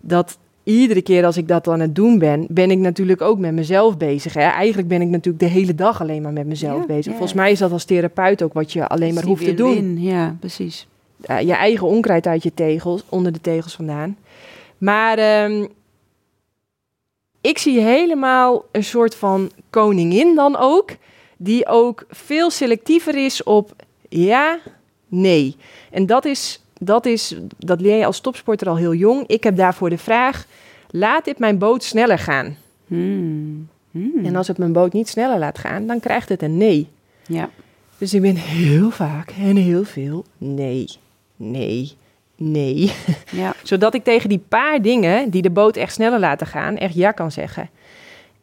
Dat 0.00 0.38
iedere 0.68 1.02
keer 1.02 1.24
als 1.24 1.36
ik 1.36 1.48
dat 1.48 1.68
aan 1.68 1.80
het 1.80 1.94
doen 1.94 2.18
ben, 2.18 2.46
ben 2.48 2.70
ik 2.70 2.78
natuurlijk 2.78 3.20
ook 3.20 3.38
met 3.38 3.52
mezelf 3.52 3.96
bezig. 3.96 4.34
Hè? 4.34 4.40
Eigenlijk 4.40 4.88
ben 4.88 5.00
ik 5.00 5.08
natuurlijk 5.08 5.44
de 5.44 5.50
hele 5.50 5.74
dag 5.74 6.00
alleen 6.00 6.22
maar 6.22 6.32
met 6.32 6.46
mezelf 6.46 6.80
Ja, 6.80 6.86
bezig. 6.86 7.04
ja. 7.04 7.10
Volgens 7.10 7.32
mij 7.32 7.50
is 7.50 7.58
dat 7.58 7.72
als 7.72 7.84
therapeut 7.84 8.42
ook 8.42 8.52
wat 8.52 8.72
je 8.72 8.86
alleen 8.88 9.14
maar 9.14 9.24
hoeft 9.24 9.44
te 9.44 9.54
doen 9.54 10.00
Ja, 10.02 10.36
precies. 10.40 10.86
eh, 11.20 11.40
je 11.40 11.52
eigen 11.52 11.86
onkruid 11.86 12.26
uit 12.26 12.42
je 12.42 12.54
tegels, 12.54 13.02
onder 13.08 13.32
de 13.32 13.40
tegels 13.40 13.74
vandaan. 13.74 14.16
Maar 14.78 15.18
ehm, 15.18 15.64
ik 17.40 17.58
zie 17.58 17.80
helemaal 17.80 18.64
een 18.72 18.84
soort 18.84 19.14
van 19.14 19.50
koningin 19.70 20.34
dan 20.34 20.56
ook, 20.56 20.90
die 21.36 21.66
ook 21.66 22.04
veel 22.10 22.50
selectiever 22.50 23.24
is 23.24 23.42
op 23.42 23.72
ja, 24.08 24.58
nee. 25.08 25.56
En 25.90 26.06
dat 26.06 26.24
is, 26.24 26.60
dat 26.78 27.06
is, 27.06 27.36
dat 27.58 27.80
leer 27.80 27.96
je 27.96 28.06
als 28.06 28.20
topsporter 28.20 28.68
al 28.68 28.76
heel 28.76 28.94
jong. 28.94 29.26
Ik 29.26 29.44
heb 29.44 29.56
daarvoor 29.56 29.90
de 29.90 29.98
vraag, 29.98 30.46
laat 30.90 31.24
dit 31.24 31.38
mijn 31.38 31.58
boot 31.58 31.84
sneller 31.84 32.18
gaan? 32.18 32.56
Hmm. 32.86 33.68
Hmm. 33.90 34.24
En 34.24 34.36
als 34.36 34.48
het 34.48 34.58
mijn 34.58 34.72
boot 34.72 34.92
niet 34.92 35.08
sneller 35.08 35.38
laat 35.38 35.58
gaan, 35.58 35.86
dan 35.86 36.00
krijgt 36.00 36.28
het 36.28 36.42
een 36.42 36.56
nee. 36.56 36.88
Ja, 37.26 37.50
Dus 37.98 38.14
ik 38.14 38.20
ben 38.20 38.36
heel 38.36 38.90
vaak 38.90 39.30
en 39.30 39.56
heel 39.56 39.84
veel 39.84 40.24
nee, 40.38 40.88
nee, 41.36 41.92
nee. 42.36 42.92
ja. 43.30 43.54
Zodat 43.62 43.94
ik 43.94 44.04
tegen 44.04 44.28
die 44.28 44.44
paar 44.48 44.82
dingen 44.82 45.30
die 45.30 45.42
de 45.42 45.50
boot 45.50 45.76
echt 45.76 45.92
sneller 45.92 46.18
laten 46.20 46.46
gaan, 46.46 46.76
echt 46.76 46.94
ja 46.94 47.12
kan 47.12 47.32
zeggen. 47.32 47.70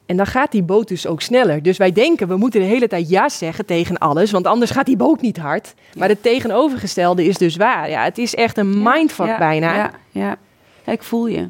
En 0.06 0.18
dan 0.18 0.26
gaat 0.26 0.52
die 0.52 0.64
boot 0.64 0.88
dus 0.88 1.08
ook 1.08 1.22
sneller. 1.22 1.64
Dus 1.64 1.78
wij 1.78 1.92
denken, 1.92 2.28
we 2.28 2.38
moeten 2.38 2.60
de 2.60 2.66
hele 2.66 2.88
tijd 2.88 3.10
ja 3.10 3.30
zeggen 3.30 3.66
tegen 3.66 3.98
alles, 3.98 4.32
want 4.32 4.48
anders 4.48 4.72
gaat 4.72 4.86
die 4.86 4.98
boot 4.98 5.22
niet 5.22 5.38
hard. 5.38 5.74
Maar 5.98 6.10
het 6.10 6.24
tegenovergestelde 6.24 7.26
is 7.26 7.38
dus 7.38 7.56
waar. 7.56 7.90
Ja, 7.90 8.04
het 8.04 8.18
is 8.18 8.36
echt 8.36 8.58
een 8.58 8.84
mindfuck 8.84 9.28
ja, 9.28 9.38
bijna. 9.38 9.76
Ja. 9.76 9.82
Ja, 9.82 9.92
ja. 10.12 10.38
Ja, 10.86 10.92
ik 10.92 11.04
voel 11.04 11.28
je. 11.28 11.50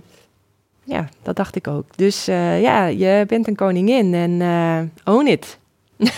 dat 1.23 1.35
dacht 1.35 1.55
ik 1.55 1.67
ook. 1.67 1.85
Dus 1.95 2.27
eh, 2.27 2.61
ja, 2.61 2.85
je 2.85 3.23
bent 3.27 3.47
een 3.47 3.55
koningin 3.55 4.13
en 4.13 4.41
eh, 4.41 5.13
own 5.13 5.27
it. 5.27 5.57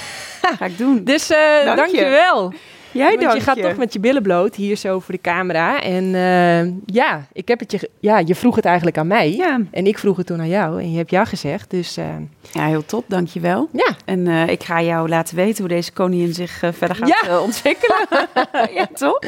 Ga 0.57 0.65
ik 0.65 0.77
doen. 0.77 1.03
Dus 1.13 1.29
eh 1.29 1.65
Dank 1.65 1.77
dank 1.77 1.91
je. 1.91 2.51
Jij 2.97 3.17
Want 3.17 3.33
je 3.33 3.39
gaat 3.39 3.61
toch 3.61 3.77
met 3.77 3.93
je 3.93 3.99
billen 3.99 4.21
bloot 4.21 4.55
hier 4.55 4.75
zo 4.75 4.99
voor 4.99 5.13
de 5.13 5.21
camera. 5.21 5.81
En 5.81 6.15
eh, 6.15 6.73
ja, 6.95 7.27
ik 7.33 7.47
heb 7.47 7.59
het 7.59 7.71
je, 7.71 7.89
ja, 7.99 8.17
je 8.19 8.35
vroeg 8.35 8.55
het 8.55 8.65
eigenlijk 8.65 8.97
aan 8.97 9.07
mij. 9.07 9.35
Ja. 9.35 9.61
En 9.71 9.87
ik 9.87 9.97
vroeg 9.97 10.17
het 10.17 10.25
toen 10.25 10.39
aan 10.39 10.47
jou. 10.47 10.81
En 10.81 10.91
je 10.91 10.97
hebt 10.97 11.09
ja 11.11 11.25
gezegd. 11.25 11.69
Dus 11.69 11.97
eh, 11.97 12.05
ja, 12.51 12.65
heel 12.65 12.85
top. 12.85 13.05
Dankjewel. 13.07 13.69
ja, 13.71 13.95
En 14.05 14.27
eh, 14.27 14.47
ik 14.47 14.63
ga 14.63 14.81
jou 14.81 15.09
laten 15.09 15.35
weten 15.35 15.57
hoe 15.59 15.73
deze 15.73 15.93
koningin 15.93 16.33
zich 16.33 16.51
verder 16.51 16.95
gaat 16.95 17.23
Ja. 17.25 17.39
ontwikkelen. 17.39 18.07
ja, 18.79 18.87
toch? 18.93 19.19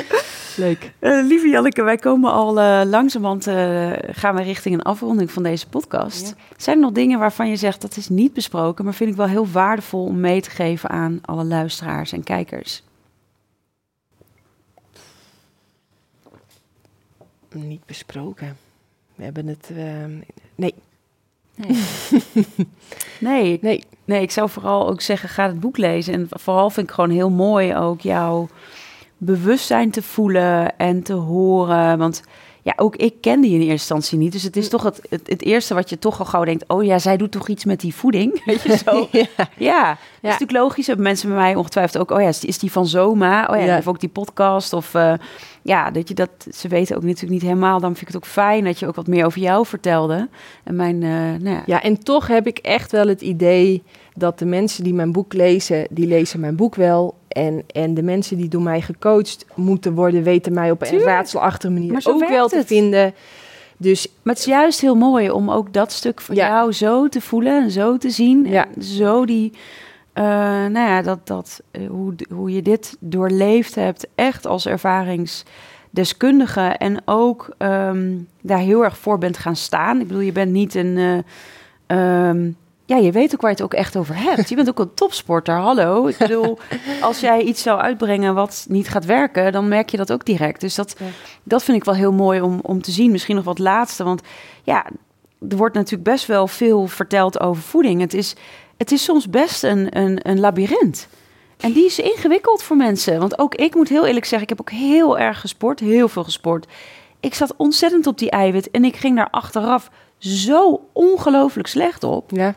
leuk. 0.56 0.92
Lieve 1.00 1.48
Janneke, 1.48 1.84
wij 1.84 1.98
komen 1.98 2.32
al 2.32 2.54
langzamerhand 2.86 3.44
gaan 4.12 4.36
we 4.36 4.42
richting 4.42 4.76
een 4.76 4.82
afronding 4.82 5.32
van 5.32 5.44
deze 5.44 5.68
podcast. 5.68 6.36
Zijn 6.58 6.76
er 6.76 6.82
nog 6.82 6.92
dingen 6.92 7.20
waarvan 7.20 7.50
je 7.50 7.56
zegt 7.56 7.82
dat 7.82 7.98
is 7.98 8.10
niet 8.10 8.34
besproken, 8.34 8.84
maar 8.86 8.94
vind 8.94 9.10
ik 9.10 9.16
wel 9.16 9.28
heel 9.28 9.48
waardevol 9.52 10.04
om 10.06 10.20
mee 10.20 10.42
te 10.42 10.50
geven 10.50 10.90
aan 10.90 11.20
alle 11.26 11.44
luisteraars 11.44 12.12
en 12.12 12.24
kijkers? 12.24 12.84
Niet 17.54 17.86
besproken. 17.86 18.58
We 19.16 19.24
hebben 19.24 19.48
het. 19.48 19.70
ehm, 19.78 20.12
nee. 20.56 20.74
Nee. 21.56 21.84
nee, 23.20 23.54
ik- 23.54 23.62
Nee. 23.62 23.84
nee, 24.06 24.22
ik 24.22 24.32
zou 24.32 24.50
vooral 24.50 24.90
ook 24.90 25.02
zeggen, 25.02 25.30
ga 25.30 25.46
het 25.48 25.60
boek 25.60 25.78
lezen. 25.78 26.14
En 26.14 26.28
vooral 26.30 26.70
vind 26.70 26.88
ik 26.90 26.94
gewoon 26.94 27.10
heel 27.10 27.30
mooi 27.30 27.76
ook 27.76 28.02
jouw 28.02 28.48
bewustzijn 29.18 29.92
te 29.92 30.02
voelen 30.02 30.78
en 30.78 31.04
te 31.04 31.14
horen. 31.14 31.98
Want 31.98 32.22
ja, 32.62 32.74
ook 32.76 32.96
ik 32.96 33.14
kende 33.22 33.48
je 33.48 33.54
in 33.54 33.60
eerste 33.60 33.72
instantie 33.74 34.18
niet. 34.18 34.32
Dus 34.32 34.44
het 34.44 34.58
is 34.58 34.70
toch 34.70 34.84
het, 34.84 35.02
het, 35.10 35.28
het 35.28 35.42
eerste 35.42 35.74
wat 35.74 35.90
je 35.90 36.00
toch 36.00 36.20
al 36.20 36.26
gauw 36.26 36.44
denkt... 36.44 36.64
oh 36.68 36.84
ja, 36.84 37.00
zij 37.00 37.18
doet 37.18 37.32
toch 37.32 37.48
iets 37.48 37.66
met 37.66 37.80
die 37.80 37.96
voeding? 37.96 38.42
Weet 38.46 38.62
je 38.62 38.78
zo? 38.86 39.08
ja. 39.12 39.28
Ja, 39.58 39.88
dat 39.90 39.98
is 40.22 40.22
natuurlijk 40.22 40.52
logisch. 40.60 40.88
Hebben 40.88 41.06
mensen 41.06 41.30
bij 41.30 41.38
mij 41.38 41.56
ongetwijfeld 41.56 41.98
ook... 42.02 42.12
oh 42.18 42.22
ja, 42.22 42.28
is 42.28 42.40
die, 42.40 42.50
is 42.50 42.60
die 42.60 42.72
van 42.72 42.88
Zoma? 42.88 43.42
Oh 43.46 43.48
ja, 43.50 43.56
Ja. 43.56 43.64
die 43.66 43.74
heeft 43.74 43.88
ook 43.88 44.00
die 44.00 44.10
podcast. 44.10 44.74
Of 44.74 44.94
eh, 44.94 45.14
ja, 45.62 45.92
dat 45.92 46.08
je 46.08 46.14
dat... 46.14 46.30
Ze 46.54 46.68
weten 46.68 46.96
ook 46.96 47.04
natuurlijk 47.04 47.32
niet 47.32 47.42
helemaal. 47.42 47.80
Dan 47.80 47.90
vind 47.96 48.02
ik 48.02 48.08
het 48.08 48.16
ook 48.16 48.26
fijn 48.26 48.64
dat 48.64 48.80
je 48.80 48.88
ook 48.88 48.96
wat 48.96 49.08
meer 49.08 49.26
over 49.26 49.42
jou 49.42 49.66
vertelde. 49.66 50.30
En 50.64 50.76
mijn, 50.76 51.04
eh, 51.04 51.10
nou 51.10 51.50
ja, 51.50 51.64
Ja, 51.66 51.82
en 51.82 52.04
toch 52.04 52.28
heb 52.28 52.48
ik 52.48 52.58
echt 52.58 52.92
wel 52.92 53.08
het 53.08 53.22
idee 53.22 53.84
dat 54.14 54.40
de 54.40 54.46
mensen 54.46 54.84
die 54.84 54.94
mijn 54.94 55.12
boek 55.12 55.34
lezen, 55.34 55.88
die 55.90 56.08
lezen 56.08 56.40
mijn 56.40 56.56
boek 56.56 56.76
wel. 56.76 57.18
En, 57.28 57.64
en 57.72 57.94
de 57.94 58.04
mensen 58.04 58.38
die 58.38 58.48
door 58.48 58.62
mij 58.62 58.82
gecoacht 58.82 59.46
moeten 59.56 59.94
worden, 59.94 60.24
weten 60.24 60.54
mij 60.54 60.72
op 60.72 60.82
een 60.82 61.00
raadselachtige 61.00 61.74
manier 61.74 62.02
ook 62.04 62.30
wel 62.30 62.48
te 62.48 62.64
vinden. 62.66 63.14
Dus 63.78 64.08
Maar 64.22 64.34
het 64.34 64.44
is 64.44 64.50
juist 64.50 64.82
heel 64.82 64.96
mooi 64.96 65.32
om 65.32 65.52
ook 65.52 65.74
dat 65.74 65.92
stuk 65.92 66.22
van 66.22 66.36
Ja. 66.36 66.48
jou 66.48 66.72
zo 66.74 67.08
te 67.08 67.22
voelen 67.22 67.64
en 67.64 67.72
zo 67.72 67.98
te 67.98 68.10
zien. 68.10 68.46
Ja. 68.46 68.68
En 68.76 68.84
zo 68.84 69.26
die, 69.26 69.52
eh, 70.20 70.26
nou 70.72 70.90
ja, 70.90 71.02
dat, 71.02 71.28
dat, 71.28 71.62
eh, 71.72 71.88
hoe, 71.88 72.14
hoe 72.34 72.52
je 72.54 72.62
dit 72.62 72.98
doorleefd 73.00 73.76
hebt, 73.76 74.08
echt 74.16 74.46
als 74.46 74.66
ervaringsdeskundige. 74.66 76.62
En 76.62 77.02
ook 77.06 77.54
ehm, 77.58 78.18
daar 78.42 78.58
heel 78.60 78.84
erg 78.84 78.98
voor 78.98 79.18
bent 79.18 79.38
gaan 79.38 79.56
staan. 79.56 80.00
Ik 80.02 80.08
bedoel, 80.08 80.22
je 80.22 80.32
bent 80.32 80.52
niet 80.52 80.76
een. 80.76 80.98
eh, 80.98 81.18
ehm, 82.30 82.52
ja, 82.86 82.98
je 82.98 83.12
weet 83.12 83.34
ook 83.34 83.42
waar 83.42 83.50
je 83.50 83.56
het 83.56 83.66
ook 83.66 83.74
echt 83.74 83.98
over 83.98 84.16
hebt. 84.18 84.50
Je 84.50 84.56
bent 84.56 84.70
ook 84.70 84.80
een 84.80 84.94
topsporter, 84.94 85.56
hallo. 85.56 86.08
Ik 86.08 86.18
bedoel, 86.18 86.58
als 87.02 87.20
jij 87.20 87.42
iets 87.42 87.62
zou 87.62 87.80
uitbrengen 87.80 88.34
wat 88.34 88.66
niet 88.70 88.90
gaat 88.90 89.06
werken, 89.06 89.52
dan 89.52 89.68
merk 89.68 89.90
je 89.90 89.98
dat 89.98 90.12
ook 90.12 90.26
direct. 90.26 90.62
Dus 90.62 90.76
dat, 90.76 90.96
Ja. 91.00 91.06
dat 91.44 91.64
vind 91.64 91.78
ik 91.78 91.84
wel 91.84 91.96
heel 91.96 92.12
mooi 92.14 92.42
om, 92.42 92.60
om 92.62 92.82
te 92.82 92.92
zien. 92.92 93.12
Misschien 93.12 93.36
nog 93.36 93.46
wat 93.46 93.60
laatste, 93.60 94.04
want 94.04 94.22
ja, 94.64 94.86
er 95.50 95.58
wordt 95.58 95.76
natuurlijk 95.76 96.10
best 96.10 96.26
wel 96.26 96.48
veel 96.48 96.88
verteld 96.88 97.40
over 97.40 97.62
voeding. 97.62 98.02
Het 98.02 98.14
is, 98.14 98.36
het 98.80 98.92
is 98.92 99.04
soms 99.04 99.30
best 99.30 99.64
een, 99.64 99.98
een, 99.98 100.20
een 100.30 100.40
labyrint. 100.40 101.08
En 101.60 101.72
die 101.72 101.86
is 101.86 102.00
ingewikkeld 102.00 102.64
voor 102.64 102.76
mensen. 102.78 103.20
Want 103.20 103.40
ook 103.40 103.56
ik 103.56 103.76
moet 103.76 103.90
heel 103.90 104.06
eerlijk 104.06 104.26
zeggen, 104.26 104.50
ik 104.50 104.58
heb 104.58 104.60
ook 104.62 104.80
heel 104.80 105.20
erg 105.20 105.40
gesport, 105.40 105.80
heel 105.80 106.08
veel 106.08 106.24
gesport. 106.24 106.66
Ik 107.20 107.34
zat 107.34 107.54
ontzettend 107.58 108.08
op 108.08 108.18
die 108.18 108.30
eiwit 108.30 108.72
en 108.72 108.84
ik 108.86 108.96
ging 108.96 109.16
daar 109.16 109.30
achteraf 109.30 109.90
zo 110.18 110.82
ongelooflijk 110.94 111.68
slecht 111.68 112.04
op. 112.04 112.32
ja, 112.32 112.56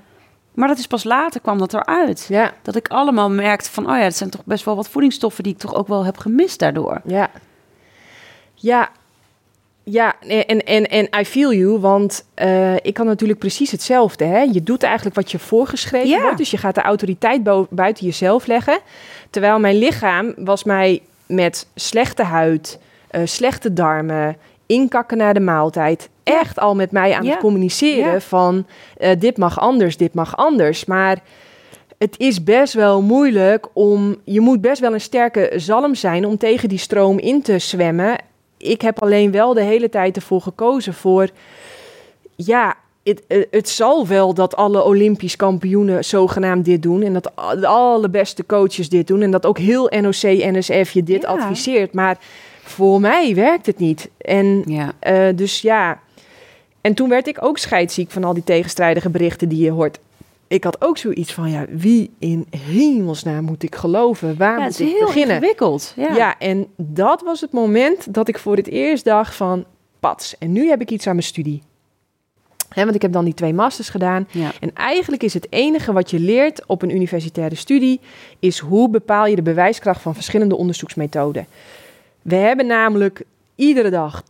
Maar 0.55 0.69
dat 0.69 0.79
is 0.79 0.87
pas 0.87 1.05
later 1.05 1.41
kwam 1.41 1.59
dat 1.59 1.75
eruit. 1.75 2.27
ja, 2.29 2.53
Dat 2.63 2.77
ik 2.77 2.89
allemaal 2.89 3.31
merkte 3.31 3.71
van, 3.71 3.85
oh 3.91 3.97
ja, 3.97 4.03
het 4.03 4.17
zijn 4.17 4.31
toch 4.31 4.45
best 4.45 4.65
wel 4.65 4.77
wat 4.77 4.89
voedingsstoffen 4.89 5.43
die 5.45 5.53
ik 5.53 5.59
toch 5.59 5.75
ook 5.75 5.89
wel 5.89 6.05
heb 6.05 6.17
gemist 6.19 6.59
daardoor. 6.59 7.01
ja. 7.05 7.31
Ja, 8.55 8.91
ja 9.85 10.15
en, 10.29 10.65
en, 10.65 10.87
en 10.87 11.09
I 11.21 11.25
feel 11.25 11.53
you, 11.53 11.79
want 11.79 12.25
eh, 12.35 12.75
ik 12.77 12.95
kan 12.95 13.07
natuurlijk 13.07 13.39
precies 13.39 13.71
hetzelfde. 13.71 14.25
Hè? 14.25 14.41
Je 14.41 14.63
doet 14.63 14.83
eigenlijk 14.83 15.17
wat 15.17 15.31
je 15.31 15.39
voorgeschreven 15.39 16.09
Ja. 16.09 16.21
wordt, 16.23 16.39
dus 16.39 16.51
je 16.51 16.57
gaat 16.57 16.75
de 16.75 16.83
autoriteit 16.83 17.43
buiten 17.71 18.07
jezelf 18.07 18.47
leggen. 18.47 18.79
Terwijl 19.31 19.59
mijn 19.59 19.79
lichaam 19.79 20.35
was 20.37 20.65
mij 20.65 21.03
met 21.27 21.67
slechte 21.75 22.23
huid, 22.23 22.79
eh, 23.11 23.21
slechte 23.25 23.73
darmen, 23.73 24.37
inkakken 24.67 25.17
na 25.17 25.33
de 25.33 25.41
maaltijd, 25.41 26.09
echt 26.23 26.59
al 26.59 26.75
met 26.75 26.91
mij 26.91 27.13
aan 27.15 27.25
Ja. 27.25 27.31
het 27.31 27.41
communiceren 27.41 28.23
van 28.23 28.67
eh, 28.97 29.11
dit 29.19 29.37
mag 29.37 29.61
anders, 29.61 29.97
dit 29.97 30.15
mag 30.15 30.37
anders. 30.37 30.85
Maar 30.85 31.19
het 31.99 32.19
is 32.19 32.45
best 32.45 32.75
wel 32.75 33.03
moeilijk 33.03 33.67
om. 33.73 34.17
Je 34.25 34.41
moet 34.41 34.61
best 34.61 34.81
wel 34.81 34.93
een 34.93 35.01
sterke 35.01 35.53
zalm 35.57 35.95
zijn 35.95 36.27
om 36.27 36.39
tegen 36.39 36.69
die 36.69 36.79
stroom 36.79 37.19
in 37.19 37.43
te 37.43 37.59
zwemmen. 37.59 38.17
Ik 38.63 38.81
heb 38.83 39.03
alleen 39.03 39.31
wel 39.31 39.55
de 39.55 39.63
hele 39.63 39.89
tijd 39.89 40.17
ervoor 40.17 40.41
gekozen 40.41 40.95
voor. 40.95 41.29
Ja, 42.37 42.75
het, 43.05 43.23
eh, 43.27 43.43
het 43.51 43.69
zal 43.69 44.07
wel 44.07 44.35
dat 44.35 44.57
alle 44.57 44.85
Olympisch 44.85 45.37
kampioenen 45.37 46.05
zogenaamd 46.05 46.65
dit 46.65 46.83
doen. 46.83 47.03
En 47.03 47.13
dat 47.13 47.31
de 47.61 47.67
allerbeste 47.67 48.47
coaches 48.47 48.89
dit 48.89 49.07
doen. 49.07 49.23
En 49.23 49.31
dat 49.31 49.47
ook 49.47 49.59
heel 49.59 49.91
NOC, 50.01 50.23
NSF 50.23 50.91
je 50.91 51.03
dit 51.03 51.23
Ja. 51.23 51.29
adviseert. 51.29 51.93
Maar 51.93 52.19
voor 52.63 53.01
mij 53.01 53.35
werkt 53.35 53.67
het 53.67 53.79
niet. 53.79 54.11
En 54.19 54.63
Ja, 54.67 54.93
eh, 54.99 55.29
dus 55.35 55.61
ja. 55.61 56.01
En 56.81 56.95
toen 56.95 57.09
werd 57.09 57.27
ik 57.27 57.45
ook 57.45 57.59
scheidsziek 57.59 58.11
van 58.11 58.25
al 58.25 58.35
die 58.35 58.45
tegenstrijdige 58.45 59.11
berichten 59.11 59.49
die 59.49 59.65
je 59.65 59.71
hoort. 59.71 59.99
Ik 60.53 60.65
had 60.65 60.85
ook 60.85 60.99
zoiets 60.99 61.33
van, 61.33 61.51
ja, 61.51 61.65
wie 61.71 62.11
in 62.19 62.47
hemelsnaam 62.57 63.45
moet 63.45 63.63
ik 63.63 63.75
geloven? 63.75 64.37
Waar 64.37 64.59
ja 64.59 64.65
moet 64.65 64.65
het 64.65 64.81
is 64.81 64.87
ik 64.87 64.97
heel 64.97 65.07
beginnen? 65.07 65.37
ingewikkeld. 65.37 65.93
Ja. 65.97 66.15
Ja. 66.15 66.39
en 66.39 66.67
dat 66.77 67.23
was 67.23 67.41
het 67.41 67.53
moment 67.53 68.15
dat 68.15 68.29
ik 68.29 68.39
voor 68.39 68.57
het 68.57 68.69
eerst 68.69 69.05
dacht 69.05 69.35
van, 69.35 69.65
pats, 70.01 70.39
en 70.39 70.53
nu 70.53 70.69
heb 70.69 70.81
ik 70.81 70.91
iets 70.91 71.07
aan 71.07 71.15
mijn 71.15 71.27
studie. 71.27 71.63
Hè, 72.69 72.83
want 72.83 72.95
ik 72.95 73.03
heb 73.03 73.13
dan 73.13 73.25
die 73.25 73.35
twee 73.35 73.55
masters 73.55 73.89
gedaan. 73.89 74.29
Ja. 74.31 74.51
En 74.61 74.75
eigenlijk 74.75 75.23
is 75.23 75.35
het 75.35 75.47
enige 75.51 75.93
wat 75.93 76.11
je 76.11 76.19
leert 76.19 76.67
op 76.67 76.83
een 76.83 76.95
universitaire 76.95 77.55
studie, 77.55 78.01
is 78.39 78.59
hoe 78.59 78.91
bepaal 78.91 79.27
je 79.27 79.37
de 79.37 79.43
bewijskracht 79.43 80.01
van 80.01 80.15
verschillende 80.15 80.57
onderzoeksmethoden. 80.57 81.47
We 82.23 82.35
hebben 82.35 82.67
namelijk 82.67 83.25
iedere 83.55 83.91
dag, 83.91 84.23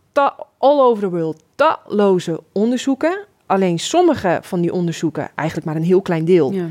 all 0.59 0.81
over 0.81 1.03
the 1.03 1.11
world, 1.11 1.43
talloze 1.55 2.41
onderzoeken. 2.53 3.27
Alleen 3.53 3.79
sommige 3.79 4.39
van 4.43 4.61
die 4.61 4.73
onderzoeken, 4.73 5.31
eigenlijk 5.35 5.67
maar 5.69 5.77
een 5.77 5.83
heel 5.83 6.03
klein 6.03 6.25
deel, 6.25 6.53
Ja. 6.53 6.67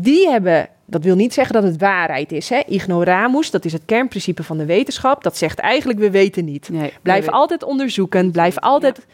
die 0.00 0.28
hebben, 0.28 0.68
dat 0.84 1.04
wil 1.04 1.14
niet 1.14 1.32
zeggen 1.32 1.54
dat 1.54 1.62
het 1.62 1.80
waarheid 1.80 2.32
is. 2.32 2.48
Hè? 2.48 2.60
Ignoramus, 2.66 3.50
dat 3.50 3.64
is 3.64 3.72
het 3.72 3.82
kernprincipe 3.86 4.42
van 4.42 4.58
de 4.58 4.64
wetenschap. 4.64 5.22
Dat 5.22 5.36
zegt 5.36 5.58
eigenlijk, 5.58 5.98
we 5.98 6.10
weten 6.10 6.44
niet. 6.44 6.68
Nee, 6.68 6.92
Blijf 7.02 7.24
nee, 7.26 7.34
altijd 7.34 7.62
onderzoeken, 7.62 8.30
blijf 8.30 8.58
altijd 8.58 9.06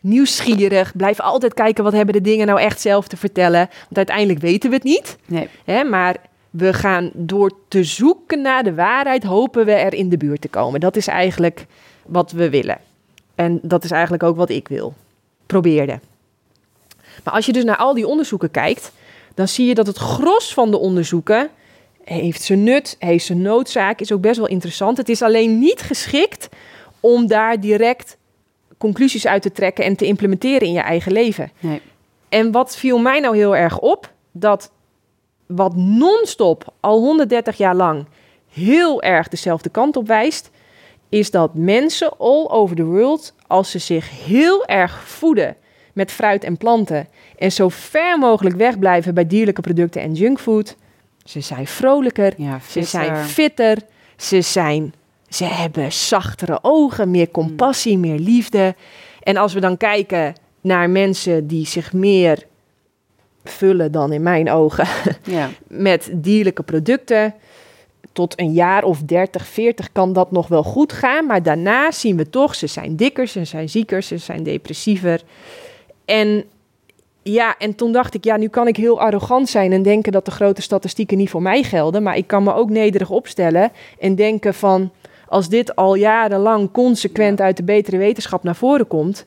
nieuwsgierig, 0.00 0.96
blijf 0.96 1.20
altijd 1.20 1.54
kijken 1.54 1.84
wat 1.84 1.92
hebben 1.92 2.14
de 2.14 2.20
dingen 2.20 2.46
nou 2.46 2.60
echt 2.60 2.80
zelf 2.80 3.08
te 3.08 3.16
vertellen. 3.16 3.68
Want 3.82 3.96
uiteindelijk 3.96 4.38
weten 4.38 4.70
we 4.70 4.76
het 4.76 4.84
niet. 4.84 5.16
Nee. 5.26 5.48
Hè? 5.64 5.84
Maar 5.84 6.16
we 6.50 6.72
gaan 6.72 7.10
door 7.14 7.50
te 7.68 7.84
zoeken 7.84 8.40
naar 8.40 8.62
de 8.62 8.74
waarheid, 8.74 9.24
hopen 9.24 9.64
we 9.64 9.72
er 9.72 9.94
in 9.94 10.08
de 10.08 10.16
buurt 10.16 10.40
te 10.40 10.48
komen. 10.48 10.80
Dat 10.80 10.96
is 10.96 11.06
eigenlijk 11.06 11.66
wat 12.06 12.32
we 12.32 12.50
willen. 12.50 12.78
En 13.34 13.58
dat 13.62 13.84
is 13.84 13.90
eigenlijk 13.90 14.22
ook 14.22 14.36
wat 14.36 14.50
ik 14.50 14.68
wil. 14.68 14.94
Probeerde. 15.46 16.00
Maar 17.24 17.34
als 17.34 17.46
je 17.46 17.52
dus 17.52 17.64
naar 17.64 17.76
al 17.76 17.94
die 17.94 18.06
onderzoeken 18.06 18.50
kijkt, 18.50 18.92
dan 19.34 19.48
zie 19.48 19.66
je 19.66 19.74
dat 19.74 19.86
het 19.86 19.96
gros 19.96 20.54
van 20.54 20.70
de 20.70 20.78
onderzoeken 20.78 21.50
heeft 22.04 22.42
zijn 22.42 22.64
nut, 22.64 22.96
heeft 22.98 23.24
zijn 23.24 23.42
noodzaak, 23.42 24.00
is 24.00 24.12
ook 24.12 24.20
best 24.20 24.36
wel 24.36 24.48
interessant. 24.48 24.96
Het 24.96 25.08
is 25.08 25.22
alleen 25.22 25.58
niet 25.58 25.80
geschikt 25.80 26.48
om 27.00 27.26
daar 27.26 27.60
direct 27.60 28.16
conclusies 28.78 29.26
uit 29.26 29.42
te 29.42 29.52
trekken 29.52 29.84
en 29.84 29.96
te 29.96 30.06
implementeren 30.06 30.66
in 30.66 30.72
je 30.72 30.80
eigen 30.80 31.12
leven. 31.12 31.50
Nee. 31.58 31.80
En 32.28 32.52
wat 32.52 32.76
viel 32.76 32.98
mij 32.98 33.20
nou 33.20 33.36
heel 33.36 33.56
erg 33.56 33.78
op, 33.78 34.12
dat 34.32 34.70
wat 35.46 35.76
non-stop 35.76 36.72
al 36.80 36.98
130 36.98 37.56
jaar 37.56 37.74
lang 37.74 38.06
heel 38.52 39.02
erg 39.02 39.28
dezelfde 39.28 39.68
kant 39.68 39.96
op 39.96 40.06
wijst, 40.06 40.50
is 41.08 41.30
dat 41.30 41.54
mensen 41.54 42.18
all 42.18 42.46
over 42.48 42.76
the 42.76 42.84
world, 42.84 43.34
als 43.46 43.70
ze 43.70 43.78
zich 43.78 44.24
heel 44.24 44.66
erg 44.66 45.08
voeden 45.08 45.56
met 45.92 46.10
fruit 46.12 46.44
en 46.44 46.56
planten 46.56 47.08
en 47.38 47.52
zo 47.52 47.68
ver 47.68 48.18
mogelijk 48.18 48.56
wegblijven 48.56 49.14
bij 49.14 49.26
dierlijke 49.26 49.60
producten 49.60 50.02
en 50.02 50.14
junkfood, 50.14 50.76
ze 51.24 51.40
zijn 51.40 51.66
vrolijker, 51.66 52.32
Ja, 52.36 52.60
ze 52.68 52.82
zijn 52.82 53.16
fitter. 53.16 53.78
ze 54.16 54.40
zijn, 54.40 54.94
ze 55.28 55.44
hebben 55.44 55.92
zachtere 55.92 56.58
ogen, 56.62 57.10
meer 57.10 57.30
compassie, 57.30 57.98
meer 57.98 58.18
liefde. 58.18 58.74
En 59.22 59.36
als 59.36 59.52
we 59.52 59.60
dan 59.60 59.76
kijken 59.76 60.34
naar 60.60 60.90
mensen 60.90 61.46
die 61.46 61.66
zich 61.66 61.92
meer 61.92 62.44
vullen 63.44 63.92
dan 63.92 64.12
in 64.12 64.22
mijn 64.22 64.50
ogen 64.50 64.86
Ja. 65.24 65.48
met 65.68 66.10
dierlijke 66.12 66.62
producten. 66.62 67.34
Tot 68.12 68.40
een 68.40 68.52
jaar 68.52 68.84
of 68.84 68.98
30, 69.02 69.46
40 69.46 69.92
kan 69.92 70.12
dat 70.12 70.30
nog 70.30 70.48
wel 70.48 70.62
goed 70.62 70.92
gaan. 70.92 71.26
Maar 71.26 71.42
daarna 71.42 71.90
zien 71.90 72.16
we 72.16 72.30
toch, 72.30 72.54
ze 72.54 72.66
zijn 72.66 72.96
dikker, 72.96 73.26
ze 73.26 73.44
zijn 73.44 73.68
zieker, 73.68 74.02
ze 74.02 74.18
zijn 74.18 74.42
depressiever. 74.42 75.20
En 76.10 76.44
ja, 77.22 77.54
en 77.58 77.74
toen 77.74 77.92
dacht 77.92 78.14
ik, 78.14 78.24
ja, 78.24 78.36
nu 78.36 78.48
kan 78.48 78.68
ik 78.68 78.76
heel 78.76 79.00
arrogant 79.00 79.48
zijn 79.48 79.72
en 79.72 79.82
denken 79.82 80.12
dat 80.12 80.24
de 80.24 80.30
grote 80.30 80.62
statistieken 80.62 81.16
niet 81.16 81.30
voor 81.30 81.42
mij 81.42 81.62
gelden. 81.62 82.02
Maar 82.02 82.16
ik 82.16 82.26
kan 82.26 82.42
me 82.42 82.54
ook 82.54 82.70
nederig 82.70 83.10
opstellen 83.10 83.72
en 83.98 84.14
denken 84.14 84.54
van, 84.54 84.90
als 85.28 85.48
dit 85.48 85.76
al 85.76 85.94
jarenlang 85.94 86.70
consequent 86.70 87.40
uit 87.40 87.56
de 87.56 87.62
betere 87.62 87.96
wetenschap 87.96 88.42
naar 88.42 88.56
voren 88.56 88.86
komt, 88.86 89.26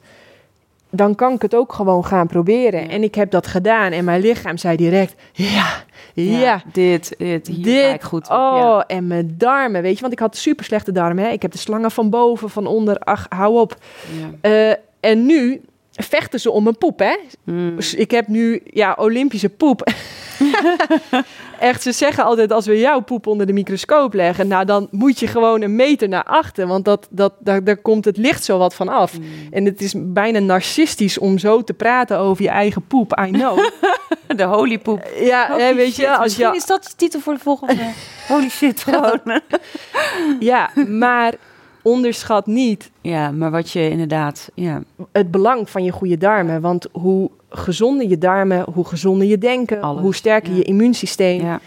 dan 0.90 1.16
kan 1.16 1.34
ik 1.34 1.42
het 1.42 1.56
ook 1.56 1.74
gewoon 1.74 2.06
gaan 2.06 2.28
proberen. 2.28 2.90
En 2.90 3.04
ik 3.04 3.16
heb 3.16 3.32
dat 3.32 3.48
gedaan 3.48 3.92
en 3.92 4.06
mijn 4.06 4.22
lichaam 4.22 4.58
zei 4.58 4.78
direct, 4.78 5.16
ja, 5.34 5.84
ja, 6.14 6.62
dit, 6.74 7.16
dit, 7.18 7.48
hier 7.48 7.92
dit, 7.92 8.04
goed 8.04 8.30
op. 8.30 8.32
oh, 8.32 8.58
ja. 8.58 8.86
en 8.88 9.08
mijn 9.08 9.36
darmen, 9.38 9.82
weet 9.82 9.96
je, 9.96 10.02
want 10.02 10.14
ik 10.14 10.20
had 10.20 10.38
super 10.38 10.66
slechte 10.66 10.92
darmen. 10.92 11.24
Hè? 11.24 11.30
Ik 11.30 11.42
heb 11.42 11.52
de 11.52 11.58
slangen 11.58 11.92
van 11.92 12.10
boven, 12.10 12.50
van 12.50 12.68
onder, 12.68 13.00
ach, 13.00 13.26
hou 13.30 13.60
op. 13.60 13.76
Ja. 14.20 14.50
Eh, 14.50 14.76
en 15.00 15.26
nu 15.26 15.62
vechten 15.96 16.40
ze 16.40 16.52
om 16.52 16.64
mijn 16.64 16.78
poep, 16.78 17.00
hè? 17.00 17.18
Mm. 17.44 17.76
Dus 17.76 17.94
ik 17.94 18.12
heb 18.12 18.28
nu, 18.28 18.62
ja, 18.66 18.96
Olympische 19.00 19.50
poep. 19.50 19.84
Echt, 21.60 21.82
ze 21.82 21.92
zeggen 21.92 22.24
altijd 22.24 22.52
als 22.52 22.66
we 22.66 22.80
jouw 22.80 23.00
poep 23.00 23.28
onder 23.28 23.46
de 23.46 23.54
microscoop 23.54 24.14
leggen, 24.14 24.48
nou 24.48 24.66
dan 24.66 24.88
moet 24.92 25.20
je 25.20 25.28
gewoon 25.28 25.62
een 25.62 25.76
meter 25.76 26.10
naar 26.10 26.24
achter, 26.24 26.68
want 26.68 26.86
dat, 26.86 27.08
dat, 27.10 27.34
daar, 27.40 27.64
daar 27.64 27.78
komt 27.78 28.06
het 28.06 28.18
licht 28.18 28.44
zo 28.44 28.58
wat 28.58 28.76
van 28.76 28.90
af. 28.90 29.20
Mm. 29.20 29.26
En 29.52 29.66
het 29.66 29.82
is 29.82 29.94
bijna 29.98 30.40
narcistisch 30.40 31.18
om 31.18 31.38
zo 31.38 31.64
te 31.64 31.74
praten 31.74 32.18
over 32.18 32.44
je 32.44 32.50
eigen 32.50 32.88
poep, 32.88 33.20
I 33.28 33.32
know. 33.32 33.58
De 34.36 34.44
holy 34.44 34.80
poep. 34.80 35.08
ja, 35.20 35.48
Holy 35.48 35.62
hè, 35.62 35.74
weet 35.76 35.94
shit, 35.94 35.96
je, 35.96 36.10
als 36.10 36.24
Misschien 36.24 36.48
je, 36.48 36.56
is 36.56 36.66
dat 36.66 36.84
de 36.84 36.92
titel 36.96 37.20
voor 37.20 37.34
de 37.34 37.40
volgende. 37.40 37.92
holy 38.28 38.50
shit, 38.50 38.84
gewoon. 38.84 39.42
ja, 40.40 40.70
maar 40.88 41.34
onderschat 41.84 42.46
niet 42.46 42.92
ja, 43.02 43.32
maar 43.32 43.52
wat 43.52 43.72
je 43.72 43.90
inderdaad... 43.90 44.50
Ja, 44.54 44.84
het 45.12 45.32
belang 45.32 45.70
van 45.70 45.84
je 45.84 45.92
goede 45.92 46.18
darmen, 46.18 46.62
want 46.62 46.88
hoe 46.92 47.30
gezonder 47.50 48.08
je 48.08 48.18
darmen, 48.18 48.66
hoe 48.74 48.86
gezonder 48.86 49.28
je 49.28 49.38
denken, 49.38 49.82
Alles, 49.82 50.02
hoe 50.02 50.16
sterker 50.16 50.52
ja. 50.52 50.58
je 50.58 50.64
immuunsysteem. 50.64 51.42
ja 51.42 51.60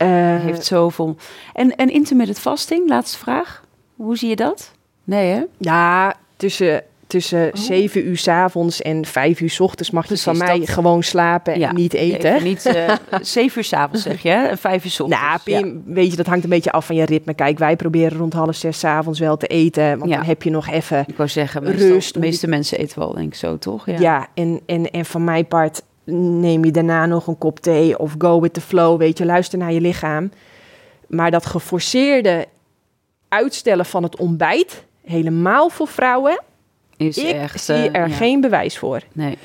Eh, 0.00 0.08
heeft 0.40 0.64
zoveel. 0.64 1.16
En, 1.52 1.76
en 1.76 1.90
intermittent 1.90 2.38
fasting, 2.38 2.88
laatste 2.88 3.18
vraag. 3.18 3.64
Hoe 3.96 4.16
zie 4.16 4.28
je 4.28 4.36
dat? 4.36 4.72
Nee, 5.04 5.32
hè? 5.32 5.42
Ja, 5.58 6.14
tussen, 6.36 6.82
tussen 7.10 7.50
7 7.52 8.06
uur 8.06 8.16
's 8.16 8.28
avonds 8.28 8.82
en 8.82 9.04
5 9.06 9.40
uur 9.40 9.50
's 9.50 9.60
ochtends 9.60 9.90
mag 9.90 10.08
je 10.08 10.14
Oh. 10.14 10.20
Van 10.20 10.36
mij 10.38 10.58
dat- 10.58 10.68
gewoon 10.68 11.02
slapen 11.02 11.54
en 11.54 11.74
niet 11.74 11.94
eten. 11.94 12.32
Even 12.34 12.44
niet 12.46 12.66
eh, 12.66 12.94
zeven 13.22 13.58
uur 13.58 13.64
s'avonds 13.64 14.02
zeg 14.02 14.22
je, 14.22 14.28
hè? 14.28 14.46
En 14.46 14.58
vijf 14.58 14.84
uur 14.84 14.90
's 14.90 15.00
ochtends. 15.00 15.22
Nou, 15.46 15.66
ja. 15.66 15.72
Weet 15.84 16.10
je, 16.10 16.16
dat 16.16 16.26
hangt 16.26 16.44
een 16.44 16.50
beetje 16.50 16.72
af 16.72 16.86
van 16.86 16.96
je 16.96 17.04
ritme. 17.04 17.34
Kijk, 17.34 17.58
wij 17.58 17.76
proberen 17.76 18.18
rond 18.18 18.32
half 18.32 18.54
zes 18.54 18.78
's 18.78 18.84
avonds 18.84 19.18
wel 19.18 19.36
te 19.36 19.46
eten, 19.46 19.98
want 19.98 20.10
Ja. 20.10 20.16
dan 20.16 20.26
heb 20.26 20.42
je 20.42 20.50
nog 20.50 20.68
even... 20.68 21.04
Ik 21.06 21.16
wou 21.16 21.28
zeggen, 21.28 21.62
meestal, 21.62 21.88
Rust 21.88 22.14
de 22.14 22.20
meeste 22.20 22.46
mensen 22.48 22.78
eten 22.78 22.98
wel, 22.98 23.14
denk 23.14 23.26
ik 23.26 23.34
zo, 23.34 23.58
toch? 23.58 23.86
Ja, 23.98 24.26
en, 24.34 24.60
en, 24.66 24.90
en 24.90 25.04
van 25.04 25.24
mijn 25.24 25.46
part 25.46 25.82
neem 26.04 26.64
je 26.64 26.70
daarna 26.70 27.06
nog 27.06 27.26
een 27.26 27.38
kop 27.38 27.60
thee 27.60 27.98
of 27.98 28.14
go 28.18 28.40
with 28.40 28.52
the 28.52 28.60
flow, 28.60 28.98
weet 28.98 29.18
je, 29.18 29.24
luister 29.24 29.58
naar 29.58 29.72
je 29.72 29.80
lichaam. 29.80 30.30
Maar 31.08 31.30
dat 31.30 31.46
geforceerde 31.46 32.46
uitstellen 33.28 33.86
van 33.86 34.02
het 34.02 34.16
ontbijt, 34.16 34.84
helemaal 35.04 35.68
voor 35.68 35.86
vrouwen, 35.88 36.40
Is 37.00 37.18
ik 37.18 37.36
echt, 37.36 37.60
zie 37.64 37.74
eh, 37.74 38.00
er 38.00 38.08
ja. 38.08 38.14
geen 38.14 38.40
bewijs 38.40 38.78
voor. 38.78 39.00
Nee. 39.12 39.38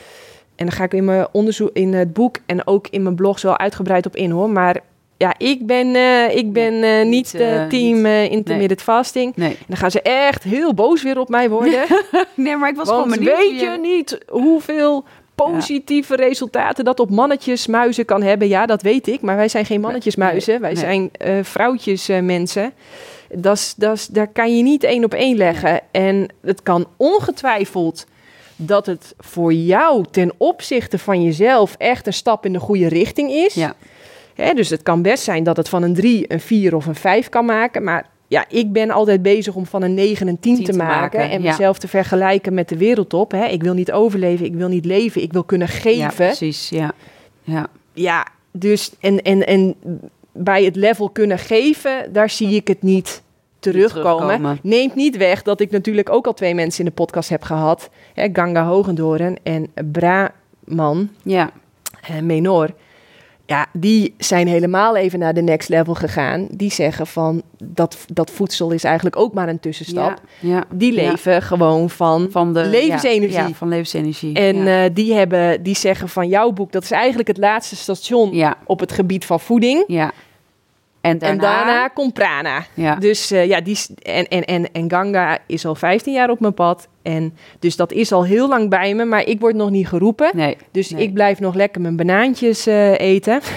En 0.55 0.65
daar 0.65 0.75
ga 0.75 0.83
ik 0.83 0.93
in 0.93 1.05
mijn 1.05 1.27
onderzoek, 1.31 1.69
in 1.73 1.93
het 1.93 2.13
boek 2.13 2.37
en 2.45 2.67
ook 2.67 2.87
in 2.89 3.03
mijn 3.03 3.15
blog 3.15 3.39
zo 3.39 3.51
uitgebreid 3.51 4.05
op 4.05 4.15
in 4.15 4.31
hoor. 4.31 4.49
Maar 4.49 4.81
ja, 5.17 5.33
ik 5.37 5.65
ben, 5.65 5.95
eh, 5.95 6.35
ik 6.35 6.53
ben 6.53 6.83
eh, 6.83 6.97
niet 7.05 7.09
niet, 7.09 7.29
team 7.69 7.95
niet- 7.97 8.05
eh, 8.05 8.31
intermittent 8.31 8.81
fasting. 8.81 9.35
Nee. 9.35 9.49
En 9.49 9.65
dan 9.67 9.77
gaan 9.77 9.91
ze 9.91 10.01
echt 10.01 10.43
heel 10.43 10.73
boos 10.73 11.03
weer 11.03 11.19
op 11.19 11.29
mij 11.29 11.49
worden. 11.49 11.83
nee, 12.33 12.55
maar 12.57 12.69
ik 12.69 12.75
was 12.75 12.89
Want 12.89 13.01
gewoon 13.03 13.17
benieuwd. 13.17 13.37
weet 13.37 13.59
je 13.59 13.77
niet 13.81 14.17
hoeveel 14.27 15.03
positieve 15.35 16.15
resultaten 16.15 16.85
dat 16.85 16.99
op 16.99 17.09
mannetjesmuizen 17.09 18.05
kan 18.05 18.21
hebben? 18.23 18.47
Ja, 18.47 18.65
dat 18.65 18.81
weet 18.81 19.07
ik. 19.07 19.21
Maar 19.21 19.35
wij 19.35 19.47
zijn 19.47 19.65
geen 19.65 19.81
mannetjesmuizen. 19.81 20.61
Nee, 20.61 20.61
wij 20.61 20.75
zijn 20.75 21.11
vrouwtjesmensen. 21.45 22.73
Das, 23.33 23.73
das, 23.77 24.07
daar 24.07 24.27
kan 24.27 24.57
je 24.57 24.63
niet 24.63 24.83
één 24.83 25.03
op 25.03 25.13
één 25.13 25.37
leggen. 25.37 25.81
En 25.91 26.27
het 26.41 26.63
kan 26.63 26.87
ongetwijfeld 26.97 28.05
dat 28.55 28.85
het 28.85 29.13
voor 29.17 29.53
jou 29.53 30.05
ten 30.11 30.33
opzichte 30.37 30.99
van 30.99 31.23
jezelf 31.23 31.75
echt 31.77 32.07
een 32.07 32.13
stap 32.13 32.45
in 32.45 32.53
de 32.53 32.59
goede 32.59 32.87
richting 32.87 33.31
is. 33.31 33.53
Ja. 33.53 33.75
Hè, 34.33 34.53
dus 34.53 34.69
het 34.69 34.83
kan 34.83 35.01
best 35.01 35.23
zijn 35.23 35.43
dat 35.43 35.57
het 35.57 35.69
van 35.69 35.83
een 35.83 35.93
3, 35.93 36.25
een 36.27 36.39
4 36.39 36.75
of 36.75 36.85
een 36.85 36.95
5 36.95 37.29
kan 37.29 37.45
maken. 37.45 37.83
Maar 37.83 38.09
ja, 38.27 38.45
ik 38.49 38.71
ben 38.71 38.89
altijd 38.91 39.21
bezig 39.21 39.55
om 39.55 39.65
van 39.65 39.81
een 39.81 39.93
9 39.93 40.27
een 40.27 40.39
10 40.39 40.55
te, 40.55 40.71
te 40.71 40.77
maken. 40.77 41.19
maken, 41.19 41.35
En 41.35 41.41
ja. 41.41 41.49
mezelf 41.49 41.77
te 41.77 41.87
vergelijken 41.87 42.53
met 42.53 42.69
de 42.69 42.77
wereldtop. 42.77 43.31
Hè. 43.31 43.45
Ik 43.45 43.63
wil 43.63 43.73
niet 43.73 43.91
overleven, 43.91 44.45
ik 44.45 44.55
wil 44.55 44.67
niet 44.67 44.85
leven, 44.85 45.21
ik 45.21 45.33
wil 45.33 45.43
kunnen 45.43 45.67
Ja, 45.67 45.73
geven. 45.73 45.97
Ja, 45.97 46.09
precies. 46.09 46.69
Ja. 46.69 46.93
Ja. 47.93 48.27
dus 48.51 48.91
en, 48.99 49.21
en, 49.21 49.47
en 49.47 49.75
bij 50.37 50.63
het 50.63 50.75
level 50.75 51.09
kunnen 51.09 51.39
geven, 51.39 52.13
daar 52.13 52.29
zie 52.29 52.55
ik 52.55 52.67
het 52.67 52.81
niet 52.81 53.23
terugkomen. 53.59 54.17
terugkomen. 54.27 54.59
Neemt 54.61 54.95
niet 54.95 55.17
weg 55.17 55.41
dat 55.41 55.59
ik 55.59 55.71
natuurlijk 55.71 56.09
ook 56.09 56.25
al 56.27 56.33
twee 56.33 56.55
mensen 56.55 56.79
in 56.79 56.85
de 56.85 56.91
podcast 56.95 57.29
heb 57.29 57.43
gehad. 57.43 57.89
Hè, 58.13 58.27
Ganga 58.33 58.65
Hogendoren 58.67 59.35
en 59.43 59.67
Braman 59.91 61.09
Ja. 61.23 61.51
eh, 62.01 62.19
Menor. 62.21 62.69
Ja, 63.47 63.65
die 63.73 64.13
zijn 64.17 64.47
helemaal 64.47 64.95
even 64.95 65.19
naar 65.19 65.33
de 65.33 65.41
next 65.41 65.69
level 65.69 65.93
gegaan. 65.93 66.47
Die 66.51 66.71
zeggen 66.71 67.07
van 67.07 67.41
dat, 67.63 67.97
dat 68.13 68.31
voedsel 68.31 68.71
is 68.71 68.83
eigenlijk 68.83 69.15
ook 69.15 69.33
maar 69.33 69.49
een 69.49 69.59
tussenstap. 69.59 70.21
Ja. 70.39 70.49
ja. 70.49 70.63
Die 70.73 70.93
Ja. 70.93 71.09
leven 71.11 71.41
gewoon 71.41 71.89
van, 71.89 72.27
Van 72.31 72.53
de 72.53 72.65
levensenergie. 72.65 73.55
Van 73.55 73.67
levensenergie. 73.67 74.33
En 74.35 74.67
eh, 74.67 74.89
die, 74.93 75.13
hebben, 75.13 75.63
die 75.63 75.75
zeggen 75.75 76.09
van 76.09 76.27
jouw 76.27 76.51
boek, 76.51 76.71
dat 76.71 76.83
is 76.83 76.91
eigenlijk 76.91 77.27
het 77.27 77.37
laatste 77.37 77.75
station 77.75 78.43
op 78.65 78.79
het 78.79 78.91
gebied 78.91 79.25
van 79.25 79.39
voeding. 79.39 79.83
ja. 79.87 80.11
En 81.05 81.17
daarna, 81.17 81.33
En 81.35 81.65
daarna 81.65 81.87
komt 81.87 82.13
Prana. 82.13 82.65
Ja. 82.73 82.95
Dus 82.95 83.31
eh, 83.31 83.45
ja, 83.47 83.61
die, 83.61 83.77
en, 84.01 84.27
en, 84.27 84.43
en, 84.45 84.71
en 84.71 84.89
Ganga 84.89 85.37
is 85.47 85.65
al 85.65 85.75
15 85.75 86.13
jaar 86.13 86.29
op 86.29 86.39
mijn 86.39 86.53
pad. 86.53 86.87
En 87.01 87.37
dus 87.59 87.75
dat 87.75 87.91
is 87.91 88.11
al 88.11 88.23
heel 88.25 88.47
lang 88.47 88.69
bij 88.69 88.93
me, 88.95 89.05
maar 89.05 89.25
ik 89.27 89.39
word 89.39 89.55
nog 89.55 89.69
niet 89.69 89.87
geroepen. 89.87 90.31
Nee. 90.33 90.57
Dus 90.71 90.89
Nee. 90.89 91.03
ik 91.03 91.13
blijf 91.13 91.39
nog 91.39 91.55
lekker 91.55 91.81
mijn 91.81 91.95
banaantjes 91.95 92.65
eh, 92.67 92.99
eten. 92.99 93.39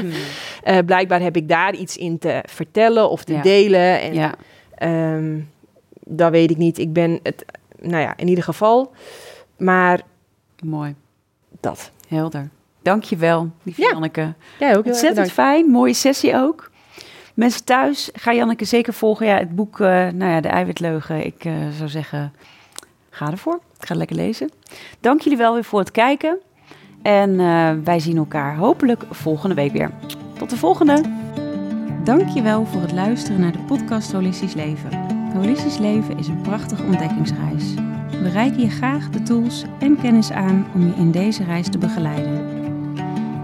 Hmm. 0.00 0.10
Eh, 0.62 0.78
blijkbaar 0.86 1.20
heb 1.20 1.36
ik 1.36 1.48
daar 1.48 1.74
iets 1.74 1.96
in 1.96 2.18
te 2.18 2.42
vertellen 2.46 3.10
of 3.10 3.24
te 3.24 3.32
Ja. 3.32 3.42
delen. 3.42 4.00
En, 4.00 4.14
Ja. 4.14 4.34
ehm, 4.74 5.38
dat 6.04 6.30
weet 6.30 6.50
ik 6.50 6.56
niet. 6.56 6.78
Ik 6.78 6.92
ben 6.92 7.20
het, 7.22 7.44
nou 7.80 8.02
ja, 8.02 8.12
in 8.16 8.28
ieder 8.28 8.44
geval. 8.44 8.92
Maar 9.56 10.00
Mooi. 10.64 10.94
dat. 11.60 11.90
Helder. 12.08 12.48
Dankjewel, 12.82 13.50
lieve 13.62 13.82
Ja. 13.82 13.88
Janneke. 13.90 14.34
Jij 14.58 14.76
ook 14.76 14.86
Ontzettend 14.86 15.32
fijn. 15.32 15.70
Mooie 15.70 15.94
sessie 15.94 16.36
ook. 16.36 16.70
Mensen 17.34 17.64
thuis, 17.64 18.10
ga 18.12 18.32
Janneke 18.32 18.64
zeker 18.64 18.92
volgen. 18.92 19.26
Ja, 19.26 19.36
het 19.36 19.54
boek, 19.54 19.80
eh, 19.80 19.88
nou 19.88 20.30
ja, 20.30 20.40
De 20.40 20.48
Eiwitleugen. 20.48 21.26
Ik 21.26 21.44
eh, 21.44 21.52
zou 21.76 21.88
zeggen, 21.88 22.32
ga 23.10 23.30
ervoor. 23.30 23.60
Ik 23.80 23.86
ga 23.86 23.94
lekker 23.94 24.16
lezen. 24.16 24.50
Dank 25.00 25.20
jullie 25.20 25.38
wel 25.38 25.54
weer 25.54 25.64
voor 25.64 25.78
het 25.78 25.90
kijken. 25.90 26.38
En 27.02 27.40
eh, 27.40 27.70
wij 27.84 28.00
zien 28.00 28.16
elkaar 28.16 28.56
hopelijk 28.56 29.02
volgende 29.10 29.54
week 29.54 29.72
weer. 29.72 29.90
Tot 30.38 30.50
de 30.50 30.56
volgende. 30.56 31.00
Dankjewel 32.04 32.64
voor 32.64 32.80
het 32.80 32.92
luisteren 32.92 33.40
naar 33.40 33.52
de 33.52 33.58
podcast 33.58 34.12
Holistisch 34.12 34.54
Leven. 34.54 34.90
Holistisch 35.34 35.78
Leven 35.78 36.18
is 36.18 36.28
een 36.28 36.40
prachtige 36.40 36.82
ontdekkingsreis. 36.82 37.74
We 38.10 38.28
reiken 38.28 38.60
je 38.60 38.70
graag 38.70 39.10
de 39.10 39.22
tools 39.22 39.64
en 39.78 40.00
kennis 40.00 40.30
aan 40.30 40.66
om 40.74 40.86
je 40.86 40.94
in 40.96 41.10
deze 41.10 41.44
reis 41.44 41.68
te 41.68 41.78
begeleiden. 41.78 42.57